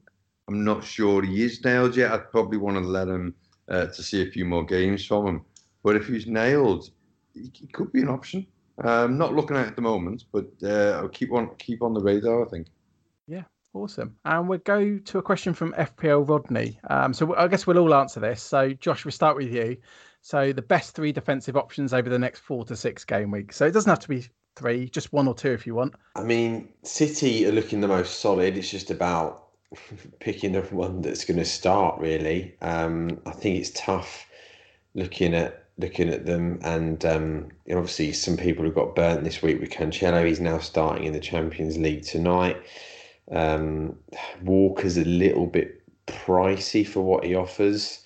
I'm 0.48 0.64
not 0.64 0.84
sure 0.84 1.22
he 1.22 1.44
is 1.44 1.64
nailed 1.64 1.96
yet. 1.96 2.12
I'd 2.12 2.32
probably 2.32 2.58
want 2.58 2.78
to 2.78 2.84
let 2.84 3.08
him 3.08 3.36
uh, 3.70 3.88
to 3.88 4.04
see 4.04 4.22
a 4.22 4.32
few 4.32 4.46
more 4.46 4.66
games 4.66 5.06
from 5.06 5.28
him. 5.28 5.46
But 5.84 5.96
if 5.96 6.08
he's 6.08 6.28
nailed, 6.28 6.90
he 7.34 7.68
could 7.74 7.92
be 7.92 8.02
an 8.02 8.10
option. 8.10 8.46
Um, 8.84 9.18
not 9.18 9.34
looking 9.34 9.56
at 9.56 9.66
it 9.66 9.70
at 9.70 9.76
the 9.76 9.82
moment, 9.82 10.26
but 10.32 10.48
uh, 10.64 11.00
I'll 11.00 11.10
keep 11.10 11.32
on 11.32 11.56
keep 11.58 11.82
on 11.82 11.94
the 11.94 12.02
radar. 12.02 12.46
I 12.46 12.50
think. 12.50 12.68
Yeah, 13.28 13.44
awesome. 13.74 14.16
And 14.26 14.50
we'll 14.50 14.60
go 14.60 14.98
to 14.98 15.18
a 15.18 15.22
question 15.22 15.54
from 15.54 15.74
FPL 15.74 16.28
Rodney. 16.28 16.80
Um, 16.90 17.14
so 17.14 17.36
I 17.36 17.48
guess 17.48 17.66
we'll 17.66 17.78
all 17.78 17.94
answer 17.94 18.20
this. 18.20 18.42
So 18.42 18.74
Josh, 18.74 19.06
we'll 19.06 19.12
start 19.12 19.38
with 19.38 19.52
you. 19.54 19.78
So 20.22 20.52
the 20.52 20.62
best 20.62 20.96
three 20.96 21.12
defensive 21.12 21.56
options 21.56 21.94
over 21.94 22.10
the 22.10 22.20
next 22.20 22.40
four 22.40 22.66
to 22.66 22.76
six 22.76 23.06
game 23.06 23.32
weeks. 23.32 23.56
So 23.56 23.66
it 23.66 23.72
doesn't 23.72 23.90
have 23.90 24.00
to 24.00 24.10
be 24.10 24.28
three, 24.56 24.90
just 24.90 25.14
one 25.14 25.28
or 25.28 25.36
two 25.36 25.52
if 25.52 25.68
you 25.68 25.76
want. 25.76 25.94
I 26.16 26.24
mean, 26.24 26.70
City 26.84 27.46
are 27.46 27.52
looking 27.52 27.80
the 27.80 27.88
most 27.88 28.20
solid. 28.20 28.58
It's 28.58 28.70
just 28.70 28.90
about 28.90 29.45
picking 30.20 30.54
the 30.54 30.62
one 30.62 31.02
that's 31.02 31.26
going 31.26 31.40
to 31.40 31.46
start. 31.46 32.00
Really, 32.00 32.56
um, 32.62 33.20
I 33.26 33.32
think 33.32 33.60
it's 33.60 33.72
tough 33.72 34.28
looking 34.94 35.34
at 35.34 35.66
looking 35.78 36.10
at 36.10 36.26
them, 36.26 36.60
and 36.62 37.04
um, 37.06 37.48
obviously 37.70 38.14
some 38.14 38.38
people 38.38 38.66
have 38.66 38.76
got 38.76 38.96
burnt 38.96 39.24
this 39.24 39.42
week 39.42 39.60
with 39.60 39.72
Cancelo. 39.72 40.26
He's 40.26 40.40
now 40.40 40.60
starting 40.60 41.06
in 41.06 41.14
the 41.14 41.20
Champions 41.20 41.78
League 41.78 42.04
tonight. 42.04 42.58
Um, 43.32 43.98
Walker's 44.44 44.98
a 44.98 45.06
little 45.06 45.48
bit 45.48 45.82
pricey 46.08 46.88
for 46.88 47.02
what 47.02 47.24
he 47.24 47.36
offers. 47.36 48.02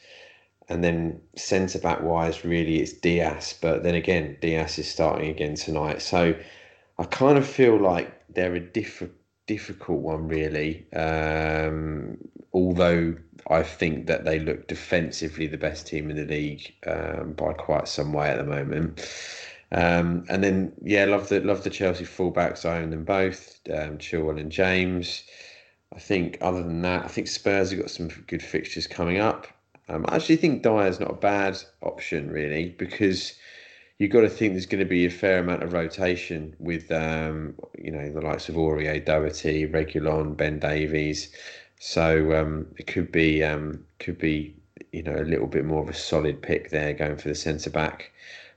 And 0.68 0.84
then 0.84 1.20
centre 1.36 1.80
back 1.80 2.02
wise, 2.04 2.46
really, 2.46 2.80
it's 2.80 2.94
Dias. 2.94 3.58
But 3.60 3.84
then 3.84 3.96
again, 3.96 4.38
Dias 4.40 4.78
is 4.78 4.88
starting 4.88 5.30
again 5.30 5.56
tonight. 5.56 6.02
So 6.02 6.36
I 7.00 7.04
kind 7.06 7.38
of 7.38 7.48
feel 7.48 7.78
like 7.78 8.14
they're 8.30 8.54
a 8.54 8.60
different 8.60 9.14
difficult 9.50 10.02
one, 10.02 10.28
really. 10.28 10.86
Um, 10.94 12.20
although 12.54 13.16
I 13.50 13.64
think 13.64 14.06
that 14.06 14.24
they 14.24 14.38
look 14.38 14.68
defensively 14.68 15.48
the 15.48 15.58
best 15.58 15.88
team 15.88 16.12
in 16.12 16.18
the 16.18 16.26
league 16.26 16.72
um, 16.86 17.34
by 17.34 17.54
quite 17.54 17.88
some 17.88 18.14
way 18.14 18.30
at 18.30 18.38
the 18.38 18.44
moment. 18.44 19.02
Um, 19.72 20.24
and 20.30 20.44
then, 20.44 20.72
yeah, 20.84 21.06
love 21.06 21.30
the 21.30 21.40
love 21.42 21.64
the 21.64 21.72
Chelsea 21.72 22.06
fullbacks. 22.06 22.64
I 22.64 22.78
own 22.82 22.92
them 22.92 23.04
both, 23.04 23.60
um, 23.74 23.98
Chilwell 23.98 24.40
and 24.40 24.52
James. 24.52 25.24
I 25.96 26.00
think 26.00 26.38
other 26.42 26.62
than 26.62 26.84
that, 26.84 27.06
I 27.06 27.08
think 27.08 27.28
Spurs 27.28 27.72
have 27.72 27.80
got 27.80 27.90
some 27.90 28.10
good 28.28 28.44
fixtures 28.44 28.86
coming 28.86 29.18
up. 29.18 29.48
Um, 29.88 30.06
I 30.08 30.18
actually 30.18 30.38
think 30.38 30.62
Dier's 30.62 31.00
not 31.00 31.10
a 31.10 31.16
bad 31.16 31.58
option, 31.82 32.30
really, 32.30 32.76
because 32.78 33.34
you've 34.00 34.12
got 34.12 34.22
to 34.22 34.30
think 34.30 34.54
there's 34.54 34.66
going 34.66 34.84
to 34.84 34.90
be 34.90 35.06
a 35.06 35.12
fair 35.12 35.40
amount 35.40 35.62
of 35.62 35.74
rotation 35.74 36.56
with 36.58 36.92
um, 36.92 37.54
you 37.78 37.92
know 37.92 38.10
the 38.12 38.22
likes 38.22 38.50
of 38.50 38.56
Aurier, 38.56 39.04
Doherty, 39.04 39.68
Reguilon, 39.68 40.36
Ben 40.36 40.60
Davies. 40.60 41.32
So 41.80 42.36
um, 42.36 42.68
it 42.78 42.88
could 42.88 43.12
be 43.12 43.44
um, 43.44 43.86
could 44.00 44.18
be 44.18 44.56
you 44.92 45.04
know 45.04 45.16
a 45.16 45.24
little 45.24 45.48
bit 45.48 45.66
more 45.66 45.84
of 45.84 45.90
a 45.90 45.94
solid 45.94 46.42
pick 46.42 46.72
there 46.72 46.94
going 46.94 47.18
for 47.18 47.28
the 47.28 47.36
centre 47.36 47.70
back. 47.70 48.12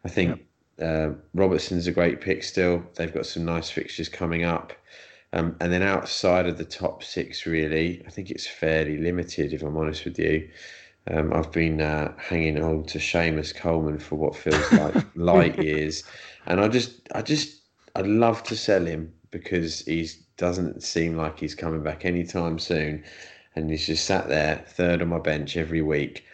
I 0.05 0.09
think 0.09 0.40
uh, 0.80 1.11
Robertson's 1.34 1.86
a 1.86 1.93
great 1.93 2.20
pick 2.20 2.43
still. 2.43 2.82
They've 2.95 3.12
got 3.12 3.26
some 3.26 3.45
nice 3.45 3.70
fixtures 3.70 4.09
coming 4.09 4.45
up. 4.45 4.72
Um, 5.34 5.57
and 5.61 5.72
then 5.72 5.82
outside 5.82 6.47
of 6.47 6.59
the 6.59 6.64
top 6.64 7.03
six, 7.03 7.47
really, 7.47 8.03
I 8.07 8.11
think 8.11 8.30
it's 8.30 8.47
fairly 8.47 8.99
limited, 8.99 9.55
if 9.55 9.62
I'm 9.62 9.78
honest 9.78 10.05
with 10.05 10.18
you. 10.18 10.51
Um, 11.11 11.32
I've 11.32 11.50
been 11.50 11.80
uh, 11.80 12.12
hanging 12.16 12.62
on 12.62 12.84
to 12.84 12.98
Seamus 12.98 13.55
Coleman 13.55 13.98
for 13.98 14.16
what 14.16 14.36
feels 14.36 14.72
like 14.72 15.05
light 15.16 15.61
years, 15.61 16.05
and 16.46 16.61
I 16.61 16.68
just, 16.68 17.09
I 17.12 17.22
just, 17.22 17.62
I'd 17.96 18.07
love 18.07 18.42
to 18.44 18.57
sell 18.57 18.86
him 18.86 19.12
because 19.30 19.80
he 19.80 20.09
doesn't 20.36 20.82
seem 20.82 21.16
like 21.16 21.40
he's 21.40 21.57
coming 21.57 21.82
back 21.82 22.05
anytime 22.05 22.59
soon, 22.59 23.03
and 23.57 23.68
he's 23.68 23.86
just 23.86 24.05
sat 24.05 24.28
there 24.28 24.64
third 24.68 25.03
on 25.03 25.09
my 25.09 25.18
bench 25.18 25.57
every 25.57 25.82
week. 25.82 26.24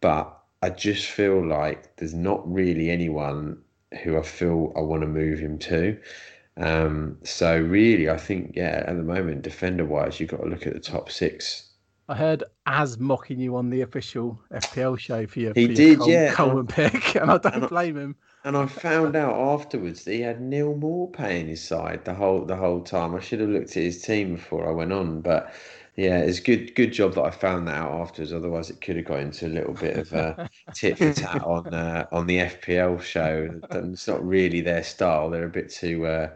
But 0.00 0.38
I 0.62 0.70
just 0.70 1.06
feel 1.06 1.44
like 1.44 1.96
there's 1.96 2.14
not 2.14 2.50
really 2.50 2.90
anyone 2.90 3.60
who 4.02 4.16
I 4.16 4.22
feel 4.22 4.72
I 4.76 4.80
want 4.80 5.02
to 5.02 5.08
move 5.08 5.40
him 5.40 5.58
to. 5.58 5.98
Um, 6.56 7.18
so 7.24 7.58
really, 7.60 8.08
I 8.08 8.18
think 8.18 8.52
yeah, 8.54 8.84
at 8.86 8.96
the 8.96 9.02
moment, 9.02 9.42
defender 9.42 9.84
wise, 9.84 10.20
you've 10.20 10.30
got 10.30 10.42
to 10.42 10.48
look 10.48 10.66
at 10.66 10.74
the 10.74 10.80
top 10.80 11.10
six 11.10 11.71
I 12.12 12.14
heard 12.14 12.44
Az 12.66 12.98
mocking 12.98 13.40
you 13.40 13.56
on 13.56 13.70
the 13.70 13.80
official 13.80 14.38
FPL 14.52 14.98
show 14.98 15.26
for 15.26 15.40
your, 15.40 15.54
he 15.54 15.66
for 15.66 15.72
did, 15.72 15.88
your 15.88 15.96
Col- 15.96 16.08
yeah. 16.10 16.32
Coleman 16.34 16.66
pick, 16.66 17.14
and 17.20 17.30
I 17.30 17.38
don't 17.38 17.54
and 17.54 17.68
blame 17.70 17.96
him. 17.96 18.16
And 18.44 18.54
I 18.54 18.66
found 18.66 19.16
out 19.16 19.34
afterwards 19.34 20.04
that 20.04 20.12
he 20.12 20.20
had 20.20 20.42
Neal 20.42 20.74
Maupay 20.74 21.40
in 21.40 21.48
his 21.48 21.64
side 21.64 22.04
the 22.04 22.12
whole 22.12 22.44
the 22.44 22.56
whole 22.56 22.82
time. 22.82 23.14
I 23.14 23.20
should 23.20 23.40
have 23.40 23.48
looked 23.48 23.78
at 23.78 23.82
his 23.82 24.02
team 24.02 24.34
before 24.34 24.68
I 24.68 24.72
went 24.72 24.92
on, 24.92 25.22
but 25.22 25.54
yeah, 25.96 26.18
it's 26.18 26.38
good 26.38 26.74
good 26.74 26.92
job 26.92 27.14
that 27.14 27.22
I 27.22 27.30
found 27.30 27.66
that 27.68 27.76
out 27.76 27.92
afterwards. 27.92 28.34
Otherwise, 28.34 28.68
it 28.68 28.82
could 28.82 28.96
have 28.96 29.06
got 29.06 29.20
into 29.20 29.46
a 29.46 29.48
little 29.48 29.72
bit 29.72 29.96
of 29.96 30.12
a 30.12 30.50
tit 30.74 30.98
for 30.98 31.14
tat 31.14 31.42
on 31.46 31.72
uh, 31.72 32.04
on 32.12 32.26
the 32.26 32.40
FPL 32.40 33.00
show. 33.00 33.58
It's 33.70 34.06
not 34.06 34.22
really 34.22 34.60
their 34.60 34.82
style. 34.82 35.30
They're 35.30 35.46
a 35.46 35.48
bit 35.48 35.70
too 35.70 36.04
uh, 36.04 36.28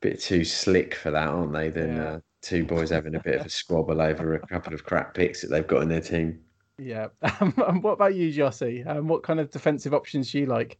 bit 0.00 0.18
too 0.18 0.44
slick 0.44 0.94
for 0.94 1.10
that, 1.10 1.28
aren't 1.28 1.52
they? 1.52 1.68
Than 1.68 1.96
yeah. 1.96 2.04
uh, 2.04 2.20
two 2.42 2.64
boys 2.64 2.90
having 2.90 3.14
a 3.14 3.20
bit 3.20 3.40
of 3.40 3.46
a 3.46 3.50
squabble 3.50 4.00
over 4.00 4.34
a 4.34 4.46
couple 4.46 4.74
of 4.74 4.84
crap 4.84 5.14
picks 5.14 5.42
that 5.42 5.48
they've 5.48 5.66
got 5.66 5.82
in 5.82 5.88
their 5.88 6.00
team. 6.00 6.40
Yeah. 6.78 7.08
Um, 7.40 7.82
what 7.82 7.92
about 7.92 8.14
you, 8.14 8.32
Jossie? 8.32 8.86
Um, 8.86 9.08
what 9.08 9.22
kind 9.22 9.40
of 9.40 9.50
defensive 9.50 9.94
options 9.94 10.32
do 10.32 10.40
you 10.40 10.46
like? 10.46 10.78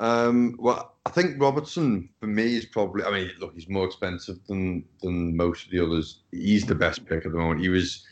Um, 0.00 0.56
well, 0.58 0.96
I 1.06 1.10
think 1.10 1.40
Robertson 1.40 2.08
for 2.20 2.26
me 2.26 2.56
is 2.56 2.66
probably. 2.66 3.04
I 3.04 3.10
mean, 3.10 3.30
look, 3.40 3.54
he's 3.54 3.68
more 3.68 3.86
expensive 3.86 4.38
than 4.46 4.84
than 5.02 5.36
most 5.36 5.66
of 5.66 5.70
the 5.72 5.84
others. 5.84 6.20
He's 6.30 6.66
the 6.66 6.74
best 6.74 7.04
pick 7.06 7.26
at 7.26 7.32
the 7.32 7.38
moment. 7.38 7.60
He 7.60 7.68
was 7.68 8.06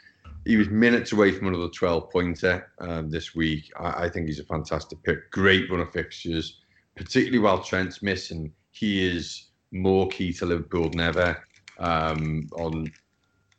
he 0.45 0.57
was 0.57 0.69
minutes 0.69 1.13
away 1.13 1.33
from 1.33 1.49
another 1.49 1.69
twelve 1.69 2.11
pointer 2.11 2.71
um, 2.81 3.11
this 3.11 3.35
week. 3.35 3.71
I, 3.79 4.05
I, 4.05 4.09
think 4.09 4.27
he's 4.27 4.41
a 4.41 4.45
fantastic 4.45 5.03
pick. 5.05 5.31
Great 5.31 5.71
run 5.71 5.81
of 5.81 5.93
fixtures. 5.93 6.61
particularly 6.97 7.39
while 7.39 7.63
Trent's 7.63 8.03
missing, 8.03 8.53
he 8.73 9.07
is 9.07 9.51
more 9.71 10.09
key 10.09 10.33
to 10.35 10.47
Liverpool 10.47 10.91
than 10.91 11.01
ever 11.01 11.41
um, 11.79 12.49
on 12.53 12.93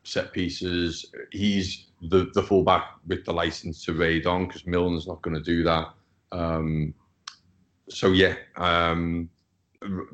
set 0.03 0.31
pieces. 0.31 1.11
He's 1.31 1.87
the, 2.01 2.29
the 2.33 2.43
fullback 2.43 2.95
with 3.07 3.25
the 3.25 3.33
license 3.33 3.83
to 3.85 3.93
raid 3.93 4.25
on 4.25 4.47
because 4.47 4.65
Milner's 4.65 5.07
not 5.07 5.21
going 5.21 5.35
to 5.35 5.41
do 5.43 5.63
that. 5.63 5.89
Um, 6.31 6.93
so 7.89 8.11
yeah, 8.11 8.35
um, 8.57 9.29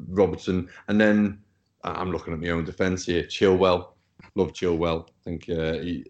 Robertson, 0.09 0.69
and 0.87 0.99
then 0.99 1.39
I'm 1.83 2.11
looking 2.11 2.33
at 2.33 2.39
my 2.39 2.49
own 2.49 2.65
defence 2.65 3.05
here. 3.05 3.23
Chilwell, 3.23 3.89
love 4.35 4.53
Chilwell. 4.53 5.07
I 5.07 5.23
think 5.23 5.49
uh, 5.49 5.73
he 5.79 6.05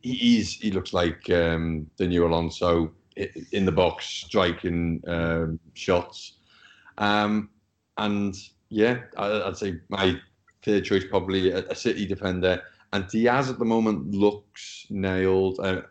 he's 0.00 0.54
he 0.54 0.70
looks 0.70 0.92
like 0.92 1.28
um, 1.30 1.88
the 1.96 2.06
new 2.06 2.26
Alonso 2.26 2.92
in 3.52 3.64
the 3.64 3.72
box, 3.72 4.06
striking 4.06 5.02
um, 5.06 5.60
shots. 5.74 6.38
Um, 6.98 7.50
and 7.96 8.34
yeah, 8.68 9.02
I, 9.16 9.46
would 9.46 9.56
say 9.56 9.80
my 9.88 10.20
third 10.64 10.84
choice 10.84 11.04
probably 11.04 11.50
a, 11.50 11.58
a, 11.68 11.74
City 11.74 12.06
defender. 12.06 12.62
And 12.92 13.06
Dias 13.08 13.48
at 13.48 13.58
the 13.58 13.64
moment 13.64 14.12
looks 14.12 14.86
nailed. 14.90 15.58
Uh, 15.60 15.82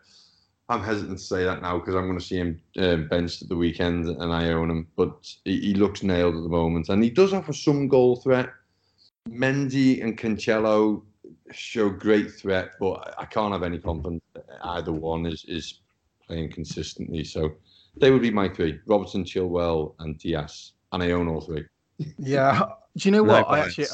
I'm 0.68 0.82
hesitant 0.82 1.18
to 1.18 1.24
say 1.24 1.44
that 1.44 1.60
now 1.60 1.78
because 1.78 1.94
I'm 1.94 2.06
going 2.06 2.18
to 2.18 2.24
see 2.24 2.38
him 2.38 2.60
uh, 2.78 2.96
benched 2.96 3.42
at 3.42 3.48
the 3.48 3.56
weekend 3.56 4.08
and 4.08 4.32
I 4.32 4.48
own 4.48 4.70
him. 4.70 4.86
But 4.96 5.32
he, 5.44 5.60
he, 5.60 5.74
looks 5.74 6.02
nailed 6.02 6.36
at 6.36 6.42
the 6.42 6.48
moment, 6.48 6.88
and 6.88 7.04
he 7.04 7.10
does 7.10 7.34
offer 7.34 7.52
some 7.52 7.88
goal 7.88 8.16
threat. 8.16 8.50
Mendy 9.28 10.02
and 10.02 10.18
Cancelo 10.18 11.02
show 11.52 11.90
great 11.90 12.30
threat, 12.30 12.72
but 12.80 13.14
I 13.18 13.26
can't 13.26 13.52
have 13.52 13.62
any 13.62 13.78
confidence 13.78 14.22
either 14.62 14.92
one 14.92 15.26
is 15.26 15.44
is 15.46 15.80
playing 16.26 16.50
consistently. 16.50 17.24
So 17.24 17.54
they 17.96 18.10
would 18.10 18.22
be 18.22 18.30
my 18.30 18.48
three: 18.48 18.80
Robertson, 18.86 19.24
Chilwell, 19.24 19.94
and 19.98 20.18
Dias, 20.18 20.72
and 20.92 21.02
I 21.02 21.10
own 21.10 21.28
all 21.28 21.42
three. 21.42 21.64
Yeah. 22.18 22.62
Do 22.96 23.08
you 23.08 23.12
know 23.12 23.22
what? 23.22 23.48
I 23.48 23.60
actually. 23.60 23.86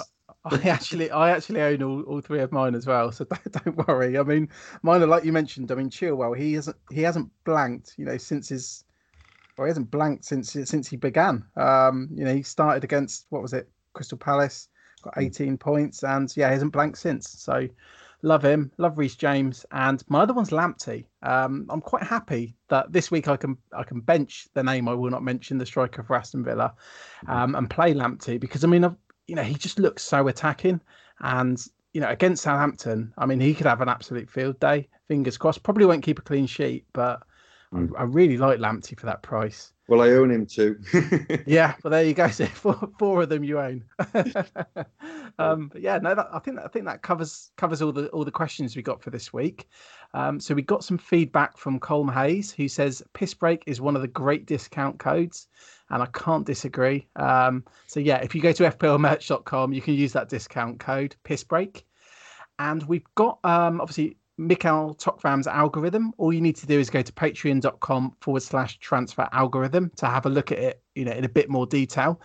I 0.45 0.57
actually, 0.69 1.11
I 1.11 1.31
actually 1.31 1.61
own 1.61 1.83
all, 1.83 2.03
all 2.03 2.21
three 2.21 2.41
of 2.41 2.53
mine 2.53 2.75
as 2.75 2.87
well, 2.87 3.13
so 3.13 3.25
don't, 3.31 3.65
don't 3.65 3.89
worry. 3.89 4.19
I 4.19 4.23
mean, 4.23 4.49
mine 4.83 5.03
are 5.03 5.07
like 5.07 5.25
you 5.25 5.33
mentioned. 5.33 5.71
I 5.71 5.75
mean, 5.75 5.91
Chilwell, 5.91 6.37
he 6.37 6.55
hasn't 6.55 6.77
he 6.91 7.03
hasn't 7.03 7.31
blanked, 7.45 7.95
you 7.99 8.05
know, 8.05 8.17
since 8.17 8.49
his, 8.49 8.85
or 9.57 9.67
he 9.67 9.71
hasn't 9.71 9.91
blanked 9.91 10.25
since 10.25 10.53
since 10.53 10.89
he 10.89 10.97
began. 10.97 11.45
Um, 11.57 12.09
you 12.15 12.25
know, 12.25 12.35
he 12.35 12.43
started 12.43 12.85
against 12.85 13.27
what 13.31 13.43
was 13.43 13.53
it, 13.53 13.69
Crystal 13.93 14.19
Palace, 14.19 14.69
got 15.03 15.15
hmm. 15.15 15.25
18 15.25 15.59
points, 15.59 16.03
and 16.03 16.35
yeah, 16.37 16.49
he 16.49 16.55
hasn't 16.55 16.73
blanked 16.73 16.99
since. 16.99 17.29
So, 17.29 17.69
love 18.23 18.43
him, 18.43 18.73
love 18.79 18.97
Reece 18.97 19.17
James, 19.17 19.67
and 19.73 20.03
my 20.09 20.21
other 20.21 20.33
one's 20.33 20.51
Lamptey. 20.51 21.05
Um, 21.23 21.67
I'm 21.69 21.83
quite 21.83 22.05
happy 22.05 22.55
that 22.69 22.91
this 22.93 23.11
week 23.11 23.29
I 23.29 23.37
can 23.37 23.59
I 23.77 23.83
can 23.83 24.01
bench 24.01 24.49
the 24.55 24.63
name 24.63 24.89
I 24.89 24.95
will 24.95 25.11
not 25.11 25.23
mention, 25.23 25.59
the 25.59 25.67
striker 25.67 26.03
for 26.03 26.17
Aston 26.17 26.45
Villa, 26.45 26.73
hmm. 27.27 27.31
um, 27.31 27.55
and 27.57 27.69
play 27.69 27.93
Lamptey 27.93 28.41
because 28.41 28.65
I 28.65 28.67
mean 28.67 28.85
I've 28.85 28.97
you 29.31 29.37
know, 29.37 29.45
he 29.45 29.55
just 29.55 29.79
looks 29.79 30.03
so 30.03 30.27
attacking. 30.27 30.81
And, 31.21 31.65
you 31.93 32.01
know, 32.01 32.09
against 32.09 32.43
Southampton, 32.43 33.15
I 33.17 33.27
mean, 33.27 33.39
he 33.39 33.55
could 33.55 33.67
have 33.67 33.81
an 33.81 33.89
absolute 33.89 34.29
field 34.29 34.59
day. 34.59 34.89
Fingers 35.07 35.39
crossed. 35.39 35.63
Probably 35.63 35.87
won't 35.87 36.03
keep 36.03 36.19
a 36.19 36.23
clean 36.23 36.47
sheet, 36.47 36.85
but 36.93 37.23
mm. 37.75 37.91
I, 37.97 38.01
I, 38.01 38.05
really 38.05 38.37
like 38.37 38.59
Lamptey 38.59 38.99
for 38.99 39.07
that 39.07 39.23
price. 39.23 39.73
Well, 39.89 40.03
I 40.03 40.11
own 40.11 40.31
him 40.31 40.47
too. 40.47 40.79
yeah, 41.47 41.75
well, 41.83 41.91
there 41.91 42.05
you 42.05 42.15
go. 42.15 42.29
So 42.31 42.47
four, 42.47 42.91
four 42.99 43.23
of 43.23 43.29
them 43.29 43.43
you 43.45 43.59
own. 43.59 43.85
um, 45.39 45.69
but 45.69 45.81
yeah, 45.81 45.99
no, 45.99 46.15
that, 46.15 46.29
I 46.33 46.39
think 46.39 46.57
that, 46.57 46.65
I 46.65 46.69
think 46.69 46.85
that 46.87 47.03
covers 47.03 47.51
covers 47.57 47.83
all 47.83 47.93
the 47.93 48.09
all 48.09 48.25
the 48.25 48.31
questions 48.31 48.77
we 48.77 48.83
got 48.83 49.03
for 49.03 49.11
this 49.11 49.33
week. 49.33 49.69
Um, 50.15 50.41
so 50.41 50.55
we 50.55 50.63
got 50.63 50.85
some 50.85 50.99
feedback 50.99 51.57
from 51.57 51.81
Colm 51.81 52.13
Hayes, 52.13 52.53
who 52.53 52.69
says 52.69 53.03
Piss 53.15 53.35
Break 53.35 53.65
is 53.67 53.81
one 53.81 53.97
of 53.97 54.03
the 54.03 54.09
great 54.09 54.47
discount 54.47 54.99
codes 54.99 55.49
and 55.91 56.03
I 56.03 56.07
can't 56.07 56.47
disagree. 56.47 57.07
Um, 57.17 57.65
so 57.87 58.01
yeah, 58.01 58.19
if 58.19 58.35
you 58.35 58.41
go 58.41 58.53
to 58.53 58.71
fplmerch.com, 58.71 59.73
you 59.73 59.83
can 59.83 59.95
use 59.95 60.13
that 60.13 60.29
discount 60.29 60.79
code 60.81 61.17
piss 61.25 61.45
break. 61.45 61.85
And 62.59 62.83
we've 62.85 63.07
got 63.15 63.39
um, 63.45 63.81
obviously 63.81 64.17
Mikhail 64.41 64.97
Tokvam's 64.99 65.47
algorithm. 65.47 66.13
All 66.17 66.33
you 66.33 66.41
need 66.41 66.57
to 66.57 66.67
do 66.67 66.81
is 66.81 66.89
go 66.89 67.03
to 67.03 67.13
patreon.com 67.13 68.17
forward 68.21 68.43
slash 68.43 68.79
transfer 68.79 69.29
algorithm 69.33 69.91
to 69.97 70.07
have 70.07 70.25
a 70.25 70.31
look 70.31 70.51
at 70.51 70.59
it, 70.59 70.83
you 70.95 71.05
know, 71.05 71.13
in 71.13 71.25
a 71.25 71.29
bit 71.29 71.51
more 71.51 71.67
detail. 71.67 72.21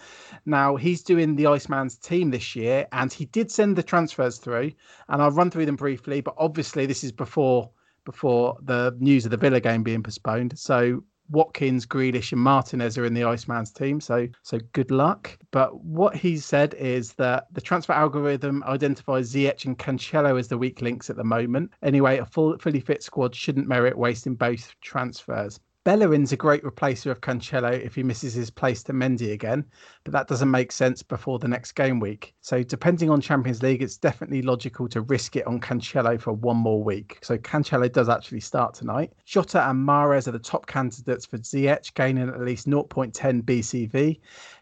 Now 0.45 0.78
he's 0.78 1.03
doing 1.03 1.36
the 1.36 1.47
Iceman's 1.47 1.97
team 1.97 2.32
this 2.32 2.55
year, 2.55 2.88
and 2.93 3.11
he 3.11 3.26
did 3.26 3.51
send 3.51 3.76
the 3.76 3.84
transfers 3.84 4.38
through, 4.38 4.72
and 5.09 5.22
I'll 5.22 5.32
run 5.32 5.51
through 5.51 5.66
them 5.66 5.76
briefly. 5.76 6.22
But 6.22 6.36
obviously, 6.38 6.86
this 6.86 7.03
is 7.03 7.11
before 7.11 7.70
before 8.05 8.57
the 8.61 8.95
news 8.99 9.26
of 9.26 9.32
the 9.32 9.38
Villa 9.38 9.59
game 9.59 9.84
being 9.84 10.03
postponed. 10.03 10.57
So 10.57 11.03
Watkins, 11.30 11.86
Grealish, 11.86 12.32
and 12.32 12.41
Martinez 12.41 12.97
are 12.97 13.05
in 13.05 13.13
the 13.13 13.23
Iceman's 13.23 13.71
team, 13.71 13.99
so 13.99 14.28
so 14.43 14.59
good 14.73 14.91
luck. 14.91 15.38
But 15.51 15.84
what 15.84 16.15
he 16.15 16.38
said 16.38 16.73
is 16.76 17.13
that 17.13 17.47
the 17.51 17.61
transfer 17.61 17.93
algorithm 17.93 18.63
identifies 18.63 19.34
Ziyech 19.34 19.65
and 19.65 19.78
Cancelo 19.78 20.39
as 20.39 20.47
the 20.47 20.57
weak 20.57 20.82
links 20.82 21.09
at 21.09 21.15
the 21.15 21.23
moment. 21.23 21.71
Anyway, 21.82 22.17
a 22.17 22.26
full, 22.26 22.57
fully 22.57 22.80
fit 22.80 23.03
squad 23.03 23.34
shouldn't 23.36 23.67
merit 23.67 23.97
wasting 23.97 24.36
both 24.36 24.73
transfers. 24.82 25.59
Bellerin's 25.86 26.32
a 26.32 26.36
great 26.36 26.64
replacer 26.64 27.12
of 27.12 27.22
Cancelo 27.22 27.72
if 27.72 27.94
he 27.94 28.02
misses 28.02 28.34
his 28.34 28.50
place 28.50 28.82
to 28.82 28.92
Mendy 28.92 29.34
again, 29.34 29.64
but 30.04 30.14
that 30.14 30.28
doesn't 30.28 30.50
make 30.50 30.72
sense 30.72 31.04
before 31.04 31.38
the 31.38 31.48
next 31.48 31.74
game 31.74 32.00
week. 32.00 32.34
So, 32.42 32.64
depending 32.64 33.12
on 33.12 33.22
Champions 33.22 33.62
League, 33.62 33.84
it's 33.84 33.96
definitely 33.96 34.42
logical 34.42 34.90
to 34.90 35.02
risk 35.02 35.36
it 35.36 35.46
on 35.46 35.60
Cancelo 35.60 36.20
for 36.20 36.34
one 36.34 36.58
more 36.58 36.84
week. 36.84 37.20
So, 37.22 37.38
Cancelo 37.38 37.92
does 37.92 38.10
actually 38.10 38.40
start 38.40 38.74
tonight. 38.74 39.14
Jota 39.26 39.70
and 39.70 39.88
Mahrez 39.88 40.28
are 40.28 40.32
the 40.32 40.40
top 40.40 40.66
candidates 40.66 41.28
for 41.28 41.38
Ziyech, 41.38 41.94
gaining 41.94 42.30
at 42.30 42.42
least 42.42 42.68
0.10 42.68 43.44
BCV. 43.44 44.20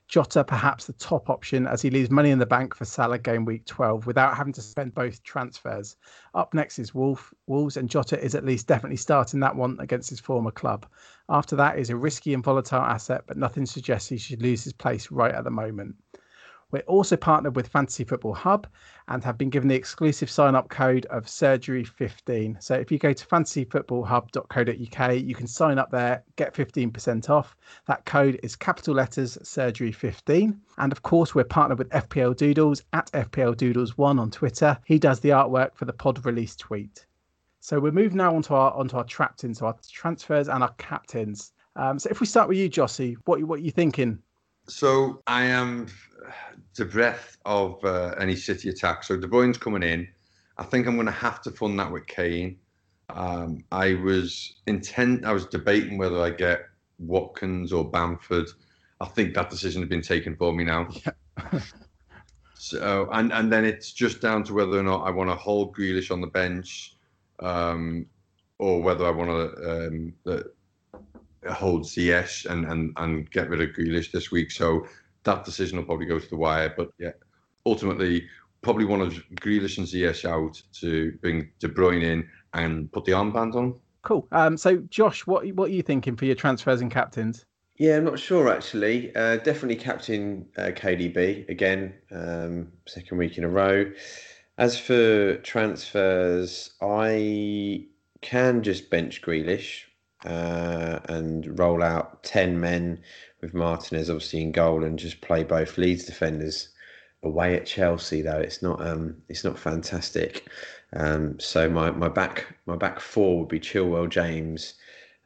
Jota 0.08 0.44
perhaps 0.44 0.86
the 0.86 0.94
top 0.94 1.30
option 1.30 1.66
as 1.66 1.82
he 1.82 1.90
leaves 1.90 2.12
money 2.12 2.30
in 2.30 2.40
the 2.40 2.46
bank 2.46 2.76
for 2.76 2.86
Salah 2.86 3.18
game 3.18 3.46
week 3.46 3.66
12 3.66 4.06
without 4.06 4.38
having 4.38 4.54
to 4.54 4.62
spend 4.62 4.94
both 4.94 5.24
transfers. 5.24 5.96
Up 6.36 6.54
next 6.54 6.78
is 6.78 6.94
Wolf, 6.94 7.34
Wolves, 7.48 7.78
and 7.78 7.90
Jota 7.90 8.24
is 8.24 8.36
at 8.36 8.46
least 8.46 8.68
definitely 8.68 8.98
starting 8.98 9.40
that 9.40 9.56
one 9.56 9.78
against 9.80 10.10
his 10.10 10.20
former 10.20 10.52
club. 10.52 10.86
After 11.30 11.56
that 11.56 11.80
is 11.80 11.90
a 11.90 11.96
risky 11.96 12.34
and 12.34 12.44
volatile 12.44 12.82
asset, 12.82 13.24
but 13.28 13.38
nothing 13.38 13.66
suggests 13.66 14.10
he 14.10 14.18
should 14.18 14.42
lose 14.42 14.64
his 14.64 14.74
place 14.74 15.10
right 15.10 15.34
at 15.34 15.46
the 15.46 15.52
moment. 15.52 15.96
We're 16.74 16.82
also 16.88 17.16
partnered 17.16 17.56
with 17.56 17.68
Fantasy 17.68 18.04
Football 18.04 18.34
Hub 18.34 18.66
and 19.08 19.24
have 19.24 19.38
been 19.38 19.52
given 19.52 19.70
the 19.70 19.76
exclusive 19.76 20.28
sign 20.28 20.56
up 20.56 20.70
code 20.70 21.06
of 21.12 21.28
surgery15. 21.28 22.64
So 22.64 22.74
if 22.74 22.92
you 22.92 22.98
go 22.98 23.14
to 23.14 23.28
fantasyfootballhub.co.uk, 23.28 25.16
you 25.24 25.36
can 25.36 25.46
sign 25.46 25.78
up 25.78 25.92
there, 25.92 26.24
get 26.36 26.56
15% 26.56 27.30
off. 27.30 27.56
That 27.86 28.06
code 28.06 28.40
is 28.42 28.56
capital 28.56 28.96
letters 28.96 29.38
surgery15. 29.44 30.58
And 30.80 30.92
of 30.92 31.04
course, 31.04 31.36
we're 31.36 31.44
partnered 31.44 31.78
with 31.78 31.90
FPL 31.90 32.36
Doodles 32.36 32.82
at 32.92 33.12
FPL 33.12 33.54
Doodles1 33.56 34.20
on 34.20 34.32
Twitter. 34.32 34.76
He 34.84 34.98
does 34.98 35.20
the 35.20 35.30
artwork 35.30 35.76
for 35.76 35.86
the 35.86 35.94
pod 35.94 36.26
release 36.26 36.56
tweet. 36.56 37.06
So 37.60 37.80
we're 37.80 37.92
moving 37.92 38.18
now 38.18 38.36
onto 38.36 38.56
our 38.56 38.74
onto 38.74 38.98
our 38.98 39.04
trapped 39.04 39.44
into 39.44 39.68
our 39.68 39.76
transfers 39.92 40.50
and 40.50 40.64
our 40.64 40.74
captains. 40.80 41.54
Um, 41.76 42.00
so 42.00 42.10
if 42.10 42.20
we 42.20 42.26
start 42.26 42.50
with 42.50 42.58
you, 42.58 42.68
Jossie, 42.68 43.16
what 43.26 43.44
what 43.44 43.60
are 43.60 43.62
you 43.64 43.70
thinking? 43.70 44.24
So 44.68 45.22
I 45.28 45.46
am 45.46 45.88
the 46.76 46.86
breath 46.86 47.38
of 47.46 47.84
uh, 47.84 48.16
any 48.20 48.36
City 48.36 48.70
attack. 48.70 49.04
So 49.04 49.18
De 49.18 49.28
Bruyne's 49.28 49.58
coming 49.58 49.84
in. 49.84 50.08
I 50.58 50.64
think 50.64 50.88
I'm 50.88 50.96
going 50.96 51.08
to 51.08 51.12
have 51.12 51.42
to 51.44 51.52
fund 51.52 51.80
that 51.80 51.92
with 51.92 52.08
Kane. 52.08 52.58
Um, 53.10 53.64
I 53.72 53.96
was 53.96 54.56
intent. 54.68 55.26
I 55.26 55.34
was 55.34 55.46
debating 55.46 55.98
whether 55.98 56.20
I 56.20 56.30
get 56.30 56.62
Watkins 57.00 57.74
or 57.74 57.90
Bamford. 57.90 58.48
I 59.02 59.06
think 59.06 59.34
that 59.34 59.50
decision 59.50 59.82
has 59.82 59.90
been 59.90 60.02
taken 60.02 60.36
for 60.36 60.54
me 60.54 60.64
now. 60.64 60.88
Yeah. 60.92 61.60
so 62.54 63.10
and 63.12 63.34
and 63.34 63.52
then 63.52 63.66
it's 63.66 63.92
just 63.92 64.22
down 64.22 64.44
to 64.46 64.54
whether 64.54 64.80
or 64.80 64.84
not 64.84 65.06
I 65.06 65.10
want 65.10 65.30
to 65.30 65.36
hold 65.36 65.76
Grealish 65.76 66.12
on 66.12 66.22
the 66.22 66.28
bench, 66.28 66.96
um, 67.40 68.06
or 68.60 68.82
whether 68.82 69.06
I 69.06 69.10
want 69.10 69.30
to 69.30 69.88
um, 69.88 70.14
uh, 70.26 70.44
hold 71.52 71.84
Ziyech 71.84 72.46
and, 72.46 72.66
and 72.66 72.94
and 72.98 73.30
get 73.32 73.50
rid 73.50 73.62
of 73.62 73.76
Grealish 73.76 74.12
this 74.12 74.32
week. 74.32 74.52
So 74.52 74.88
that 75.24 75.46
decision 75.46 75.78
will 75.78 75.86
probably 75.86 76.06
go 76.06 76.20
to 76.20 76.30
the 76.30 76.38
wire. 76.38 76.74
But 76.76 76.90
yeah, 77.00 77.12
ultimately, 77.66 78.28
probably 78.62 78.86
one 78.86 79.02
of 79.02 79.14
Grealish 79.36 79.78
and 79.78 79.88
Ziyech 79.88 80.26
out 80.26 80.62
to 80.80 81.12
bring 81.22 81.50
De 81.60 81.68
Bruyne 81.68 82.04
in 82.04 82.30
and 82.54 82.92
put 82.92 83.06
the 83.06 83.12
armband 83.12 83.56
on. 83.56 83.76
Cool. 84.02 84.28
Um, 84.32 84.58
so, 84.58 84.78
Josh, 84.90 85.26
what 85.26 85.48
what 85.54 85.70
are 85.70 85.74
you 85.74 85.84
thinking 85.84 86.16
for 86.16 86.26
your 86.26 86.36
transfers 86.36 86.82
and 86.82 86.92
captains? 86.92 87.46
Yeah, 87.78 87.98
I'm 87.98 88.06
not 88.06 88.20
sure 88.20 88.50
actually. 88.50 89.16
Uh, 89.16 89.38
definitely 89.38 89.78
captain 89.78 90.46
uh, 90.58 90.72
KDB 90.76 91.50
again, 91.50 91.94
um, 92.12 92.72
second 92.86 93.18
week 93.18 93.38
in 93.38 93.44
a 93.44 93.50
row. 93.50 93.92
As 94.58 94.78
for 94.78 95.38
transfers, 95.38 96.74
I 96.82 97.88
can 98.22 98.62
just 98.62 98.92
bench 98.92 99.22
Grealish 99.22 99.86
uh, 100.26 101.00
and 101.10 101.58
roll 101.60 101.84
out 101.84 102.24
10 102.24 102.60
men 102.60 103.02
with 103.42 103.54
Martinez 103.54 104.10
obviously 104.10 104.42
in 104.42 104.52
goal 104.52 104.84
and 104.84 104.98
just 105.00 105.22
play 105.22 105.44
both 105.44 105.78
Leeds 105.78 106.06
defenders 106.06 106.70
away 107.24 107.56
at 107.56 107.66
Chelsea 107.66 108.22
though 108.22 108.40
it's 108.40 108.62
not 108.62 108.86
um 108.86 109.16
it's 109.30 109.44
not 109.44 109.58
fantastic 109.58 110.48
um 110.94 111.40
so 111.40 111.70
my 111.70 111.90
my 111.92 112.10
back 112.10 112.46
my 112.66 112.76
back 112.76 113.00
four 113.00 113.40
would 113.40 113.48
be 113.48 113.60
Chilwell 113.60 114.10
James 114.10 114.74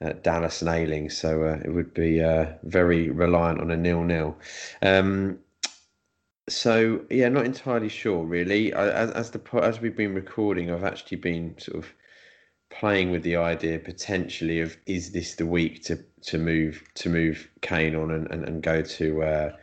uh, 0.02 0.14
Dallas 0.22 0.61
and 0.61 0.69
Ayling 0.69 1.10
so 1.10 1.44
uh, 1.44 1.60
it 1.64 1.74
would 1.74 1.94
be 1.94 2.22
uh, 2.22 2.53
very 2.64 3.10
reliant 3.10 3.60
on 3.60 3.72
a 3.72 3.78
nil-nil. 3.78 4.38
Um, 4.82 5.40
so 6.49 7.02
yeah, 7.10 7.30
not 7.30 7.45
entirely 7.45 7.90
sure 7.90 8.24
really. 8.24 8.74
I, 8.74 8.90
as, 8.90 9.11
as 9.11 9.32
the 9.32 9.41
as 9.61 9.82
we've 9.82 9.98
been 9.98 10.14
recording, 10.14 10.72
I've 10.72 10.84
actually 10.84 11.18
been 11.18 11.56
sort 11.57 11.84
of 11.84 11.91
playing 12.80 13.10
with 13.10 13.24
the 13.24 13.36
idea 13.36 13.80
potentially 13.80 14.60
of 14.60 14.78
is 14.86 15.12
this 15.12 15.36
the 15.36 15.45
week 15.45 15.84
to 15.84 15.98
to 16.22 16.38
move 16.38 16.84
to 16.94 17.10
move 17.10 17.49
Kane 17.62 17.95
on 17.95 18.12
and, 18.12 18.30
and, 18.30 18.44
and 18.44 18.62
go 18.62 18.82
to 18.84 19.24
uh, 19.24 19.56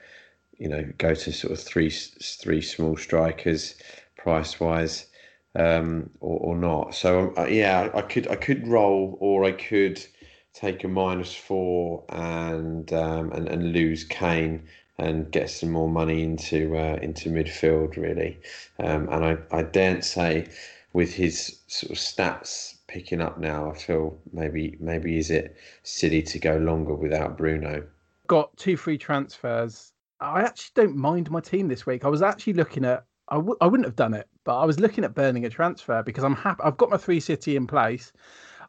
you 0.59 0.69
know 0.69 0.85
go 0.99 1.15
to 1.15 1.32
sort 1.32 1.53
of 1.53 1.61
three 1.61 1.91
three 1.91 2.61
small 2.61 2.97
strikers 2.97 3.77
price 4.16 4.59
wise 4.59 5.07
um, 5.55 6.11
or, 6.20 6.39
or 6.41 6.57
not. 6.57 6.95
So 6.95 7.32
uh, 7.39 7.47
yeah, 7.47 7.91
I 7.95 8.03
could 8.03 8.27
I 8.28 8.36
could 8.36 8.66
roll 8.66 9.16
or 9.20 9.45
I 9.45 9.53
could 9.53 10.05
take 10.53 10.82
a 10.82 10.89
minus 10.89 11.35
four 11.35 12.05
and 12.09 12.93
um, 12.93 13.31
and 13.32 13.49
and 13.49 13.73
lose 13.73 14.03
Kane 14.03 14.65
and 14.99 15.31
get 15.31 15.51
some 15.51 15.70
more 15.70 15.89
money 15.89 16.23
into 16.24 16.77
uh, 16.77 16.99
into 17.01 17.31
midfield 17.31 17.97
really. 17.97 18.41
Um, 18.81 19.09
and 19.11 19.24
I 19.24 19.36
I 19.53 19.62
daren't 19.62 20.05
say 20.05 20.49
with 20.93 21.15
his 21.15 21.61
sort 21.69 21.93
of 21.93 21.99
stats 21.99 22.73
picking 22.94 23.20
up 23.20 23.40
now, 23.40 23.72
I 23.72 23.74
feel 23.74 24.16
maybe 24.32 24.76
maybe 24.78 25.18
is 25.18 25.28
it 25.28 25.56
silly 25.82 26.22
to 26.22 26.38
go 26.38 26.56
longer 26.58 26.94
without 26.94 27.36
Bruno. 27.36 27.84
Got 28.28 28.56
two 28.56 28.76
free 28.76 28.96
transfers. 28.96 29.92
I 30.20 30.42
actually 30.42 30.70
don't 30.76 30.96
mind 30.96 31.28
my 31.28 31.40
team 31.40 31.66
this 31.66 31.84
week. 31.86 32.04
I 32.04 32.08
was 32.08 32.22
actually 32.22 32.52
looking 32.52 32.84
at 32.84 33.04
I 33.28 33.34
w- 33.34 33.56
I 33.60 33.66
wouldn't 33.66 33.88
have 33.88 33.96
done 33.96 34.14
it, 34.14 34.28
but 34.44 34.60
I 34.60 34.64
was 34.64 34.78
looking 34.78 35.02
at 35.02 35.12
burning 35.12 35.44
a 35.44 35.50
transfer 35.50 36.04
because 36.04 36.22
I'm 36.22 36.36
happy. 36.36 36.62
I've 36.62 36.76
got 36.76 36.88
my 36.88 36.96
three 36.96 37.18
city 37.18 37.56
in 37.56 37.66
place. 37.66 38.12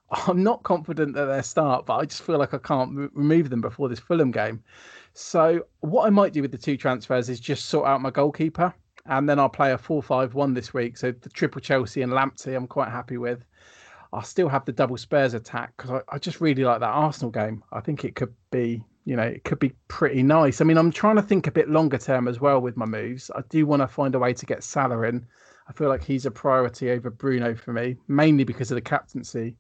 I'm 0.28 0.42
not 0.42 0.64
confident 0.64 1.14
that 1.14 1.26
they'll 1.26 1.44
start, 1.44 1.86
but 1.86 1.98
I 1.98 2.06
just 2.06 2.24
feel 2.24 2.40
like 2.40 2.56
I 2.56 2.58
can't 2.58 3.12
remove 3.14 3.52
them 3.52 3.62
before 3.62 3.90
this 3.90 4.00
Fulham 4.00 4.32
game. 4.32 4.64
So 5.14 5.68
what 5.82 6.08
I 6.08 6.10
might 6.10 6.34
do 6.34 6.42
with 6.42 6.52
the 6.52 6.58
two 6.58 6.78
transfers 6.78 7.30
is 7.30 7.40
just 7.40 7.66
sort 7.66 7.88
out 7.88 8.02
my 8.02 8.10
goalkeeper, 8.10 8.74
and 9.06 9.30
then 9.30 9.38
I'll 9.38 9.50
play 9.50 9.72
a 9.74 9.78
four-five-one 9.78 10.56
this 10.56 10.74
week. 10.74 10.98
So 10.98 11.12
the 11.12 11.30
triple 11.30 11.62
Chelsea 11.62 12.02
and 12.02 12.12
Lamptey, 12.12 12.56
I'm 12.56 12.66
quite 12.66 12.90
happy 12.90 13.18
with. 13.18 13.46
I'll 14.16 14.24
still 14.24 14.50
have 14.50 14.66
the 14.66 14.72
double 14.72 14.98
Spurs 14.98 15.34
attack 15.34 15.74
because 15.76 15.92
I, 15.92 16.16
I 16.16 16.18
just 16.18 16.42
really 16.42 16.64
like 16.64 16.80
that 16.80 16.88
Arsenal 16.88 17.32
game. 17.32 17.64
I 17.72 17.82
think 17.82 18.06
it 18.06 18.16
could 18.16 18.34
be 18.50 18.84
you 19.06 19.16
know, 19.16 19.24
it 19.24 19.44
could 19.44 19.60
be 19.60 19.72
pretty 19.88 20.24
nice. 20.24 20.62
I 20.62 20.64
mean, 20.64 20.78
I'm 20.78 20.92
trying 20.92 21.16
to 21.16 21.22
think 21.22 21.46
a 21.46 21.52
bit 21.52 21.70
longer 21.70 22.00
term 22.00 22.28
as 22.28 22.42
well 22.42 22.60
with 22.60 22.76
my 22.76 22.86
moves. 22.86 23.30
I 23.36 23.42
do 23.50 23.68
want 23.68 23.84
to 23.84 23.88
find 23.88 24.16
a 24.16 24.20
way 24.20 24.34
to 24.34 24.46
get 24.48 24.64
Salah 24.64 25.04
in. 25.04 25.28
I 25.68 25.74
feel 25.74 25.90
like 25.90 26.04
he's 26.04 26.26
a 26.26 26.32
priority 26.32 26.90
over 26.90 27.12
Bruno 27.12 27.56
for 27.56 27.72
me, 27.72 27.98
mainly 28.08 28.44
because 28.44 28.72
of 28.72 28.76
the 28.76 28.82
captaincy 28.82 29.56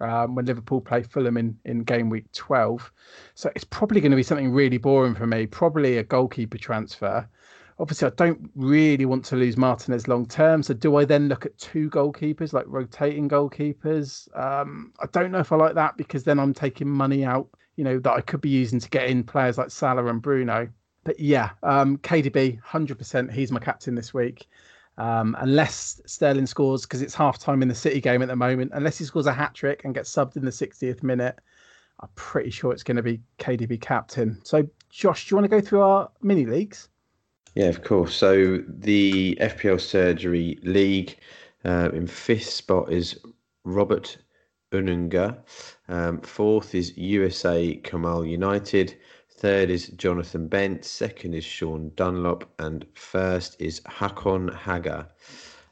um, 0.00 0.34
when 0.34 0.44
Liverpool 0.44 0.82
play 0.82 1.02
Fulham 1.02 1.38
in, 1.38 1.58
in 1.64 1.82
game 1.82 2.10
week 2.10 2.30
12. 2.32 2.92
So 3.34 3.50
it's 3.54 3.64
probably 3.64 4.02
going 4.02 4.12
to 4.12 4.16
be 4.16 4.22
something 4.22 4.52
really 4.52 4.78
boring 4.78 5.14
for 5.14 5.26
me, 5.26 5.46
probably 5.46 5.96
a 5.96 6.04
goalkeeper 6.04 6.58
transfer. 6.58 7.26
Obviously, 7.80 8.06
I 8.06 8.12
don't 8.16 8.50
really 8.54 9.06
want 9.06 9.24
to 9.24 9.36
lose 9.36 9.56
Martinez 9.56 10.06
long 10.06 10.26
term. 10.26 10.62
So 10.62 10.74
do 10.74 10.96
I 10.96 11.04
then 11.04 11.28
look 11.28 11.46
at 11.46 11.58
two 11.58 11.90
goalkeepers, 11.90 12.52
like 12.52 12.66
rotating 12.68 13.28
goalkeepers? 13.28 14.28
Um, 14.38 14.92
I 15.00 15.06
don't 15.06 15.32
know 15.32 15.40
if 15.40 15.50
I 15.50 15.56
like 15.56 15.74
that 15.74 15.96
because 15.96 16.22
then 16.22 16.38
I'm 16.38 16.54
taking 16.54 16.88
money 16.88 17.24
out 17.24 17.48
you 17.80 17.84
know, 17.84 17.98
that 17.98 18.12
I 18.12 18.20
could 18.20 18.42
be 18.42 18.50
using 18.50 18.78
to 18.78 18.90
get 18.90 19.08
in 19.08 19.24
players 19.24 19.56
like 19.56 19.70
Salah 19.70 20.04
and 20.04 20.20
Bruno. 20.20 20.68
But 21.04 21.18
yeah, 21.18 21.52
um, 21.62 21.96
KDB, 21.96 22.60
100%. 22.60 23.32
He's 23.32 23.50
my 23.50 23.58
captain 23.58 23.94
this 23.94 24.12
week. 24.12 24.46
Um, 24.98 25.34
unless 25.40 25.98
Sterling 26.04 26.44
scores, 26.44 26.82
because 26.82 27.00
it's 27.00 27.14
half 27.14 27.38
time 27.38 27.62
in 27.62 27.68
the 27.68 27.74
City 27.74 27.98
game 28.02 28.20
at 28.20 28.28
the 28.28 28.36
moment, 28.36 28.72
unless 28.74 28.98
he 28.98 29.06
scores 29.06 29.24
a 29.24 29.32
hat 29.32 29.54
trick 29.54 29.84
and 29.84 29.94
gets 29.94 30.14
subbed 30.14 30.36
in 30.36 30.44
the 30.44 30.50
60th 30.50 31.02
minute, 31.02 31.38
I'm 32.00 32.10
pretty 32.16 32.50
sure 32.50 32.70
it's 32.70 32.82
going 32.82 32.98
to 32.98 33.02
be 33.02 33.22
KDB 33.38 33.80
captain. 33.80 34.38
So, 34.44 34.68
Josh, 34.90 35.26
do 35.26 35.32
you 35.32 35.36
want 35.38 35.50
to 35.50 35.56
go 35.56 35.62
through 35.62 35.80
our 35.80 36.10
mini 36.20 36.44
leagues? 36.44 36.90
Yeah, 37.54 37.66
of 37.66 37.82
course. 37.82 38.14
So, 38.14 38.62
the 38.68 39.36
FPL 39.40 39.80
Surgery 39.80 40.58
League 40.62 41.18
uh, 41.64 41.90
in 41.92 42.06
fifth 42.06 42.48
spot 42.50 42.92
is 42.92 43.18
Robert 43.64 44.16
Ununga. 44.72 45.38
Um, 45.88 46.20
fourth 46.20 46.74
is 46.74 46.96
USA 46.96 47.74
Kamal 47.76 48.24
United. 48.24 48.96
Third 49.38 49.70
is 49.70 49.88
Jonathan 49.88 50.46
Bent. 50.48 50.84
Second 50.84 51.34
is 51.34 51.44
Sean 51.44 51.90
Dunlop. 51.96 52.48
And 52.58 52.86
first 52.94 53.56
is 53.60 53.80
Hakon 53.86 54.48
Haga. 54.48 55.08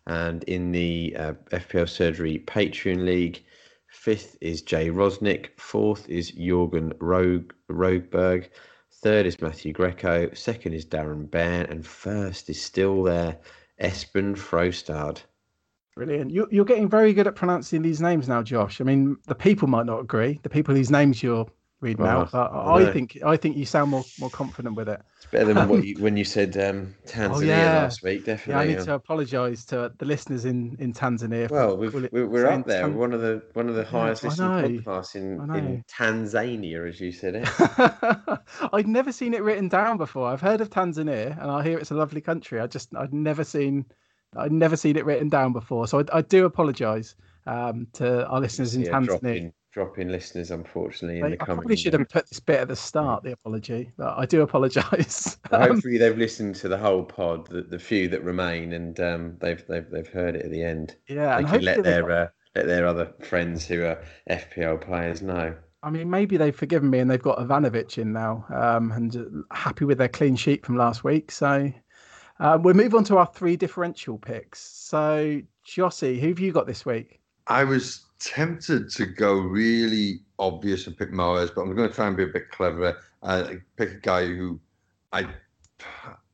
And 0.07 0.43
in 0.45 0.73
the 0.73 1.15
uh, 1.17 1.33
FPL 1.53 1.89
Surgery 1.89 2.43
Patreon 2.47 3.05
League, 3.05 3.45
fifth 3.89 4.37
is 4.41 4.63
Jay 4.63 4.89
Rosnick. 4.89 5.51
Fourth 5.59 6.09
is 6.09 6.33
Jorgen 6.33 6.93
Rogue, 6.99 7.53
Rogeberg. 7.71 8.49
Third 9.01 9.27
is 9.27 9.41
Matthew 9.41 9.73
Greco. 9.73 10.29
Second 10.35 10.73
is 10.73 10.85
Darren 10.85 11.31
Bairn. 11.31 11.67
And 11.67 11.87
first 11.87 12.51
is 12.51 12.61
still 12.61 13.05
there, 13.05 13.39
Espen 13.81 14.37
Frostad. 14.37 15.23
Brilliant. 15.95 16.33
You, 16.33 16.49
you're 16.51 16.65
getting 16.65 16.89
very 16.89 17.13
good 17.13 17.29
at 17.29 17.37
pronouncing 17.37 17.83
these 17.83 18.01
names 18.01 18.29
now, 18.29 18.43
Josh. 18.43 18.81
I 18.81 18.85
mean, 18.85 19.17
the 19.27 19.37
people 19.37 19.69
might 19.69 19.87
not 19.87 20.01
agree. 20.01 20.41
The 20.43 20.49
people 20.49 20.75
whose 20.75 20.91
names 20.91 21.23
you're 21.23 21.47
reading 21.81 22.05
well, 22.05 22.23
out, 22.23 22.33
but 22.33 22.53
I, 22.53 22.89
I 22.89 22.93
think 22.93 23.19
I 23.25 23.37
think 23.37 23.57
you 23.57 23.65
sound 23.65 23.91
more 23.91 24.05
more 24.19 24.31
confident 24.31 24.77
with 24.77 24.89
it. 24.89 25.01
It's 25.17 25.27
better 25.27 25.53
than 25.53 25.69
what 25.69 25.85
you, 25.85 25.97
when 26.01 26.17
you 26.17 26.25
said 26.25 26.57
um, 26.57 26.95
Tanzania 27.07 27.35
oh, 27.35 27.41
yeah. 27.41 27.83
last 27.83 28.03
week. 28.03 28.25
Definitely. 28.25 28.53
Yeah, 28.53 28.75
I 28.75 28.77
need 28.77 28.85
to 28.85 28.95
apologise 28.95 29.65
to 29.67 29.93
the 29.99 30.05
listeners 30.05 30.45
in, 30.45 30.77
in 30.81 30.93
Tanzania. 30.93 31.51
Well, 31.51 31.77
we 31.77 31.89
are 31.89 32.47
up 32.49 32.67
there. 32.67 32.83
Tan- 32.83 32.97
one 32.97 33.13
of 33.13 33.21
the 33.21 33.43
one 33.53 33.69
of 33.69 33.75
the 33.75 33.85
highest 33.85 34.25
yeah, 34.25 34.31
listened 34.31 34.85
podcasts 34.85 35.15
in, 35.15 35.55
in 35.55 35.85
Tanzania, 35.85 36.89
as 36.89 37.01
you 37.01 37.13
said 37.13 37.37
it. 37.37 38.41
I'd 38.73 38.89
never 38.89 39.13
seen 39.13 39.35
it 39.35 39.43
written 39.43 39.69
down 39.69 39.99
before. 39.99 40.29
I've 40.29 40.41
heard 40.41 40.61
of 40.61 40.71
Tanzania, 40.71 41.41
and 41.41 41.51
I 41.51 41.63
hear 41.63 41.79
it's 41.79 41.91
a 41.91 41.95
lovely 41.95 42.21
country. 42.21 42.61
I 42.61 42.67
just 42.67 42.95
I'd 42.97 43.15
never 43.15 43.45
seen 43.45 43.87
I'd 44.37 44.53
never 44.53 44.77
seen 44.77 44.97
it 44.97 45.05
written 45.05 45.29
down 45.29 45.53
before, 45.53 45.87
so 45.87 46.01
I, 46.01 46.19
I 46.19 46.23
do 46.23 46.45
apologise 46.45 47.15
um, 47.47 47.87
to 47.95 48.27
our 48.27 48.41
listeners 48.41 48.75
in 48.75 48.83
Tanzania. 48.83 49.53
Dropping, 49.71 50.07
dropping 50.07 50.09
listeners, 50.09 50.51
unfortunately, 50.51 51.19
in 51.19 51.25
I, 51.25 51.31
the 51.31 51.37
coming. 51.37 51.53
I 51.53 51.55
probably 51.57 51.77
should 51.77 51.93
have 51.93 52.09
put 52.09 52.29
this 52.29 52.41
bit 52.41 52.61
at 52.61 52.69
the 52.69 52.77
start, 52.77 53.23
the 53.23 53.33
apology, 53.33 53.93
but 53.97 54.19
I 54.19 54.27
do 54.27 54.43
apologise. 54.43 55.37
Well, 55.51 55.63
um, 55.63 55.71
hopefully, 55.71 55.99
they've 55.99 56.17
listened 56.17 56.57
to 56.57 56.69
the 56.69 56.77
whole 56.77 57.05
pod, 57.05 57.49
the, 57.49 57.63
the 57.63 57.79
few 57.79 58.09
that 58.09 58.23
remain, 58.23 58.75
and 58.75 58.99
um, 59.01 59.37
they've 59.41 59.65
they've 59.67 59.89
they've 59.91 60.09
heard 60.09 60.37
it 60.37 60.45
at 60.45 60.51
the 60.51 60.63
end. 60.63 60.97
Yeah, 61.09 61.41
they 61.41 61.45
can 61.45 61.63
let 61.63 61.83
their 61.83 62.11
uh, 62.11 62.29
let 62.55 62.67
their 62.67 62.87
other 62.87 63.13
friends 63.23 63.67
who 63.67 63.85
are 63.85 64.03
FPL 64.29 64.81
players 64.81 65.23
know. 65.23 65.57
I 65.83 65.91
mean, 65.91 66.11
maybe 66.11 66.37
they've 66.37 66.55
forgiven 66.55 66.91
me 66.91 66.99
and 66.99 67.11
they've 67.11 67.23
got 67.23 67.39
Ivanovic 67.39 67.99
in 67.99 68.13
now, 68.13 68.45
um, 68.55 68.93
and 68.93 69.45
happy 69.53 69.85
with 69.85 69.99
their 69.99 70.09
clean 70.09 70.37
sheet 70.37 70.67
from 70.67 70.77
last 70.77 71.05
week. 71.05 71.31
So 71.31 71.73
uh, 72.41 72.59
we'll 72.61 72.75
move 72.75 72.95
on 72.95 73.05
to 73.05 73.17
our 73.19 73.27
three 73.27 73.57
differential 73.57 74.19
picks. 74.19 74.61
So, 74.61 75.41
Jossie, 75.67 76.21
who 76.21 76.29
have 76.29 76.41
you 76.41 76.53
got 76.53 76.67
this 76.67 76.85
week? 76.85 77.21
I 77.47 77.65
was 77.65 78.05
tempted 78.19 78.91
to 78.91 79.07
go 79.07 79.35
really 79.35 80.21
obvious 80.39 80.87
and 80.87 80.97
pick 80.97 81.13
Mahrez, 81.13 81.55
but 81.55 81.63
I'm 81.63 81.75
going 81.75 81.89
to 81.89 81.95
try 81.95 82.07
and 82.07 82.17
be 82.17 82.25
a 82.25 82.29
bit 82.29 82.51
clever. 82.51 82.99
Uh, 83.23 83.55
pick 83.77 83.91
a 83.91 84.01
guy 84.01 84.27
who 84.27 84.61
I 85.13 85.27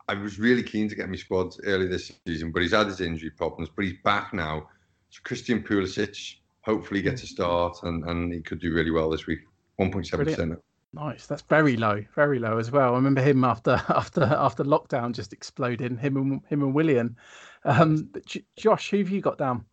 I 0.09 0.15
was 0.15 0.39
really 0.39 0.63
keen 0.63 0.89
to 0.89 0.95
get 0.95 1.09
my 1.09 1.17
squad 1.17 1.55
early 1.65 1.87
this 1.87 2.13
season, 2.27 2.53
but 2.53 2.63
he's 2.63 2.73
had 2.73 2.87
his 2.87 3.01
injury 3.01 3.31
problems. 3.31 3.71
But 3.75 3.87
he's 3.87 3.99
back 4.05 4.35
now. 4.35 4.69
So 5.11 5.21
Christian 5.25 5.63
Pulisic 5.63 6.37
hopefully 6.63 7.01
gets 7.01 7.23
a 7.23 7.27
start, 7.27 7.79
and, 7.83 8.05
and 8.05 8.33
he 8.33 8.41
could 8.41 8.61
do 8.61 8.73
really 8.73 8.91
well 8.91 9.11
this 9.11 9.27
week. 9.27 9.41
1.7 9.81 10.25
percent. 10.25 10.59
Nice. 10.93 11.27
That's 11.27 11.43
very 11.43 11.77
low, 11.77 12.05
very 12.15 12.39
low 12.39 12.59
as 12.59 12.71
well. 12.71 12.93
I 12.93 12.97
remember 12.97 13.21
him 13.21 13.45
after 13.45 13.73
after 13.89 14.23
after 14.23 14.63
lockdown 14.63 15.13
just 15.13 15.33
exploding. 15.33 15.97
Him 15.97 16.17
and 16.17 16.41
him 16.49 16.63
and 16.63 16.75
Willian. 16.75 17.17
Um, 17.65 18.11
Josh, 18.57 18.91
who 18.91 18.99
have 18.99 19.11
you 19.11 19.21
got 19.21 19.39
down? 19.39 19.65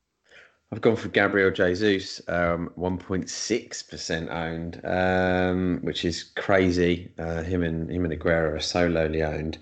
I've 0.74 0.80
gone 0.80 0.96
for 0.96 1.10
Gabriel 1.10 1.52
Jesus, 1.52 2.22
um, 2.30 2.72
1.6% 2.78 4.32
owned, 4.32 4.80
um, 4.86 5.80
which 5.82 6.06
is 6.06 6.24
crazy. 6.24 7.12
Uh, 7.20 7.44
him 7.44 7.62
and 7.62 7.92
him 7.92 8.06
and 8.06 8.14
Aguero 8.14 8.56
are 8.56 8.62
so 8.62 8.88
lowly 8.88 9.22
owned. 9.22 9.58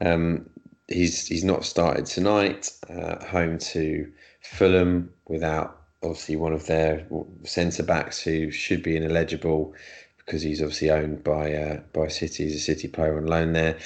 Um, 0.00 0.48
he's 0.86 1.26
he's 1.26 1.42
not 1.42 1.64
started 1.64 2.06
tonight. 2.06 2.70
Uh, 2.88 3.24
home 3.24 3.58
to 3.58 4.12
Fulham 4.42 5.12
without 5.26 5.80
obviously 6.04 6.36
one 6.36 6.52
of 6.52 6.66
their 6.66 7.04
centre 7.42 7.82
backs 7.82 8.20
who 8.20 8.52
should 8.52 8.82
be 8.84 8.96
ineligible 8.96 9.74
because 10.18 10.42
he's 10.42 10.62
obviously 10.62 10.90
owned 10.90 11.24
by 11.24 11.52
uh, 11.52 11.80
by 11.92 12.06
City. 12.06 12.44
He's 12.44 12.54
a 12.54 12.60
City 12.60 12.86
player 12.86 13.16
on 13.16 13.26
loan 13.26 13.54
there. 13.54 13.76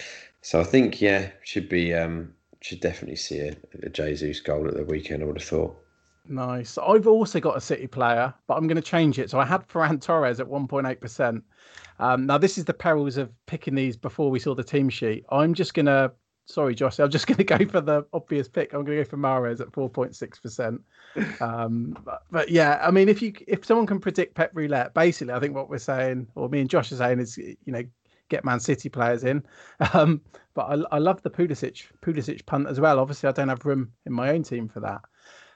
So 0.43 0.61
I 0.61 0.65
think 0.65 1.01
yeah, 1.01 1.31
should 1.45 1.71
be 1.71 1.95
um, 1.95 2.35
should 2.61 2.81
definitely 2.81 3.17
see 3.17 3.39
a, 3.39 3.57
a 3.83 3.89
Jesus 3.89 4.41
goal 4.41 4.69
at 4.69 4.75
the 4.75 4.85
weekend. 4.85 5.23
I 5.23 5.27
would 5.27 5.41
have 5.41 5.49
thought. 5.49 5.83
Nice. 6.29 6.77
I've 6.77 7.07
also 7.07 7.41
got 7.41 7.57
a 7.57 7.61
City 7.61 7.87
player, 7.87 8.33
but 8.47 8.55
I'm 8.55 8.67
going 8.67 8.77
to 8.77 8.83
change 8.83 9.19
it. 9.19 9.31
So 9.31 9.41
I 9.41 9.47
had 9.47 9.67
Ferran 9.67 10.01
Torres 10.01 10.41
at 10.41 10.47
1.8%. 10.47 11.43
Um, 11.99 12.27
now, 12.27 12.39
this 12.39 12.59
is 12.59 12.65
the 12.67 12.75
perils 12.75 13.17
of 13.17 13.33
picking 13.47 13.75
these 13.75 13.97
before 13.97 14.31
we 14.31 14.39
saw 14.39 14.55
the 14.55 14.63
team 14.63 14.89
sheet. 14.89 15.25
I'm 15.31 15.55
just 15.55 15.75
going 15.75 15.87
to 15.87 16.13
sorry, 16.45 16.75
Josh. 16.75 16.99
I'm 16.99 17.11
just 17.11 17.27
going 17.27 17.37
to 17.45 17.45
go 17.45 17.59
for 17.67 17.81
the 17.81 18.05
obvious 18.13 18.49
pick. 18.49 18.73
I'm 18.73 18.85
going 18.85 18.99
to 18.99 19.05
go 19.05 19.09
for 19.09 19.17
Mahrez 19.17 19.61
at 19.61 19.73
4.6 19.73 20.43
percent. 20.43 20.81
Um, 21.41 21.97
but, 22.05 22.23
but, 22.31 22.49
yeah, 22.51 22.79
I 22.83 22.91
mean, 22.91 23.09
if 23.09 23.23
you 23.23 23.33
if 23.47 23.65
someone 23.65 23.87
can 23.87 24.01
predict 24.01 24.35
Pep 24.35 24.51
Roulette, 24.55 24.95
basically, 24.95 25.35
I 25.35 25.41
think 25.41 25.55
what 25.55 25.71
we're 25.71 25.79
saying, 25.79 26.27
or 26.35 26.49
me 26.49 26.61
and 26.61 26.71
Josh 26.71 26.93
are 26.93 26.97
saying, 26.97 27.21
is 27.21 27.39
you 27.39 27.57
know 27.67 27.83
get 28.29 28.45
Man 28.45 28.61
City 28.61 28.89
players 28.89 29.25
in. 29.25 29.43
Um, 29.95 30.21
but 30.55 30.67
I, 30.91 30.97
I 30.97 30.99
love 30.99 31.23
the 31.23 31.31
Pulisic 31.31 31.85
Pulisic 32.03 32.45
punt 32.45 32.67
as 32.67 32.81
well. 32.81 32.99
Obviously, 32.99 33.29
I 33.29 33.33
don't 33.33 33.49
have 33.49 33.65
room 33.65 33.93
in 34.07 34.13
my 34.13 34.31
own 34.31 34.43
team 34.43 34.69
for 34.69 34.81
that. 34.81 35.01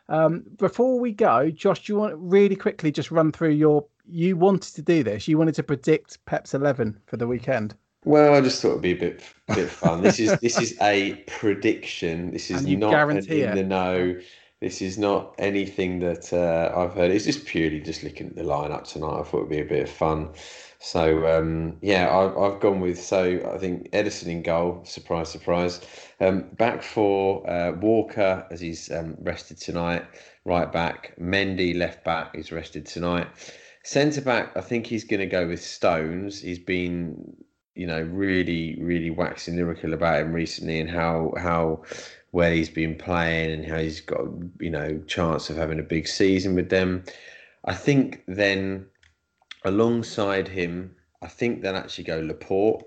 Um, 0.09 0.45
before 0.57 0.99
we 0.99 1.13
go, 1.13 1.51
Josh, 1.51 1.87
do 1.87 1.93
you 1.93 1.99
want 1.99 2.13
to 2.13 2.17
really 2.17 2.57
quickly 2.57 2.91
just 2.93 3.11
run 3.11 3.33
through 3.33 3.51
your? 3.51 3.87
You 4.05 4.37
wanted 4.37 4.75
to 4.75 4.83
do 4.83 5.03
this. 5.03 5.29
You 5.29 5.39
wanted 5.39 5.55
to 5.55 5.63
predict 5.63 6.25
Pep's 6.27 6.55
eleven 6.55 6.99
for 7.07 7.17
the 7.17 7.27
weekend. 7.27 7.75
Well, 8.05 8.35
I 8.35 8.41
just 8.41 8.61
thought 8.61 8.71
it'd 8.71 8.83
be 8.83 8.93
a 8.93 8.97
bit, 8.97 9.23
bit 9.55 9.69
fun. 9.71 10.03
this 10.03 10.19
is 10.19 10.39
this 10.41 10.61
is 10.61 10.77
a 10.81 11.15
prediction. 11.29 12.33
This 12.33 12.51
is 12.51 12.67
not 12.67 13.11
in 13.11 13.55
the 13.55 13.63
know. 13.63 14.21
This 14.61 14.81
is 14.81 14.97
not 14.97 15.35
anything 15.39 15.99
that 16.01 16.33
uh, 16.33 16.73
I've 16.79 16.95
heard. 16.95 17.11
It's 17.11 17.25
just 17.25 17.47
purely 17.47 17.81
just 17.81 18.05
looking 18.05 18.29
at 18.29 18.37
the 18.37 18.45
lineup 18.45 18.85
tonight. 18.85 19.19
I 19.19 19.23
thought 19.25 19.39
it'd 19.39 19.49
be 19.49 19.61
a 19.61 19.65
bit 19.65 19.83
of 19.83 19.91
fun. 19.91 20.31
So 20.83 21.39
um, 21.39 21.77
yeah, 21.81 22.15
I've, 22.15 22.37
I've 22.37 22.61
gone 22.61 22.81
with 22.81 23.01
so 23.01 23.41
I 23.55 23.59
think 23.59 23.91
Ederson 23.93 24.27
in 24.27 24.43
goal. 24.43 24.83
Surprise, 24.85 25.31
surprise. 25.31 25.81
Um, 26.21 26.49
back 26.59 26.83
for 26.83 27.49
uh, 27.49 27.73
Walker 27.73 28.45
as 28.51 28.61
he's 28.61 28.91
um, 28.91 29.17
rested 29.21 29.59
tonight. 29.59 30.05
Right 30.45 30.73
back, 30.73 31.15
Mendy 31.21 31.77
left 31.77 32.05
back 32.05 32.35
is 32.35 32.51
rested 32.51 32.85
tonight. 32.85 33.29
Centre 33.85 34.21
back, 34.21 34.57
I 34.57 34.61
think 34.61 34.87
he's 34.87 35.05
going 35.05 35.21
to 35.21 35.27
go 35.27 35.47
with 35.47 35.63
Stones. 35.63 36.41
He's 36.41 36.59
been 36.59 37.37
you 37.75 37.87
know, 37.87 38.03
really, 38.03 38.77
really 38.81 39.11
waxing 39.11 39.57
lyrical 39.57 39.95
about 39.95 40.21
him 40.21 40.33
recently 40.33 40.81
and 40.81 40.91
how 40.91 41.33
how 41.39 41.83
well 42.33 42.53
he's 42.53 42.69
been 42.69 42.97
playing 42.97 43.53
and 43.53 43.65
how 43.65 43.79
he's 43.79 44.01
got 44.01 44.27
you 44.61 44.71
know 44.71 45.01
chance 45.07 45.49
of 45.49 45.57
having 45.57 45.79
a 45.79 45.85
big 45.85 46.07
season 46.07 46.55
with 46.55 46.71
them. 46.71 47.05
I 47.65 47.75
think 47.75 48.25
then 48.27 48.87
alongside 49.65 50.49
him, 50.49 50.97
I 51.21 51.29
think 51.29 51.63
they'll 51.63 51.77
actually 51.77 52.05
go 52.05 52.21
Laporte. 52.21 52.85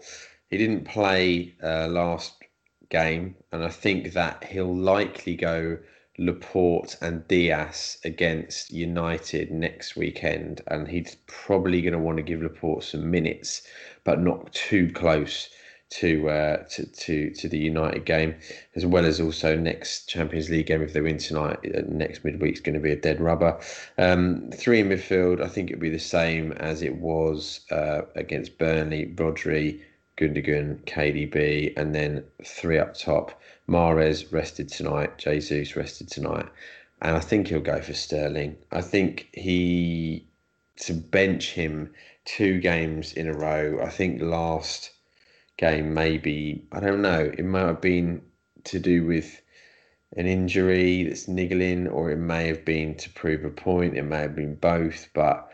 He 0.49 0.57
didn't 0.57 0.85
play 0.85 1.56
uh, 1.64 1.88
last 1.88 2.43
game, 2.89 3.35
and 3.52 3.64
I 3.64 3.69
think 3.69 4.14
that 4.14 4.43
he'll 4.43 4.76
likely 4.76 5.35
go 5.35 5.77
Laporte 6.18 6.95
and 7.02 7.27
Dias 7.27 7.97
against 8.06 8.72
United 8.72 9.52
next 9.52 9.95
weekend, 9.95 10.61
and 10.68 10.88
he's 10.88 11.18
probably 11.27 11.81
going 11.81 11.93
to 11.93 11.99
want 11.99 12.18
to 12.18 12.23
give 12.23 12.41
Laporte 12.41 12.84
some 12.84 13.10
minutes 13.11 13.64
but 14.03 14.22
not 14.22 14.53
too 14.53 14.91
close 14.93 15.49
to 15.90 16.30
uh, 16.30 16.57
to, 16.70 16.86
to 16.86 17.30
to 17.32 17.48
the 17.48 17.57
United 17.57 18.06
game, 18.06 18.36
as 18.76 18.86
well 18.86 19.06
as 19.06 19.22
also 19.22 19.56
next 19.56 20.07
Champions 20.07 20.49
League 20.49 20.68
game 20.68 20.82
if 20.82 20.94
they 20.94 21.02
win 21.02 21.18
tonight. 21.18 21.60
Uh, 21.64 21.82
next 21.88 22.24
midweek 22.24 22.56
is 22.56 22.62
going 22.62 22.74
to 22.74 22.82
be 22.82 22.91
a 22.91 22.95
dead 22.95 23.22
rubber. 23.22 23.60
Um, 23.98 24.49
three 24.53 24.80
in 24.80 24.90
midfield, 24.90 25.41
I 25.41 25.48
think 25.48 25.70
it'll 25.70 25.82
be 25.82 25.90
the 25.90 25.99
same 25.99 26.52
as 26.53 26.82
it 26.82 26.95
was 26.95 27.62
uh, 27.72 28.02
against 28.16 28.57
Burnley. 28.57 29.14
Rodri, 29.16 29.80
Gundogan, 30.18 30.84
KDB, 30.86 31.74
and 31.78 31.94
then 31.94 32.24
three 32.44 32.80
up 32.80 32.95
top. 32.98 33.40
Mahrez 33.70 34.32
rested 34.32 34.70
tonight. 34.70 35.18
Jesus 35.18 35.76
rested 35.76 36.07
tonight, 36.10 36.48
and 37.02 37.16
I 37.16 37.20
think 37.20 37.48
he'll 37.48 37.60
go 37.60 37.82
for 37.82 37.94
Sterling. 37.94 38.57
I 38.72 38.82
think 38.82 39.30
he 39.34 40.28
to 40.78 40.94
bench 40.94 41.53
him 41.53 41.94
two 42.26 42.60
games 42.60 43.14
in 43.14 43.28
a 43.28 43.34
row. 43.34 43.80
I 43.82 43.90
think 43.90 44.22
last 44.22 44.91
game 45.57 45.94
maybe 45.94 46.65
I 46.72 46.80
don't 46.80 47.02
know. 47.02 47.32
It 47.38 47.45
might 47.45 47.68
have 47.68 47.82
been 47.82 48.22
to 48.65 48.80
do 48.80 49.06
with 49.06 49.41
an 50.15 50.27
injury 50.27 51.03
that's 51.03 51.27
niggling, 51.27 51.88
or 51.88 52.11
it 52.11 52.18
may 52.18 52.48
have 52.48 52.64
been 52.65 52.95
to 52.95 53.10
prove 53.11 53.44
a 53.44 53.49
point. 53.49 53.98
It 53.98 54.03
may 54.03 54.19
have 54.19 54.36
been 54.36 54.56
both, 54.56 55.10
but 55.14 55.49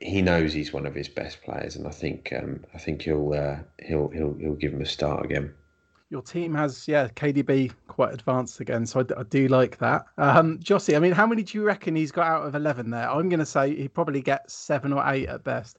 he 0.00 0.22
knows 0.22 0.52
he's 0.52 0.72
one 0.72 0.86
of 0.86 0.94
his 0.94 1.08
best 1.08 1.42
players, 1.42 1.76
and 1.76 1.86
I 1.86 1.90
think 1.90 2.32
um, 2.32 2.64
I 2.74 2.78
think 2.78 3.02
he'll 3.02 3.32
uh, 3.32 3.56
he'll 3.84 4.08
he'll 4.08 4.34
he'll 4.34 4.54
give 4.54 4.72
him 4.72 4.82
a 4.82 4.86
start 4.86 5.24
again. 5.24 5.54
Your 6.10 6.22
team 6.22 6.54
has 6.54 6.88
yeah 6.88 7.08
KDB 7.08 7.72
quite 7.86 8.14
advanced 8.14 8.60
again, 8.60 8.86
so 8.86 9.04
I, 9.16 9.22
do 9.24 9.48
like 9.48 9.78
that. 9.78 10.06
Um, 10.16 10.58
Jossie, 10.58 10.96
I 10.96 10.98
mean, 10.98 11.12
how 11.12 11.26
many 11.26 11.42
do 11.42 11.58
you 11.58 11.64
reckon 11.64 11.96
he's 11.96 12.12
got 12.12 12.26
out 12.26 12.46
of 12.46 12.54
eleven 12.54 12.90
there? 12.90 13.10
I'm 13.10 13.28
going 13.28 13.40
to 13.40 13.46
say 13.46 13.74
he 13.74 13.88
probably 13.88 14.22
gets 14.22 14.54
seven 14.54 14.92
or 14.92 15.02
eight 15.06 15.28
at 15.28 15.44
best. 15.44 15.78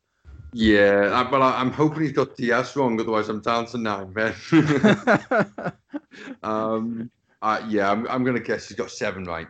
Yeah, 0.54 1.28
but 1.30 1.42
I'm 1.42 1.72
hoping 1.72 2.04
he's 2.04 2.12
got 2.12 2.36
DS 2.36 2.76
wrong. 2.76 3.00
Otherwise, 3.00 3.30
I'm 3.30 3.42
down 3.42 3.68
to 3.68 3.78
nine, 3.78 4.14
man. 4.14 4.34
um, 6.44 7.12
uh, 7.42 7.62
yeah, 7.68 7.92
I'm, 7.92 8.08
I'm 8.08 8.24
going 8.24 8.36
to 8.36 8.42
guess 8.42 8.68
he's 8.68 8.78
got 8.78 8.90
seven 8.90 9.24
right. 9.26 9.48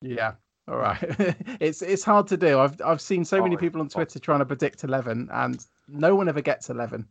Yeah. 0.00 0.32
All 0.68 0.76
right. 0.76 0.98
it's 1.60 1.82
it's 1.82 2.04
hard 2.04 2.26
to 2.28 2.36
do. 2.36 2.58
I've 2.58 2.80
I've 2.84 3.00
seen 3.00 3.24
so 3.24 3.42
many 3.42 3.56
people 3.56 3.80
on 3.80 3.88
Twitter 3.88 4.18
trying 4.18 4.38
to 4.38 4.46
predict 4.46 4.84
eleven, 4.84 5.28
and 5.32 5.64
no 5.88 6.14
one 6.14 6.28
ever 6.28 6.40
gets 6.40 6.70
eleven. 6.70 7.06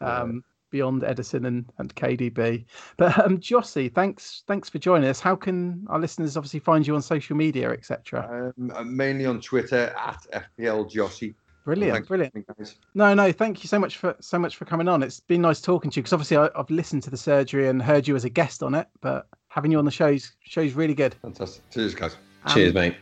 Um, 0.00 0.32
yeah. 0.32 0.40
Beyond 0.70 1.02
Ederson 1.02 1.48
and, 1.48 1.68
and 1.78 1.92
KDB, 1.96 2.64
but 2.96 3.18
um, 3.18 3.38
Jossie, 3.38 3.92
thanks 3.92 4.44
thanks 4.46 4.68
for 4.68 4.78
joining 4.78 5.08
us. 5.08 5.18
How 5.18 5.34
can 5.34 5.84
our 5.88 5.98
listeners 5.98 6.36
obviously 6.36 6.60
find 6.60 6.86
you 6.86 6.94
on 6.94 7.02
social 7.02 7.36
media, 7.36 7.72
etc.? 7.72 8.52
Um, 8.56 8.96
mainly 8.96 9.26
on 9.26 9.40
Twitter 9.40 9.92
at 9.98 10.46
FPL 10.56 10.88
Jossie. 10.88 11.34
Brilliant, 11.64 12.08
brilliant. 12.08 12.34
No, 12.94 13.12
no, 13.14 13.32
thank 13.32 13.62
you 13.62 13.68
so 13.68 13.78
much 13.78 13.98
for 13.98 14.16
so 14.20 14.38
much 14.38 14.56
for 14.56 14.64
coming 14.64 14.88
on. 14.88 15.02
It's 15.02 15.20
been 15.20 15.42
nice 15.42 15.60
talking 15.60 15.90
to 15.90 15.96
you 15.96 16.02
because 16.02 16.12
obviously 16.12 16.36
I, 16.36 16.48
have 16.56 16.70
listened 16.70 17.02
to 17.04 17.10
the 17.10 17.16
surgery 17.16 17.68
and 17.68 17.82
heard 17.82 18.08
you 18.08 18.16
as 18.16 18.24
a 18.24 18.30
guest 18.30 18.62
on 18.62 18.74
it, 18.74 18.86
but 19.00 19.26
having 19.48 19.70
you 19.70 19.78
on 19.78 19.84
the 19.84 19.90
shows 19.90 20.32
shows 20.42 20.72
really 20.72 20.94
good. 20.94 21.14
Fantastic. 21.22 21.68
Cheers, 21.70 21.94
guys. 21.94 22.16
Um, 22.44 22.54
Cheers, 22.54 22.74
mate. 22.74 22.96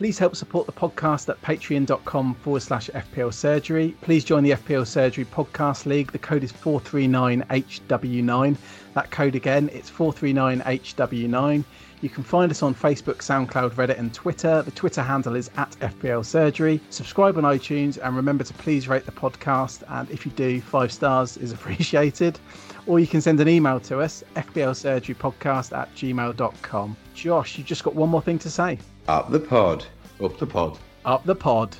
Please 0.00 0.18
help 0.18 0.34
support 0.34 0.64
the 0.64 0.72
podcast 0.72 1.28
at 1.28 1.38
patreon.com 1.42 2.34
forward 2.36 2.62
slash 2.62 2.88
FPL 2.88 3.34
Surgery. 3.34 3.94
Please 4.00 4.24
join 4.24 4.42
the 4.42 4.52
FPL 4.52 4.86
Surgery 4.86 5.26
Podcast 5.26 5.84
League. 5.84 6.10
The 6.10 6.18
code 6.18 6.42
is 6.42 6.50
439HW9. 6.50 8.56
That 8.94 9.10
code 9.10 9.34
again, 9.34 9.68
it's 9.74 9.90
439HW9. 9.90 11.64
You 12.00 12.08
can 12.08 12.24
find 12.24 12.50
us 12.50 12.62
on 12.62 12.74
Facebook, 12.74 13.18
SoundCloud, 13.18 13.72
Reddit, 13.72 13.98
and 13.98 14.14
Twitter. 14.14 14.62
The 14.62 14.70
Twitter 14.70 15.02
handle 15.02 15.36
is 15.36 15.50
at 15.58 15.72
FPL 15.80 16.24
Surgery. 16.24 16.80
Subscribe 16.88 17.36
on 17.36 17.44
iTunes 17.44 17.98
and 18.02 18.16
remember 18.16 18.44
to 18.44 18.54
please 18.54 18.88
rate 18.88 19.04
the 19.04 19.12
podcast. 19.12 19.82
And 19.90 20.10
if 20.10 20.24
you 20.24 20.32
do, 20.32 20.62
five 20.62 20.92
stars 20.92 21.36
is 21.36 21.52
appreciated. 21.58 22.38
Or 22.86 23.00
you 23.00 23.06
can 23.06 23.20
send 23.20 23.38
an 23.40 23.48
email 23.48 23.78
to 23.80 24.00
us, 24.00 24.24
fplsurgerypodcast 24.34 25.76
at 25.76 25.94
gmail.com. 25.94 26.96
Josh, 27.12 27.58
you've 27.58 27.66
just 27.66 27.84
got 27.84 27.94
one 27.94 28.08
more 28.08 28.22
thing 28.22 28.38
to 28.38 28.48
say. 28.48 28.78
Up 29.08 29.30
the 29.30 29.40
pod. 29.40 29.84
Up 30.22 30.38
the 30.38 30.46
pod. 30.46 30.78
Up 31.04 31.24
the 31.24 31.34
pod. 31.34 31.76